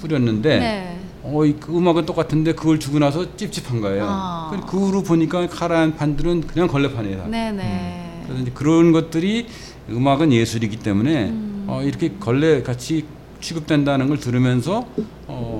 뿌렸는데 0.00 0.58
네. 0.58 0.98
어, 1.22 1.44
이 1.44 1.54
그 1.60 1.76
음악은 1.78 2.06
똑같은데 2.06 2.54
그걸 2.54 2.80
주고 2.80 2.98
나서 2.98 3.36
찝찝한 3.36 3.80
거예요. 3.80 4.04
아. 4.08 4.50
그- 4.52 4.66
그 4.66 4.84
후로 4.84 5.04
보니까 5.04 5.46
카라한 5.46 5.94
판들은 5.94 6.48
그냥 6.48 6.66
걸레판이에요. 6.66 7.18
다. 7.18 7.26
네네. 7.28 8.22
그래서 8.26 8.42
이제 8.42 8.50
그런 8.52 8.90
것들이 8.90 9.46
음악은 9.88 10.32
예술이기 10.32 10.78
때문에 10.78 11.26
음. 11.28 11.64
어, 11.68 11.82
이렇게 11.84 12.14
걸레 12.18 12.62
같이 12.64 13.04
취급된다는 13.40 14.08
걸 14.08 14.18
들으면서 14.18 14.86
어, 15.28 15.55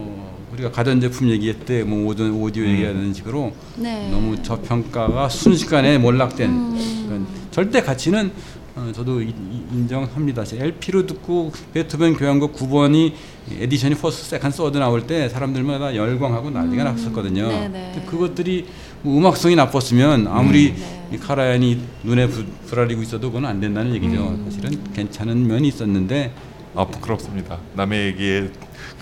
우리가 0.56 0.70
가전제품 0.72 1.28
얘기할 1.30 1.60
때 1.60 1.84
뭐 1.84 2.06
오디오, 2.08 2.26
오디오 2.40 2.64
음. 2.64 2.68
얘기하는 2.70 3.12
식으로 3.14 3.52
네. 3.76 4.08
너무 4.10 4.42
저평가가 4.42 5.28
순식간에 5.28 5.98
몰락된 5.98 6.50
음. 6.50 7.04
그런 7.06 7.26
절대 7.50 7.82
가치는 7.82 8.30
어, 8.74 8.90
저도 8.94 9.22
이- 9.22 9.28
이- 9.28 9.62
인정합니다. 9.72 10.44
LP로 10.52 11.06
듣고 11.06 11.50
베토벤 11.72 12.14
교향곡 12.16 12.54
9번이 12.54 13.12
edition이 13.58 13.94
first, 13.94 14.28
second, 14.30 14.50
third 14.50 14.76
나올 14.76 15.06
때 15.06 15.28
사람들마다 15.30 15.94
열광하고 15.96 16.50
난리가 16.50 16.84
났었거든요. 16.84 17.44
음. 17.44 17.48
네네. 17.48 17.92
근데 17.94 18.06
그것들이 18.06 18.66
뭐 19.02 19.18
음악성이 19.18 19.56
나빴으면 19.56 20.26
아무리 20.26 20.74
네. 20.74 21.08
이 21.12 21.16
카라얀이 21.18 21.80
눈에 22.02 22.26
부, 22.28 22.44
부라리고 22.66 23.02
있어도 23.02 23.28
그건 23.30 23.46
안 23.46 23.60
된다는 23.60 23.94
얘기죠. 23.94 24.28
음. 24.28 24.46
사실은 24.50 24.78
괜찮은 24.92 25.46
면이 25.46 25.68
있었는데 25.68 26.32
아 26.74 26.86
부끄럽습니다. 26.86 27.58
남의 27.74 28.06
얘기에 28.08 28.50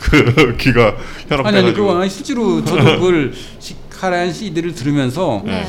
그 0.00 0.56
귀가 0.60 0.88
아니 0.88 0.96
아니 1.30 1.56
현혹돼가지고 1.56 1.74
그거 1.74 2.00
아니 2.00 2.10
실제로 2.10 2.64
저도 2.64 2.84
그걸 3.00 3.32
시- 3.58 3.76
카라얀 3.90 4.32
CD를 4.32 4.74
들으면서 4.74 5.42
네. 5.46 5.64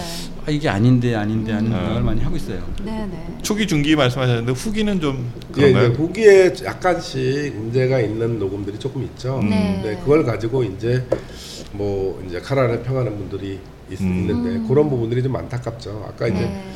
아, 0.48 0.52
이게 0.52 0.70
아닌데 0.70 1.16
아닌데 1.16 1.54
하는 1.54 1.72
음. 1.72 1.76
생각을 1.76 2.02
많이 2.04 2.22
하고 2.22 2.36
있어요. 2.36 2.64
네 2.84 3.08
네. 3.12 3.38
초기 3.42 3.66
중기 3.68 3.96
말씀하셨는데 3.96 4.52
후기는 4.52 5.00
좀 5.02 5.32
예, 5.58 5.72
그런가요? 5.72 5.88
이제 5.88 5.96
후기에 5.96 6.54
약간씩 6.66 7.56
문제가 7.56 8.00
있는 8.00 8.38
녹음들이 8.40 8.78
조금 8.78 9.04
있죠. 9.04 9.40
네. 9.42 9.82
네, 9.84 9.96
그걸 10.02 10.24
가지고 10.24 10.64
이제 10.64 11.04
뭐 11.72 12.24
이제 12.28 12.40
카라를 12.40 12.84
평하는 12.84 13.18
분들이 13.18 13.60
있, 13.90 14.02
음. 14.02 14.28
있는데 14.30 14.68
그런 14.68 14.90
부분들이 14.90 15.24
좀 15.24 15.36
안타깝죠. 15.36 16.06
아까 16.10 16.28
이제 16.28 16.42
네. 16.42 16.72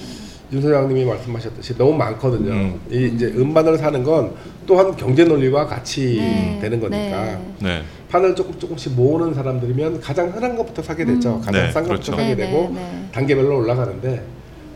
윤 0.52 0.62
소장님이 0.62 1.06
말씀하셨듯이 1.06 1.78
너무 1.78 1.94
많거든요. 1.94 2.52
음. 2.52 2.80
이 2.90 3.12
이제 3.16 3.28
음반을 3.28 3.78
사는 3.78 4.04
건 4.04 4.32
또한 4.66 4.96
경제 4.96 5.24
논리와 5.24 5.68
같이 5.68 6.18
네. 6.18 6.58
되는 6.62 6.80
거니까 6.80 7.24
네. 7.26 7.40
네. 7.60 7.82
판을 8.10 8.34
조금 8.36 8.58
조금씩 8.58 8.94
모으는 8.96 9.34
사람들이면 9.36 10.00
가장 10.02 10.30
흔한 10.30 10.56
것부터 10.58 10.82
사게 10.82 11.06
되죠. 11.06 11.36
음. 11.36 11.42
가장 11.42 11.66
네, 11.66 11.72
싼 11.72 11.84
그렇죠. 11.84 12.12
것부터 12.12 12.24
사게 12.24 12.36
네, 12.36 12.46
되고 12.48 12.70
네, 12.74 12.80
네. 12.80 13.10
단계별로 13.12 13.58
올라가는데 13.58 14.24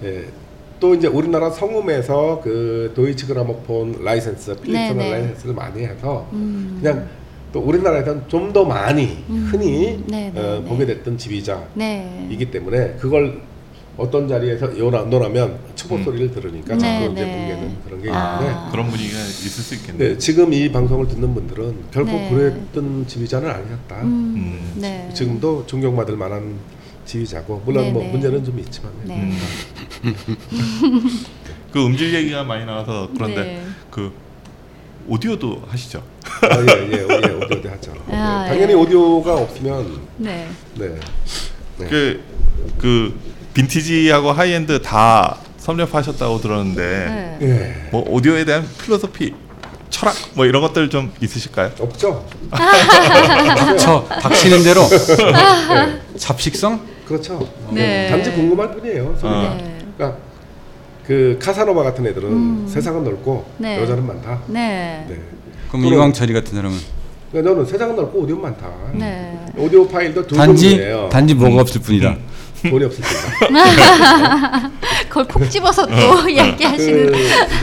예, 0.04 0.24
또 0.80 0.94
이제 0.94 1.08
우리나라 1.08 1.50
성음에서 1.50 2.42
그 2.44 2.92
도이치 2.96 3.26
그라모폰 3.28 4.04
라이센스, 4.04 4.56
필립스나 4.58 4.94
네, 4.94 4.94
네. 4.94 5.12
라이센스를 5.12 5.56
많이 5.56 5.84
해서 5.86 6.28
음. 6.34 6.78
그냥 6.82 7.08
또 7.52 7.62
우리나라에서는 7.62 8.24
좀 8.28 8.54
더 8.54 8.64
많이 8.64 9.24
음. 9.30 9.48
흔히 9.52 10.04
네, 10.08 10.32
네, 10.32 10.40
어, 10.40 10.60
네. 10.60 10.70
보게 10.70 10.86
됐던 10.86 11.18
지휘자이기 11.18 11.66
네. 11.76 12.52
때문에 12.52 12.96
그걸 13.00 13.42
어떤 13.96 14.28
자리에서 14.28 14.78
요라 14.78 15.04
노라면 15.04 15.60
초보 15.76 15.96
음. 15.96 16.04
소리를 16.04 16.32
들으니까 16.32 16.76
네, 16.76 16.80
자꾸 16.80 17.12
이제 17.12 17.26
네. 17.26 17.38
뭉개는 17.38 17.78
그런 17.86 18.02
게 18.02 18.10
아. 18.12 18.40
있는데 18.40 18.72
그런 18.72 18.90
분위기가 18.90 19.20
있을 19.20 19.64
수 19.64 19.76
있겠네요. 19.76 20.10
네, 20.10 20.18
지금 20.18 20.52
이 20.54 20.72
방송을 20.72 21.08
듣는 21.08 21.34
분들은 21.34 21.76
결코 21.92 22.12
네. 22.12 22.30
그랬던 22.30 23.06
지휘자는 23.08 23.50
아니었다. 23.50 24.02
음. 24.02 24.34
음. 24.36 24.74
네. 24.76 25.10
지금도 25.14 25.68
존경받을 25.68 26.18
만한 26.18 26.58
지휘자고 27.06 27.62
물론 27.66 27.84
네, 27.84 27.92
뭐 27.92 28.02
네. 28.02 28.12
문제는 28.12 28.44
좀 28.44 28.58
있지만 28.60 28.92
네. 29.04 29.16
음. 29.16 29.38
그 31.72 31.86
음질 31.86 32.14
얘기가 32.14 32.44
많이 32.44 32.66
나와서 32.66 33.10
그런데 33.14 33.44
네. 33.44 33.64
그 33.92 34.12
오디오도 35.08 35.64
하시죠? 35.68 36.02
아, 36.42 36.62
예, 36.62 36.88
예, 36.88 36.98
예, 36.98 37.04
오디오도 37.04 37.70
하죠. 37.70 37.94
네, 38.08 38.16
아, 38.16 38.46
당연히 38.48 38.72
예. 38.72 38.76
오디오가 38.76 39.36
없으면 39.36 40.00
네. 40.18 40.48
네, 40.76 40.96
네. 41.78 41.88
그, 41.88 42.24
그 42.78 43.33
빈티지하고 43.54 44.32
하이엔드 44.32 44.82
다 44.82 45.38
섭렵하셨다고 45.58 46.42
들었는데 46.42 47.38
네. 47.40 47.48
예, 47.48 47.90
뭐 47.92 48.04
오디오에 48.10 48.44
대한 48.46 48.68
philosophy, 48.84 49.34
철학 49.90 50.16
뭐 50.34 50.46
이런 50.46 50.62
것들 50.62 50.90
좀 50.90 51.12
있으실까요? 51.22 51.72
없죠. 51.80 52.26
저 53.80 54.06
닥치는 54.22 54.64
대로 54.64 54.82
잡식성 56.18 56.82
그렇죠. 57.08 57.48
네. 57.72 58.10
단지 58.10 58.32
궁금할 58.32 58.72
뿐이에요. 58.76 59.16
소리가. 59.20 59.40
아. 59.52 59.56
네. 59.56 59.78
그러니까 59.98 60.20
그 61.06 61.38
카사노바 61.42 61.84
같은 61.84 62.06
애들은 62.08 62.30
음. 62.30 62.68
세상은 62.68 63.04
넓고 63.04 63.46
네. 63.58 63.80
여자는 63.82 64.06
많다. 64.08 64.40
네. 64.48 65.06
네. 65.08 65.16
그럼 65.70 65.84
또는- 65.84 65.94
이광철이 65.94 66.34
같은 66.34 66.56
사람은 66.56 66.78
그러니까 67.32 67.54
너는 67.54 67.66
세상은 67.70 67.96
넓고 67.96 68.20
오디오 68.20 68.38
많다. 68.38 68.68
네. 68.94 69.38
오디오 69.58 69.88
파일도 69.88 70.26
두 70.28 70.36
단지 70.36 70.72
종류예요. 70.72 71.10
단지 71.10 71.34
뭐가 71.34 71.62
없을 71.62 71.82
뿐이다. 71.82 72.16
돈이 72.70 72.86
없을 72.86 73.04
뿐이다. 73.04 74.72
그걸 75.10 75.28
콕 75.28 75.50
집어서 75.50 75.86
또 75.86 75.94
그 76.24 76.30
이야기하시는. 76.30 77.14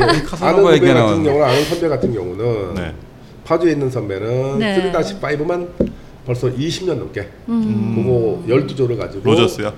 아는 0.01 0.24
카사노바 0.24 0.62
후배 0.62 0.74
얘기가 0.77 0.94
같은 0.94 1.24
경우는 1.24 1.43
아는 1.43 1.64
선배 1.64 1.89
같은 1.89 2.14
경우는 2.14 2.74
네. 2.74 2.94
파주에 3.44 3.72
있는 3.72 3.90
선배는 3.90 4.59
네. 4.59 4.93
3-5만 4.93 5.68
벌써 6.24 6.48
20년 6.48 6.94
넘게 6.94 7.28
음. 7.48 7.94
그거 7.97 8.56
12조를 8.56 8.98
가지고 8.98 9.22
로저스요? 9.31 9.72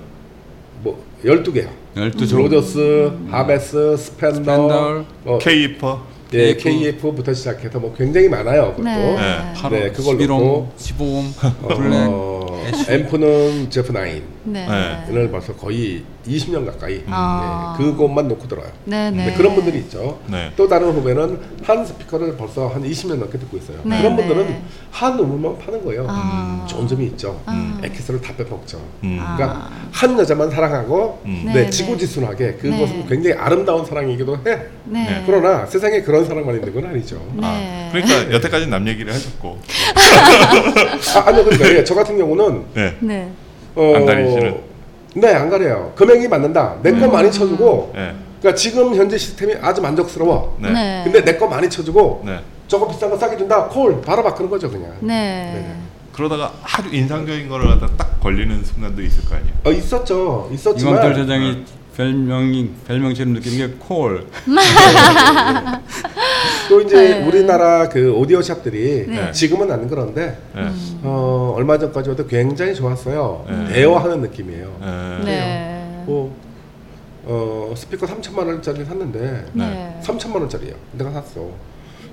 뭐 0.83 1.03
12개요. 1.23 1.69
열두 1.95 2.27
조 2.27 2.37
로저스, 2.37 3.11
하베스, 3.29 3.95
스펜더, 3.97 4.33
스펜더, 4.35 5.05
뭐 5.23 5.37
K이퍼 5.37 6.13
예, 6.33 6.55
KF. 6.55 6.63
KF부터 6.99 7.33
시작해서 7.33 7.79
뭐 7.79 7.93
굉장히 7.95 8.27
많아요. 8.27 8.71
그것도. 8.75 8.83
네. 8.83 9.15
네. 9.15 9.53
8호, 9.55 9.69
네, 9.71 9.91
그걸 9.91 10.17
11호, 10.17 10.27
놓고 10.27 10.71
15호, 10.77 11.77
블랙, 11.77 12.07
어. 12.09 12.63
앰프는 12.89 13.69
제프 13.69 13.91
나인. 13.91 14.23
네. 14.43 14.67
네. 14.67 15.05
이는 15.09 15.31
벌써 15.31 15.53
거의 15.53 16.03
20년 16.27 16.65
가까이 16.65 17.03
아. 17.07 17.75
네, 17.77 17.83
그것만 17.85 18.27
놓고 18.27 18.47
들어요. 18.47 18.67
네, 18.85 19.11
네. 19.11 19.27
네, 19.27 19.33
그런 19.33 19.55
분들이 19.55 19.79
있죠. 19.79 20.19
네. 20.27 20.51
또 20.55 20.67
다른 20.67 20.91
후배는 20.91 21.39
한 21.63 21.85
스피커를 21.85 22.35
벌써 22.37 22.67
한 22.67 22.83
20년 22.83 23.15
넘게 23.15 23.37
듣고 23.37 23.57
있어요. 23.57 23.77
네, 23.83 23.97
그런 23.97 24.15
네. 24.15 24.25
분들은 24.25 24.61
한 24.91 25.19
음만 25.19 25.57
파는 25.59 25.83
거예요. 25.83 26.05
아. 26.09 26.65
좋은 26.69 26.87
점이 26.87 27.05
있죠. 27.07 27.41
아. 27.45 27.79
에키스를 27.83 28.21
다 28.21 28.33
빼먹죠. 28.35 28.79
음. 29.03 29.17
아. 29.21 29.35
그러니까 29.35 29.69
한 29.91 30.19
여자만 30.19 30.49
사랑하고 30.49 31.21
음. 31.25 31.43
네, 31.45 31.53
네, 31.53 31.63
네. 31.63 31.69
지고지순하게 31.69 32.53
그것은 32.55 32.99
네. 32.99 33.05
굉장히 33.09 33.37
아름다운 33.37 33.85
사랑이기도 33.85 34.37
해. 34.45 34.61
네. 34.85 35.23
그러나 35.25 35.65
세상에 35.65 36.01
그런 36.01 36.25
사랑만 36.25 36.55
있는 36.55 36.73
건 36.73 36.85
아니죠. 36.85 37.15
네. 37.33 37.41
아, 37.43 37.89
그러니까 37.91 38.33
여태까지 38.33 38.67
남 38.67 38.87
얘기를 38.87 39.13
하셨고 39.13 39.59
아, 41.15 41.29
아니요, 41.29 41.43
그러니까 41.43 41.69
예, 41.69 41.83
저 41.83 41.95
같은 41.95 42.17
경우는 42.17 42.65
네. 42.73 42.95
네. 42.99 43.31
어, 43.75 43.93
안 43.95 44.05
가리시는? 44.05 44.57
네, 45.15 45.33
안 45.33 45.49
가려요. 45.49 45.91
금액이 45.95 46.27
맞는다. 46.27 46.75
내 46.81 46.91
거 46.91 47.07
많이 47.07 47.31
쳐주고, 47.31 47.91
네. 47.95 48.13
그러니까 48.39 48.55
지금 48.57 48.95
현재 48.95 49.17
시스템이 49.17 49.55
아주 49.61 49.81
만족스러워. 49.81 50.57
네. 50.59 50.71
네. 50.71 51.01
근데 51.03 51.23
내 51.23 51.37
거 51.37 51.47
많이 51.47 51.69
쳐주고, 51.69 52.23
네. 52.25 52.39
저거 52.67 52.87
비싼 52.87 53.09
거 53.09 53.17
싸게 53.17 53.37
준다. 53.37 53.65
콜 53.65 54.01
바로 54.01 54.23
바꾸는 54.23 54.49
거죠, 54.49 54.69
그냥. 54.69 54.91
네. 55.01 55.51
네. 55.53 55.75
그러다가 56.13 56.51
아주 56.63 56.89
인상적인 56.95 57.47
거를 57.49 57.67
갖다 57.67 57.87
딱 57.97 58.19
걸리는 58.19 58.63
순간도 58.63 59.01
있을 59.01 59.25
거 59.25 59.35
아니에요. 59.35 59.53
어, 59.63 59.71
있었죠. 59.71 60.49
있었지만 60.51 60.93
이광철 60.95 61.15
저장이 61.15 61.63
별명이 61.97 62.69
별명처럼 62.87 63.33
느끼는 63.33 63.57
게 63.57 63.73
콜. 63.79 64.25
또 66.69 66.81
이제 66.81 66.95
네. 66.95 67.25
우리나라 67.25 67.89
그 67.89 68.13
오디오 68.13 68.41
샵들이 68.41 69.05
네. 69.07 69.31
지금은 69.31 69.71
안 69.71 69.87
그런데 69.87 70.37
네. 70.55 70.69
어, 71.03 71.53
얼마 71.55 71.77
전까지도 71.77 72.27
굉장히 72.27 72.73
좋았어요. 72.73 73.45
네. 73.47 73.73
대여하는 73.73 74.21
느낌이에요. 74.21 74.77
네. 74.79 75.25
네. 75.25 76.03
뭐 76.05 76.35
어, 77.25 77.73
스피커 77.75 78.05
3천만 78.05 78.47
원짜리 78.47 78.83
샀는데 78.83 79.45
네. 79.53 79.99
3천만 80.03 80.35
원짜리예요. 80.35 80.75
내가 80.93 81.11
샀어. 81.11 81.49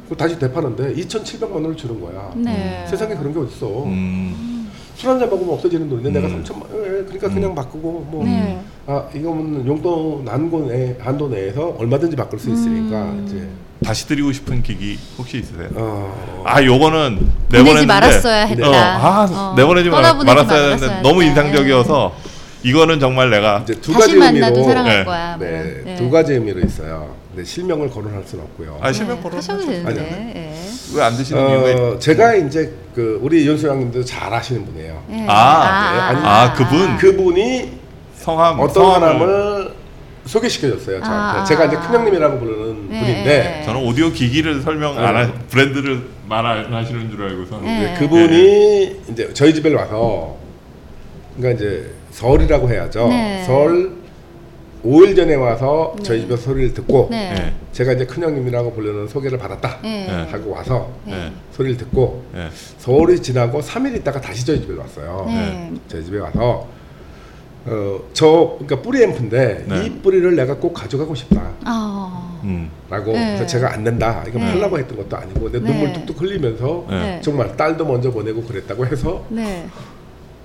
그 0.08 0.16
다시 0.16 0.38
되파는데 0.38 0.94
2,700만 0.94 1.52
원을 1.52 1.76
주는 1.76 2.00
거야. 2.00 2.32
네. 2.36 2.84
세상에 2.88 3.14
그런 3.14 3.32
게 3.32 3.38
어딨어. 3.40 3.84
음. 3.84 4.70
술 4.96 5.08
한잔 5.08 5.30
먹으면 5.30 5.54
없어지는 5.54 5.88
돈인데 5.88 6.10
내가 6.10 6.26
음. 6.26 6.42
3천만 6.44 6.62
원, 6.62 6.84
예, 6.84 6.88
그러니까 7.04 7.28
그냥 7.28 7.54
바꾸고 7.54 8.06
뭐 8.10 8.24
네. 8.24 8.60
아 8.86 9.08
이거는 9.14 9.66
용돈 9.66 10.28
한도 10.28 11.28
내에서 11.28 11.74
얼마든지 11.78 12.16
바꿀 12.16 12.38
수 12.38 12.50
있으니까 12.50 13.04
음. 13.04 13.24
이제 13.26 13.48
다시 13.84 14.06
드리고 14.06 14.30
싶은 14.32 14.62
기기 14.62 14.98
혹시 15.16 15.38
있으세요? 15.38 15.68
어, 15.74 16.42
아 16.46 16.62
요거는 16.62 17.16
보내지 17.16 17.30
내보냈는데 17.50 17.86
말았어야 17.86 18.44
했다. 18.46 18.68
어, 18.68 18.72
아 18.74 19.28
어. 19.30 19.54
내보내지 19.56 19.88
말- 19.88 20.02
말았어야 20.02 20.70
했는데 20.72 21.00
너무 21.02 21.22
했다. 21.22 21.42
인상적이어서 21.42 22.12
이거는 22.62 23.00
정말 23.00 23.30
내가 23.30 23.60
이제 23.64 23.74
두 23.80 23.92
다시 23.92 24.00
가지 24.04 24.16
만나도 24.18 24.54
의미로 24.56 24.64
사랑할 24.68 24.98
네. 24.98 25.04
거야. 25.04 25.36
뭐 25.38 25.46
네. 25.46 25.82
네. 25.84 25.94
두 25.96 26.10
가지 26.10 26.34
의미로 26.34 26.60
있어요. 26.60 27.14
근데 27.34 27.42
실명을 27.44 27.88
거론할 27.88 28.22
수는 28.26 28.44
없고요. 28.44 28.78
아 28.82 28.92
실명 28.92 29.16
네, 29.16 29.22
보러 29.22 29.38
하셔도 29.38 29.64
되는데. 29.64 30.32
예. 30.36 30.96
왜안 30.96 31.16
드시는 31.16 31.48
이유가 31.48 31.82
어, 31.82 31.98
제가 31.98 32.34
이제 32.34 32.74
그 32.94 33.18
우리 33.22 33.46
연수장님도 33.48 34.04
잘 34.04 34.32
아시는 34.34 34.66
분이에요. 34.66 35.02
예. 35.10 35.24
아, 35.26 35.92
네, 35.92 36.00
아니, 36.00 36.26
아, 36.26 36.52
그분? 36.52 36.96
그분이 36.98 37.78
성함 38.18 38.60
어떤 38.60 38.84
성함을- 38.84 39.00
사람을 39.00 39.74
소개시켜줬어요. 40.30 41.00
저한테. 41.00 41.40
아, 41.40 41.44
제가 41.44 41.64
이제 41.66 41.76
아. 41.76 41.80
큰형님이라고 41.80 42.38
부르는 42.38 42.88
네. 42.88 43.00
분인데 43.00 43.62
저는 43.64 43.84
오디오 43.84 44.10
기기를 44.10 44.62
설명 44.62 44.96
안 44.98 45.14
네. 45.14 45.20
하, 45.22 45.32
브랜드를 45.48 46.02
말 46.28 46.46
안 46.46 46.72
하시는 46.72 47.10
줄 47.10 47.22
알고서 47.22 47.60
네. 47.60 47.96
그분이 47.98 49.00
이제 49.10 49.30
저희 49.34 49.52
집에 49.52 49.74
와서 49.74 50.36
그러니까 51.36 51.58
이제 51.60 51.90
설이라고 52.12 52.70
해야죠. 52.70 53.08
네. 53.08 53.42
설 53.44 53.98
5일 54.84 55.14
전에 55.16 55.34
와서 55.34 55.94
네. 55.98 56.02
저희 56.04 56.20
집에서 56.20 56.40
소리를 56.42 56.72
듣고 56.74 57.08
네. 57.10 57.34
네. 57.34 57.52
제가 57.72 57.92
이제 57.92 58.06
큰형님이라고 58.06 58.72
부르는 58.72 59.08
소개를 59.08 59.36
받았다 59.38 59.78
예. 59.84 59.88
네. 59.88 60.26
하고 60.30 60.52
와서 60.52 60.90
네. 61.04 61.30
소리를 61.52 61.76
듣고 61.76 62.24
네. 62.32 62.48
서울이 62.78 63.20
지나고 63.20 63.60
3일 63.60 63.96
있다가 63.96 64.20
다시 64.20 64.46
저희 64.46 64.60
집에 64.60 64.74
왔어요. 64.78 65.24
네. 65.28 65.72
저희 65.88 66.04
집에 66.04 66.18
와서 66.18 66.66
어 67.66 68.00
저 68.12 68.56
그러니까 68.58 68.82
뿌리 68.82 69.02
앰프인데 69.02 69.64
네. 69.66 69.86
이 69.86 69.90
뿌리를 70.02 70.36
내가 70.36 70.54
꼭 70.56 70.74
가져가고 70.74 71.14
싶다라고 71.14 71.54
아. 71.64 72.40
음. 72.44 72.70
네. 72.90 72.98
그래서 73.02 73.46
제가 73.46 73.72
안 73.72 73.84
된다 73.84 74.24
이거 74.28 74.38
네. 74.38 74.52
팔라고 74.52 74.78
했던 74.78 74.96
것도 74.96 75.16
아니고 75.16 75.50
내 75.50 75.58
네. 75.58 75.70
눈물 75.70 75.92
뚝뚝 75.92 76.20
흘리면서 76.20 76.86
네. 76.90 77.00
네. 77.00 77.20
정말 77.22 77.56
딸도 77.56 77.84
먼저 77.86 78.10
보내고 78.10 78.42
그랬다고 78.42 78.84
해서 78.86 79.24
네. 79.28 79.66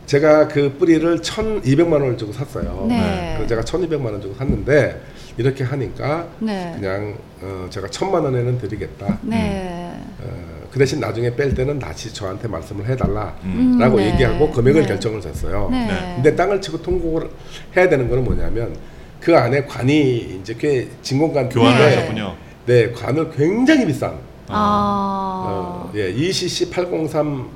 제가 0.05 0.47
그 0.47 0.75
뿌리를 0.77 1.19
1,200만 1.19 1.93
원을 1.93 2.17
주고 2.17 2.31
샀어요. 2.31 2.85
네. 2.87 3.33
그래서 3.37 3.47
제가 3.47 3.61
1,200만 3.63 4.05
원 4.05 4.21
주고 4.21 4.35
샀는데 4.35 5.01
이렇게 5.37 5.63
하니까 5.63 6.27
네. 6.39 6.73
그냥 6.75 7.17
어 7.41 7.67
제가 7.69 7.87
1,000만 7.87 8.23
원에는 8.23 8.59
드리겠다. 8.59 9.17
네. 9.23 9.99
어 10.21 10.54
그 10.75 10.79
대신 10.79 10.99
나중에 10.99 11.33
뺄 11.33 11.55
때는 11.55 11.79
다시 11.79 12.13
저한테 12.13 12.49
말씀을 12.49 12.85
해달라라고 12.85 13.37
음, 13.45 13.77
네. 13.95 14.11
얘기하고 14.11 14.51
금액을 14.51 14.81
네. 14.81 14.87
결정을 14.89 15.21
줬어요. 15.21 15.69
네. 15.71 15.87
네. 15.87 16.13
근데 16.15 16.35
땅을 16.35 16.59
치고 16.59 16.81
통곡을 16.81 17.29
해야 17.77 17.87
되는 17.87 18.09
거는 18.09 18.25
뭐냐면 18.25 18.75
그 19.21 19.33
안에 19.37 19.63
관이 19.63 20.39
이제 20.41 20.53
꽤 20.59 20.89
진공관 21.01 21.47
교환을 21.47 21.79
네. 21.79 21.95
하셨군요. 21.95 22.35
네, 22.65 22.91
관을 22.91 23.31
굉장히 23.31 23.85
비싼 23.85 24.15
아. 24.49 25.45
어, 25.47 25.91
예, 25.95 26.09
ECC 26.09 26.69
803S라는 26.69 27.47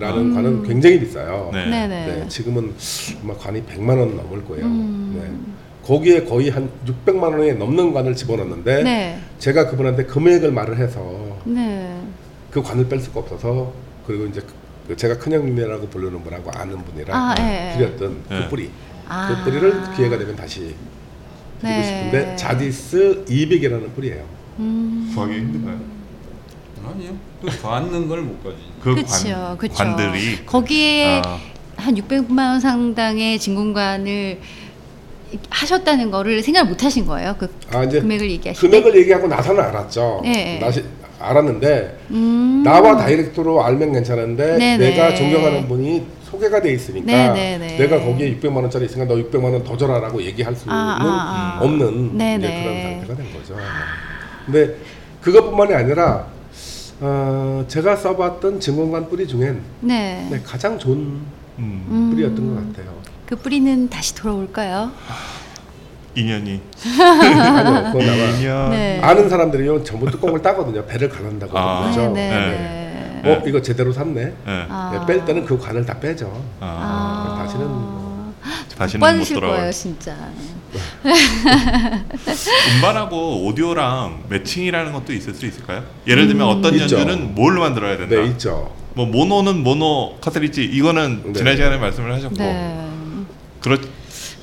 음. 0.00 0.34
관은 0.34 0.62
굉장히 0.62 1.00
비싸요. 1.00 1.50
네. 1.52 1.68
네네. 1.68 2.06
네, 2.06 2.28
지금은 2.28 2.72
아마 3.22 3.34
관이 3.34 3.62
100만 3.64 3.90
원 3.90 4.16
넘을 4.16 4.42
거예요. 4.46 4.64
음. 4.64 5.20
네. 5.20 5.86
거기에 5.86 6.24
거의 6.24 6.48
한 6.48 6.70
600만 6.86 7.24
원에 7.24 7.52
넘는 7.52 7.92
관을 7.92 8.16
집어넣는데 8.16 8.82
네. 8.84 9.18
제가 9.38 9.68
그분한테 9.68 10.04
금액을 10.04 10.50
말을 10.50 10.78
해서 10.78 11.36
네. 11.44 11.98
그 12.50 12.62
관을 12.62 12.88
뺄 12.88 13.00
수가 13.00 13.20
없어서 13.20 13.72
그리고 14.06 14.26
이제 14.26 14.40
그 14.86 14.96
제가 14.96 15.18
큰형님이라고 15.18 15.88
부르는 15.88 16.22
분하고 16.24 16.50
아는 16.54 16.82
분이랑 16.84 17.14
아, 17.16 17.34
예, 17.38 17.72
예. 17.74 17.78
드렸던 17.78 18.24
예. 18.30 18.34
그 18.42 18.48
뿌리 18.48 18.70
아. 19.08 19.28
그 19.28 19.44
뿌리를 19.50 19.94
기회가 19.96 20.16
되면 20.18 20.34
다시 20.34 20.60
드리고 20.60 20.76
네. 21.62 21.82
싶은데 21.84 22.36
자디스 22.36 23.24
200이라는 23.28 23.94
뿌리예요. 23.94 24.24
음. 24.58 25.10
구하기 25.14 25.34
힘든가요? 25.34 25.78
아니요. 26.86 27.12
또 27.42 27.48
받는 27.62 28.08
걸 28.08 28.22
못 28.22 28.42
가지. 28.42 28.56
그 28.82 28.94
그렇죠. 28.94 29.28
관, 29.34 29.58
그렇죠. 29.58 29.74
관들이 29.76 30.46
거기에 30.46 31.20
아, 31.24 31.38
한 31.76 31.94
600만 31.94 32.38
원 32.38 32.60
상당의 32.60 33.38
진공관을 33.38 34.40
하셨다는 35.50 36.10
거를 36.10 36.42
생각 36.42 36.66
못 36.66 36.82
하신 36.82 37.04
거예요. 37.04 37.36
그아 37.36 37.84
이제 37.84 38.00
금액을 38.00 38.30
얘기하실 38.30 38.70
금액을 38.70 38.96
얘기하고 39.00 39.26
나서는 39.28 39.62
알았죠. 39.62 40.22
예, 40.24 40.54
예. 40.56 40.58
나시, 40.58 40.82
알았는데 41.20 41.68
때. 41.68 41.96
음. 42.10 42.62
나와 42.64 42.96
다이렉트로 42.96 43.62
알면 43.64 43.92
괜찮은데 43.92 44.58
네네. 44.58 44.90
내가 44.90 45.14
존경하는 45.14 45.66
분이 45.68 46.06
소개가 46.24 46.60
돼 46.60 46.72
있으니까 46.72 47.06
네네네. 47.06 47.78
내가 47.78 48.00
거기에 48.00 48.36
600만 48.36 48.56
원짜리 48.56 48.84
있으니까 48.84 49.12
너 49.12 49.20
600만 49.20 49.44
원 49.52 49.64
더 49.64 49.76
줘라라고 49.76 50.22
얘기할 50.22 50.54
수는 50.54 50.72
아, 50.74 50.96
아, 51.00 51.58
아. 51.58 51.64
없는 51.64 52.16
네네. 52.16 52.62
그런 52.62 52.82
상태가 52.82 53.16
된 53.16 53.32
거죠. 53.32 53.56
근데 54.46 54.76
그것뿐만이 55.20 55.74
아니라 55.74 56.26
어, 57.00 57.64
제가 57.68 57.96
써봤던 57.96 58.60
증권관 58.60 59.08
뿌리 59.08 59.26
중엔 59.26 59.60
네. 59.80 60.26
네, 60.30 60.40
가장 60.44 60.78
좋은 60.78 60.96
음, 60.96 61.22
음. 61.58 62.10
뿌리였던 62.10 62.54
것 62.54 62.76
같아요. 62.76 62.94
그 63.26 63.36
뿌리는 63.36 63.88
다시 63.88 64.14
돌아올까요? 64.14 64.90
인연이 66.14 66.60
아니요, 67.00 67.92
그건 67.92 68.08
아마 68.08 68.22
인연 68.36 68.70
네. 68.70 69.00
아는 69.02 69.28
사람들이요 69.28 69.84
전부 69.84 70.10
뚜껑을 70.10 70.42
따거든요. 70.42 70.84
배를 70.86 71.08
갈른다고 71.08 71.56
아. 71.58 71.82
그러죠. 71.82 72.12
네, 72.12 72.30
네. 72.30 73.20
네. 73.22 73.32
어 73.34 73.42
이거 73.46 73.60
제대로 73.60 73.92
샀네. 73.92 74.24
네. 74.24 74.34
아. 74.46 74.90
네, 74.92 75.06
뺄 75.06 75.24
때는 75.24 75.44
그 75.44 75.58
관을 75.58 75.84
다 75.84 75.98
빼죠. 75.98 76.26
아, 76.60 77.36
아. 77.38 77.42
다시는 77.42 77.68
다시는 78.76 79.40
못. 79.40 79.40
거예요, 79.40 79.70
진짜. 79.72 80.14
음반하고 82.76 83.44
오디오랑 83.46 84.24
매칭이라는 84.28 84.92
것도 84.92 85.12
있을 85.12 85.34
수 85.34 85.46
있을까요? 85.46 85.82
예를 86.06 86.28
들면 86.28 86.46
어떤 86.46 86.74
있죠. 86.74 86.98
연주는 86.98 87.34
뭘 87.34 87.54
만들어야 87.54 87.96
된다. 87.96 88.16
네 88.16 88.26
있죠. 88.28 88.72
뭐 88.94 89.06
모노는 89.06 89.62
모노 89.62 90.18
카트리지 90.20 90.64
이거는 90.64 91.22
네. 91.26 91.32
지난 91.32 91.56
시간에 91.56 91.76
말씀을 91.78 92.12
하셨고 92.14 92.36
네. 92.36 92.86
그렇지 93.60 93.88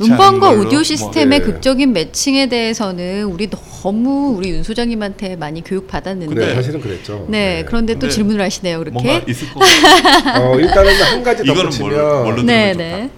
음반과 0.02 0.52
오디오 0.52 0.80
뭐- 0.80 0.84
시스템의 0.84 1.40
네. 1.40 1.46
극적인 1.46 1.94
매칭에 1.94 2.48
대해서는 2.48 3.24
우리 3.26 3.50
너무 3.50 4.36
우리 4.38 4.50
윤 4.50 4.64
소장님한테 4.64 5.36
많이 5.36 5.64
교육 5.64 5.88
받았는데 5.88 6.34
그래 6.34 6.54
사실은 6.56 6.82
그랬죠. 6.82 7.26
네, 7.30 7.64
그런데 7.66 7.98
또 7.98 8.10
질문을 8.10 8.42
하시네요, 8.44 8.80
그렇게. 8.80 9.24
있을 9.28 9.48
것 9.54 9.60
같아요. 9.62 10.52
어, 10.52 10.60
일단은 10.60 10.94
한 11.02 11.24
가지 11.24 11.44
덧붙이면 11.44 12.46
네, 12.46 12.74
네. 12.74 13.10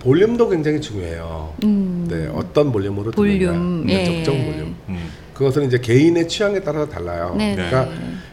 볼륨도 0.00 0.48
굉장히 0.48 0.80
중요해요. 0.80 1.54
음. 1.64 2.06
네, 2.08 2.28
어떤 2.32 2.72
볼륨으로 2.72 3.10
볼륨, 3.10 3.82
듣느냐, 3.84 3.98
네, 3.98 4.00
예. 4.20 4.24
적정 4.24 4.44
볼륨. 4.44 4.76
음. 4.88 5.08
그것은 5.34 5.66
이제 5.66 5.78
개인의 5.78 6.26
취향에 6.28 6.60
따라서 6.60 6.88
달라요. 6.88 7.34
네, 7.36 7.54
그러니까 7.54 7.84
네. 7.84 7.90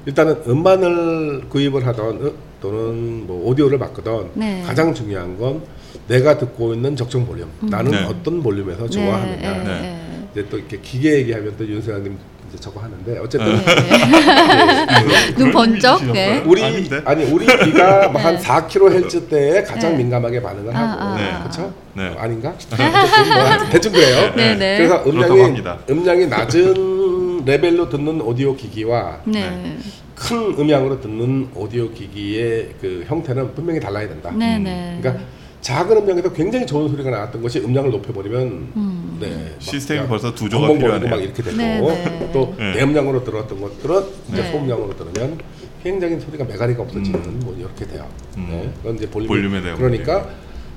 일단은 0.07 0.37
음반을 0.47 1.49
구입을 1.49 1.85
하던 1.85 2.27
어, 2.27 2.31
또는 2.61 3.27
뭐 3.27 3.47
오디오를 3.47 3.77
바꾸던 3.77 4.31
네. 4.35 4.63
가장 4.65 4.93
중요한 4.93 5.37
건 5.37 5.61
내가 6.07 6.37
듣고 6.37 6.73
있는 6.73 6.95
적정 6.95 7.25
볼륨. 7.25 7.49
나는 7.61 7.91
네. 7.91 8.03
어떤 8.03 8.41
볼륨에서 8.43 8.83
네, 8.83 8.89
좋아하느냐. 8.89 9.35
네, 9.35 9.57
네. 9.57 9.63
네. 9.63 10.27
이제 10.31 10.45
또 10.49 10.57
이렇게 10.57 10.79
기계 10.81 11.13
얘기하면 11.17 11.55
또 11.57 11.65
윤소장님 11.67 12.17
이제 12.49 12.57
저거 12.59 12.81
하는데 12.81 13.17
어쨌든 13.19 13.55
네. 13.55 15.33
눈 15.37 15.51
번쩍. 15.51 16.11
네. 16.11 16.43
우리 16.45 16.63
아닌데? 16.63 17.01
아니 17.05 17.23
우리 17.25 17.45
귀가 17.45 18.07
뭐한 18.09 18.37
네. 18.37 18.41
4kHz 18.41 19.29
때에 19.29 19.63
가장 19.63 19.91
네. 19.91 19.97
민감하게 19.97 20.41
반응을 20.41 20.75
아, 20.75 20.79
하고 20.79 21.01
아, 21.01 21.15
네. 21.17 21.31
아. 21.31 21.39
그렇죠? 21.39 21.73
네. 21.93 22.07
어, 22.07 22.15
아닌가? 22.19 22.49
뭐 22.49 23.69
대충 23.71 23.91
그래요. 23.91 24.33
네, 24.35 24.55
네. 24.55 24.77
그래서 24.77 25.03
음량이. 25.07 25.61
음량이 25.89 26.27
낮은 26.27 27.45
레벨로 27.45 27.89
듣는 27.89 28.21
오디오 28.21 28.55
기기와 28.55 29.19
네. 29.25 29.77
큰 30.15 30.37
음량으로 30.57 31.01
듣는 31.01 31.49
오디오 31.55 31.91
기기의 31.91 32.69
그 32.79 33.05
형태는 33.07 33.53
분명히 33.53 33.79
달라야 33.79 34.07
된다. 34.07 34.31
네, 34.35 34.57
네. 34.57 34.97
그러니까 35.01 35.23
작은 35.65 35.97
음량에서 35.97 36.31
굉장히 36.31 36.67
좋은 36.67 36.87
소리가 36.89 37.09
나왔던 37.09 37.41
것이 37.41 37.57
음량을 37.57 37.89
높여버리면 37.89 38.41
음. 38.75 39.17
네, 39.19 39.49
막 39.51 39.61
시스템이 39.63 40.07
벌써 40.07 40.31
두 40.35 40.47
조가 40.47 40.71
필요하네요. 40.73 41.09
막 41.09 41.23
이렇게 41.23 41.41
되고 41.41 41.57
네, 41.57 41.81
네. 41.81 42.29
또 42.31 42.53
네. 42.55 42.73
대음량으로 42.73 43.23
들었던 43.23 43.59
것들은 43.59 44.03
이제 44.29 44.43
네. 44.43 44.51
소음량으로 44.51 44.95
들으면 44.95 45.39
굉장히 45.81 46.19
소리가 46.19 46.43
메가리가 46.43 46.83
없어지는 46.83 47.39
뭐 47.39 47.55
이렇게 47.57 47.87
돼요. 47.87 48.07
음. 48.37 48.47
네, 48.47 48.73
그건 48.77 48.95
이제 48.97 49.09
볼륨 49.09 49.27
볼륨에 49.27 49.59
대한 49.63 49.75
그러니까 49.75 50.29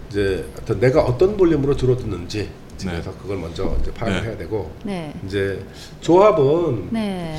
이제 0.09 0.47
어떤 0.59 0.81
내가 0.81 1.03
어떤 1.03 1.37
볼륨으로 1.37 1.77
주로 1.77 1.95
듣는지 1.95 2.49
집에서 2.79 3.11
네. 3.11 3.17
그걸 3.21 3.37
먼저 3.37 3.77
이제 3.83 3.93
파악을 3.93 4.23
네. 4.23 4.27
해야 4.27 4.39
되고 4.39 4.71
네. 4.85 5.13
이제 5.27 5.63
조합은 6.01 6.89
네. 6.93 7.39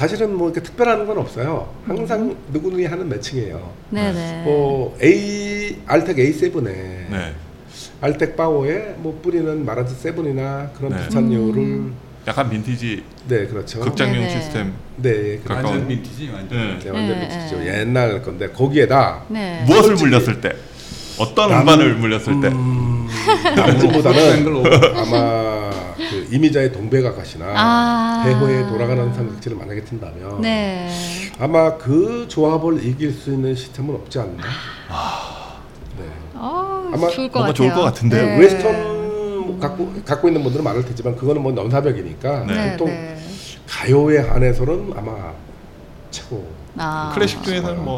사실은 0.00 0.34
뭐 0.34 0.48
이렇게 0.48 0.62
특별한 0.62 1.06
건 1.06 1.18
없어요. 1.18 1.68
항상 1.86 2.34
누구누이 2.54 2.86
하는 2.86 3.06
매칭이에요. 3.10 3.70
네, 3.90 4.10
네. 4.14 4.42
뭐 4.46 4.96
A 5.02 5.76
알텍 5.86 6.16
A7에 6.16 6.64
네. 6.64 7.34
알텍 8.00 8.34
바오에 8.34 8.94
뭐 8.96 9.20
뿌리는 9.22 9.62
마라즈 9.62 9.94
세븐이나 9.94 10.70
그런 10.74 10.92
네. 10.92 10.98
비슷한 11.00 11.30
음. 11.30 11.94
약간 12.26 12.48
빈티지 12.48 13.02
네 13.28 13.46
그렇죠. 13.46 13.80
극장용 13.80 14.14
네네. 14.14 14.30
시스템 14.30 14.72
네, 14.96 15.38
그 15.42 15.48
가까운- 15.48 15.66
완전 15.66 15.88
빈티지 15.88 16.30
완전. 16.32 16.58
네. 16.58 16.78
네, 16.82 16.90
완전 16.90 17.20
네. 17.20 17.28
네. 17.58 17.80
옛날 17.80 18.22
건데 18.22 18.48
거기에다 18.48 19.24
네. 19.28 19.64
무엇을 19.66 19.96
물렸을 19.96 20.40
때 20.40 20.54
어떤 21.18 21.50
남- 21.50 21.60
음반을 21.60 21.96
물렸을 21.96 22.40
때 22.40 22.48
음, 22.48 23.06
오버. 23.84 24.72
아마 24.96 25.70
그 26.10 26.26
이미자의 26.34 26.72
동백아가시나 26.72 27.46
아. 27.56 28.22
대호에 28.24 28.66
돌아가는 28.68 29.12
삼각지를 29.14 29.56
만약에 29.56 29.84
튼다면 29.84 30.40
네. 30.40 30.88
아마 31.38 31.76
그 31.76 32.26
조합을 32.28 32.84
이길 32.84 33.12
수 33.12 33.30
있는 33.32 33.54
시스템은 33.54 33.94
없지 33.94 34.18
않나. 34.18 34.42
네. 35.98 36.04
어, 36.34 36.90
아마 36.92 37.08
좋을 37.08 37.28
것 37.30 37.38
뭔가 37.40 37.52
같아요. 37.52 37.54
좋을 37.54 37.72
것 37.72 37.82
같은데요? 37.82 38.26
네. 38.26 38.38
웨스턴 38.38 39.58
갖고 39.60 39.92
갖고 40.04 40.28
있는 40.28 40.42
분들은 40.42 40.64
많을 40.64 40.84
테지만 40.84 41.14
그거는 41.16 41.42
뭐 41.42 41.52
넘사벽이니까 41.52 42.44
네. 42.46 42.72
보통 42.72 42.88
네. 42.88 43.16
가요에 43.68 44.18
한해서는 44.18 44.92
아마 44.96 45.32
최고. 46.10 46.44
아. 46.76 47.12
클래식 47.14 47.42
중에서는 47.42 47.84
뭐 47.84 47.96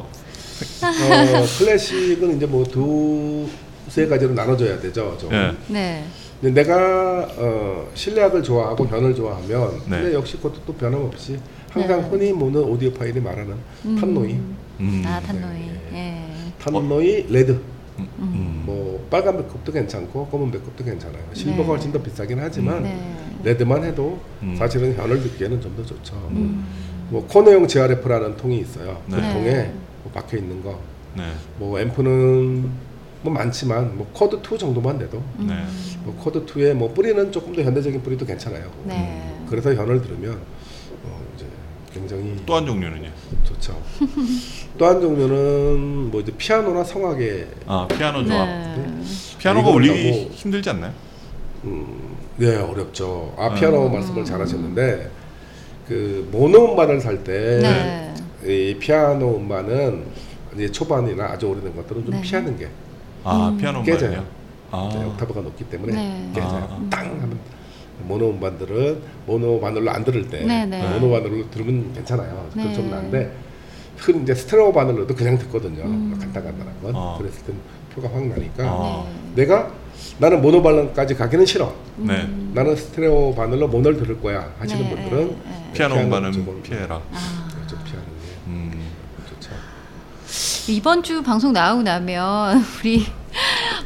어, 0.83 1.47
클래식은 1.59 2.37
이제 2.37 2.47
뭐 2.47 2.65
두 2.65 3.49
세 3.89 4.07
가지로 4.07 4.33
나눠져야 4.33 4.81
되죠. 4.81 5.19
좀. 5.19 5.31
예. 5.35 5.53
네. 5.67 6.05
내가 6.51 7.29
어, 7.37 7.89
실내악을 7.95 8.43
좋아하고 8.43 8.87
현을 8.89 9.15
좋아하면 9.15 9.71
네. 9.89 10.01
근데 10.01 10.15
역시 10.15 10.37
그것도 10.39 10.61
또 10.67 10.75
변함없이 10.75 11.39
항상 11.71 12.03
네. 12.03 12.09
흔히 12.09 12.33
모든 12.33 12.61
audiophile이 12.63 13.21
말하는 13.21 13.55
음. 13.85 13.97
Tannoy, 13.99 14.33
음. 14.81 15.03
아, 15.07 15.21
Tannoy. 15.21 15.71
예. 15.95 16.25
Tannoy 16.59 17.27
Red, 17.31 17.61
음. 17.99 18.63
뭐 18.67 19.07
빨간 19.09 19.37
배꼽도 19.39 19.73
괜찮고 19.73 20.27
검은 20.27 20.51
배꼽도 20.51 20.85
괜찮아요. 20.85 21.23
Silver가 21.33 21.63
네. 21.63 21.69
훨씬 21.69 21.93
더 21.93 22.03
비싸긴 22.03 22.39
하지만 22.41 22.83
네. 22.83 23.15
Red만 23.45 23.85
해도 23.85 24.21
음. 24.43 24.57
사실은 24.59 24.95
현을 24.95 25.23
듣기에는 25.23 25.61
좀 25.61 25.77
더 25.77 25.85
좋죠. 25.85 26.15
음. 26.33 26.67
뭐 27.09 27.25
코너용 27.27 27.67
GRF라는 27.69 28.37
통이 28.37 28.59
있어요. 28.59 29.01
그 29.09 29.15
네. 29.17 29.33
통에 29.33 29.73
뭐 30.03 30.13
박혀 30.13 30.39
있는 30.39 30.63
거, 30.63 30.79
네. 31.17 31.23
뭐 31.59 31.79
앰프는 31.79 32.92
뭐 33.23 33.33
많지만 33.33 33.97
뭐 33.97 34.09
Quad 34.13 34.37
2 34.37 34.59
정도만 34.59 34.99
돼도 34.99 35.23
음. 35.39 35.47
네. 35.47 35.55
뭐 36.05 36.15
Quad 36.17 36.45
2에 36.45 36.75
뭐 36.75 36.93
pre는 36.93 37.31
조금 37.31 37.55
더 37.55 37.63
현대적인 37.63 38.03
pre도 38.03 38.27
괜찮아요. 38.27 38.71
네. 38.85 39.35
그래서 39.49 39.73
현을 39.75 40.03
들으면 40.03 40.39
어 41.05 41.21
이제 41.37 41.47
굉장히 41.95 42.37
또 42.45 42.57
한 42.57 42.67
종류는요. 42.67 43.09
좋죠. 43.45 43.81
또 44.77 44.87
한 44.87 45.01
종류는 45.01 46.11
뭐 46.11 46.21
이제 46.21 46.33
피아노나 46.37 46.83
성악의 46.83 47.47
아 47.67 47.87
피아노 47.89 48.25
조합. 48.25 48.47
네. 48.49 49.03
피아노가 49.39 49.71
울리기 49.71 50.29
힘들지 50.33 50.71
않나요? 50.71 50.93
음, 51.65 52.17
네 52.39 52.57
어렵죠. 52.57 53.35
아 53.39 53.49
음. 53.49 53.55
피아노 53.55 53.89
말씀을 53.89 54.25
잘하셨는데 54.25 55.11
그 55.87 56.29
모노 56.33 56.73
음반을 56.73 57.01
살때 57.01 57.61
네. 57.63 58.15
이 58.45 58.77
피아노 58.81 59.37
음반은 59.37 60.07
이제 60.57 60.71
초반이나 60.73 61.27
아주 61.27 61.47
오래된 61.47 61.77
것들은 61.77 62.05
좀 62.05 62.15
네. 62.15 62.21
피하는 62.21 62.59
게 62.59 62.69
아 63.25 63.49
음. 63.49 63.59
피아노 63.59 63.83
깨져요. 63.83 64.11
음반이요? 64.11 64.27
아. 64.71 65.07
옥타브가 65.09 65.41
높기 65.43 65.65
때문에 65.65 65.93
네. 65.93 66.31
깨져요. 66.35 66.69
아. 66.71 66.87
땅 66.91 67.07
하면 67.07 67.39
모노 68.05 68.31
음반들은 68.31 69.03
모노 69.27 69.61
바늘로 69.61 69.91
안 69.91 70.05
들을 70.05 70.29
때 70.29 70.45
네, 70.45 70.67
네. 70.67 70.83
모노 70.99 71.11
바늘로 71.11 71.51
들으면 71.51 71.93
괜찮아요. 71.93 72.49
네. 72.55 72.69
그좀 72.69 72.91
나는데 72.91 73.33
흔 73.97 74.23
이제 74.23 74.35
스테레오 74.35 74.73
바늘로도 74.73 75.15
그냥 75.15 75.39
듣거든요. 75.39 75.85
음. 75.85 76.17
간단간단한 76.19 76.83
건 76.83 76.97
아. 76.97 77.17
그랬을 77.19 77.43
땐 77.45 77.57
표가 77.95 78.09
확 78.13 78.27
나니까 78.27 78.65
아. 78.65 79.07
내가 79.35 79.71
나는 80.19 80.43
모노 80.43 80.63
바늘까지 80.63 81.15
가기는 81.15 81.47
싫어. 81.47 81.73
네. 81.97 82.27
나는 82.55 82.75
스테레오 82.75 83.35
바늘로 83.35 83.69
모노를 83.69 83.99
들을 83.99 84.21
거야 84.21 84.53
하시는 84.59 84.83
네, 84.83 84.91
분들은 84.91 85.29
네, 85.29 85.37
네. 85.45 85.71
피아노 85.75 85.95
음반은 85.97 86.63
피해라. 86.63 86.97
아. 87.13 87.49
좀 87.69 87.79
피하는 87.85 88.05
게 88.05 88.49
음. 88.49 88.73
좋죠. 89.29 89.51
이번 90.69 91.03
주 91.03 91.23
방송 91.23 91.53
나오고 91.53 91.83
나면 91.83 92.65
우리 92.81 93.05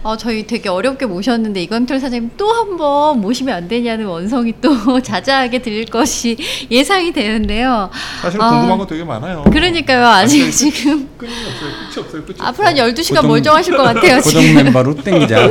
어, 0.02 0.16
저희 0.16 0.46
되게 0.46 0.68
어렵게 0.68 1.06
모셨는데 1.06 1.62
이건철 1.62 2.00
사장님 2.00 2.30
또 2.36 2.46
한 2.52 2.76
번 2.76 3.20
모시면 3.20 3.54
안 3.54 3.68
되냐는 3.68 4.06
원성이 4.06 4.52
또 4.60 4.70
자자하게 5.00 5.60
들릴 5.62 5.84
것이 5.86 6.36
예상이 6.70 7.12
되는데요. 7.12 7.90
사실 8.22 8.40
아. 8.42 8.50
궁금한 8.50 8.78
거 8.78 8.86
되게 8.86 9.02
많아요. 9.04 9.44
그러니까요. 9.44 10.06
아직 10.06 10.42
아니, 10.42 10.52
지금 10.52 11.08
끝이 11.16 11.30
없어요. 11.32 11.70
끝이 11.94 12.04
없어요. 12.04 12.24
끝이 12.24 12.36
앞으로 12.40 12.66
한 12.66 12.72
없어요. 12.78 12.92
12시간 12.92 13.14
고정- 13.16 13.28
멀쩡하실 13.28 13.76
것 13.76 13.82
같아요. 13.82 14.16
고정 14.20 14.42
지금. 14.42 14.64
멤버로 14.64 14.94
땡기자. 14.96 15.36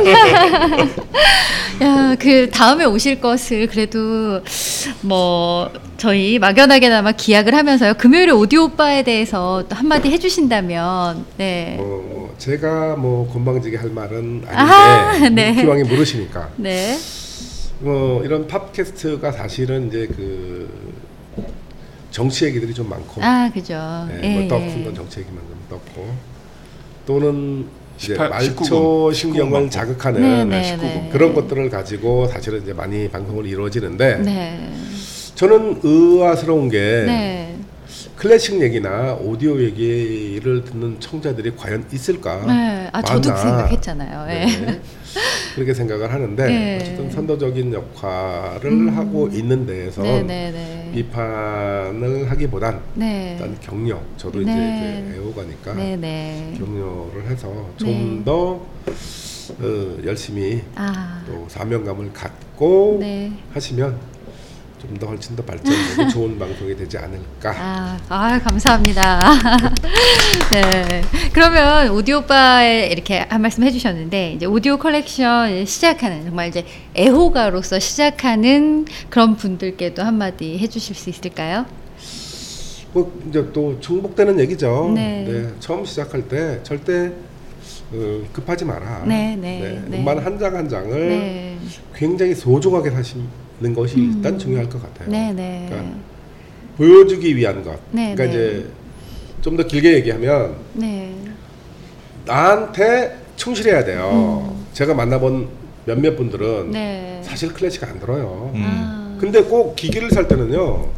야, 1.82 2.16
그 2.18 2.50
다음에 2.50 2.84
오실 2.84 3.20
것을 3.20 3.66
그래도 3.66 4.40
뭐 5.02 5.70
저희 5.98 6.38
막연하게나마 6.38 7.12
기약을 7.12 7.54
하면서요. 7.54 7.94
금요일에 7.94 8.32
오디오 8.32 8.64
오빠에 8.64 9.02
대해서 9.02 9.64
또 9.68 9.76
한마디 9.76 10.10
해주신다면, 10.10 11.24
네, 11.36 11.74
뭐, 11.78 11.86
뭐 12.08 12.15
제가 12.38 12.96
뭐 12.96 13.30
건방지게 13.32 13.76
할 13.76 13.90
말은 13.90 14.44
아닌데 14.46 15.52
네. 15.52 15.62
기왕에 15.62 15.84
물으시니까 15.84 16.50
네, 16.56 16.96
뭐 17.80 18.22
이런 18.24 18.46
팟캐스트가 18.46 19.32
사실은 19.32 19.88
이제 19.88 20.06
그 20.06 20.68
정치 22.10 22.44
얘기들이 22.46 22.72
좀 22.74 22.88
많고 22.88 23.22
아 23.22 23.50
그죠. 23.52 23.74
네, 24.08 24.20
예, 24.22 24.32
뭐 24.34 24.42
예. 24.42 24.48
떴은 24.48 24.84
건 24.84 24.94
정치 24.94 25.20
얘기만 25.20 25.38
좀 25.38 25.58
떴고 25.68 26.14
또는 27.06 27.66
이제 27.98 28.14
18, 28.14 28.28
말초 28.28 29.10
19금, 29.10 29.14
신경을 29.14 29.60
19금 29.62 29.70
자극하는 29.70 30.48
네, 30.48 30.62
네, 30.62 30.76
네. 30.76 31.08
그런 31.12 31.34
것들을 31.34 31.70
가지고 31.70 32.26
사실은 32.26 32.62
이제 32.62 32.72
많이 32.72 33.08
방송을 33.08 33.46
이루어지는데 33.46 34.18
네, 34.18 34.72
저는 35.34 35.80
의아스러운 35.82 36.68
게 36.68 36.78
네, 37.06 37.55
클래식 38.16 38.62
얘기나 38.62 39.14
오디오 39.20 39.60
얘기를 39.60 40.64
듣는 40.64 40.98
청자들이 40.98 41.54
과연 41.54 41.84
있을까? 41.92 42.46
네. 42.46 42.88
아 42.90 43.02
저도 43.02 43.20
그 43.20 43.28
많아. 43.28 43.40
생각했잖아요. 43.42 44.26
예. 44.30 44.46
네. 44.46 44.80
그렇게 45.54 45.74
생각을 45.74 46.10
하는데 46.10 46.46
네. 46.46 46.78
어쨌든 46.80 47.10
선도적인 47.10 47.74
역할을 47.74 48.70
음. 48.70 48.88
하고 48.96 49.28
있는 49.28 49.66
데에서 49.66 50.02
네, 50.02 50.22
네, 50.22 50.50
네. 50.50 50.90
비판을 50.94 52.30
하기보단 52.30 52.80
네, 52.94 53.32
일단 53.38 53.56
격려 53.60 54.00
저도 54.16 54.40
네. 54.40 54.44
이제, 54.44 55.08
이제 55.10 55.18
애호가니까 55.18 55.74
네, 55.74 55.96
네. 55.96 56.54
격려를 56.58 57.30
해서 57.30 57.48
네. 57.82 57.84
좀더 57.84 58.66
어, 59.60 59.98
열심히 60.04 60.62
아, 60.74 61.22
또 61.26 61.46
사명감을 61.48 62.12
갖고 62.14 62.96
네. 63.00 63.32
하시면 63.52 64.15
좀 64.80 64.96
더 64.98 65.06
훨씬 65.08 65.34
더 65.36 65.42
발전되고 65.42 66.08
좋은 66.12 66.38
방송이 66.38 66.76
되지 66.76 66.98
않을까. 66.98 67.54
아, 67.56 67.98
아 68.08 68.38
감사합니다. 68.38 69.32
네. 70.52 71.02
그러면 71.32 71.90
오디오 71.90 72.22
바에 72.22 72.88
이렇게 72.88 73.20
한 73.28 73.42
말씀 73.42 73.62
해주셨는데 73.64 74.32
이제 74.32 74.46
오디오 74.46 74.76
컬렉션 74.78 75.64
시작하는 75.66 76.24
정말 76.24 76.48
이제 76.48 76.64
애호가로서 76.96 77.78
시작하는 77.78 78.84
그런 79.10 79.36
분들께도 79.36 80.02
한마디 80.02 80.58
해주실 80.58 80.94
수 80.94 81.10
있을까요? 81.10 81.66
뭐 82.92 83.12
이제 83.28 83.46
또 83.52 83.78
중복되는 83.80 84.38
얘기죠. 84.40 84.92
네. 84.94 85.48
처음 85.60 85.84
시작할 85.84 86.28
때 86.28 86.60
절대 86.62 87.12
어, 87.92 88.22
급하지 88.32 88.64
마라. 88.64 89.04
네, 89.06 89.36
네, 89.36 89.80
네. 89.86 89.98
음반 89.98 90.18
한 90.18 90.38
장 90.38 90.54
한 90.54 90.68
장을 90.68 91.08
네. 91.08 91.58
굉장히 91.94 92.34
소중하게 92.34 92.90
사시 92.90 93.16
는 93.60 93.74
것이 93.74 93.96
음. 93.96 94.12
일단 94.16 94.38
중요할 94.38 94.68
것 94.68 94.82
같아요. 94.82 95.10
네, 95.10 95.32
네. 95.32 95.66
그러니까 95.70 95.94
보여주기 96.76 97.34
위한 97.36 97.62
것. 97.64 97.78
네, 97.90 98.14
그러니까 98.14 98.24
네. 98.24 98.30
이제 98.30 98.66
좀 99.40 99.56
더 99.56 99.62
길게 99.62 99.94
얘기하면 99.94 100.56
네. 100.74 101.14
나한테 102.26 103.16
충실해야 103.36 103.84
돼요. 103.84 104.50
음. 104.52 104.66
제가 104.72 104.92
만나본 104.92 105.48
몇몇 105.84 106.16
분들은 106.16 106.70
네. 106.72 107.20
사실 107.22 107.52
클래식 107.54 107.82
안 107.84 107.98
들어요. 108.00 108.50
음. 108.54 108.62
아. 108.64 109.16
근데 109.20 109.42
꼭 109.42 109.76
기기를 109.76 110.10
살 110.10 110.26
때는요. 110.28 110.88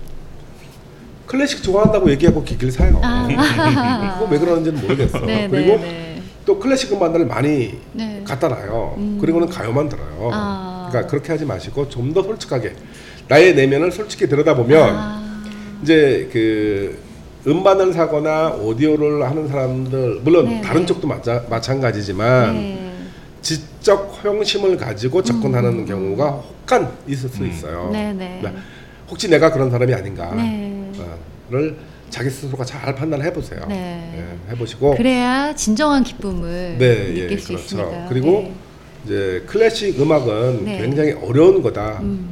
클래식 1.27 1.63
좋아한다고 1.63 2.11
얘기하고 2.11 2.43
기기를 2.43 2.73
사요. 2.73 2.99
아. 3.05 3.29
그거 4.19 4.31
왜 4.33 4.39
그러는지는 4.39 4.81
모르겠어. 4.81 5.21
네, 5.21 5.47
그리고 5.49 5.73
네, 5.77 5.83
네. 5.83 6.23
또 6.47 6.59
클래식 6.59 6.91
음반들을 6.93 7.27
많이 7.27 7.79
네. 7.93 8.23
갖다 8.25 8.49
놔요. 8.49 8.95
음. 8.97 9.19
그리고는 9.21 9.49
가요만 9.49 9.89
들어요. 9.91 10.31
아. 10.33 10.78
그러니까 10.89 11.07
그렇게 11.11 11.33
하지 11.33 11.45
마시고 11.45 11.89
좀 11.89 12.13
더 12.13 12.23
솔직하게 12.23 12.73
나의 13.29 13.55
내면을 13.55 13.93
솔직히 13.93 14.27
들여다보면 14.27 14.95
아. 14.97 15.43
이제 15.83 16.29
그 16.33 16.99
음반을 17.47 17.93
사거나 17.93 18.51
오디오를 18.55 19.23
하는 19.29 19.47
사람들 19.47 20.21
물론 20.25 20.47
네, 20.49 20.61
다른 20.63 20.81
네. 20.83 20.87
쪽도 20.87 21.07
마자, 21.07 21.45
마찬가지지만 21.49 22.55
네. 22.55 22.93
지적 23.43 24.21
허영심을 24.25 24.77
가지고 24.77 25.23
접근하는 25.23 25.81
음. 25.81 25.87
경우가 25.87 26.31
혹간 26.31 26.91
있을 27.07 27.29
수 27.29 27.43
음. 27.43 27.49
있어요. 27.51 27.91
네, 27.93 28.13
네. 28.13 28.39
그러니까 28.41 28.63
혹시 29.11 29.29
내가 29.29 29.53
그런 29.53 29.71
사람이 29.71 29.93
아닌가를 29.95 30.37
네. 31.51 31.75
자기 32.11 32.31
스스로가 32.31 32.65
잘 32.65 32.95
판단해 32.95 33.33
보세요. 33.33 33.61
네. 33.69 34.13
예, 34.49 34.53
해보시고 34.53 34.97
그래야 34.97 35.55
진정한 35.55 36.03
기쁨을 36.03 36.77
네, 36.79 37.09
느낄 37.09 37.33
예, 37.33 37.37
수 37.37 37.49
그렇죠. 37.49 37.63
있습니다. 37.65 38.07
그리고 38.09 38.27
네. 38.31 38.55
이제 39.05 39.43
클래식 39.47 40.01
음악은 40.01 40.65
네. 40.65 40.79
굉장히 40.79 41.13
어려운 41.13 41.57
음. 41.57 41.63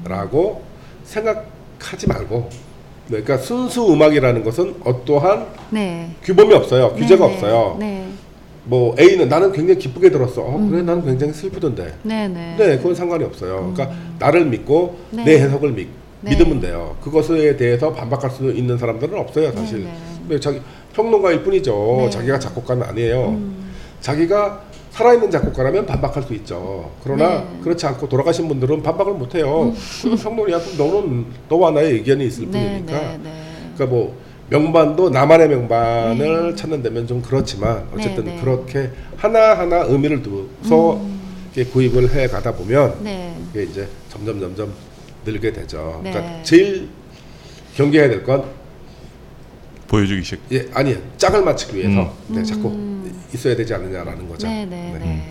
거다라고 0.03 0.63
생각하지 1.05 2.09
말고 2.09 2.49
네, 3.09 3.23
그러니까 3.23 3.39
순수 3.39 3.93
음악이라는 3.93 4.43
것은 4.43 4.75
어떠한 4.85 5.47
네. 5.71 6.11
규범이 6.23 6.53
없어요. 6.55 6.93
규제가 6.95 7.27
네, 7.27 7.33
없어요. 7.33 7.77
네. 7.79 8.09
뭐 8.65 8.97
A는 8.99 9.29
나는 9.29 9.53
굉장히 9.53 9.79
기쁘게 9.79 10.11
들었어. 10.11 10.43
어, 10.43 10.57
음. 10.57 10.71
그래 10.71 10.83
나는 10.83 11.05
굉장히 11.05 11.33
슬프던데. 11.33 11.95
네, 12.03 12.27
네. 12.27 12.57
네, 12.59 12.77
그건 12.79 12.95
상관이 12.97 13.23
없어요. 13.25 13.73
그러니까 13.73 13.97
나를 14.19 14.47
믿고 14.47 14.99
네. 15.11 15.25
내 15.25 15.39
해석을 15.39 15.71
믿, 15.71 15.89
네. 16.21 16.31
믿으면 16.31 16.61
돼요. 16.61 16.97
그것에 17.01 17.57
대해서 17.57 17.93
반박할 17.93 18.29
수 18.31 18.51
있는 18.51 18.77
사람들은 18.77 19.17
없어요, 19.17 19.53
사실. 19.53 19.85
네, 19.85 19.93
네. 20.29 20.41
자기 20.41 20.61
평론가일 20.95 21.45
뿐이죠. 21.45 21.97
네. 22.01 22.11
자기가 22.11 22.41
작곡가는 22.41 22.83
아니에요. 22.83 23.29
음. 23.29 23.67
자기가 24.01 24.63
살아있는 24.97 25.31
작곡가라면 25.31 25.85
반박할 25.85 26.23
수 26.23 26.33
있죠. 26.35 26.91
그러나 27.05 27.29
네. 27.29 27.37
음. 27.39 27.61
그렇지 27.63 27.87
않고 27.87 28.09
돌아가신 28.09 28.49
분들은 28.49 28.83
반박을 28.83 29.13
못 29.13 29.35
해요. 29.35 29.75
그럼 30.03 30.17
평론이야. 30.17 30.59
그럼 30.59 30.77
너는 30.79 31.27
너와 31.51 31.71
나의 31.73 31.93
의견이 31.95 32.27
있을 32.27 32.51
네, 32.51 32.83
뿐이니까. 32.87 32.93
네, 33.13 33.21
네. 33.23 33.33
그러니까 33.75 33.95
뭐 33.95 34.17
명반도 34.49 35.11
나만의 35.11 35.49
명반을 35.49 36.57
찾는 36.57 36.83
데면 36.83 37.07
좀 37.07 37.21
그렇지만 37.21 37.87
어쨌든 37.95 38.25
네, 38.25 38.37
네. 38.37 38.41
그렇게 38.41 38.91
하나 39.17 39.59
하나 39.59 39.83
의미를 39.85 40.23
두서 40.23 41.01
이렇게 41.55 41.71
구입을 41.71 42.15
해 42.15 42.27
가다 42.29 42.53
보면 42.55 42.97
네. 43.03 43.37
이게 43.51 43.65
이제 43.65 43.89
점점 44.09 44.41
점점 44.41 44.73
늘게 45.27 45.53
되죠. 45.53 46.01
네. 46.03 46.11
그러니까 46.13 46.43
제일 46.43 46.89
경계해야 47.75 48.09
될 48.09 48.25
건 48.25 48.45
보여주기 49.89 50.23
식. 50.25 50.41
예, 50.53 50.67
아니에요. 50.73 50.99
짝을 51.19 51.43
맞추기 51.45 51.77
위해서 51.77 52.01
음. 52.31 52.35
네, 52.35 52.43
자꾸 52.43 52.71
있어야 53.37 53.55
되지 53.55 53.73
않느냐라는 53.75 54.29
거죠. 54.29 54.49
네, 54.49 54.67
네, 54.67 54.97
네. 54.99 55.29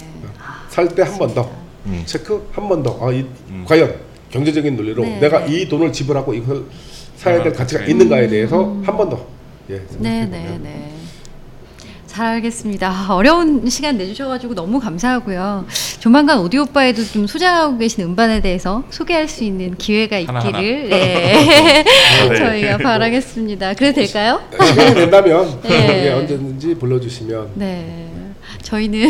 살때 0.70 1.02
한 1.04 1.18
번더 1.18 1.52
음. 1.88 2.04
체크 2.06 2.48
한 2.54 2.70
번 2.70 2.82
더. 2.84 2.98
아, 3.06 3.12
이, 3.12 3.26
음. 3.50 3.66
과연 3.68 3.94
경제적인 4.30 4.76
논리로 4.76 5.04
네, 5.04 5.20
내가 5.20 5.46
네. 5.46 5.62
이 5.62 5.68
돈을 5.70 5.92
지불하고 5.92 6.34
이걸 6.34 6.66
사야 7.16 7.36
될 7.36 7.48
얼마나 7.48 7.58
가치가 7.58 7.86
있는가에 7.86 8.28
대해서 8.28 8.64
한 8.84 8.98
번 8.98 9.10
더. 9.10 9.26
예, 9.70 9.76
음. 9.76 9.88
네, 10.00 10.26
네. 10.26 10.60
네. 10.62 10.92
잘 12.16 12.28
알겠습니다. 12.36 12.88
아, 12.90 13.14
어려운 13.14 13.70
시간 13.70 13.98
내주셔가지고 13.98 14.56
너무 14.56 14.80
감사하고요. 14.80 15.66
조만간 16.00 16.40
오디오바에도 16.40 17.04
좀 17.04 17.28
소장하고 17.28 17.78
계신 17.78 18.06
음반에 18.06 18.40
대해서 18.40 18.86
소개할 18.90 19.28
수 19.28 19.44
있는 19.44 19.76
기회가 19.76 20.16
하나하나. 20.26 20.58
있기를 20.62 20.90
네. 20.92 21.84
네. 22.30 22.36
저희가 22.38 22.78
바라겠습니다. 22.78 23.74
그래도 23.74 23.96
될까요? 23.96 24.42
시간이 24.50 24.94
된다면 24.96 25.60
네. 25.64 26.06
예, 26.06 26.12
언제든지 26.14 26.76
불러주시면 26.76 27.52
네. 27.56 28.10
저희는 28.62 29.10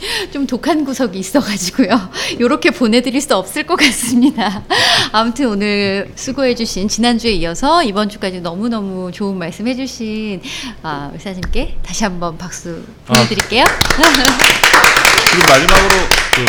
좀 0.32 0.46
독한 0.46 0.84
구석이 0.84 1.18
있어가지고요. 1.18 1.88
이렇게 2.38 2.70
보내드릴 2.70 3.20
수 3.20 3.34
없을 3.36 3.64
것 3.64 3.76
같습니다. 3.76 4.62
아무튼 5.12 5.48
오늘 5.48 6.10
수고해주신 6.14 6.88
지난주에 6.88 7.32
이어서 7.32 7.82
이번 7.82 8.08
주까지 8.08 8.40
너무너무 8.40 9.10
좋은 9.12 9.36
말씀 9.38 9.66
해주신 9.66 10.40
아, 10.82 11.10
의사님께 11.14 11.78
다시 11.82 12.04
한번 12.04 12.38
박수 12.38 12.82
보내드릴게요. 13.06 13.64
그리고 15.30 15.46
마지막으로 15.48 15.94
그 16.34 16.44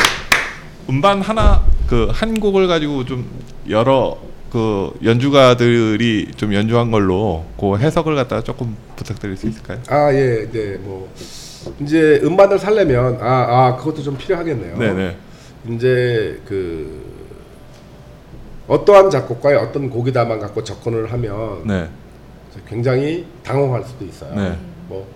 음반 0.89 1.21
하나 1.21 1.63
그 1.87 2.09
한 2.13 2.39
곡을 2.39 2.67
가지고 2.67 3.03
좀 3.05 3.27
여러 3.69 4.17
그 4.51 4.91
연주가들이 5.03 6.31
좀 6.37 6.53
연주한 6.53 6.91
걸로 6.91 7.45
그 7.59 7.77
해석을 7.77 8.15
갖다가 8.15 8.43
조금 8.43 8.75
부탁드릴 8.95 9.37
수 9.37 9.47
있을까요? 9.47 9.79
아, 9.87 10.13
예, 10.13 10.47
네, 10.51 10.77
뭐 10.77 11.11
이제 11.81 12.19
음반을 12.23 12.59
살려면 12.59 13.17
아, 13.21 13.25
아 13.25 13.75
그것도 13.77 14.01
좀 14.01 14.17
필요하겠네요. 14.17 14.77
네네. 14.77 15.17
이제 15.69 16.39
그 16.45 17.03
어떠한 18.67 19.09
작곡가의 19.09 19.57
어떤 19.57 19.89
곡이다만 19.89 20.39
갖고 20.39 20.63
접근을 20.63 21.11
하면 21.11 21.67
네. 21.67 21.89
굉장히 22.67 23.25
당황할 23.43 23.83
수도 23.83 24.05
있어요. 24.05 24.35
네. 24.35 24.57
뭐 24.87 25.07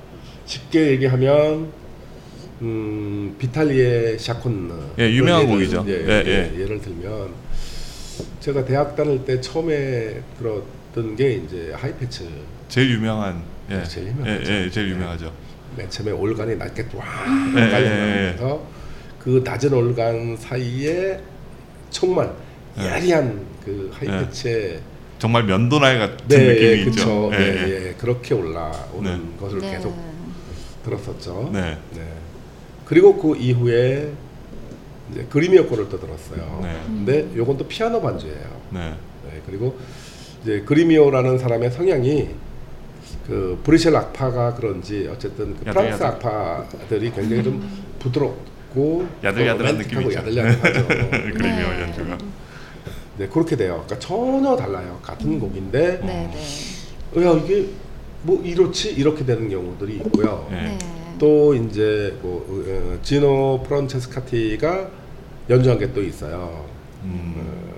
쉽게 0.45 0.91
얘기하면 0.91 1.71
음, 2.61 3.35
비탈리의 3.37 4.17
샤콘느 4.19 4.73
예, 4.99 5.11
유명한 5.11 5.43
예를, 5.43 5.53
곡이죠. 5.53 5.85
예, 5.87 5.91
예, 5.91 6.23
예, 6.25 6.59
예를 6.59 6.81
들면 6.81 7.29
제가 8.39 8.65
대학 8.65 8.95
다닐 8.95 9.23
때 9.25 9.39
처음에 9.41 10.21
들었던 10.37 11.15
게 11.15 11.33
이제 11.33 11.73
하이패츠 11.75 12.23
제일 12.69 12.91
유명한 12.91 13.43
예. 13.69 13.83
제일 13.83 14.07
유명하죠. 14.07 14.51
예, 14.51 14.63
예, 14.65 14.69
제일 14.69 14.87
예. 14.87 14.91
유명하죠. 14.91 15.31
맨 15.75 15.89
처음에 15.89 16.11
올간이 16.11 16.55
낮게 16.55 16.85
쫙 16.89 17.53
예, 17.55 17.65
예, 17.65 17.69
깔려나면서 17.69 18.61
그 19.19 19.41
낮은 19.43 19.73
올간 19.73 20.37
사이에 20.37 21.19
정말 21.89 22.33
예. 22.79 22.85
야리한 22.85 23.45
그 23.63 23.91
하이패치의 23.93 24.79
정말 25.19 25.43
면도날 25.43 25.99
같은 25.99 26.27
네, 26.27 26.37
느낌이 26.37 26.65
예, 26.65 26.75
있죠. 26.81 26.91
그쵸. 26.91 27.31
예, 27.33 27.37
예, 27.37 27.67
예. 27.67 27.87
예, 27.87 27.93
그렇게 27.97 28.33
올라오는 28.33 29.03
네. 29.03 29.39
것을 29.39 29.59
네. 29.59 29.71
계속 29.71 29.95
들었었죠. 30.83 31.49
네. 31.53 31.77
그리고 32.85 33.15
그 33.15 33.37
이후에 33.37 34.11
이제 35.11 35.25
거를 35.29 35.87
또 35.89 35.99
들었어요. 35.99 36.59
네. 36.61 36.81
근데 36.85 37.27
요건 37.35 37.57
또 37.57 37.67
피아노 37.67 38.01
반주예요. 38.01 38.61
네. 38.71 38.79
네, 39.25 39.41
그리고 39.45 39.77
이제 40.41 40.61
그리미오라는 40.65 41.37
사람의 41.37 41.71
성향이 41.71 42.29
그 43.27 43.59
브리셀 43.63 43.95
악파가 43.95 44.53
그런지 44.53 45.07
어쨌든 45.11 45.55
그 45.55 45.61
야들, 45.67 45.73
프랑스 45.73 46.03
야들. 46.03 46.05
악파들이 46.27 47.11
굉장히 47.11 47.43
좀 47.43 47.83
부드럽고 47.99 49.07
야들야들한 49.23 49.77
느낌이죠. 49.77 50.13
야들야들하죠. 50.13 50.87
네. 51.41 51.81
연주가. 51.81 52.17
네, 53.17 53.27
그렇게 53.27 53.55
돼요. 53.55 53.83
그러니까 53.85 53.99
전혀 53.99 54.55
달라요. 54.55 54.99
같은 55.01 55.39
곡인데 55.39 55.99
네, 56.03 56.31
네. 56.33 57.19
어, 57.19 57.23
야 57.23 57.39
이게 57.43 57.67
뭐 58.23 58.41
이렇지 58.43 58.91
이렇게 58.93 59.23
되는 59.25 59.47
경우들이 59.49 59.95
있고요. 59.97 60.47
네. 60.51 60.63
네. 60.63 60.77
또 61.19 61.53
이제 61.55 62.17
뭐 62.21 62.45
어, 62.49 62.99
지노 63.03 63.63
프란체스카티가 63.67 64.87
연주한 65.49 65.77
게 65.79 65.93
또 65.93 66.01
있어요. 66.03 66.65
음. 67.03 67.71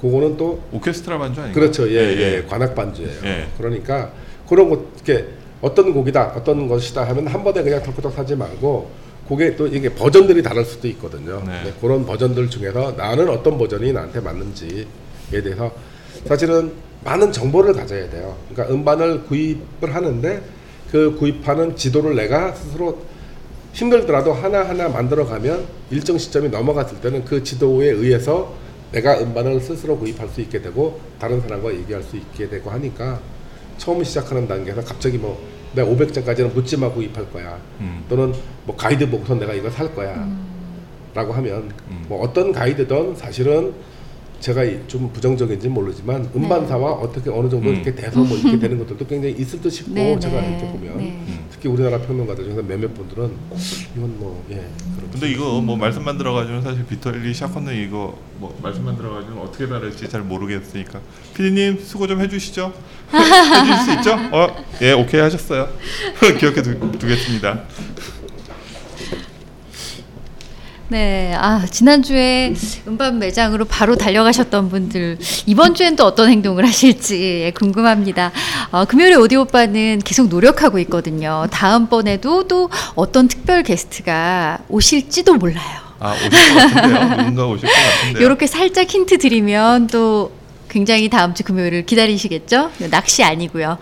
그거는 0.00 0.36
또 0.36 0.62
오케스트라 0.72 1.18
반주 1.18 1.40
아닌가요? 1.40 1.60
그렇죠. 1.60 1.88
예, 1.88 1.94
예, 1.96 2.44
관악 2.48 2.74
반주예요. 2.74 3.20
예. 3.24 3.48
그러니까 3.56 4.12
그런 4.48 4.70
것 4.70 4.80
이렇게 4.96 5.26
어떤 5.60 5.94
곡이다, 5.94 6.34
어떤 6.36 6.68
것이다 6.68 7.08
하면 7.08 7.26
한 7.26 7.42
번에 7.42 7.62
그냥 7.62 7.82
털커덕 7.82 8.18
하지 8.18 8.36
말고 8.36 8.90
그게 9.28 9.56
또 9.56 9.66
이게 9.66 9.88
버전들이 9.88 10.42
다를 10.42 10.64
수도 10.64 10.86
있거든요. 10.88 11.42
네. 11.46 11.62
네, 11.64 11.72
그런 11.80 12.04
버전들 12.04 12.50
중에서 12.50 12.92
나는 12.92 13.28
어떤 13.30 13.56
버전이 13.56 13.92
나한테 13.92 14.20
맞는지에 14.20 14.84
대해서 15.30 15.72
사실은 16.26 16.72
많은 17.04 17.32
정보를 17.32 17.72
가져야 17.72 18.08
돼요. 18.10 18.36
그러니까 18.52 18.74
음반을 18.74 19.24
구입을 19.24 19.94
하는데 19.94 20.42
그 20.90 21.16
구입하는 21.16 21.76
지도를 21.76 22.14
내가 22.14 22.52
스스로 22.54 22.98
힘들더라도 23.72 24.32
하나하나 24.32 24.88
만들어가면 24.88 25.64
일정 25.90 26.16
시점이 26.16 26.48
넘어갔을 26.50 27.00
때는 27.00 27.24
그 27.24 27.42
지도에 27.42 27.88
의해서 27.88 28.54
내가 28.92 29.18
음반을 29.18 29.60
스스로 29.60 29.98
구입할 29.98 30.28
수 30.28 30.40
있게 30.40 30.62
되고 30.62 31.00
다른 31.18 31.40
사람과 31.40 31.74
얘기할 31.74 32.02
수 32.02 32.16
있게 32.16 32.48
되고 32.48 32.70
하니까 32.70 33.20
처음 33.78 34.02
시작하는 34.02 34.46
단계에서 34.46 34.82
갑자기 34.82 35.18
뭐 35.18 35.42
내가 35.74 35.88
500장까지는 35.88 36.52
묻지마 36.54 36.90
구입할 36.92 37.30
거야 37.30 37.58
음. 37.80 38.04
또는 38.08 38.32
뭐 38.64 38.76
가이드 38.76 39.10
보고서 39.10 39.34
내가 39.34 39.52
이거 39.54 39.68
살 39.70 39.94
거야 39.94 40.28
라고 41.14 41.32
하면 41.32 41.72
음. 41.90 42.04
뭐 42.08 42.22
어떤 42.22 42.52
가이드든 42.52 43.16
사실은 43.16 43.74
제가 44.44 44.62
이- 44.62 44.78
좀 44.86 45.10
부정적인지 45.10 45.68
는 45.68 45.74
모르지만 45.74 46.28
음반사와 46.36 46.92
어떻게 46.92 47.30
어느 47.30 47.48
정도 47.48 47.70
음. 47.70 47.76
이렇게 47.76 47.94
돼서 47.94 48.20
뭐 48.20 48.36
이렇게 48.36 48.58
되는 48.58 48.78
것들도 48.78 49.06
굉장히 49.06 49.34
있을 49.38 49.58
듯 49.62 49.70
싶고 49.70 49.94
네, 49.94 50.18
제가 50.18 50.38
네. 50.38 50.50
이렇게 50.50 50.66
보면 50.70 50.98
네. 50.98 51.24
음. 51.26 51.46
특히 51.50 51.70
우리나라 51.70 51.98
평론가들 51.98 52.44
중에서 52.44 52.62
몇몇 52.62 52.92
분들은 52.92 53.30
이건 53.96 54.18
뭐예 54.18 54.56
그렇죠. 54.96 55.10
근데 55.12 55.30
이거 55.30 55.62
뭐 55.62 55.76
말씀만 55.78 56.18
들어가지고 56.18 56.60
사실 56.60 56.84
비털리 56.84 57.32
샤컨는 57.32 57.74
이거 57.74 58.18
뭐 58.38 58.54
말씀만 58.62 58.98
들어가지고 58.98 59.40
어떻게 59.40 59.66
다를지 59.66 60.10
잘 60.10 60.20
모르겠으니까 60.20 61.00
피디님 61.34 61.78
수고 61.82 62.06
좀 62.06 62.20
해주시죠. 62.20 62.70
해주실 63.14 63.76
수 63.82 63.92
있죠? 63.94 64.12
어, 64.30 64.48
예, 64.82 64.92
오케이 64.92 65.22
하셨어요. 65.22 65.70
기억해 66.38 66.60
두, 66.60 66.78
두겠습니다. 66.98 67.62
네, 70.94 71.34
아 71.36 71.66
지난주에 71.68 72.54
음반 72.86 73.18
매장으로 73.18 73.64
바로 73.64 73.96
달려가셨던 73.96 74.68
분들 74.68 75.18
이번 75.44 75.74
주엔 75.74 75.96
또 75.96 76.04
어떤 76.04 76.30
행동을 76.30 76.64
하실지 76.64 77.42
예, 77.46 77.50
궁금합니다. 77.50 78.30
어, 78.70 78.84
금요일에 78.84 79.16
오디오 79.16 79.40
오빠는 79.40 80.02
계속 80.04 80.28
노력하고 80.28 80.78
있거든요. 80.78 81.48
다음번에도 81.50 82.46
또 82.46 82.70
어떤 82.94 83.26
특별 83.26 83.64
게스트가 83.64 84.60
오실지도 84.68 85.34
몰라요. 85.34 85.80
아 85.98 86.14
오실 86.14 86.30
것 86.30 86.54
같은데요. 86.54 87.16
누군가 87.16 87.46
오실 87.48 87.68
것 87.68 87.74
같은데요. 87.74 88.24
이렇게 88.24 88.46
살짝 88.46 88.88
힌트 88.88 89.18
드리면 89.18 89.88
또 89.88 90.30
굉장히 90.74 91.08
다음 91.08 91.34
주 91.34 91.44
금요일을 91.44 91.86
기다리시겠죠? 91.86 92.72
낚시 92.90 93.22
아니고요. 93.22 93.78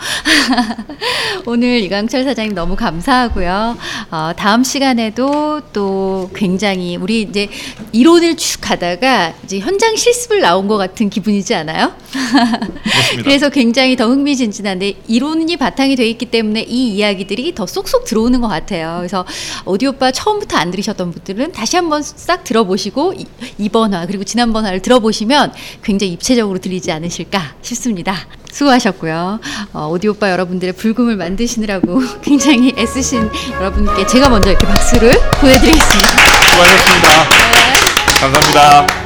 오늘 1.47 1.81
이강철 1.81 2.25
사장님 2.25 2.55
너무 2.55 2.77
감사하고요. 2.77 3.79
어, 4.11 4.33
다음 4.37 4.63
시간에도 4.63 5.63
또 5.73 6.29
굉장히 6.35 6.97
우리 6.97 7.23
이제 7.23 7.49
이론을 7.93 8.37
쭉 8.37 8.61
가다가 8.61 9.33
이제 9.43 9.59
현장 9.59 9.97
실습을 9.97 10.41
나온 10.43 10.69
것 10.69 10.77
같은 10.77 11.09
기분이지 11.09 11.55
않아요? 11.55 11.95
그래서 13.25 13.49
굉장히 13.49 13.97
더 13.97 14.07
흥미진진한데 14.09 14.93
이론이 15.09 15.57
바탕이 15.57 15.97
돼 15.97 16.07
있기 16.11 16.27
때문에 16.27 16.61
이 16.69 16.91
이야기들이 16.91 17.55
더 17.55 17.67
쏙쏙 17.67 18.05
들어오는 18.05 18.39
것 18.43 18.49
같아요. 18.49 18.97
그래서 18.99 19.25
오디오빠 19.65 20.11
처음부터 20.11 20.59
안 20.59 20.71
들으셨던 20.71 21.11
분들은 21.11 21.53
다시 21.53 21.77
한번 21.77 22.03
싹 22.03 22.45
들어보시고 22.45 23.15
이- 23.15 23.27
이번 23.57 23.95
화 23.95 24.05
그리고 24.05 24.25
지난번 24.25 24.67
화를 24.67 24.83
들어보시면 24.83 25.55
굉장히 25.83 26.13
입체적으로 26.13 26.59
들리지 26.59 26.82
않으실까 26.91 27.41
싶습니다. 27.63 28.15
수고하셨고요. 28.51 29.41
어, 29.73 29.89
오디오빠 29.89 30.31
여러분들의 30.31 30.75
불금을 30.75 31.17
만드시느라고 31.17 32.01
굉장히 32.23 32.75
애쓰신 32.77 33.29
여러분께 33.55 34.07
제가 34.07 34.29
먼저 34.29 34.51
이렇게 34.51 34.67
박수를 34.67 35.13
보내드리겠습니다. 35.41 36.09
수고하셨습니다. 36.51 37.09
감사합니다. 38.21 39.02